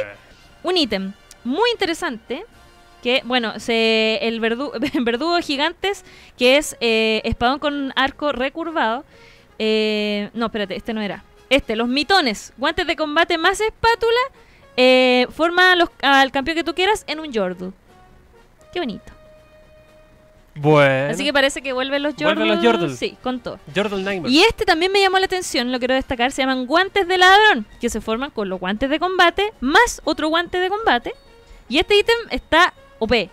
un 0.64 0.78
ítem 0.78 1.14
muy 1.44 1.70
interesante. 1.72 2.46
Que, 3.02 3.22
bueno, 3.26 3.60
se, 3.60 4.20
el 4.22 4.40
verdu- 4.40 4.72
verdugo 5.04 5.38
gigantes, 5.42 6.06
que 6.38 6.58
es 6.58 6.78
eh, 6.80 7.22
espadón 7.26 7.60
con 7.60 7.92
arco 7.96 8.32
recurvado. 8.32 9.04
Eh, 9.60 10.30
no, 10.34 10.46
espérate, 10.46 10.76
este 10.76 10.94
no 10.94 11.02
era. 11.02 11.24
Este, 11.50 11.76
los 11.76 11.88
mitones, 11.88 12.54
guantes 12.58 12.88
de 12.88 12.96
combate 12.96 13.38
más 13.38 13.60
espátula, 13.60 14.20
eh, 14.78 15.28
forma 15.36 15.76
los- 15.76 15.90
al 16.02 16.32
campeón 16.32 16.56
que 16.56 16.64
tú 16.64 16.74
quieras 16.76 17.04
en 17.08 17.20
un 17.20 17.32
Yordle. 17.34 17.72
Qué 18.72 18.80
bonito. 18.80 19.12
Bueno. 20.56 21.12
Así 21.12 21.24
que 21.24 21.34
parece 21.34 21.62
que 21.62 21.74
vuelven 21.74 22.04
los 22.04 22.16
Yordle. 22.16 22.36
Vuelven 22.36 22.56
los 22.56 22.64
Yordle. 22.64 22.96
Sí, 22.96 23.18
con 23.24 23.40
todo. 23.40 23.60
Jordan 23.76 24.04
Nightmare. 24.04 24.32
Y 24.32 24.44
este 24.44 24.66
también 24.66 24.92
me 24.92 25.02
llamó 25.02 25.18
la 25.20 25.26
atención, 25.26 25.72
lo 25.72 25.80
quiero 25.80 25.96
destacar, 25.96 26.32
se 26.32 26.42
llaman 26.44 26.66
guantes 26.68 27.08
de 27.08 27.18
ladrón, 27.18 27.66
que 27.82 27.90
se 27.90 28.02
forman 28.02 28.30
con 28.30 28.50
los 28.50 28.60
guantes 28.60 28.90
de 28.90 29.00
combate 29.00 29.54
más 29.60 30.02
otro 30.04 30.28
guante 30.28 30.60
de 30.60 30.70
combate. 30.70 31.14
Y 31.70 31.80
este 31.80 31.98
ítem 31.98 32.16
está 32.30 32.74
OP. 33.00 33.30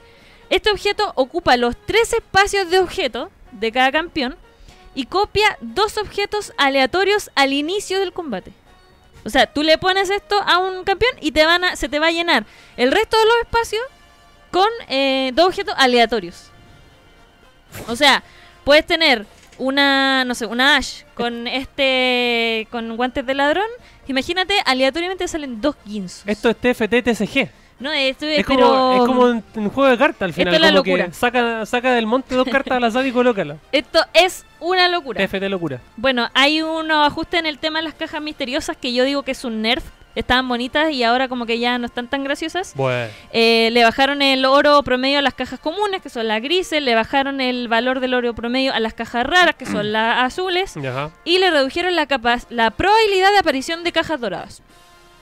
Este 0.49 0.71
objeto 0.71 1.13
ocupa 1.15 1.57
los 1.57 1.77
tres 1.87 2.13
espacios 2.13 2.71
de 2.71 2.79
objeto 2.79 3.31
de 3.53 3.71
cada 3.71 3.93
campeón 3.93 4.37
y 4.95 5.07
copia 5.07 5.57
dos 5.61 5.97
objetos 5.99 6.53
aleatorios 6.57 7.31
al 7.35 7.53
inicio 7.53 8.01
del 8.01 8.13
combate. 8.13 8.53
O 9.25 9.31
sea, 9.31 9.47
tú 9.47 9.63
le 9.63 9.79
pones 9.79 10.11
esto 10.11 10.41
a 10.47 10.59
un 10.59 10.85
campeón 10.85 11.13
y 11.21 11.33
te 11.33 11.45
van 11.45 11.65
a, 11.65 11.77
se 11.77 11.89
te 11.89 11.99
va 11.99 12.09
a 12.09 12.13
llenar 12.13 12.47
el 12.77 12.91
resto 12.91 13.19
de 13.19 13.25
los 13.27 13.37
espacios 13.43 13.83
con 14.51 14.69
eh, 14.89 15.33
dos 15.35 15.49
objetos 15.49 15.75
aleatorios. 15.77 16.50
O 17.89 17.97
sea, 17.97 18.23
puedes 18.65 18.87
tener 18.87 19.27
una, 19.59 20.25
no 20.25 20.35
sé, 20.35 20.47
una 20.47 20.77
Ash 20.77 21.03
con 21.15 21.47
este, 21.47 22.67
con 22.71 22.97
guantes 22.97 23.27
de 23.27 23.35
ladrón. 23.35 23.69
Imagínate, 24.09 24.55
aleatoriamente 24.65 25.29
salen 25.29 25.61
dos 25.61 25.77
Ginsus. 25.87 26.23
Esto 26.27 26.51
es 26.51 26.57
TFT 26.57 27.03
TCG. 27.05 27.49
No, 27.81 27.91
esto 27.93 28.27
es, 28.27 28.41
Es 28.41 28.47
pero... 28.47 28.61
como, 28.69 28.93
es 28.95 29.01
como 29.09 29.23
un, 29.23 29.45
un 29.57 29.71
juego 29.71 29.91
de 29.91 29.99
cartas 29.99 30.23
al 30.23 30.33
final. 30.35 30.55
Esto 30.55 30.67
es 30.67 30.71
la 30.73 30.77
como 30.79 30.85
que 30.85 30.91
locura. 30.99 31.13
saca, 31.15 31.67
saca 31.67 31.93
del 31.95 32.07
monte 32.07 32.35
dos 32.35 32.47
cartas 32.49 32.77
al 32.77 32.85
azar 32.85 33.07
y 33.07 33.11
colócala. 33.13 33.57
Esto 33.73 34.01
es 34.13 34.45
una 34.61 34.89
locura. 34.89 35.27
TFT 35.27 35.43
locura. 35.49 35.81
Bueno, 35.97 36.29
hay 36.35 36.61
unos 36.63 37.07
ajustes 37.07 37.41
en 37.41 37.47
el 37.47 37.59
tema 37.59 37.79
de 37.79 37.87
las 37.87 37.95
cajas 37.95 38.21
misteriosas 38.23 38.77
que 38.77 38.93
yo 38.93 39.05
digo 39.05 39.23
que 39.23 39.33
es 39.33 39.45
un 39.45 39.63
nerf. 39.63 39.83
Estaban 40.17 40.49
bonitas 40.49 40.91
y 40.91 41.05
ahora 41.05 41.29
como 41.29 41.47
que 41.47 41.61
ya 41.61 41.79
no 41.79 41.87
están 41.87 42.09
tan 42.09 42.25
graciosas. 42.25 42.73
Bueno. 42.75 43.11
Eh, 43.33 43.71
le 43.73 43.85
bajaron 43.85 44.23
el 44.23 44.45
oro 44.45 44.83
promedio 44.83 45.21
a 45.21 45.23
las 45.23 45.35
cajas 45.35 45.61
comunes, 45.61 46.03
que 46.03 46.09
son 46.11 46.27
las 46.27 46.43
grises. 46.43 46.83
Le 46.83 46.97
bajaron 46.97 47.41
el 47.41 47.69
valor 47.69 48.01
del 48.01 48.15
oro 48.15 48.35
promedio 48.35 48.75
a 48.75 48.81
las 48.81 48.93
cajas 48.93 49.25
raras, 49.25 49.55
que 49.55 49.67
son 49.67 49.93
las 49.93 50.19
azules. 50.25 50.77
Ajá. 50.77 51.11
Y 51.25 51.39
le 51.39 51.53
redujeron 51.53 51.95
la, 51.95 52.07
capa- 52.07 52.41
la 52.51 52.73
probabilidad 52.73 53.31
de 53.31 53.39
aparición 53.39 53.85
de 53.85 53.93
cajas 53.93 54.21
doradas. 54.21 54.63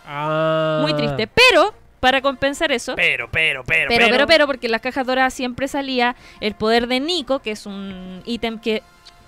Ah. 0.07 0.79
Muy 0.83 0.95
triste. 0.95 1.27
Pero, 1.29 1.75
para 2.01 2.21
compensar 2.23 2.73
eso... 2.73 2.95
Pero, 2.97 3.29
pero, 3.31 3.65
pero, 3.65 3.89
Pero, 3.89 4.07
pero, 4.11 4.27
pero, 4.27 4.47
porque 4.47 4.67
en 4.67 4.73
las 4.73 4.81
cajas 4.81 5.07
doradas 5.07 5.35
siempre 5.35 5.69
salía 5.69 6.17
el 6.41 6.55
poder 6.55 6.87
de 6.87 7.01
Nico, 7.01 7.41
que 7.41 7.53
es 7.53 7.67
un 7.67 8.23
ítem 8.25 8.59
que 8.59 8.83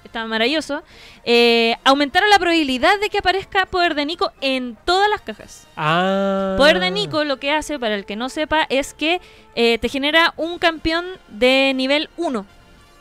está 0.04 0.26
maravilloso. 0.26 0.82
eh, 1.24 1.76
aumentaron 1.84 2.30
la 2.30 2.38
probabilidad 2.38 2.98
de 3.00 3.10
que 3.10 3.18
aparezca 3.18 3.66
poder 3.66 3.94
de 3.94 4.06
Nico 4.06 4.32
en 4.40 4.76
todas 4.84 5.08
las 5.10 5.20
cajas. 5.20 5.68
Ah. 5.76 6.54
Poder 6.56 6.80
de 6.80 6.90
Nico 6.90 7.24
lo 7.24 7.38
que 7.38 7.52
hace, 7.52 7.78
para 7.78 7.94
el 7.94 8.04
que 8.04 8.16
no 8.16 8.28
sepa, 8.28 8.66
es 8.70 8.94
que 8.94 9.20
eh, 9.54 9.78
te 9.78 9.88
genera 9.88 10.32
un 10.36 10.58
campeón 10.58 11.04
de 11.28 11.72
nivel 11.74 12.08
1 12.16 12.46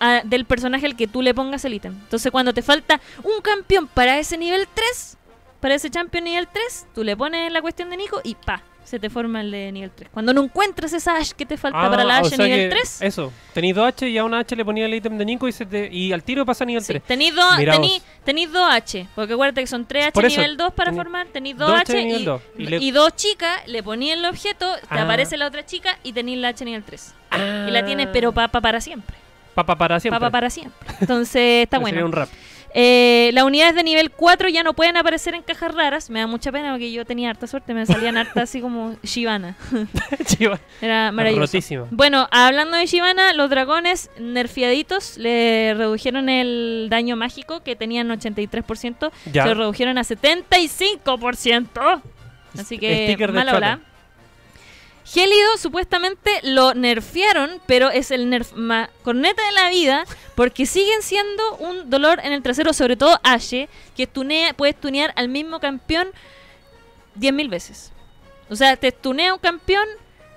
ah, 0.01 0.21
del 0.23 0.45
personaje 0.45 0.85
al 0.85 0.95
que 0.95 1.07
tú 1.07 1.21
le 1.21 1.33
pongas 1.33 1.63
el 1.65 1.73
ítem. 1.73 1.93
Entonces, 1.93 2.31
cuando 2.31 2.53
te 2.53 2.61
falta 2.61 2.99
un 3.23 3.41
campeón 3.41 3.87
para 3.87 4.19
ese 4.19 4.37
nivel 4.37 4.67
3, 4.73 5.17
para 5.61 5.75
ese 5.75 5.89
champion 5.89 6.23
nivel 6.25 6.47
3, 6.47 6.87
tú 6.93 7.03
le 7.03 7.15
pones 7.17 7.51
la 7.51 7.61
cuestión 7.61 7.89
de 7.89 7.97
Nico 7.97 8.21
y 8.23 8.35
pa, 8.35 8.61
se 8.89 8.99
te 8.99 9.09
forma 9.09 9.41
el 9.41 9.51
de 9.51 9.71
nivel 9.71 9.91
3. 9.91 10.09
Cuando 10.13 10.33
no 10.33 10.43
encuentras 10.43 10.91
esa 10.93 11.15
Ash 11.17 11.31
que 11.31 11.45
te 11.45 11.57
falta 11.57 11.79
Ah, 11.85 11.89
para 11.89 12.03
la 12.03 12.17
Ash 12.17 12.29
sea 12.29 12.37
nivel 12.45 12.69
que 12.69 12.75
3, 12.75 13.01
Eso, 13.03 13.31
tenéis 13.53 13.75
dos 13.75 13.85
H 13.87 14.09
y 14.09 14.17
a 14.17 14.23
una 14.23 14.39
H 14.39 14.55
le 14.55 14.65
ponía 14.65 14.85
el 14.85 14.93
ítem 14.93 15.17
de 15.17 15.25
Nico 15.25 15.47
y, 15.47 15.51
se 15.51 15.65
te- 15.65 15.89
y 15.91 16.11
al 16.11 16.23
tiro 16.23 16.45
pasa 16.45 16.63
a 16.63 16.67
nivel 16.67 16.81
sí, 16.83 16.93
3. 16.93 17.03
tenéis 17.03 17.35
dos, 17.35 17.55
tení- 17.57 18.01
tenéis 18.23 18.51
dos 18.51 18.67
H, 18.71 19.07
porque 19.15 19.33
acuérdate 19.33 19.61
que 19.61 19.67
son 19.67 19.85
3 19.85 20.07
H 20.07 20.19
eso, 20.27 20.41
nivel 20.41 20.57
2 20.57 20.73
para 20.73 20.91
tení- 20.91 20.95
formar, 20.95 21.27
tenéis 21.27 21.57
dos 21.57 21.69
2 21.69 21.79
H 21.81 21.91
H 21.97 22.01
y, 22.19 22.23
dos, 22.25 22.41
y 22.57 22.65
le- 22.65 22.77
y 22.77 22.91
dos 22.91 23.15
chicas, 23.15 23.61
le 23.67 23.83
poní 23.83 24.11
el 24.11 24.25
objeto, 24.25 24.65
te 24.75 24.97
Ah. 24.99 25.03
aparece 25.03 25.37
la 25.37 25.47
otra 25.47 25.65
chica 25.65 25.97
y 26.03 26.13
tenéis 26.13 26.39
la 26.39 26.47
H 26.49 26.65
nivel 26.65 26.83
3. 26.83 27.13
Ah. 27.31 27.65
Y 27.67 27.71
la 27.71 27.85
tienes 27.85 28.07
pero 28.11 28.31
papa 28.31 28.59
para 28.61 28.81
siempre. 28.81 29.15
Papa 29.53 29.75
para 29.75 29.99
siempre. 29.99 30.19
Papa 30.19 30.31
para 30.31 30.49
siempre. 30.49 30.87
Entonces 31.01 31.63
está 31.63 31.77
Sería 31.79 31.91
bueno. 31.91 32.05
un 32.05 32.11
rap. 32.13 32.29
Eh, 32.73 33.31
las 33.33 33.43
unidades 33.43 33.75
de 33.75 33.83
nivel 33.83 34.11
4 34.11 34.49
ya 34.49 34.63
no 34.63 34.73
pueden 34.73 34.97
aparecer 34.97 35.33
en 35.33 35.41
cajas 35.41 35.73
raras. 35.73 36.09
Me 36.09 36.19
da 36.19 36.27
mucha 36.27 36.51
pena 36.51 36.71
porque 36.71 36.91
yo 36.91 37.05
tenía 37.05 37.29
harta 37.29 37.47
suerte. 37.47 37.73
Me 37.73 37.85
salían 37.85 38.17
hartas 38.17 38.43
así 38.43 38.61
como 38.61 38.95
Shivana. 39.03 39.55
Era 40.81 41.11
maravilloso. 41.11 41.47
Rotísimo. 41.47 41.87
Bueno, 41.91 42.27
hablando 42.31 42.77
de 42.77 42.85
Shivana, 42.85 43.33
los 43.33 43.49
dragones 43.49 44.09
nerfeaditos 44.19 45.17
le 45.17 45.73
redujeron 45.75 46.29
el 46.29 46.87
daño 46.89 47.15
mágico 47.15 47.63
que 47.63 47.75
tenían 47.75 48.09
83%. 48.09 49.11
Ya. 49.31 49.43
Se 49.43 49.49
lo 49.49 49.55
redujeron 49.55 49.97
a 49.97 50.03
75%. 50.03 52.01
Así 52.57 52.77
que 52.77 53.17
mala. 53.31 53.79
Gélido 55.11 55.57
supuestamente 55.57 56.39
lo 56.43 56.75
nerfearon, 56.75 57.59
pero 57.65 57.89
es 57.89 58.11
el 58.11 58.29
nerf 58.29 58.53
más 58.53 58.89
corneta 59.03 59.43
de 59.43 59.51
la 59.53 59.69
vida, 59.69 60.05
porque 60.35 60.67
siguen 60.67 61.01
siendo 61.01 61.55
un 61.57 61.89
dolor 61.89 62.19
en 62.23 62.31
el 62.31 62.43
trasero, 62.43 62.73
sobre 62.73 62.95
todo 62.95 63.19
Ashe, 63.23 63.69
que 63.97 64.05
tunea, 64.05 64.53
puedes 64.53 64.79
tunear 64.79 65.11
al 65.15 65.27
mismo 65.27 65.59
campeón 65.59 66.09
10.000 67.19 67.49
veces. 67.49 67.91
O 68.49 68.55
sea, 68.55 68.77
te 68.77 68.91
tunea 68.91 69.33
un 69.33 69.39
campeón, 69.39 69.87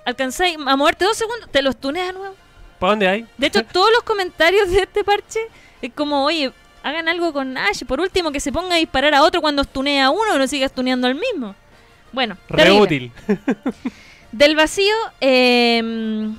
alcanzáis 0.06 0.56
a 0.66 0.76
moverte 0.76 1.04
dos 1.04 1.18
segundos, 1.18 1.50
te 1.50 1.60
los 1.60 1.76
tuneas 1.78 2.06
de 2.06 2.12
nuevo. 2.14 2.34
¿Para 2.78 2.92
dónde 2.92 3.08
hay? 3.08 3.26
De 3.36 3.48
hecho, 3.48 3.64
todos 3.64 3.90
los 3.92 4.02
comentarios 4.04 4.70
de 4.70 4.80
este 4.80 5.04
parche 5.04 5.40
es 5.82 5.92
como, 5.92 6.24
oye, 6.24 6.50
hagan 6.82 7.08
algo 7.08 7.32
con 7.34 7.58
Ashe. 7.58 7.84
Por 7.84 8.00
último, 8.00 8.32
que 8.32 8.40
se 8.40 8.50
ponga 8.50 8.74
a 8.76 8.78
disparar 8.78 9.14
a 9.14 9.22
otro 9.22 9.42
cuando 9.42 9.64
tunea 9.64 10.06
a 10.06 10.10
uno 10.10 10.34
y 10.34 10.38
no 10.38 10.48
sigas 10.48 10.72
tuneando 10.72 11.06
al 11.06 11.14
mismo. 11.14 11.54
Bueno, 12.10 12.38
Re 12.48 12.56
terrible. 12.64 12.80
útil. 12.82 13.12
Del 14.32 14.56
vacío, 14.56 14.94
eh, 15.20 16.30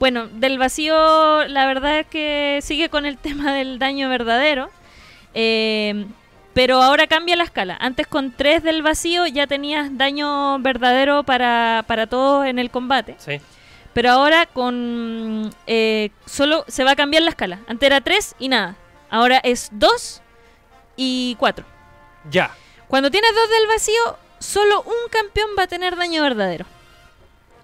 bueno, 0.00 0.28
del 0.28 0.58
vacío 0.58 1.46
la 1.48 1.66
verdad 1.66 2.00
es 2.00 2.06
que 2.06 2.58
sigue 2.62 2.88
con 2.88 3.04
el 3.06 3.18
tema 3.26 3.52
del 3.52 3.78
daño 3.78 4.08
verdadero, 4.08 4.70
eh, 5.34 6.06
pero 6.54 6.82
ahora 6.82 7.06
cambia 7.06 7.36
la 7.36 7.44
escala. 7.44 7.76
Antes 7.80 8.06
con 8.06 8.32
3 8.32 8.62
del 8.62 8.82
vacío 8.82 9.26
ya 9.26 9.46
tenías 9.46 9.96
daño 9.98 10.58
verdadero 10.60 11.22
para, 11.24 11.84
para 11.86 12.06
todos 12.06 12.46
en 12.46 12.58
el 12.58 12.70
combate, 12.70 13.16
Sí. 13.18 13.40
pero 13.92 14.10
ahora 14.12 14.46
con 14.46 15.50
eh, 15.66 16.10
solo 16.26 16.64
se 16.68 16.84
va 16.84 16.92
a 16.92 16.96
cambiar 16.96 17.22
la 17.24 17.30
escala. 17.30 17.60
Antes 17.66 17.86
era 17.86 18.00
3 18.00 18.36
y 18.38 18.48
nada, 18.48 18.76
ahora 19.10 19.38
es 19.44 19.68
2 19.72 20.22
y 20.96 21.36
4. 21.38 21.64
Ya. 22.30 22.52
Cuando 22.88 23.10
tienes 23.10 23.30
dos 23.34 23.50
del 23.50 23.66
vacío, 23.66 24.18
solo 24.38 24.80
un 24.82 25.10
campeón 25.10 25.50
va 25.58 25.64
a 25.64 25.66
tener 25.66 25.96
daño 25.96 26.22
verdadero. 26.22 26.64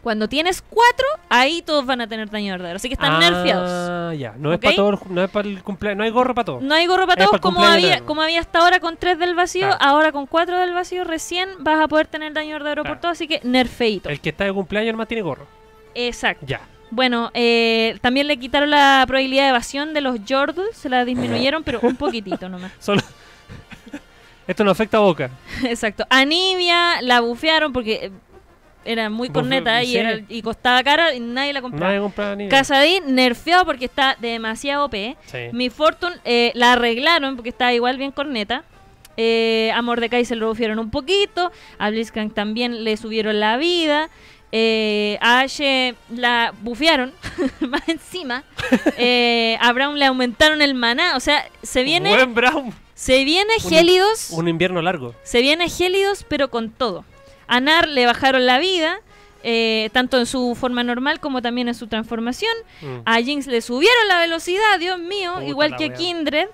Cuando 0.03 0.29
tienes 0.29 0.63
cuatro, 0.63 1.07
ahí 1.29 1.61
todos 1.63 1.85
van 1.85 2.01
a 2.01 2.07
tener 2.07 2.31
daño 2.31 2.53
verdadero. 2.55 2.77
Así 2.77 2.89
que 2.89 2.95
están 2.95 3.13
ah, 3.15 3.19
nerfeados. 3.21 4.19
ya. 4.19 4.35
No 4.39 4.53
es 4.53 4.59
para 4.59 4.75
todos, 4.77 5.07
no 5.11 5.23
es 5.23 5.31
para 5.31 5.47
el 5.49 5.63
cumpleaños, 5.63 5.99
no 5.99 6.05
hay 6.05 6.11
gorro 6.11 6.35
para 6.35 6.45
todos. 6.47 6.63
No 6.63 6.75
hay 6.75 6.87
gorro 6.87 7.07
para 7.07 7.19
todos, 7.25 7.33
para 7.33 7.41
como 7.43 7.63
había, 7.65 7.89
eterno. 7.89 8.07
como 8.07 8.23
había 8.23 8.41
hasta 8.41 8.61
ahora 8.61 8.81
con 8.81 8.97
tres 8.97 9.19
del 9.19 9.35
vacío. 9.35 9.67
Claro. 9.67 9.77
Ahora 9.85 10.13
con 10.13 10.27
cuatro 10.27 10.59
del 10.59 10.73
vacío 10.73 11.05
recién 11.05 11.51
vas 11.59 11.79
a 11.81 11.89
poder 11.89 12.07
tener 12.07 12.33
daño 12.33 12.55
verdadero 12.55 12.83
Claro. 12.83 12.95
por 12.97 13.01
todo. 13.03 13.13
Así 13.13 13.29
que 13.29 13.41
nerfeito. 13.45 14.09
El 14.09 14.21
que 14.21 14.31
está 14.31 14.45
de 14.45 14.53
cumpleaños 14.55 14.93
nomás 14.93 15.09
tiene 15.09 15.23
gorro. 15.23 15.47
Exacto. 15.95 16.47
Ya. 16.47 16.61
Bueno, 16.91 17.31
eh, 17.35 17.99
también 18.01 18.27
le 18.27 18.37
quitaron 18.39 18.71
la 18.71 19.05
probabilidad 19.07 19.45
de 19.45 19.49
evasión 19.51 19.93
de 19.95 20.01
los 20.01 20.19
Jordals. 20.29 20.77
Se 20.77 20.89
la 20.89 21.05
disminuyeron, 21.05 21.63
pero 21.63 21.79
un 21.83 21.97
poquitito 21.97 22.49
nomás. 22.49 22.73
Solo. 22.79 23.03
Esto 24.47 24.65
no 24.65 24.71
afecta 24.71 24.97
a 24.97 25.01
Boca. 25.01 25.31
Exacto. 25.65 26.05
Anivia 26.11 27.01
la 27.03 27.21
bufearon 27.21 27.73
porque 27.73 28.07
eh, 28.07 28.11
era 28.85 29.11
muy 29.11 29.29
corneta 29.31 29.83
y, 29.83 29.89
sí. 29.89 29.97
era- 29.97 30.21
y 30.29 30.43
costaba 30.43 30.83
cara 30.83 31.15
y 31.15 31.21
nadie 31.21 31.53
la 31.53 31.61
compraba. 31.63 31.89
Nadie 31.89 32.01
compra 32.01 32.37
ni. 32.37 32.49
Casadín 32.49 33.15
nerfeado 33.15 33.65
porque 33.65 33.85
está 33.85 34.17
demasiado 34.21 34.87
OP. 34.87 34.95
Sí. 35.27 35.39
Mi 35.53 35.71
Fortune 35.71 36.17
eh, 36.25 36.53
la 36.55 36.73
arreglaron 36.73 37.37
porque 37.37 37.51
estaba 37.51 37.73
igual 37.73 37.97
bien 37.99 38.11
corneta. 38.13 38.65
Eh, 39.17 39.71
a 39.75 39.83
Mordecai 39.83 40.25
se 40.25 40.35
lo 40.37 40.49
bufieron 40.49 40.79
un 40.79 40.91
poquito. 40.91 41.51
A 41.79 41.91
Blitzcrank 41.91 42.33
también 42.35 42.85
le 42.85 42.97
subieron 42.97 43.39
la 43.41 43.57
vida. 43.59 44.09
Eh, 44.53 45.17
a 45.21 45.41
Ashe 45.41 45.95
la 46.13 46.53
bufearon 46.63 47.13
más 47.61 47.89
encima. 47.89 48.45
Eh, 48.99 49.57
a 49.61 49.73
Brown 49.73 49.99
le 49.99 50.05
aumentaron 50.07 50.63
el 50.63 50.75
maná. 50.75 51.17
O 51.17 51.21
sea, 51.21 51.45
se 51.63 51.83
viene, 51.83 52.11
Buen 52.15 52.35
Brown. 52.35 52.73
se 52.95 53.25
viene 53.25 53.53
Un- 53.65 53.71
Gélidos. 53.71 54.31
Un 54.31 54.49
invierno 54.49 54.81
largo. 54.81 55.15
Se 55.23 55.41
viene 55.41 55.69
Gélidos, 55.69 56.25
pero 56.29 56.51
con 56.51 56.71
todo. 56.71 57.05
A 57.51 57.61
Nar 57.61 57.89
le 57.89 58.07
bajaron 58.07 58.47
la 58.47 58.59
vida. 58.59 59.01
eh, 59.43 59.89
tanto 59.95 60.19
en 60.19 60.27
su 60.27 60.55
forma 60.55 60.83
normal 60.85 61.19
como 61.19 61.41
también 61.41 61.67
en 61.69 61.75
su 61.75 61.87
transformación. 61.87 62.53
Mm. 62.83 62.97
A 63.07 63.23
Jinx 63.23 63.47
le 63.47 63.63
subieron 63.63 64.07
la 64.09 64.19
velocidad, 64.21 64.79
Dios 64.79 64.99
mío, 64.99 65.33
Puta 65.37 65.47
igual 65.47 65.77
que 65.77 65.87
wea. 65.89 65.97
Kindred. 65.97 66.49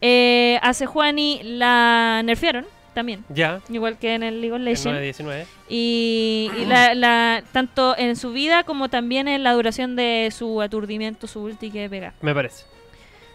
Eh, 0.00 0.60
a 0.62 0.72
Sejuani 0.72 1.40
la 1.42 2.22
nerfearon 2.24 2.64
también, 2.94 3.24
Ya. 3.28 3.60
igual 3.68 3.98
que 3.98 4.14
en 4.14 4.22
el 4.22 4.40
League 4.40 4.54
of 4.54 4.60
Legends. 4.60 4.86
9-19. 5.20 5.46
Y, 5.68 6.48
y 6.58 6.64
la, 6.66 6.94
la- 6.94 7.42
tanto 7.52 7.96
en 7.98 8.14
su 8.14 8.30
vida 8.32 8.62
como 8.62 8.88
también 8.88 9.26
en 9.26 9.42
la 9.42 9.52
duración 9.54 9.96
de 9.96 10.32
su 10.32 10.62
aturdimiento, 10.62 11.26
su 11.26 11.40
ulti 11.42 11.72
que 11.72 11.88
pega. 11.90 12.14
Me 12.22 12.32
parece. 12.34 12.64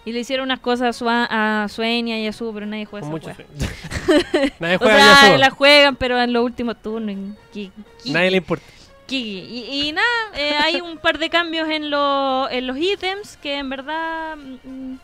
Y 0.06 0.12
le 0.12 0.20
hicieron 0.20 0.46
unas 0.46 0.60
cosas 0.60 0.90
a, 0.90 0.94
su, 1.00 1.06
a 1.10 1.68
Sueña 1.70 2.18
y 2.20 2.28
a 2.28 2.34
su, 2.34 2.54
pero 2.54 2.66
nadie 2.66 2.86
juega 2.86 3.08
Con 3.10 3.18
esa 3.22 3.30
mucho 3.30 3.44
Nadie 4.60 4.76
O 4.76 4.80
juega 4.80 4.98
sea, 4.98 5.22
Yasuo. 5.24 5.38
la 5.38 5.50
juegan, 5.50 5.96
pero 5.96 6.20
en 6.22 6.34
los 6.34 6.44
últimos 6.44 6.82
turnos. 6.82 7.16
y- 7.54 7.72
Nadie 8.06 8.32
le 8.32 8.38
importa. 8.38 8.66
Y, 9.10 9.66
y 9.88 9.92
nada, 9.92 10.08
eh, 10.36 10.56
hay 10.64 10.82
un 10.82 10.98
par 10.98 11.20
de 11.20 11.30
cambios 11.30 11.70
en, 11.70 11.90
lo- 11.92 12.50
en 12.50 12.66
los 12.68 12.76
ítems 12.78 13.38
que 13.38 13.58
en 13.60 13.70
verdad 13.70 14.36
mm, 14.36 14.96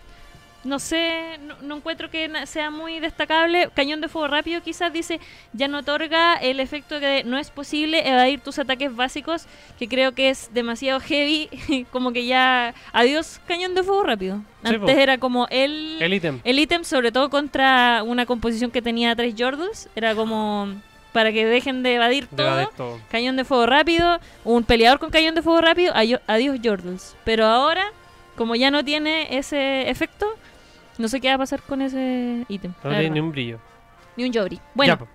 no 0.64 0.80
sé, 0.80 1.38
no, 1.46 1.56
no 1.62 1.78
encuentro 1.78 2.10
que 2.10 2.30
sea 2.46 2.70
muy 2.70 3.00
destacable. 3.00 3.70
Cañón 3.74 4.02
de 4.02 4.10
fuego 4.10 4.28
rápido 4.28 4.62
quizás 4.62 4.92
dice, 4.92 5.20
ya 5.54 5.68
no 5.68 5.80
otorga 5.80 6.36
el 6.36 6.60
efecto 6.60 7.00
de 7.00 7.24
no 7.24 7.38
es 7.38 7.52
posible 7.52 8.08
evadir 8.08 8.42
tus 8.42 8.60
ataques 8.60 8.96
básicos, 8.96 9.46
que 9.78 9.88
creo 9.88 10.14
que 10.14 10.30
es 10.30 10.50
demasiado 10.54 11.00
heavy, 11.00 11.50
como 11.92 12.12
que 12.12 12.26
ya, 12.26 12.74
adiós 12.92 13.40
cañón 13.48 13.76
de 13.76 13.84
fuego 13.84 14.04
rápido. 14.04 14.38
Sí, 14.64 14.76
Antes 14.76 14.82
po. 14.82 14.90
era 14.90 15.18
como 15.18 15.48
el... 15.50 16.02
El 16.02 16.14
ítem. 16.14 16.42
El 16.44 16.60
ítem, 16.60 16.84
sobre 16.84 17.12
todo 17.12 17.30
contra 17.30 18.04
una 18.04 18.26
composición 18.26 18.72
que 18.72 18.82
tenía 18.82 19.16
tres 19.16 19.36
Jordals, 19.38 19.90
era 19.96 20.16
como 20.16 20.68
para 21.14 21.32
que 21.32 21.46
dejen 21.46 21.82
de 21.82 21.96
evadir 21.96 22.30
De 22.30 22.68
todo. 22.76 23.00
Cañón 23.10 23.36
de 23.36 23.44
fuego 23.44 23.66
rápido, 23.66 24.20
un 24.44 24.64
peleador 24.64 25.00
con 25.00 25.10
cañón 25.10 25.36
de 25.36 25.42
fuego 25.42 25.62
rápido, 25.62 25.94
adiós 25.96 26.60
Jordals. 26.64 27.16
Pero 27.24 27.46
ahora, 27.46 27.86
como 28.36 28.56
ya 28.56 28.70
no 28.70 28.84
tiene 28.84 29.38
ese 29.38 29.90
efecto, 29.90 30.28
no 31.00 31.08
sé 31.08 31.20
qué 31.20 31.30
va 31.30 31.36
a 31.36 31.38
pasar 31.40 31.62
con 31.64 31.82
ese 31.82 32.46
ítem. 32.48 32.74
No 32.84 32.90
tiene 32.92 33.10
ni 33.10 33.20
un 33.20 33.32
brillo. 33.32 33.58
Ni 34.16 34.26
un 34.26 34.34
Jobri. 34.34 34.60
Bueno, 34.76 34.98
Ya, 35.00 35.08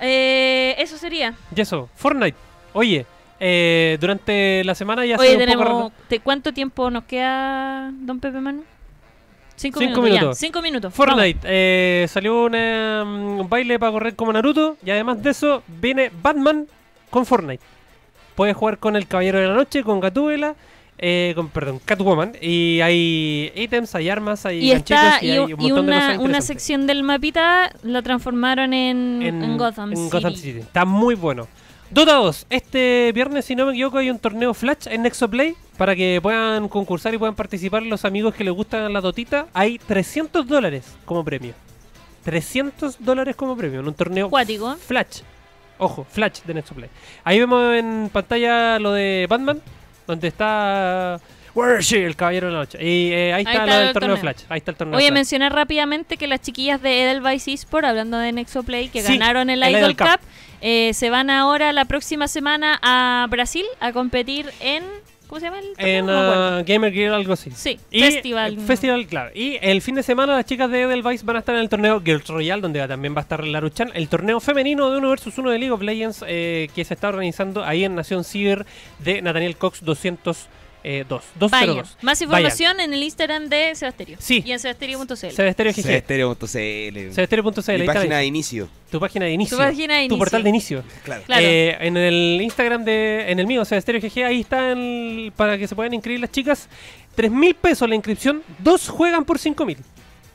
eh, 0.00 0.74
eso 0.78 0.96
sería. 0.96 1.34
Y 1.54 1.60
eso, 1.60 1.88
Fortnite. 1.94 2.36
Oye, 2.72 3.06
eh, 3.38 3.98
durante 4.00 4.62
la 4.64 4.74
semana 4.74 5.04
ya 5.04 5.16
Oye, 5.16 5.30
sido 5.30 5.40
un 5.40 5.46
poco 5.52 5.58
tenemos. 5.64 5.92
¿te- 6.08 6.20
¿Cuánto 6.20 6.52
tiempo 6.52 6.90
nos 6.90 7.04
queda, 7.04 7.90
don 7.92 8.18
Pepe 8.20 8.40
Manu? 8.40 8.64
Cinco, 9.56 9.78
Cinco 9.80 10.02
minutos. 10.02 10.36
ya. 10.40 10.46
Cinco 10.46 10.62
minutos. 10.62 10.94
Fortnite, 10.94 11.40
eh, 11.44 12.06
salió 12.08 12.44
una, 12.44 13.04
mm, 13.04 13.40
un 13.40 13.48
baile 13.48 13.78
para 13.78 13.92
correr 13.92 14.16
como 14.16 14.32
Naruto 14.32 14.76
y 14.84 14.90
además 14.90 15.22
de 15.22 15.30
eso 15.30 15.62
viene 15.68 16.10
Batman 16.22 16.66
con 17.10 17.26
Fortnite. 17.26 17.62
Puedes 18.34 18.56
jugar 18.56 18.78
con 18.78 18.96
el 18.96 19.06
Caballero 19.06 19.38
de 19.38 19.46
la 19.48 19.54
Noche, 19.54 19.84
con 19.84 20.00
Gatúbela, 20.00 20.54
eh, 21.04 21.32
con, 21.34 21.48
perdón, 21.48 21.80
Catwoman. 21.84 22.32
Y 22.40 22.80
hay 22.80 23.52
ítems, 23.56 23.92
hay 23.96 24.08
armas, 24.08 24.46
hay 24.46 24.60
Y 24.60 24.70
está 24.70 25.18
y, 25.20 25.26
y, 25.26 25.30
hay 25.32 25.38
un 25.40 25.50
y 25.50 25.54
montón 25.54 25.86
de 25.86 25.92
una, 25.92 26.06
cosas 26.06 26.18
una 26.20 26.40
sección 26.40 26.86
del 26.86 27.02
mapita 27.02 27.72
la 27.82 28.02
transformaron 28.02 28.72
en, 28.72 29.20
en 29.20 29.58
Gotham, 29.58 29.90
en 29.90 29.96
City. 29.96 30.10
Gotham 30.10 30.34
City. 30.34 30.58
Está 30.60 30.84
muy 30.84 31.16
bueno. 31.16 31.48
Dota 31.90 32.14
2, 32.14 32.46
este 32.48 33.12
viernes, 33.12 33.44
si 33.44 33.54
no 33.54 33.66
me 33.66 33.72
equivoco, 33.72 33.98
hay 33.98 34.08
un 34.10 34.18
torneo 34.18 34.54
Flash 34.54 34.86
en 34.86 35.02
Nexoplay 35.02 35.54
para 35.76 35.94
que 35.94 36.20
puedan 36.22 36.68
concursar 36.68 37.12
y 37.12 37.18
puedan 37.18 37.34
participar 37.34 37.82
los 37.82 38.04
amigos 38.06 38.34
que 38.34 38.44
les 38.44 38.54
gustan 38.54 38.90
la 38.92 39.00
Dotita. 39.00 39.48
Hay 39.52 39.78
300 39.78 40.46
dólares 40.46 40.86
como 41.04 41.22
premio. 41.24 41.52
300 42.24 43.04
dólares 43.04 43.34
como 43.34 43.56
premio 43.56 43.80
en 43.80 43.88
un 43.88 43.94
torneo 43.94 44.30
Cuático. 44.30 44.76
Flash. 44.76 45.20
Ojo, 45.78 46.06
Flash 46.08 46.42
de 46.46 46.54
Nexoplay. 46.54 46.88
Ahí 47.24 47.40
vemos 47.40 47.74
en 47.74 48.08
pantalla 48.10 48.78
lo 48.78 48.92
de 48.92 49.26
Batman, 49.28 49.60
donde 50.06 50.28
está 50.28 51.20
Where 51.54 51.80
is 51.80 51.86
she? 51.86 52.02
El 52.04 52.16
caballero 52.16 52.46
de 52.46 52.52
la 52.54 52.58
noche. 52.60 52.78
Y 52.82 53.12
eh, 53.12 53.34
ahí, 53.34 53.44
Ahí 53.46 53.52
está, 53.52 53.64
está 53.64 53.66
lo 53.66 53.72
del 53.78 53.86
el 53.88 53.92
torneo, 53.92 54.16
torneo. 54.16 54.32
Flash. 54.32 54.46
Ahí 54.48 54.58
está 54.58 54.70
el 54.70 54.76
torneo 54.78 54.96
Oye, 54.96 55.06
Flash. 55.08 55.14
mencionar 55.18 55.52
rápidamente 55.54 56.16
que 56.16 56.26
las 56.26 56.40
chiquillas 56.40 56.80
de 56.80 57.02
Edelweiss 57.02 57.46
Esport, 57.48 57.84
hablando 57.84 58.16
de 58.18 58.32
Nexoplay, 58.32 58.88
que 58.88 59.02
Sí, 59.02 59.18
ganaron 59.18 59.50
el, 59.50 59.62
el 59.62 59.70
Idol, 59.70 59.80
Idol 59.90 59.96
Cup, 59.96 60.06
Cup. 60.06 60.20
eh, 60.62 60.92
se 60.94 61.10
van 61.10 61.28
ahora 61.28 61.72
la 61.74 61.84
próxima 61.84 62.26
semana 62.26 62.78
a 62.82 63.26
Brasil 63.28 63.66
a 63.80 63.92
competir 63.92 64.50
en... 64.60 64.82
¿Cómo 65.32 65.40
se 65.40 65.46
llama 65.46 65.60
el? 65.60 65.72
En 65.78 66.10
uh, 66.10 66.62
Gamer 66.62 66.92
Gear, 66.92 67.14
algo 67.14 67.32
así. 67.32 67.50
Sí, 67.52 67.80
Y, 67.90 68.02
festival. 68.02 68.58
Festival, 68.58 69.06
claro. 69.06 69.30
Y 69.34 69.56
el 69.62 69.80
fin 69.80 69.94
de 69.94 70.02
semana 70.02 70.34
las 70.34 70.44
chicas 70.44 70.70
de 70.70 70.82
Edelweiss 70.82 71.24
van 71.24 71.36
a 71.36 71.38
estar 71.38 71.54
en 71.54 71.62
el 71.62 71.70
torneo 71.70 72.02
Girls 72.04 72.26
Royale, 72.26 72.60
donde 72.60 72.86
también 72.86 73.14
va 73.14 73.20
a 73.20 73.22
estar 73.22 73.42
Laruchan. 73.42 73.92
El 73.94 74.10
torneo 74.10 74.40
femenino 74.40 74.90
de 74.90 74.98
1 74.98 75.10
vs 75.10 75.38
1 75.38 75.50
de 75.52 75.58
League 75.58 75.72
of 75.72 75.80
Legends 75.80 76.22
eh, 76.28 76.68
que 76.74 76.84
se 76.84 76.92
está 76.92 77.08
organizando 77.08 77.64
ahí 77.64 77.82
en 77.82 77.94
Nación 77.94 78.24
Ciber 78.24 78.66
de 78.98 79.22
Nathaniel 79.22 79.56
Cox 79.56 79.82
202. 79.82 80.48
Eh, 80.84 81.04
dos, 81.08 81.22
202. 81.38 81.76
Vayan. 81.76 81.96
Más 82.02 82.20
información 82.20 82.80
en 82.80 82.92
el 82.92 83.02
Instagram 83.02 83.48
de 83.48 83.74
Sebasterio. 83.74 84.16
Sí. 84.20 84.42
Y 84.44 84.52
en 84.52 84.58
sebasterio.cl. 84.58 85.14
Sebasterio. 85.14 85.72
Sebasterio.cl. 85.72 87.72
Mi 87.72 87.80
está 87.80 87.92
página 87.94 88.18
de 88.18 88.26
inicio. 88.26 88.68
Tu 88.90 89.00
página 89.00 89.24
de 89.26 89.32
inicio. 89.32 89.56
Tu 89.56 89.62
página 89.62 89.94
de 89.94 90.00
Tu 90.00 90.04
inicio. 90.04 90.18
portal 90.18 90.42
de 90.42 90.48
inicio. 90.48 90.84
Claro. 91.04 91.22
Claro. 91.24 91.42
Eh, 91.46 91.76
en 91.80 91.96
el 91.96 92.40
Instagram 92.42 92.84
de. 92.84 93.30
En 93.30 93.38
el 93.38 93.46
mío, 93.46 93.62
o 93.62 93.64
sea, 93.64 93.80
Stereo 93.80 94.00
GG, 94.00 94.24
ahí 94.24 94.40
está 94.40 94.72
el- 94.72 95.32
para 95.36 95.56
que 95.56 95.68
se 95.68 95.74
puedan 95.74 95.94
inscribir 95.94 96.20
las 96.20 96.30
chicas. 96.32 96.68
3 97.14 97.30
mil 97.30 97.54
pesos 97.54 97.88
la 97.88 97.94
inscripción, 97.94 98.42
dos 98.58 98.88
juegan 98.88 99.24
por 99.24 99.38
5 99.38 99.64
mil. 99.66 99.76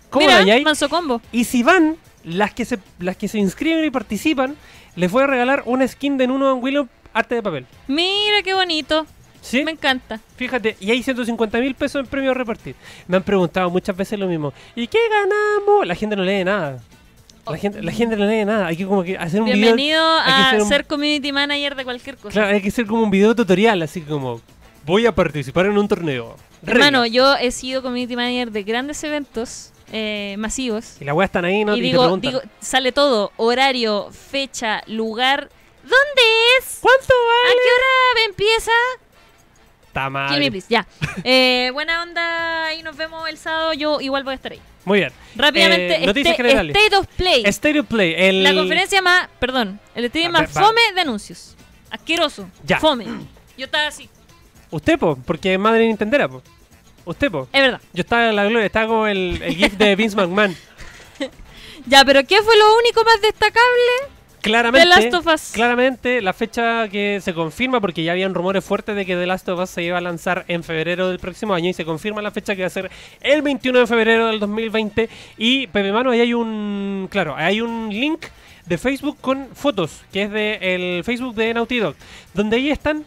¿Cómo 0.09 0.25
Mira, 0.25 0.43
la 0.43 0.59
manso 0.61 0.89
combo. 0.89 1.21
Y 1.31 1.43
si 1.43 1.63
van, 1.63 1.97
las 2.23 2.53
que 2.53 2.65
se 2.65 2.79
las 2.99 3.17
que 3.17 3.27
se 3.27 3.39
inscriben 3.39 3.83
y 3.83 3.89
participan, 3.89 4.55
les 4.95 5.11
voy 5.11 5.23
a 5.23 5.27
regalar 5.27 5.63
una 5.65 5.87
skin 5.87 6.17
de 6.17 6.27
Nuno 6.27 6.53
en 6.53 6.63
Willow 6.63 6.87
arte 7.13 7.35
de 7.35 7.43
papel. 7.43 7.65
Mira 7.87 8.41
qué 8.43 8.53
bonito. 8.53 9.05
¿Sí? 9.41 9.63
Me 9.63 9.71
encanta. 9.71 10.19
Fíjate, 10.35 10.75
y 10.79 10.91
hay 10.91 11.01
150 11.03 11.57
mil 11.59 11.73
pesos 11.75 12.01
en 12.01 12.07
premio 12.07 12.31
a 12.31 12.33
repartir. 12.33 12.75
Me 13.07 13.17
han 13.17 13.23
preguntado 13.23 13.69
muchas 13.69 13.95
veces 13.95 14.19
lo 14.19 14.27
mismo. 14.27 14.53
¿Y 14.75 14.87
qué 14.87 14.99
ganamos? 15.09 15.87
La 15.87 15.95
gente 15.95 16.15
no 16.15 16.23
lee 16.23 16.43
nada. 16.43 16.79
La 17.49 17.57
gente, 17.57 17.81
la 17.81 17.91
gente 17.93 18.17
no 18.17 18.25
lee 18.25 18.43
nada. 18.43 18.67
Hay 18.67 18.75
que 18.75 18.85
como 18.85 19.03
que 19.03 19.17
hacer 19.17 19.39
un 19.41 19.45
video. 19.45 19.57
Bienvenido 19.75 20.03
hay 20.19 20.51
que 20.51 20.57
a 20.57 20.63
un- 20.63 20.67
ser 20.69 20.85
community 20.85 21.31
manager 21.31 21.75
de 21.75 21.83
cualquier 21.85 22.17
cosa. 22.17 22.33
Claro, 22.33 22.53
hay 22.55 22.61
que 22.61 22.67
hacer 22.67 22.85
como 22.85 23.03
un 23.03 23.09
video 23.09 23.33
tutorial, 23.33 23.81
así 23.83 24.01
como 24.01 24.41
voy 24.85 25.05
a 25.05 25.13
participar 25.15 25.65
en 25.67 25.77
un 25.77 25.87
torneo. 25.87 26.35
Hermano, 26.65 27.05
yo 27.05 27.35
he 27.35 27.51
sido 27.51 27.81
community 27.81 28.15
manager 28.17 28.51
de 28.51 28.63
grandes 28.63 29.01
eventos 29.03 29.71
eh, 29.93 30.35
masivos. 30.39 30.97
Y 30.99 31.05
las 31.05 31.15
weas 31.15 31.29
están 31.29 31.45
ahí, 31.45 31.63
¿no? 31.63 31.73
y 31.75 31.79
Y 31.79 31.81
te 31.83 31.87
digo, 32.27 32.41
sale 32.59 32.91
todo, 32.91 33.31
horario, 33.37 34.09
fecha, 34.11 34.81
lugar. 34.87 35.49
¿Dónde 35.83 36.21
es? 36.59 36.79
¿cuánto 36.81 37.13
¿A 37.13 37.47
vale? 37.47 37.59
qué 37.63 37.69
hora 37.71 38.25
empieza? 38.25 38.71
Está 39.97 40.11
mal. 40.11 40.29
Give 40.29 40.39
me 40.39 40.51
please, 40.51 40.67
ya. 40.69 40.85
Eh, 41.23 41.71
buena 41.73 42.03
onda 42.03 42.71
y 42.75 42.83
nos 42.83 42.95
vemos 42.95 43.27
el 43.27 43.37
sábado. 43.39 43.73
Yo 43.73 43.99
igual 43.99 44.23
voy 44.23 44.33
a 44.33 44.35
estar 44.35 44.51
ahí. 44.51 44.61
Muy 44.85 44.99
bien. 44.99 45.11
Rápidamente, 45.35 45.95
Eh, 45.95 46.05
noticias 46.05 46.33
este- 46.33 46.43
generales. 46.43 46.75
State 46.75 46.95
of 46.95 47.07
Play. 47.17 47.51
Stereo 47.51 47.83
Play. 47.83 48.13
El... 48.15 48.43
La 48.43 48.53
conferencia 48.53 49.01
más, 49.01 49.27
perdón, 49.39 49.79
el 49.95 50.05
A 50.05 50.29
más 50.29 50.55
va. 50.55 50.61
fome 50.65 50.81
de 50.93 51.01
anuncios. 51.01 51.55
Asqueroso. 51.89 52.47
Ya. 52.63 52.79
Fome. 52.79 53.05
Yo 53.57 53.65
estaba 53.65 53.87
así. 53.87 54.07
Usted, 54.69 54.99
po, 54.99 55.17
porque 55.25 55.57
madre 55.57 55.87
Nintendera, 55.87 56.29
po. 56.29 56.43
Usted, 57.05 57.31
po. 57.31 57.47
Es 57.51 57.61
verdad. 57.61 57.81
Yo 57.91 58.01
estaba 58.01 58.29
en 58.29 58.35
la 58.35 58.45
gloria, 58.45 58.65
estaba 58.67 58.85
como 58.87 59.07
el, 59.07 59.41
el 59.41 59.55
GIF 59.55 59.73
de 59.77 59.95
Vince 59.95 60.15
McMahon. 60.15 60.55
Ya, 61.87 62.03
pero 62.03 62.21
¿qué 62.25 62.41
fue 62.43 62.57
lo 62.57 62.77
único 62.79 63.01
más 63.05 63.21
destacable? 63.21 64.16
Claramente, 64.47 64.89
The 64.89 65.01
Last 65.01 65.13
of 65.13 65.33
Us. 65.33 65.51
claramente 65.53 66.21
la 66.21 66.33
fecha 66.33 66.87
que 66.89 67.19
se 67.21 67.33
confirma, 67.33 67.79
porque 67.81 68.03
ya 68.03 68.13
habían 68.13 68.33
rumores 68.33 68.63
fuertes 68.63 68.95
de 68.95 69.05
que 69.05 69.15
The 69.15 69.25
Last 69.25 69.47
of 69.49 69.59
Us 69.59 69.69
se 69.69 69.83
iba 69.83 69.97
a 69.97 70.01
lanzar 70.01 70.45
en 70.47 70.63
febrero 70.63 71.09
del 71.09 71.19
próximo 71.19 71.53
año 71.53 71.69
y 71.69 71.73
se 71.73 71.85
confirma 71.85 72.21
la 72.21 72.31
fecha 72.31 72.55
que 72.55 72.61
va 72.61 72.67
a 72.67 72.71
ser 72.71 72.89
el 73.21 73.41
21 73.41 73.79
de 73.79 73.87
febrero 73.87 74.27
del 74.27 74.39
2020. 74.39 75.09
Y 75.37 75.67
Pepe 75.67 75.91
Mano, 75.91 76.11
ahí 76.11 76.21
hay 76.21 76.33
un, 76.33 77.07
claro, 77.11 77.35
hay 77.35 77.61
un 77.61 77.89
link 77.89 78.25
de 78.65 78.77
Facebook 78.77 79.17
con 79.21 79.47
fotos, 79.53 80.03
que 80.11 80.23
es 80.23 80.31
de 80.31 80.59
el 80.61 81.03
Facebook 81.03 81.35
de 81.35 81.53
Naughty 81.53 81.79
Dog, 81.79 81.95
donde 82.33 82.57
ahí 82.57 82.69
están 82.69 83.05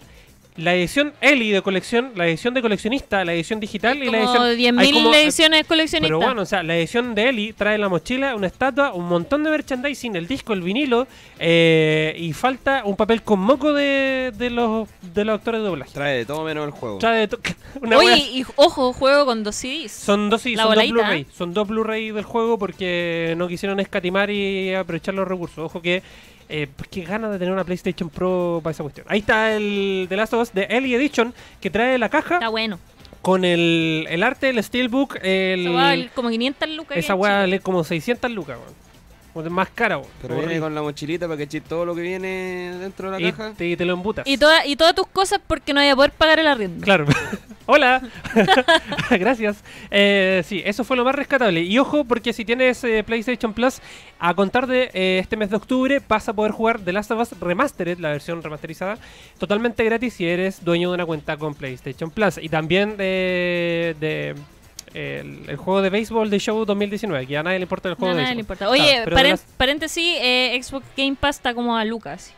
la 0.61 0.75
edición 0.75 1.13
Eli 1.21 1.51
de 1.51 1.63
colección, 1.63 2.13
la 2.15 2.27
edición 2.27 2.55
de 2.55 2.63
coleccionista, 2.63 3.25
la 3.25 3.33
edición 3.35 3.61
digital 3.61 3.97
y 4.03 4.07
la 4.11 4.21
Como 4.27 4.45
edición... 4.47 4.79
hay 4.79 4.91
10.000 4.91 4.93
como- 4.95 5.15
ediciones 5.15 5.67
coleccionistas. 5.67 6.09
pero 6.09 6.19
bueno, 6.19 6.43
o 6.43 6.47
sea, 6.47 6.63
la 6.63 6.77
edición 6.77 7.15
de 7.15 7.29
Eli 7.29 7.53
trae 7.53 7.79
la 7.79 7.89
mochila, 7.89 8.37
una 8.37 8.47
estatua, 8.47 8.93
un 8.93 9.07
montón 9.09 9.43
de 9.45 9.51
merchandising, 9.51 10.17
el 10.17 10.27
disco, 10.27 10.53
el 10.53 10.63
vinilo, 10.63 11.07
eh, 11.39 12.15
y 12.19 12.33
falta 12.33 12.83
un 12.85 12.97
papel 12.97 13.23
con 13.23 13.41
moco 13.41 13.73
de, 13.73 14.33
de 14.37 14.51
los, 14.51 14.89
de 15.15 15.25
los 15.25 15.37
actores 15.39 15.61
de 15.63 15.67
doblaje. 15.67 15.93
Trae 15.93 16.19
de 16.19 16.27
todo 16.27 16.45
menos 16.45 16.65
el 16.67 16.71
juego. 16.73 16.99
Trae 16.99 17.21
de 17.21 17.29
to- 17.29 17.41
una 17.81 17.97
Oye, 17.99 18.17
y 18.17 18.45
ojo, 18.57 18.93
juego 18.93 19.25
con 19.27 19.43
dos 19.43 19.57
CDs. 19.57 19.91
son 19.93 20.31
dos, 20.31 20.45
la 20.47 20.63
son 20.65 20.75
dos 20.75 20.89
Blu-ray. 20.91 21.21
¿eh? 21.23 21.27
Son 21.37 21.55
dos 21.55 21.69
Blu-ray 21.69 22.11
del 22.11 22.25
juego 22.25 22.59
porque 22.59 23.35
no 23.37 23.49
quisieron 23.49 23.81
escatimar 23.81 24.31
y 24.31 24.75
aprovechar 24.75 25.15
los 25.15 25.27
recursos. 25.27 25.59
Ojo 25.59 25.81
que, 25.81 26.03
eh, 26.51 26.69
pues 26.77 26.89
qué 26.89 27.03
ganas 27.03 27.31
de 27.33 27.39
tener 27.39 27.53
una 27.53 27.65
PlayStation 27.65 28.11
Pro 28.11 28.61
para 28.63 28.73
esa 28.73 28.83
cuestión. 28.83 29.07
Ahí 29.09 29.21
está 29.21 29.55
el 29.57 30.07
The 30.09 30.17
Last 30.17 30.35
of 30.35 30.43
Us 30.43 30.53
de 30.53 30.65
Ellie 30.71 30.95
Edition 30.97 31.33
que 31.61 31.71
trae 31.71 31.97
la 31.99 32.09
caja 32.09 32.35
Está 32.35 32.49
bueno. 32.49 32.79
con 33.23 33.45
el, 33.45 34.07
el 34.11 34.23
arte, 34.23 34.49
el 34.51 34.63
Steelbook, 34.63 35.17
el, 35.23 35.67
Esa 35.69 36.15
como 36.15 36.31
500 36.31 36.69
lucas. 36.71 36.97
Esa 36.99 37.15
weá 37.15 37.39
vale 37.41 37.61
como 37.61 37.85
600 37.85 38.31
lucas, 38.31 38.59
weón. 38.59 38.75
O 39.35 39.43
es 39.43 39.51
Más 39.51 39.69
cara. 39.71 40.01
Pero 40.23 40.37
viene 40.37 40.59
con 40.61 40.75
la 40.75 40.83
mochilita 40.83 41.27
para 41.27 41.37
que 41.37 41.45
eches 41.45 41.63
todo 41.65 41.85
lo 41.85 41.95
que 41.95 42.03
viene 42.03 42.77
dentro 42.79 43.11
de 43.11 43.21
la 43.21 43.29
y, 43.29 43.33
caja. 43.33 43.53
te, 43.57 43.69
y 43.69 43.77
te 43.77 43.85
lo 43.85 43.93
embutas. 43.93 44.27
Y, 44.27 44.39
toda, 44.39 44.67
y 44.67 44.77
todas 44.77 44.95
tus 44.95 45.07
cosas 45.07 45.41
porque 45.47 45.73
no 45.73 45.81
voy 45.81 45.89
a 45.89 45.97
poder 45.97 46.13
pagar 46.13 46.39
el 46.39 46.47
arriendo. 46.47 46.85
Claro. 46.85 47.07
Hola. 47.67 48.03
Gracias. 49.11 49.63
Eh, 49.93 50.43
sí, 50.45 50.61
eso 50.65 50.83
fue 50.83 50.97
lo 50.97 51.05
más 51.05 51.15
rescatable. 51.15 51.61
Y 51.63 51.79
ojo, 51.79 52.05
porque 52.05 52.33
si 52.33 52.45
tienes 52.45 52.83
eh, 52.83 53.05
PlayStation 53.05 53.55
Plus, 53.55 53.81
a 54.19 54.35
contar 54.35 54.67
de 54.67 54.91
eh, 54.93 55.21
este 55.21 55.37
mes 55.37 55.51
de 55.51 55.57
octubre 55.57 56.03
vas 56.09 56.29
a 56.29 56.33
poder 56.33 56.51
jugar 56.51 56.81
The 56.81 56.93
Last 56.93 57.13
of 57.13 57.21
Us 57.21 57.39
Remastered, 57.39 58.01
la 58.01 58.11
versión 58.11 58.43
remasterizada, 58.43 58.99
totalmente 59.39 59.85
gratis 59.85 60.15
si 60.15 60.27
eres 60.27 60.65
dueño 60.65 60.89
de 60.91 60.97
una 60.97 61.07
cuenta 61.07 61.37
con 61.37 61.55
PlayStation 61.55 62.11
Plus. 62.11 62.39
Y 62.39 62.49
también 62.49 62.97
de... 62.97 64.35
el, 64.95 65.49
el 65.49 65.57
juego 65.57 65.83
de 65.83 65.91
béisbol 65.91 66.31
de 66.31 66.39
Show 66.39 66.65
2019, 66.65 67.27
que 67.27 67.37
a 67.39 67.43
nadie 67.43 67.59
le 67.59 67.63
importa 67.65 67.89
el 67.89 67.93
No, 67.93 67.97
juego 67.97 68.13
a 68.13 68.17
de 68.17 68.23
nadie 68.23 68.35
le 68.37 68.43
béisbol. 68.43 68.57
importa. 68.57 68.71
Oye, 68.71 69.03
Claro, 69.05 69.17
paren- 69.17 69.31
las- 69.31 69.47
paréntesis, 69.57 70.17
eh, 70.21 70.61
Xbox 70.63 70.85
Game 70.97 71.17
Pass 71.19 71.37
está 71.37 71.55
como 71.55 71.77
a 71.77 71.85
lucas. 71.85 72.33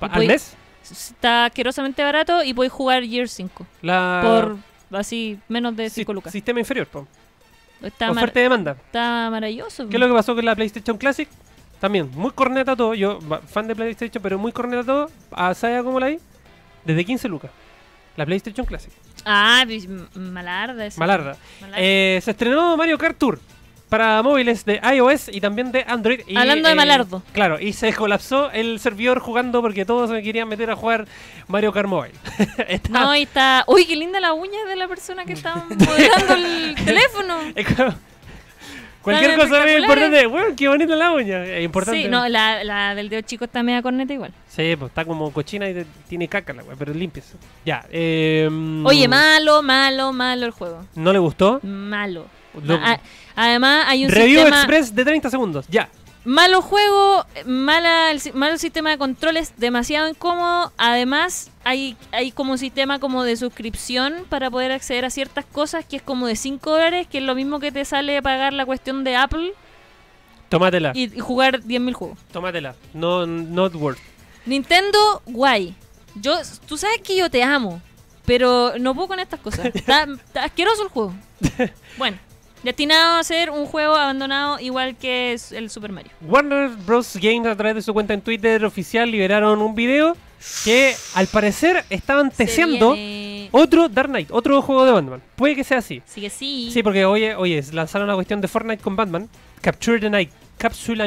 ¿Al 0.00 0.26
mes? 0.26 0.56
Está 0.90 1.46
asquerosamente 1.46 2.02
barato 2.02 2.42
y 2.44 2.52
podéis 2.52 2.72
jugar 2.72 3.02
Year 3.04 3.28
5. 3.28 3.66
La... 3.82 4.20
Por 4.90 4.98
así, 4.98 5.38
menos 5.48 5.74
de 5.76 5.88
si- 5.88 5.96
5 6.02 6.12
lucas. 6.12 6.32
Sistema 6.32 6.60
inferior, 6.60 6.86
po. 6.86 7.06
Está, 7.82 8.10
Oferta 8.10 8.38
y 8.40 8.42
demanda. 8.42 8.72
está 8.86 9.28
maravilloso. 9.30 9.88
¿Qué 9.88 9.96
es 9.96 10.00
lo 10.00 10.06
que 10.08 10.14
pasó 10.14 10.34
con 10.34 10.44
la 10.44 10.54
PlayStation 10.54 10.96
Classic? 10.98 11.28
También, 11.80 12.10
muy 12.14 12.30
corneta 12.30 12.74
todo. 12.74 12.94
Yo, 12.94 13.18
fan 13.46 13.66
de 13.66 13.74
PlayStation, 13.76 14.22
pero 14.22 14.38
muy 14.38 14.52
corneta 14.52 14.84
todo. 14.84 15.10
¿A 15.32 15.52
¿Sabes 15.54 15.82
cómo 15.82 16.00
la 16.00 16.06
vi? 16.08 16.18
Desde 16.84 17.04
15 17.04 17.28
lucas. 17.28 17.50
La 18.16 18.24
PlayStation 18.26 18.66
Classic. 18.66 18.92
Ah, 19.24 19.64
malarda. 20.14 20.86
esa. 20.86 21.00
Malarda. 21.00 21.36
Malarda. 21.60 21.76
Eh, 21.80 22.20
se 22.22 22.30
estrenó 22.32 22.76
Mario 22.76 22.98
Kart 22.98 23.16
Tour 23.18 23.40
para 23.88 24.22
móviles 24.22 24.64
de 24.64 24.80
iOS 24.96 25.28
y 25.32 25.40
también 25.40 25.70
de 25.70 25.84
Android. 25.86 26.20
y, 26.26 26.36
Hablando 26.36 26.68
de 26.68 26.72
eh, 26.72 26.76
malardo. 26.76 27.22
Claro, 27.32 27.60
y 27.60 27.72
se 27.72 27.92
colapsó 27.92 28.50
el 28.50 28.80
servidor 28.80 29.20
jugando 29.20 29.60
porque 29.62 29.84
todos 29.84 30.10
se 30.10 30.22
querían 30.22 30.48
meter 30.48 30.70
a 30.70 30.76
jugar 30.76 31.06
Mario 31.48 31.72
Kart 31.72 31.88
Mobile. 31.88 32.14
Está- 32.68 32.88
No, 33.00 33.14
y 33.14 33.22
está. 33.22 33.64
Uy, 33.68 33.86
qué 33.86 33.94
linda 33.96 34.20
la 34.20 34.32
uña 34.32 34.64
de 34.68 34.76
la 34.76 34.88
persona 34.88 35.24
que 35.24 35.32
está 35.34 35.54
modelando 35.68 36.34
el 36.34 36.74
teléfono. 36.84 37.38
Cualquier 39.04 39.34
cosa 39.36 39.44
es 39.44 39.50
espectaculares. 39.70 39.82
importante. 40.08 40.26
Bueno, 40.26 40.54
qué 40.56 40.68
bonita 40.68 40.96
la 40.96 41.12
uña. 41.12 41.44
Es 41.44 41.64
importante. 41.64 42.02
Sí, 42.02 42.08
no, 42.08 42.26
la, 42.28 42.64
la 42.64 42.94
del 42.94 43.08
dedo 43.08 43.20
chico 43.20 43.44
está 43.44 43.62
media 43.62 43.82
corneta 43.82 44.12
igual. 44.12 44.32
Sí, 44.48 44.74
pues 44.76 44.90
está 44.90 45.04
como 45.04 45.30
cochina 45.32 45.68
y 45.68 45.74
te- 45.74 45.86
tiene 46.08 46.26
caca 46.26 46.52
la 46.54 46.62
weá, 46.64 46.74
pero 46.78 46.92
limpias. 46.94 47.34
Ya. 47.64 47.84
Eh, 47.90 48.48
Oye, 48.84 49.06
malo, 49.06 49.62
malo, 49.62 50.12
malo 50.12 50.46
el 50.46 50.52
juego. 50.52 50.86
¿No 50.94 51.12
le 51.12 51.18
gustó? 51.18 51.60
Malo. 51.62 52.26
Lo- 52.62 52.80
además, 53.36 53.84
hay 53.88 54.04
un 54.06 54.10
Review 54.10 54.38
sistema. 54.40 54.56
Express 54.58 54.94
de 54.94 55.04
30 55.04 55.28
segundos. 55.30 55.66
Ya. 55.68 55.88
Malo 56.24 56.62
juego, 56.62 57.26
mala, 57.44 58.10
el 58.10 58.20
malo 58.32 58.56
sistema 58.56 58.90
de 58.90 58.98
controles, 58.98 59.52
demasiado 59.58 60.08
incómodo. 60.08 60.72
Además, 60.78 61.50
hay, 61.64 61.96
hay 62.12 62.32
como 62.32 62.52
un 62.52 62.58
sistema 62.58 62.98
como 62.98 63.24
de 63.24 63.36
suscripción 63.36 64.24
para 64.30 64.50
poder 64.50 64.72
acceder 64.72 65.04
a 65.04 65.10
ciertas 65.10 65.44
cosas 65.44 65.84
que 65.84 65.96
es 65.96 66.02
como 66.02 66.26
de 66.26 66.36
5 66.36 66.70
dólares, 66.70 67.06
que 67.06 67.18
es 67.18 67.24
lo 67.24 67.34
mismo 67.34 67.60
que 67.60 67.72
te 67.72 67.84
sale 67.84 68.22
pagar 68.22 68.54
la 68.54 68.64
cuestión 68.64 69.04
de 69.04 69.16
Apple 69.16 69.52
Tómatela. 70.48 70.92
y, 70.94 71.14
y 71.14 71.20
jugar 71.20 71.60
10.000 71.60 71.92
juegos. 71.92 72.18
Tómatela. 72.32 72.74
No, 72.94 73.26
not 73.26 73.74
worth. 73.74 73.98
Nintendo, 74.46 75.22
guay. 75.26 75.74
Yo, 76.14 76.36
tú 76.66 76.76
sabes 76.78 77.00
que 77.02 77.16
yo 77.16 77.30
te 77.30 77.42
amo, 77.42 77.82
pero 78.24 78.74
no 78.78 78.94
puedo 78.94 79.08
con 79.08 79.20
estas 79.20 79.40
cosas. 79.40 79.66
Está, 79.74 80.04
está 80.04 80.44
asqueroso 80.44 80.82
el 80.84 80.88
juego. 80.88 81.14
Bueno, 81.98 82.18
destinado 82.64 83.18
a 83.18 83.22
ser 83.24 83.50
un 83.50 83.66
juego 83.66 83.94
abandonado 83.94 84.58
igual 84.58 84.96
que 84.96 85.36
el 85.52 85.70
Super 85.70 85.92
Mario. 85.92 86.10
Warner 86.22 86.70
Bros. 86.70 87.16
Games 87.20 87.46
a 87.46 87.54
través 87.56 87.76
de 87.76 87.82
su 87.82 87.92
cuenta 87.92 88.14
en 88.14 88.20
Twitter 88.22 88.64
oficial 88.64 89.10
liberaron 89.10 89.60
un 89.62 89.74
video 89.74 90.16
que 90.64 90.94
al 91.14 91.26
parecer 91.28 91.84
estaban 91.90 92.30
testeando 92.30 92.92
viene- 92.94 93.48
Otro 93.52 93.88
Dark 93.88 94.08
Knight, 94.08 94.30
otro 94.32 94.60
juego 94.62 94.84
de 94.84 94.92
Batman. 94.92 95.22
Puede 95.36 95.54
que 95.54 95.62
sea 95.64 95.78
así. 95.78 96.02
Sí 96.06 96.20
que 96.20 96.30
sí. 96.30 96.70
Sí, 96.72 96.82
porque 96.82 97.04
oye, 97.04 97.34
oye, 97.36 97.62
lanzaron 97.72 98.08
la 98.08 98.14
cuestión 98.14 98.40
de 98.40 98.48
Fortnite 98.48 98.82
con 98.82 98.96
Batman. 98.96 99.28
Capture 99.60 100.00
the 100.00 100.10
Night, 100.10 100.30
Capsule 100.58 100.98
la 100.98 101.06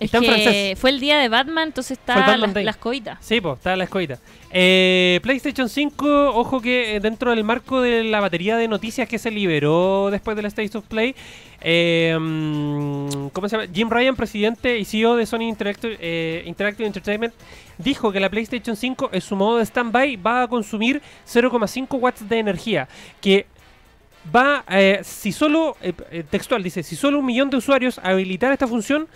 Nuit. 0.00 0.04
es 0.04 0.04
está 0.06 0.18
en 0.18 0.24
que 0.24 0.30
francés. 0.30 0.78
fue 0.78 0.90
el 0.90 1.00
día 1.00 1.18
de 1.18 1.28
Batman, 1.28 1.68
entonces 1.68 1.98
está 1.98 2.14
Batman 2.14 2.40
las, 2.40 2.54
Day. 2.54 2.64
las 2.64 2.76
coitas. 2.76 3.18
Sí, 3.20 3.40
pues, 3.40 3.58
está 3.58 3.76
la 3.76 3.84
escoita. 3.84 4.18
Eh, 4.52 5.20
PlayStation 5.22 5.68
5, 5.68 6.30
ojo 6.34 6.60
que 6.60 6.96
eh, 6.96 7.00
dentro 7.00 7.30
del 7.30 7.44
marco 7.44 7.80
de 7.80 8.02
la 8.02 8.18
batería 8.20 8.56
de 8.56 8.66
noticias 8.66 9.08
que 9.08 9.18
se 9.18 9.30
liberó 9.30 10.10
después 10.10 10.36
del 10.36 10.46
State 10.46 10.76
of 10.76 10.86
Play, 10.86 11.14
eh, 11.60 12.16
mm, 12.18 13.28
¿cómo 13.28 13.48
se 13.48 13.56
llama? 13.56 13.70
Jim 13.72 13.88
Ryan, 13.88 14.16
presidente 14.16 14.78
y 14.78 14.84
CEO 14.84 15.14
de 15.14 15.26
Sony 15.26 15.42
Interactive, 15.42 15.96
eh, 16.00 16.42
Interactive 16.46 16.86
Entertainment, 16.86 17.32
dijo 17.78 18.10
que 18.10 18.18
la 18.18 18.28
PlayStation 18.28 18.74
5 18.74 19.10
en 19.12 19.20
su 19.20 19.36
modo 19.36 19.58
de 19.58 19.66
standby 19.66 20.16
va 20.16 20.42
a 20.42 20.48
consumir 20.48 21.00
0,5 21.26 21.98
watts 21.98 22.28
de 22.28 22.38
energía, 22.38 22.88
que 23.20 23.46
va, 24.34 24.64
si 25.02 25.32
solo, 25.32 25.76
textual 26.28 26.62
dice, 26.62 26.82
si 26.82 26.96
solo 26.96 27.20
un 27.20 27.26
millón 27.26 27.50
de 27.50 27.56
usuarios 27.56 27.98
habilitar 28.02 28.52
esta 28.52 28.66
función, 28.66 29.08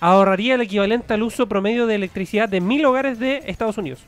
ahorraría 0.00 0.54
el 0.54 0.60
equivalente 0.60 1.14
al 1.14 1.22
uso 1.22 1.46
promedio 1.46 1.86
de 1.86 1.94
electricidad 1.94 2.48
de 2.48 2.60
mil 2.60 2.84
hogares 2.84 3.18
de 3.18 3.42
Estados 3.46 3.78
Unidos. 3.78 4.00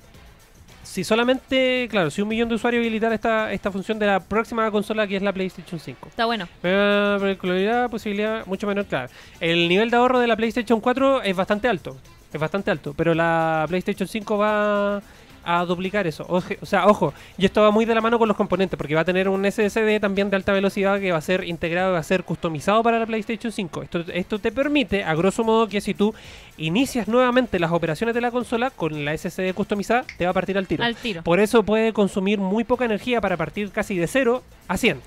Si 0.82 1.04
solamente, 1.04 1.86
claro, 1.90 2.10
si 2.10 2.22
un 2.22 2.28
millón 2.28 2.48
de 2.48 2.54
usuarios 2.54 2.80
habilitar 2.80 3.12
esta, 3.12 3.52
esta 3.52 3.70
función 3.70 3.98
de 3.98 4.06
la 4.06 4.20
próxima 4.20 4.70
consola 4.70 5.06
que 5.06 5.16
es 5.16 5.22
la 5.22 5.32
PlayStation 5.34 5.78
5. 5.78 6.08
Está 6.08 6.24
bueno. 6.24 6.48
Eh, 6.62 7.16
particularidad, 7.20 7.90
posibilidad 7.90 8.46
mucho 8.46 8.66
menor, 8.66 8.86
claro. 8.86 9.10
El 9.38 9.68
nivel 9.68 9.90
de 9.90 9.96
ahorro 9.98 10.18
de 10.18 10.26
la 10.26 10.36
PlayStation 10.36 10.80
4 10.80 11.22
es 11.22 11.36
bastante 11.36 11.68
alto. 11.68 11.96
Es 12.32 12.40
bastante 12.40 12.70
alto. 12.70 12.94
Pero 12.96 13.14
la 13.14 13.66
PlayStation 13.68 14.08
5 14.08 14.38
va 14.38 15.02
a 15.44 15.64
duplicar 15.64 16.06
eso. 16.06 16.24
Oje- 16.28 16.58
O 16.60 16.66
sea, 16.66 16.86
ojo, 16.86 17.14
y 17.36 17.44
esto 17.44 17.62
va 17.62 17.70
muy 17.70 17.84
de 17.84 17.94
la 17.94 18.00
mano 18.00 18.18
con 18.18 18.28
los 18.28 18.36
componentes, 18.36 18.76
porque 18.76 18.94
va 18.94 19.02
a 19.02 19.04
tener 19.04 19.28
un 19.28 19.44
SSD 19.44 20.00
también 20.00 20.30
de 20.30 20.36
alta 20.36 20.52
velocidad 20.52 21.00
que 21.00 21.12
va 21.12 21.18
a 21.18 21.22
ser 21.22 21.44
integrado, 21.44 21.92
va 21.92 21.98
a 21.98 22.02
ser 22.02 22.24
customizado 22.24 22.82
para 22.82 22.98
la 22.98 23.06
PlayStation 23.06 23.52
5. 23.52 23.82
Esto, 23.82 24.04
esto 24.12 24.38
te 24.38 24.52
permite, 24.52 25.04
a 25.04 25.14
grosso 25.14 25.44
modo, 25.44 25.68
que 25.68 25.80
si 25.80 25.94
tú 25.94 26.14
inicias 26.56 27.08
nuevamente 27.08 27.58
las 27.58 27.72
operaciones 27.72 28.14
de 28.14 28.20
la 28.20 28.30
consola 28.30 28.70
con 28.70 29.04
la 29.04 29.12
SSD 29.16 29.52
customizada, 29.54 30.04
te 30.16 30.24
va 30.24 30.30
a 30.30 30.34
partir 30.34 30.58
al 30.58 30.66
tiro. 30.66 30.84
Al 30.84 30.96
tiro. 30.96 31.22
Por 31.22 31.40
eso 31.40 31.62
puede 31.62 31.92
consumir 31.92 32.38
muy 32.38 32.64
poca 32.64 32.84
energía 32.84 33.20
para 33.20 33.36
partir 33.36 33.70
casi 33.70 33.96
de 33.96 34.06
0 34.06 34.42
a 34.66 34.76
100. 34.76 35.00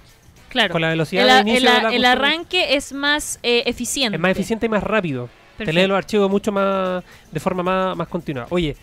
Claro. 0.50 0.74
Con 0.74 0.82
la 0.82 0.90
velocidad 0.90 1.24
el, 1.40 1.46
de 1.46 1.52
inicio 1.52 1.70
el 1.70 1.76
de 1.76 1.82
la 1.84 1.96
el 1.96 2.06
arranque 2.06 2.76
es 2.76 2.92
más 2.92 3.40
eh, 3.42 3.64
eficiente. 3.68 4.18
Es 4.18 4.22
más 4.22 4.32
eficiente 4.32 4.66
y 4.66 4.70
más 4.70 4.84
rápido. 4.84 5.30
Te 5.58 5.72
lee 5.72 5.86
los 5.86 5.96
archivos 5.98 6.30
mucho 6.30 6.52
más 6.52 7.04
de 7.32 7.40
forma 7.40 7.62
más, 7.62 7.96
más 7.96 8.08
continua. 8.08 8.48
Oye, 8.50 8.76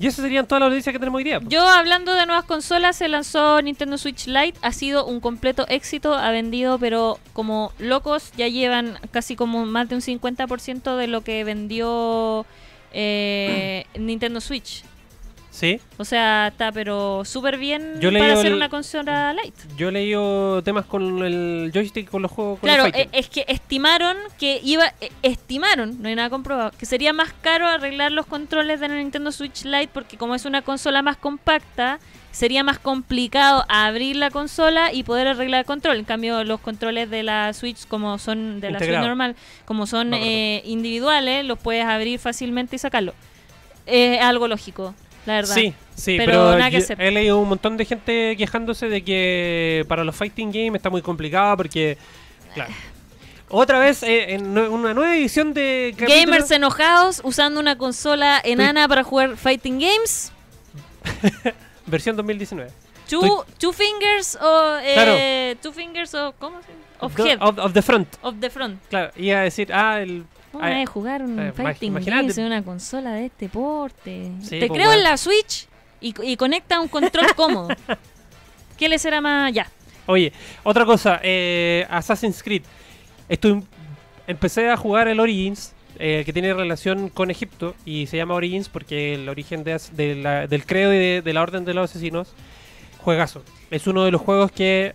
y 0.00 0.06
esas 0.06 0.22
serían 0.22 0.46
todas 0.46 0.60
las 0.60 0.70
noticias 0.70 0.92
que 0.92 0.98
tenemos 0.98 1.18
hoy 1.18 1.24
día. 1.24 1.40
po. 1.40 1.48
Yo 1.48 1.66
hablando 1.68 2.14
de 2.14 2.26
nuevas 2.26 2.44
consolas, 2.44 2.96
se 2.96 3.08
lanzó 3.08 3.60
Nintendo 3.62 3.98
Switch 3.98 4.26
Lite, 4.26 4.58
ha 4.62 4.72
sido 4.72 5.04
un 5.06 5.20
completo 5.20 5.66
éxito, 5.68 6.14
ha 6.14 6.30
vendido 6.30 6.78
pero 6.78 7.18
como 7.32 7.72
locos, 7.78 8.32
ya 8.36 8.48
llevan 8.48 8.98
casi 9.10 9.34
como 9.34 9.66
más 9.66 9.88
de 9.88 9.96
un 9.96 10.00
50% 10.00 10.96
de 10.96 11.06
lo 11.08 11.22
que 11.22 11.42
vendió 11.44 12.46
eh, 12.92 13.84
Nintendo 13.98 14.40
Switch. 14.40 14.84
Sí, 15.58 15.80
O 15.96 16.04
sea, 16.04 16.46
está 16.52 16.70
pero 16.70 17.24
súper 17.24 17.58
bien 17.58 17.98
Yo 18.00 18.12
para 18.12 18.34
hacer 18.34 18.46
el- 18.46 18.54
una 18.54 18.68
consola 18.68 19.32
Lite. 19.32 19.60
yo 19.76 19.88
he 19.88 19.92
leído 19.92 20.62
temas 20.62 20.84
con 20.84 21.20
el 21.24 21.72
joystick 21.74 22.08
con 22.08 22.22
los 22.22 22.30
juegos. 22.30 22.60
Con 22.60 22.68
Claro, 22.68 22.84
los 22.84 22.94
eh, 22.94 23.08
es 23.10 23.28
que 23.28 23.44
estimaron 23.48 24.16
que 24.38 24.60
iba, 24.62 24.86
eh, 25.00 25.10
estimaron, 25.22 26.00
no 26.00 26.08
hay 26.08 26.14
nada 26.14 26.30
comprobado, 26.30 26.70
que 26.78 26.86
sería 26.86 27.12
más 27.12 27.32
caro 27.40 27.66
arreglar 27.66 28.12
los 28.12 28.26
controles 28.26 28.78
de 28.78 28.86
la 28.86 28.94
Nintendo 28.94 29.32
Switch 29.32 29.64
Lite 29.64 29.88
porque 29.92 30.16
como 30.16 30.36
es 30.36 30.44
una 30.44 30.62
consola 30.62 31.02
más 31.02 31.16
compacta, 31.16 31.98
sería 32.30 32.62
más 32.62 32.78
complicado 32.78 33.64
abrir 33.68 34.14
la 34.14 34.30
consola 34.30 34.92
y 34.92 35.02
poder 35.02 35.26
arreglar 35.26 35.58
el 35.62 35.66
control. 35.66 35.96
En 35.96 36.04
cambio, 36.04 36.44
los 36.44 36.60
controles 36.60 37.10
de 37.10 37.24
la 37.24 37.52
Switch, 37.52 37.84
como 37.88 38.16
son 38.18 38.60
de 38.60 38.70
la 38.70 38.78
Switch 38.78 38.90
normal, 38.92 39.34
como 39.64 39.88
son 39.88 40.10
No, 40.10 40.18
eh, 40.20 40.62
individuales, 40.66 41.44
los 41.44 41.58
puedes 41.58 41.84
abrir 41.84 42.20
fácilmente 42.20 42.76
y 42.76 42.78
sacarlo. 42.78 43.12
Es 43.86 44.20
algo 44.20 44.46
lógico, 44.46 44.94
la 45.28 45.34
verdad. 45.34 45.54
Sí, 45.54 45.72
sí, 45.94 46.16
Pero 46.18 46.32
pero, 46.32 46.58
nada 46.58 46.70
que 46.70 46.78
hacer. 46.78 47.00
he 47.00 47.10
leído 47.12 47.38
un 47.38 47.48
montón 47.48 47.76
de 47.76 47.84
gente 47.84 48.34
quejándose 48.36 48.88
de 48.88 49.02
que 49.04 49.84
para 49.88 50.02
los 50.04 50.16
fighting 50.16 50.50
games 50.50 50.74
está 50.76 50.90
muy 50.90 51.02
complicado 51.02 51.56
porque, 51.56 51.96
claro. 52.54 52.72
Otra 53.50 53.78
vez, 53.78 54.02
eh, 54.02 54.34
en 54.34 54.54
nue- 54.54 54.68
una 54.68 54.92
nueva 54.92 55.16
edición 55.16 55.54
de 55.54 55.94
capítulo- 55.96 56.20
Gamers 56.26 56.50
enojados 56.50 57.20
usando 57.24 57.58
una 57.60 57.78
consola 57.78 58.40
enana 58.44 58.86
para 58.88 59.04
jugar 59.04 59.36
fighting 59.38 59.78
games. 59.78 60.32
versión 61.86 62.16
2019. 62.16 62.70
Two, 63.08 63.44
two 63.58 63.72
fingers 63.72 64.36
o 64.40 64.76
eh, 64.82 64.92
Claro. 64.94 65.60
two 65.62 65.72
fingers 65.72 66.14
o 66.14 66.34
¿cómo 66.38 66.60
se 66.60 66.68
Of 67.00 67.16
Go- 67.16 67.24
head, 67.24 67.38
Of, 67.40 67.58
of 67.58 67.72
the 67.72 67.80
front. 67.80 68.08
of 68.22 68.34
the 68.40 68.50
front. 68.50 68.80
Claro, 68.90 69.12
iba 69.16 69.38
a 69.38 69.42
decir, 69.44 69.72
ah, 69.72 70.00
el. 70.02 70.24
¿Cómo 70.52 70.64
ah, 70.64 70.80
es 70.82 70.88
jugar 70.88 71.22
un 71.22 71.38
eh, 71.38 71.52
fighting 71.52 71.88
imagínate. 71.92 72.22
games 72.22 72.38
en 72.38 72.44
una 72.46 72.62
consola 72.64 73.12
de 73.12 73.26
este 73.26 73.48
porte? 73.48 74.32
Sí, 74.42 74.58
Te 74.60 74.66
pues, 74.68 74.78
creo 74.80 74.92
en 74.92 75.02
la 75.02 75.16
Switch 75.16 75.66
y, 76.00 76.14
y 76.22 76.36
conecta 76.36 76.80
un 76.80 76.88
control 76.88 77.26
cómodo. 77.36 77.68
¿Qué 78.78 78.88
le 78.88 78.98
será 78.98 79.20
más 79.20 79.52
ya? 79.52 79.68
Oye, 80.06 80.32
otra 80.64 80.84
cosa, 80.86 81.20
eh, 81.22 81.86
Assassin's 81.90 82.42
Creed. 82.42 82.62
Estoy, 83.28 83.62
empecé 84.26 84.70
a 84.70 84.76
jugar 84.76 85.06
el 85.08 85.20
Origins, 85.20 85.74
eh, 85.98 86.22
que 86.24 86.32
tiene 86.32 86.54
relación 86.54 87.10
con 87.10 87.30
Egipto, 87.30 87.74
y 87.84 88.06
se 88.06 88.16
llama 88.16 88.34
Origins 88.34 88.68
porque 88.70 89.14
el 89.14 89.28
origen 89.28 89.64
de 89.64 89.78
de 89.92 90.14
la- 90.14 90.46
del 90.46 90.64
credo 90.64 90.94
y 90.94 90.98
de, 90.98 91.22
de 91.22 91.32
la 91.34 91.42
Orden 91.42 91.64
de 91.66 91.74
los 91.74 91.90
Asesinos, 91.90 92.32
juegazo. 92.98 93.42
Es 93.70 93.86
uno 93.86 94.04
de 94.04 94.10
los 94.12 94.20
juegos 94.22 94.50
que 94.50 94.94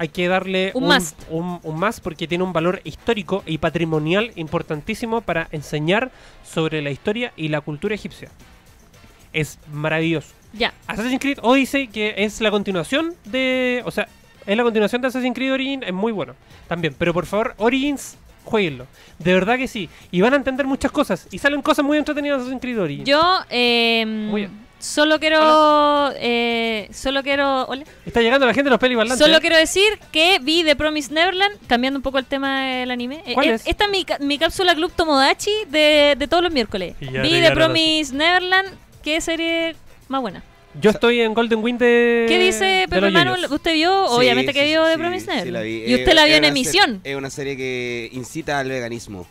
hay 0.00 0.08
que 0.08 0.28
darle 0.28 0.70
Un 0.72 0.84
must. 0.84 1.14
un, 1.28 1.60
un 1.62 1.78
más 1.78 2.00
porque 2.00 2.26
tiene 2.26 2.42
un 2.42 2.54
valor 2.54 2.80
histórico 2.84 3.42
y 3.44 3.58
patrimonial 3.58 4.32
importantísimo 4.34 5.20
para 5.20 5.46
enseñar 5.52 6.10
sobre 6.42 6.80
la 6.80 6.90
historia 6.90 7.34
y 7.36 7.48
la 7.48 7.60
cultura 7.60 7.94
egipcia. 7.94 8.30
Es 9.34 9.58
maravilloso. 9.70 10.32
Ya. 10.54 10.72
Assassin's 10.86 11.20
Creed 11.20 11.38
Odyssey, 11.42 11.88
que 11.88 12.14
es 12.16 12.40
la 12.40 12.50
continuación 12.50 13.14
de. 13.26 13.82
O 13.84 13.90
sea, 13.90 14.08
es 14.46 14.56
la 14.56 14.62
continuación 14.62 15.02
de 15.02 15.08
Assassin's 15.08 15.34
Creed 15.34 15.52
Origins, 15.52 15.84
es 15.86 15.92
muy 15.92 16.12
bueno 16.12 16.34
también. 16.66 16.94
Pero 16.98 17.12
por 17.12 17.26
favor, 17.26 17.54
Origins, 17.58 18.16
jueguenlo. 18.44 18.86
De 19.18 19.34
verdad 19.34 19.58
que 19.58 19.68
sí. 19.68 19.90
Y 20.10 20.22
van 20.22 20.32
a 20.32 20.36
entender 20.36 20.66
muchas 20.66 20.90
cosas. 20.90 21.28
Y 21.30 21.36
salen 21.36 21.60
cosas 21.60 21.84
muy 21.84 21.98
entretenidas 21.98 22.38
de 22.38 22.42
Assassin's 22.44 22.62
Creed 22.62 22.80
Origins. 22.80 23.06
Yo 23.06 23.22
eh, 23.50 24.04
Muy 24.06 24.40
bien. 24.40 24.69
Solo 24.80 25.20
quiero 25.20 26.12
eh, 26.16 26.88
solo 26.92 27.22
quiero 27.22 27.64
hola. 27.66 27.84
Está 28.04 28.20
llegando 28.20 28.46
la 28.46 28.52
gente 28.54 28.64
de 28.64 28.70
los 28.70 28.80
pelis 28.80 28.96
parlantes. 28.96 29.24
Solo 29.24 29.36
¿eh? 29.38 29.40
quiero 29.40 29.56
decir 29.56 29.84
que 30.10 30.38
vi 30.42 30.64
The 30.64 30.74
Promised 30.74 31.12
Neverland, 31.12 31.56
cambiando 31.68 31.98
un 31.98 32.02
poco 32.02 32.18
el 32.18 32.24
tema 32.26 32.64
del 32.66 32.90
anime. 32.90 33.22
Eh, 33.26 33.34
¿Cuál 33.34 33.48
eh, 33.50 33.54
es? 33.54 33.66
Esta 33.66 33.84
es 33.84 33.90
mi, 33.90 34.04
ca- 34.04 34.18
mi 34.20 34.38
cápsula 34.38 34.74
Club 34.74 34.92
Tomodachi 34.96 35.50
de, 35.68 36.16
de 36.18 36.26
todos 36.28 36.42
los 36.42 36.52
miércoles. 36.52 36.94
Ya 37.00 37.22
Vi 37.22 37.30
The 37.40 37.52
Promised 37.52 38.14
Neverland, 38.14 38.68
qué 39.04 39.20
serie 39.20 39.76
más 40.08 40.20
buena. 40.20 40.42
Yo 40.80 40.90
estoy 40.90 41.20
en 41.20 41.34
Golden 41.34 41.64
Wind 41.64 41.80
de. 41.80 42.26
¿Qué 42.28 42.38
dice 42.38 42.64
de 42.64 42.88
Pepe 42.88 43.00
los 43.00 43.12
Manu? 43.12 43.34
yoyos. 43.34 43.50
¿Usted 43.50 43.72
vio? 43.74 44.06
Sí, 44.06 44.14
Obviamente 44.16 44.52
que 44.52 44.64
vio 44.66 44.84
sí, 44.84 44.88
The 44.90 44.94
sí, 44.94 44.98
Promised 45.00 45.20
sí, 45.26 45.30
Neverland. 45.30 45.52
la 45.52 45.60
vi. 45.62 45.70
Y 45.84 45.92
Eh, 45.92 45.96
usted 45.96 46.12
la 46.14 46.24
vio 46.26 46.34
en 46.36 46.40
una 46.42 46.48
emisión. 46.48 47.00
es 47.02 47.16
una 47.16 47.28
serie 47.30 47.56
que 47.56 48.08
incita 48.12 48.60
al 48.60 48.68
veganismo. 48.68 49.26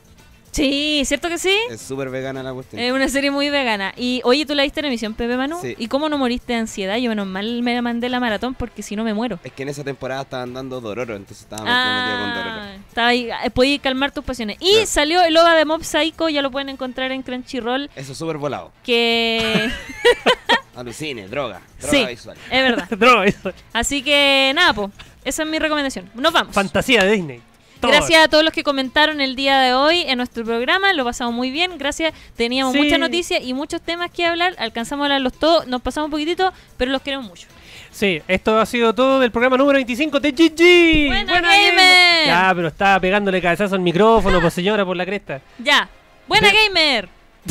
Sí, 0.51 1.03
¿cierto 1.05 1.29
que 1.29 1.37
sí? 1.37 1.55
Es 1.69 1.81
súper 1.81 2.09
vegana 2.09 2.41
la 2.43 2.53
cuestión. 2.53 2.81
Es 2.81 2.91
una 2.91 3.07
serie 3.07 3.31
muy 3.31 3.49
vegana. 3.49 3.93
Y 3.95 4.21
oye, 4.23 4.45
¿tú 4.45 4.55
la 4.55 4.63
viste 4.63 4.79
en 4.79 4.87
emisión, 4.87 5.13
Pepe 5.13 5.37
Manu? 5.37 5.59
Sí. 5.61 5.75
¿Y 5.77 5.87
cómo 5.87 6.09
no 6.09 6.17
moriste 6.17 6.53
de 6.53 6.59
ansiedad? 6.59 6.97
Yo 6.97 7.09
menos 7.09 7.27
mal 7.27 7.61
me 7.61 7.81
mandé 7.81 8.09
la 8.09 8.19
maratón 8.19 8.55
porque 8.55 8.81
si 8.81 8.95
no 8.95 9.03
me 9.03 9.13
muero. 9.13 9.39
Es 9.43 9.51
que 9.53 9.63
en 9.63 9.69
esa 9.69 9.83
temporada 9.83 10.21
estaban 10.23 10.53
dando 10.53 10.81
Dororo, 10.81 11.15
entonces 11.15 11.43
estaba 11.43 11.63
metido 11.63 12.19
con 12.19 12.33
Dororo. 12.33 12.61
Ah, 12.61 12.75
estaba 12.87 13.07
ahí, 13.09 13.29
eh, 13.43 13.49
podías 13.51 13.79
calmar 13.81 14.11
tus 14.11 14.23
pasiones. 14.23 14.57
Y 14.59 14.71
Claro. 14.71 14.85
salió 14.87 15.21
el 15.23 15.37
OVA 15.37 15.55
de 15.55 15.65
Mob 15.65 15.83
Psycho, 15.83 16.29
ya 16.29 16.41
lo 16.41 16.51
pueden 16.51 16.69
encontrar 16.69 17.11
en 17.11 17.21
Crunchyroll, 17.21 17.89
Eso 17.95 18.11
es 18.13 18.17
súper 18.17 18.37
volado. 18.37 18.71
que 18.83 19.69
Alucine, 20.75 21.27
droga. 21.27 21.61
Droga 21.81 21.97
sí, 21.97 22.05
visual. 22.05 22.37
es 22.49 22.63
verdad. 22.63 22.87
No, 22.99 23.23
eso- 23.23 23.51
Así 23.73 24.01
que 24.01 24.51
nada, 24.55 24.73
po, 24.73 24.91
esa 25.25 25.43
es 25.43 25.49
mi 25.49 25.59
recomendación. 25.59 26.09
Nos 26.15 26.31
vamos. 26.33 26.53
Fantasía 26.55 27.03
de 27.03 27.11
Disney. 27.11 27.41
Todo. 27.79 27.91
Gracias 27.91 28.25
a 28.25 28.27
todos 28.27 28.43
los 28.43 28.51
que 28.53 28.63
comentaron 28.63 29.21
el 29.21 29.35
día 29.35 29.59
de 29.59 29.73
hoy 29.73 30.01
en 30.07 30.17
nuestro 30.17 30.43
programa, 30.43 30.91
lo 30.93 31.05
pasamos 31.05 31.33
muy 31.33 31.49
bien, 31.49 31.77
gracias. 31.77 32.13
Teníamos 32.35 32.73
Sí. 32.73 32.79
muchas 32.79 32.99
noticias 32.99 33.41
y 33.43 33.53
muchos 33.53 33.81
temas 33.81 34.11
que 34.11 34.25
hablar, 34.25 34.53
alcanzamos 34.57 35.03
a 35.03 35.05
hablarlos 35.05 35.33
todos, 35.33 35.65
nos 35.67 35.81
pasamos 35.81 36.07
un 36.07 36.11
poquitito, 36.11 36.51
pero 36.77 36.91
los 36.91 37.01
queremos 37.01 37.27
mucho. 37.27 37.47
Sí, 37.91 38.21
esto 38.27 38.59
ha 38.59 38.65
sido 38.65 38.93
todo 38.93 39.19
del 39.19 39.31
programa 39.31 39.57
número 39.57 39.77
25 39.77 40.19
de 40.19 40.31
GG. 40.31 41.07
¡Buena, 41.07 41.39
gamer! 41.41 42.27
Ya, 42.27 42.51
pero 42.55 42.67
estaba 42.67 42.99
pegándole 42.99 43.41
cabezazo 43.41 43.75
al 43.75 43.81
micrófono, 43.81 44.39
pues 44.41 44.53
señora, 44.53 44.85
por 44.85 44.95
la 44.97 45.05
cresta. 45.05 45.41
Ya, 45.57 45.87
buena 46.27 46.51
gamer. 46.51 47.09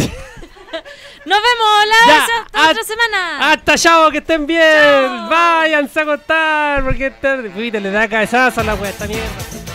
Nos 1.25 1.39
vemos 1.39 1.85
la 1.89 2.13
vez 2.15 2.23
hasta 2.23 2.59
ah, 2.59 2.71
otra 2.71 2.85
semana. 2.85 3.53
¡Hasta 3.53 3.75
chao! 3.77 4.11
¡Que 4.11 4.19
estén 4.19 4.47
bien! 4.47 4.61
Chao. 4.63 5.29
¡Váyanse 5.29 6.01
a 6.01 6.03
acostar! 6.03 6.85
Porque 6.85 7.07
es 7.09 7.21
tarde. 7.21 7.51
Fuiste, 7.51 7.81
le 7.81 7.91
da 7.91 8.09
cabezazo 8.09 8.61
a 8.61 8.65
la 8.65 8.75
wea, 8.75 8.91
esta 8.91 9.07
mierda. 9.07 9.68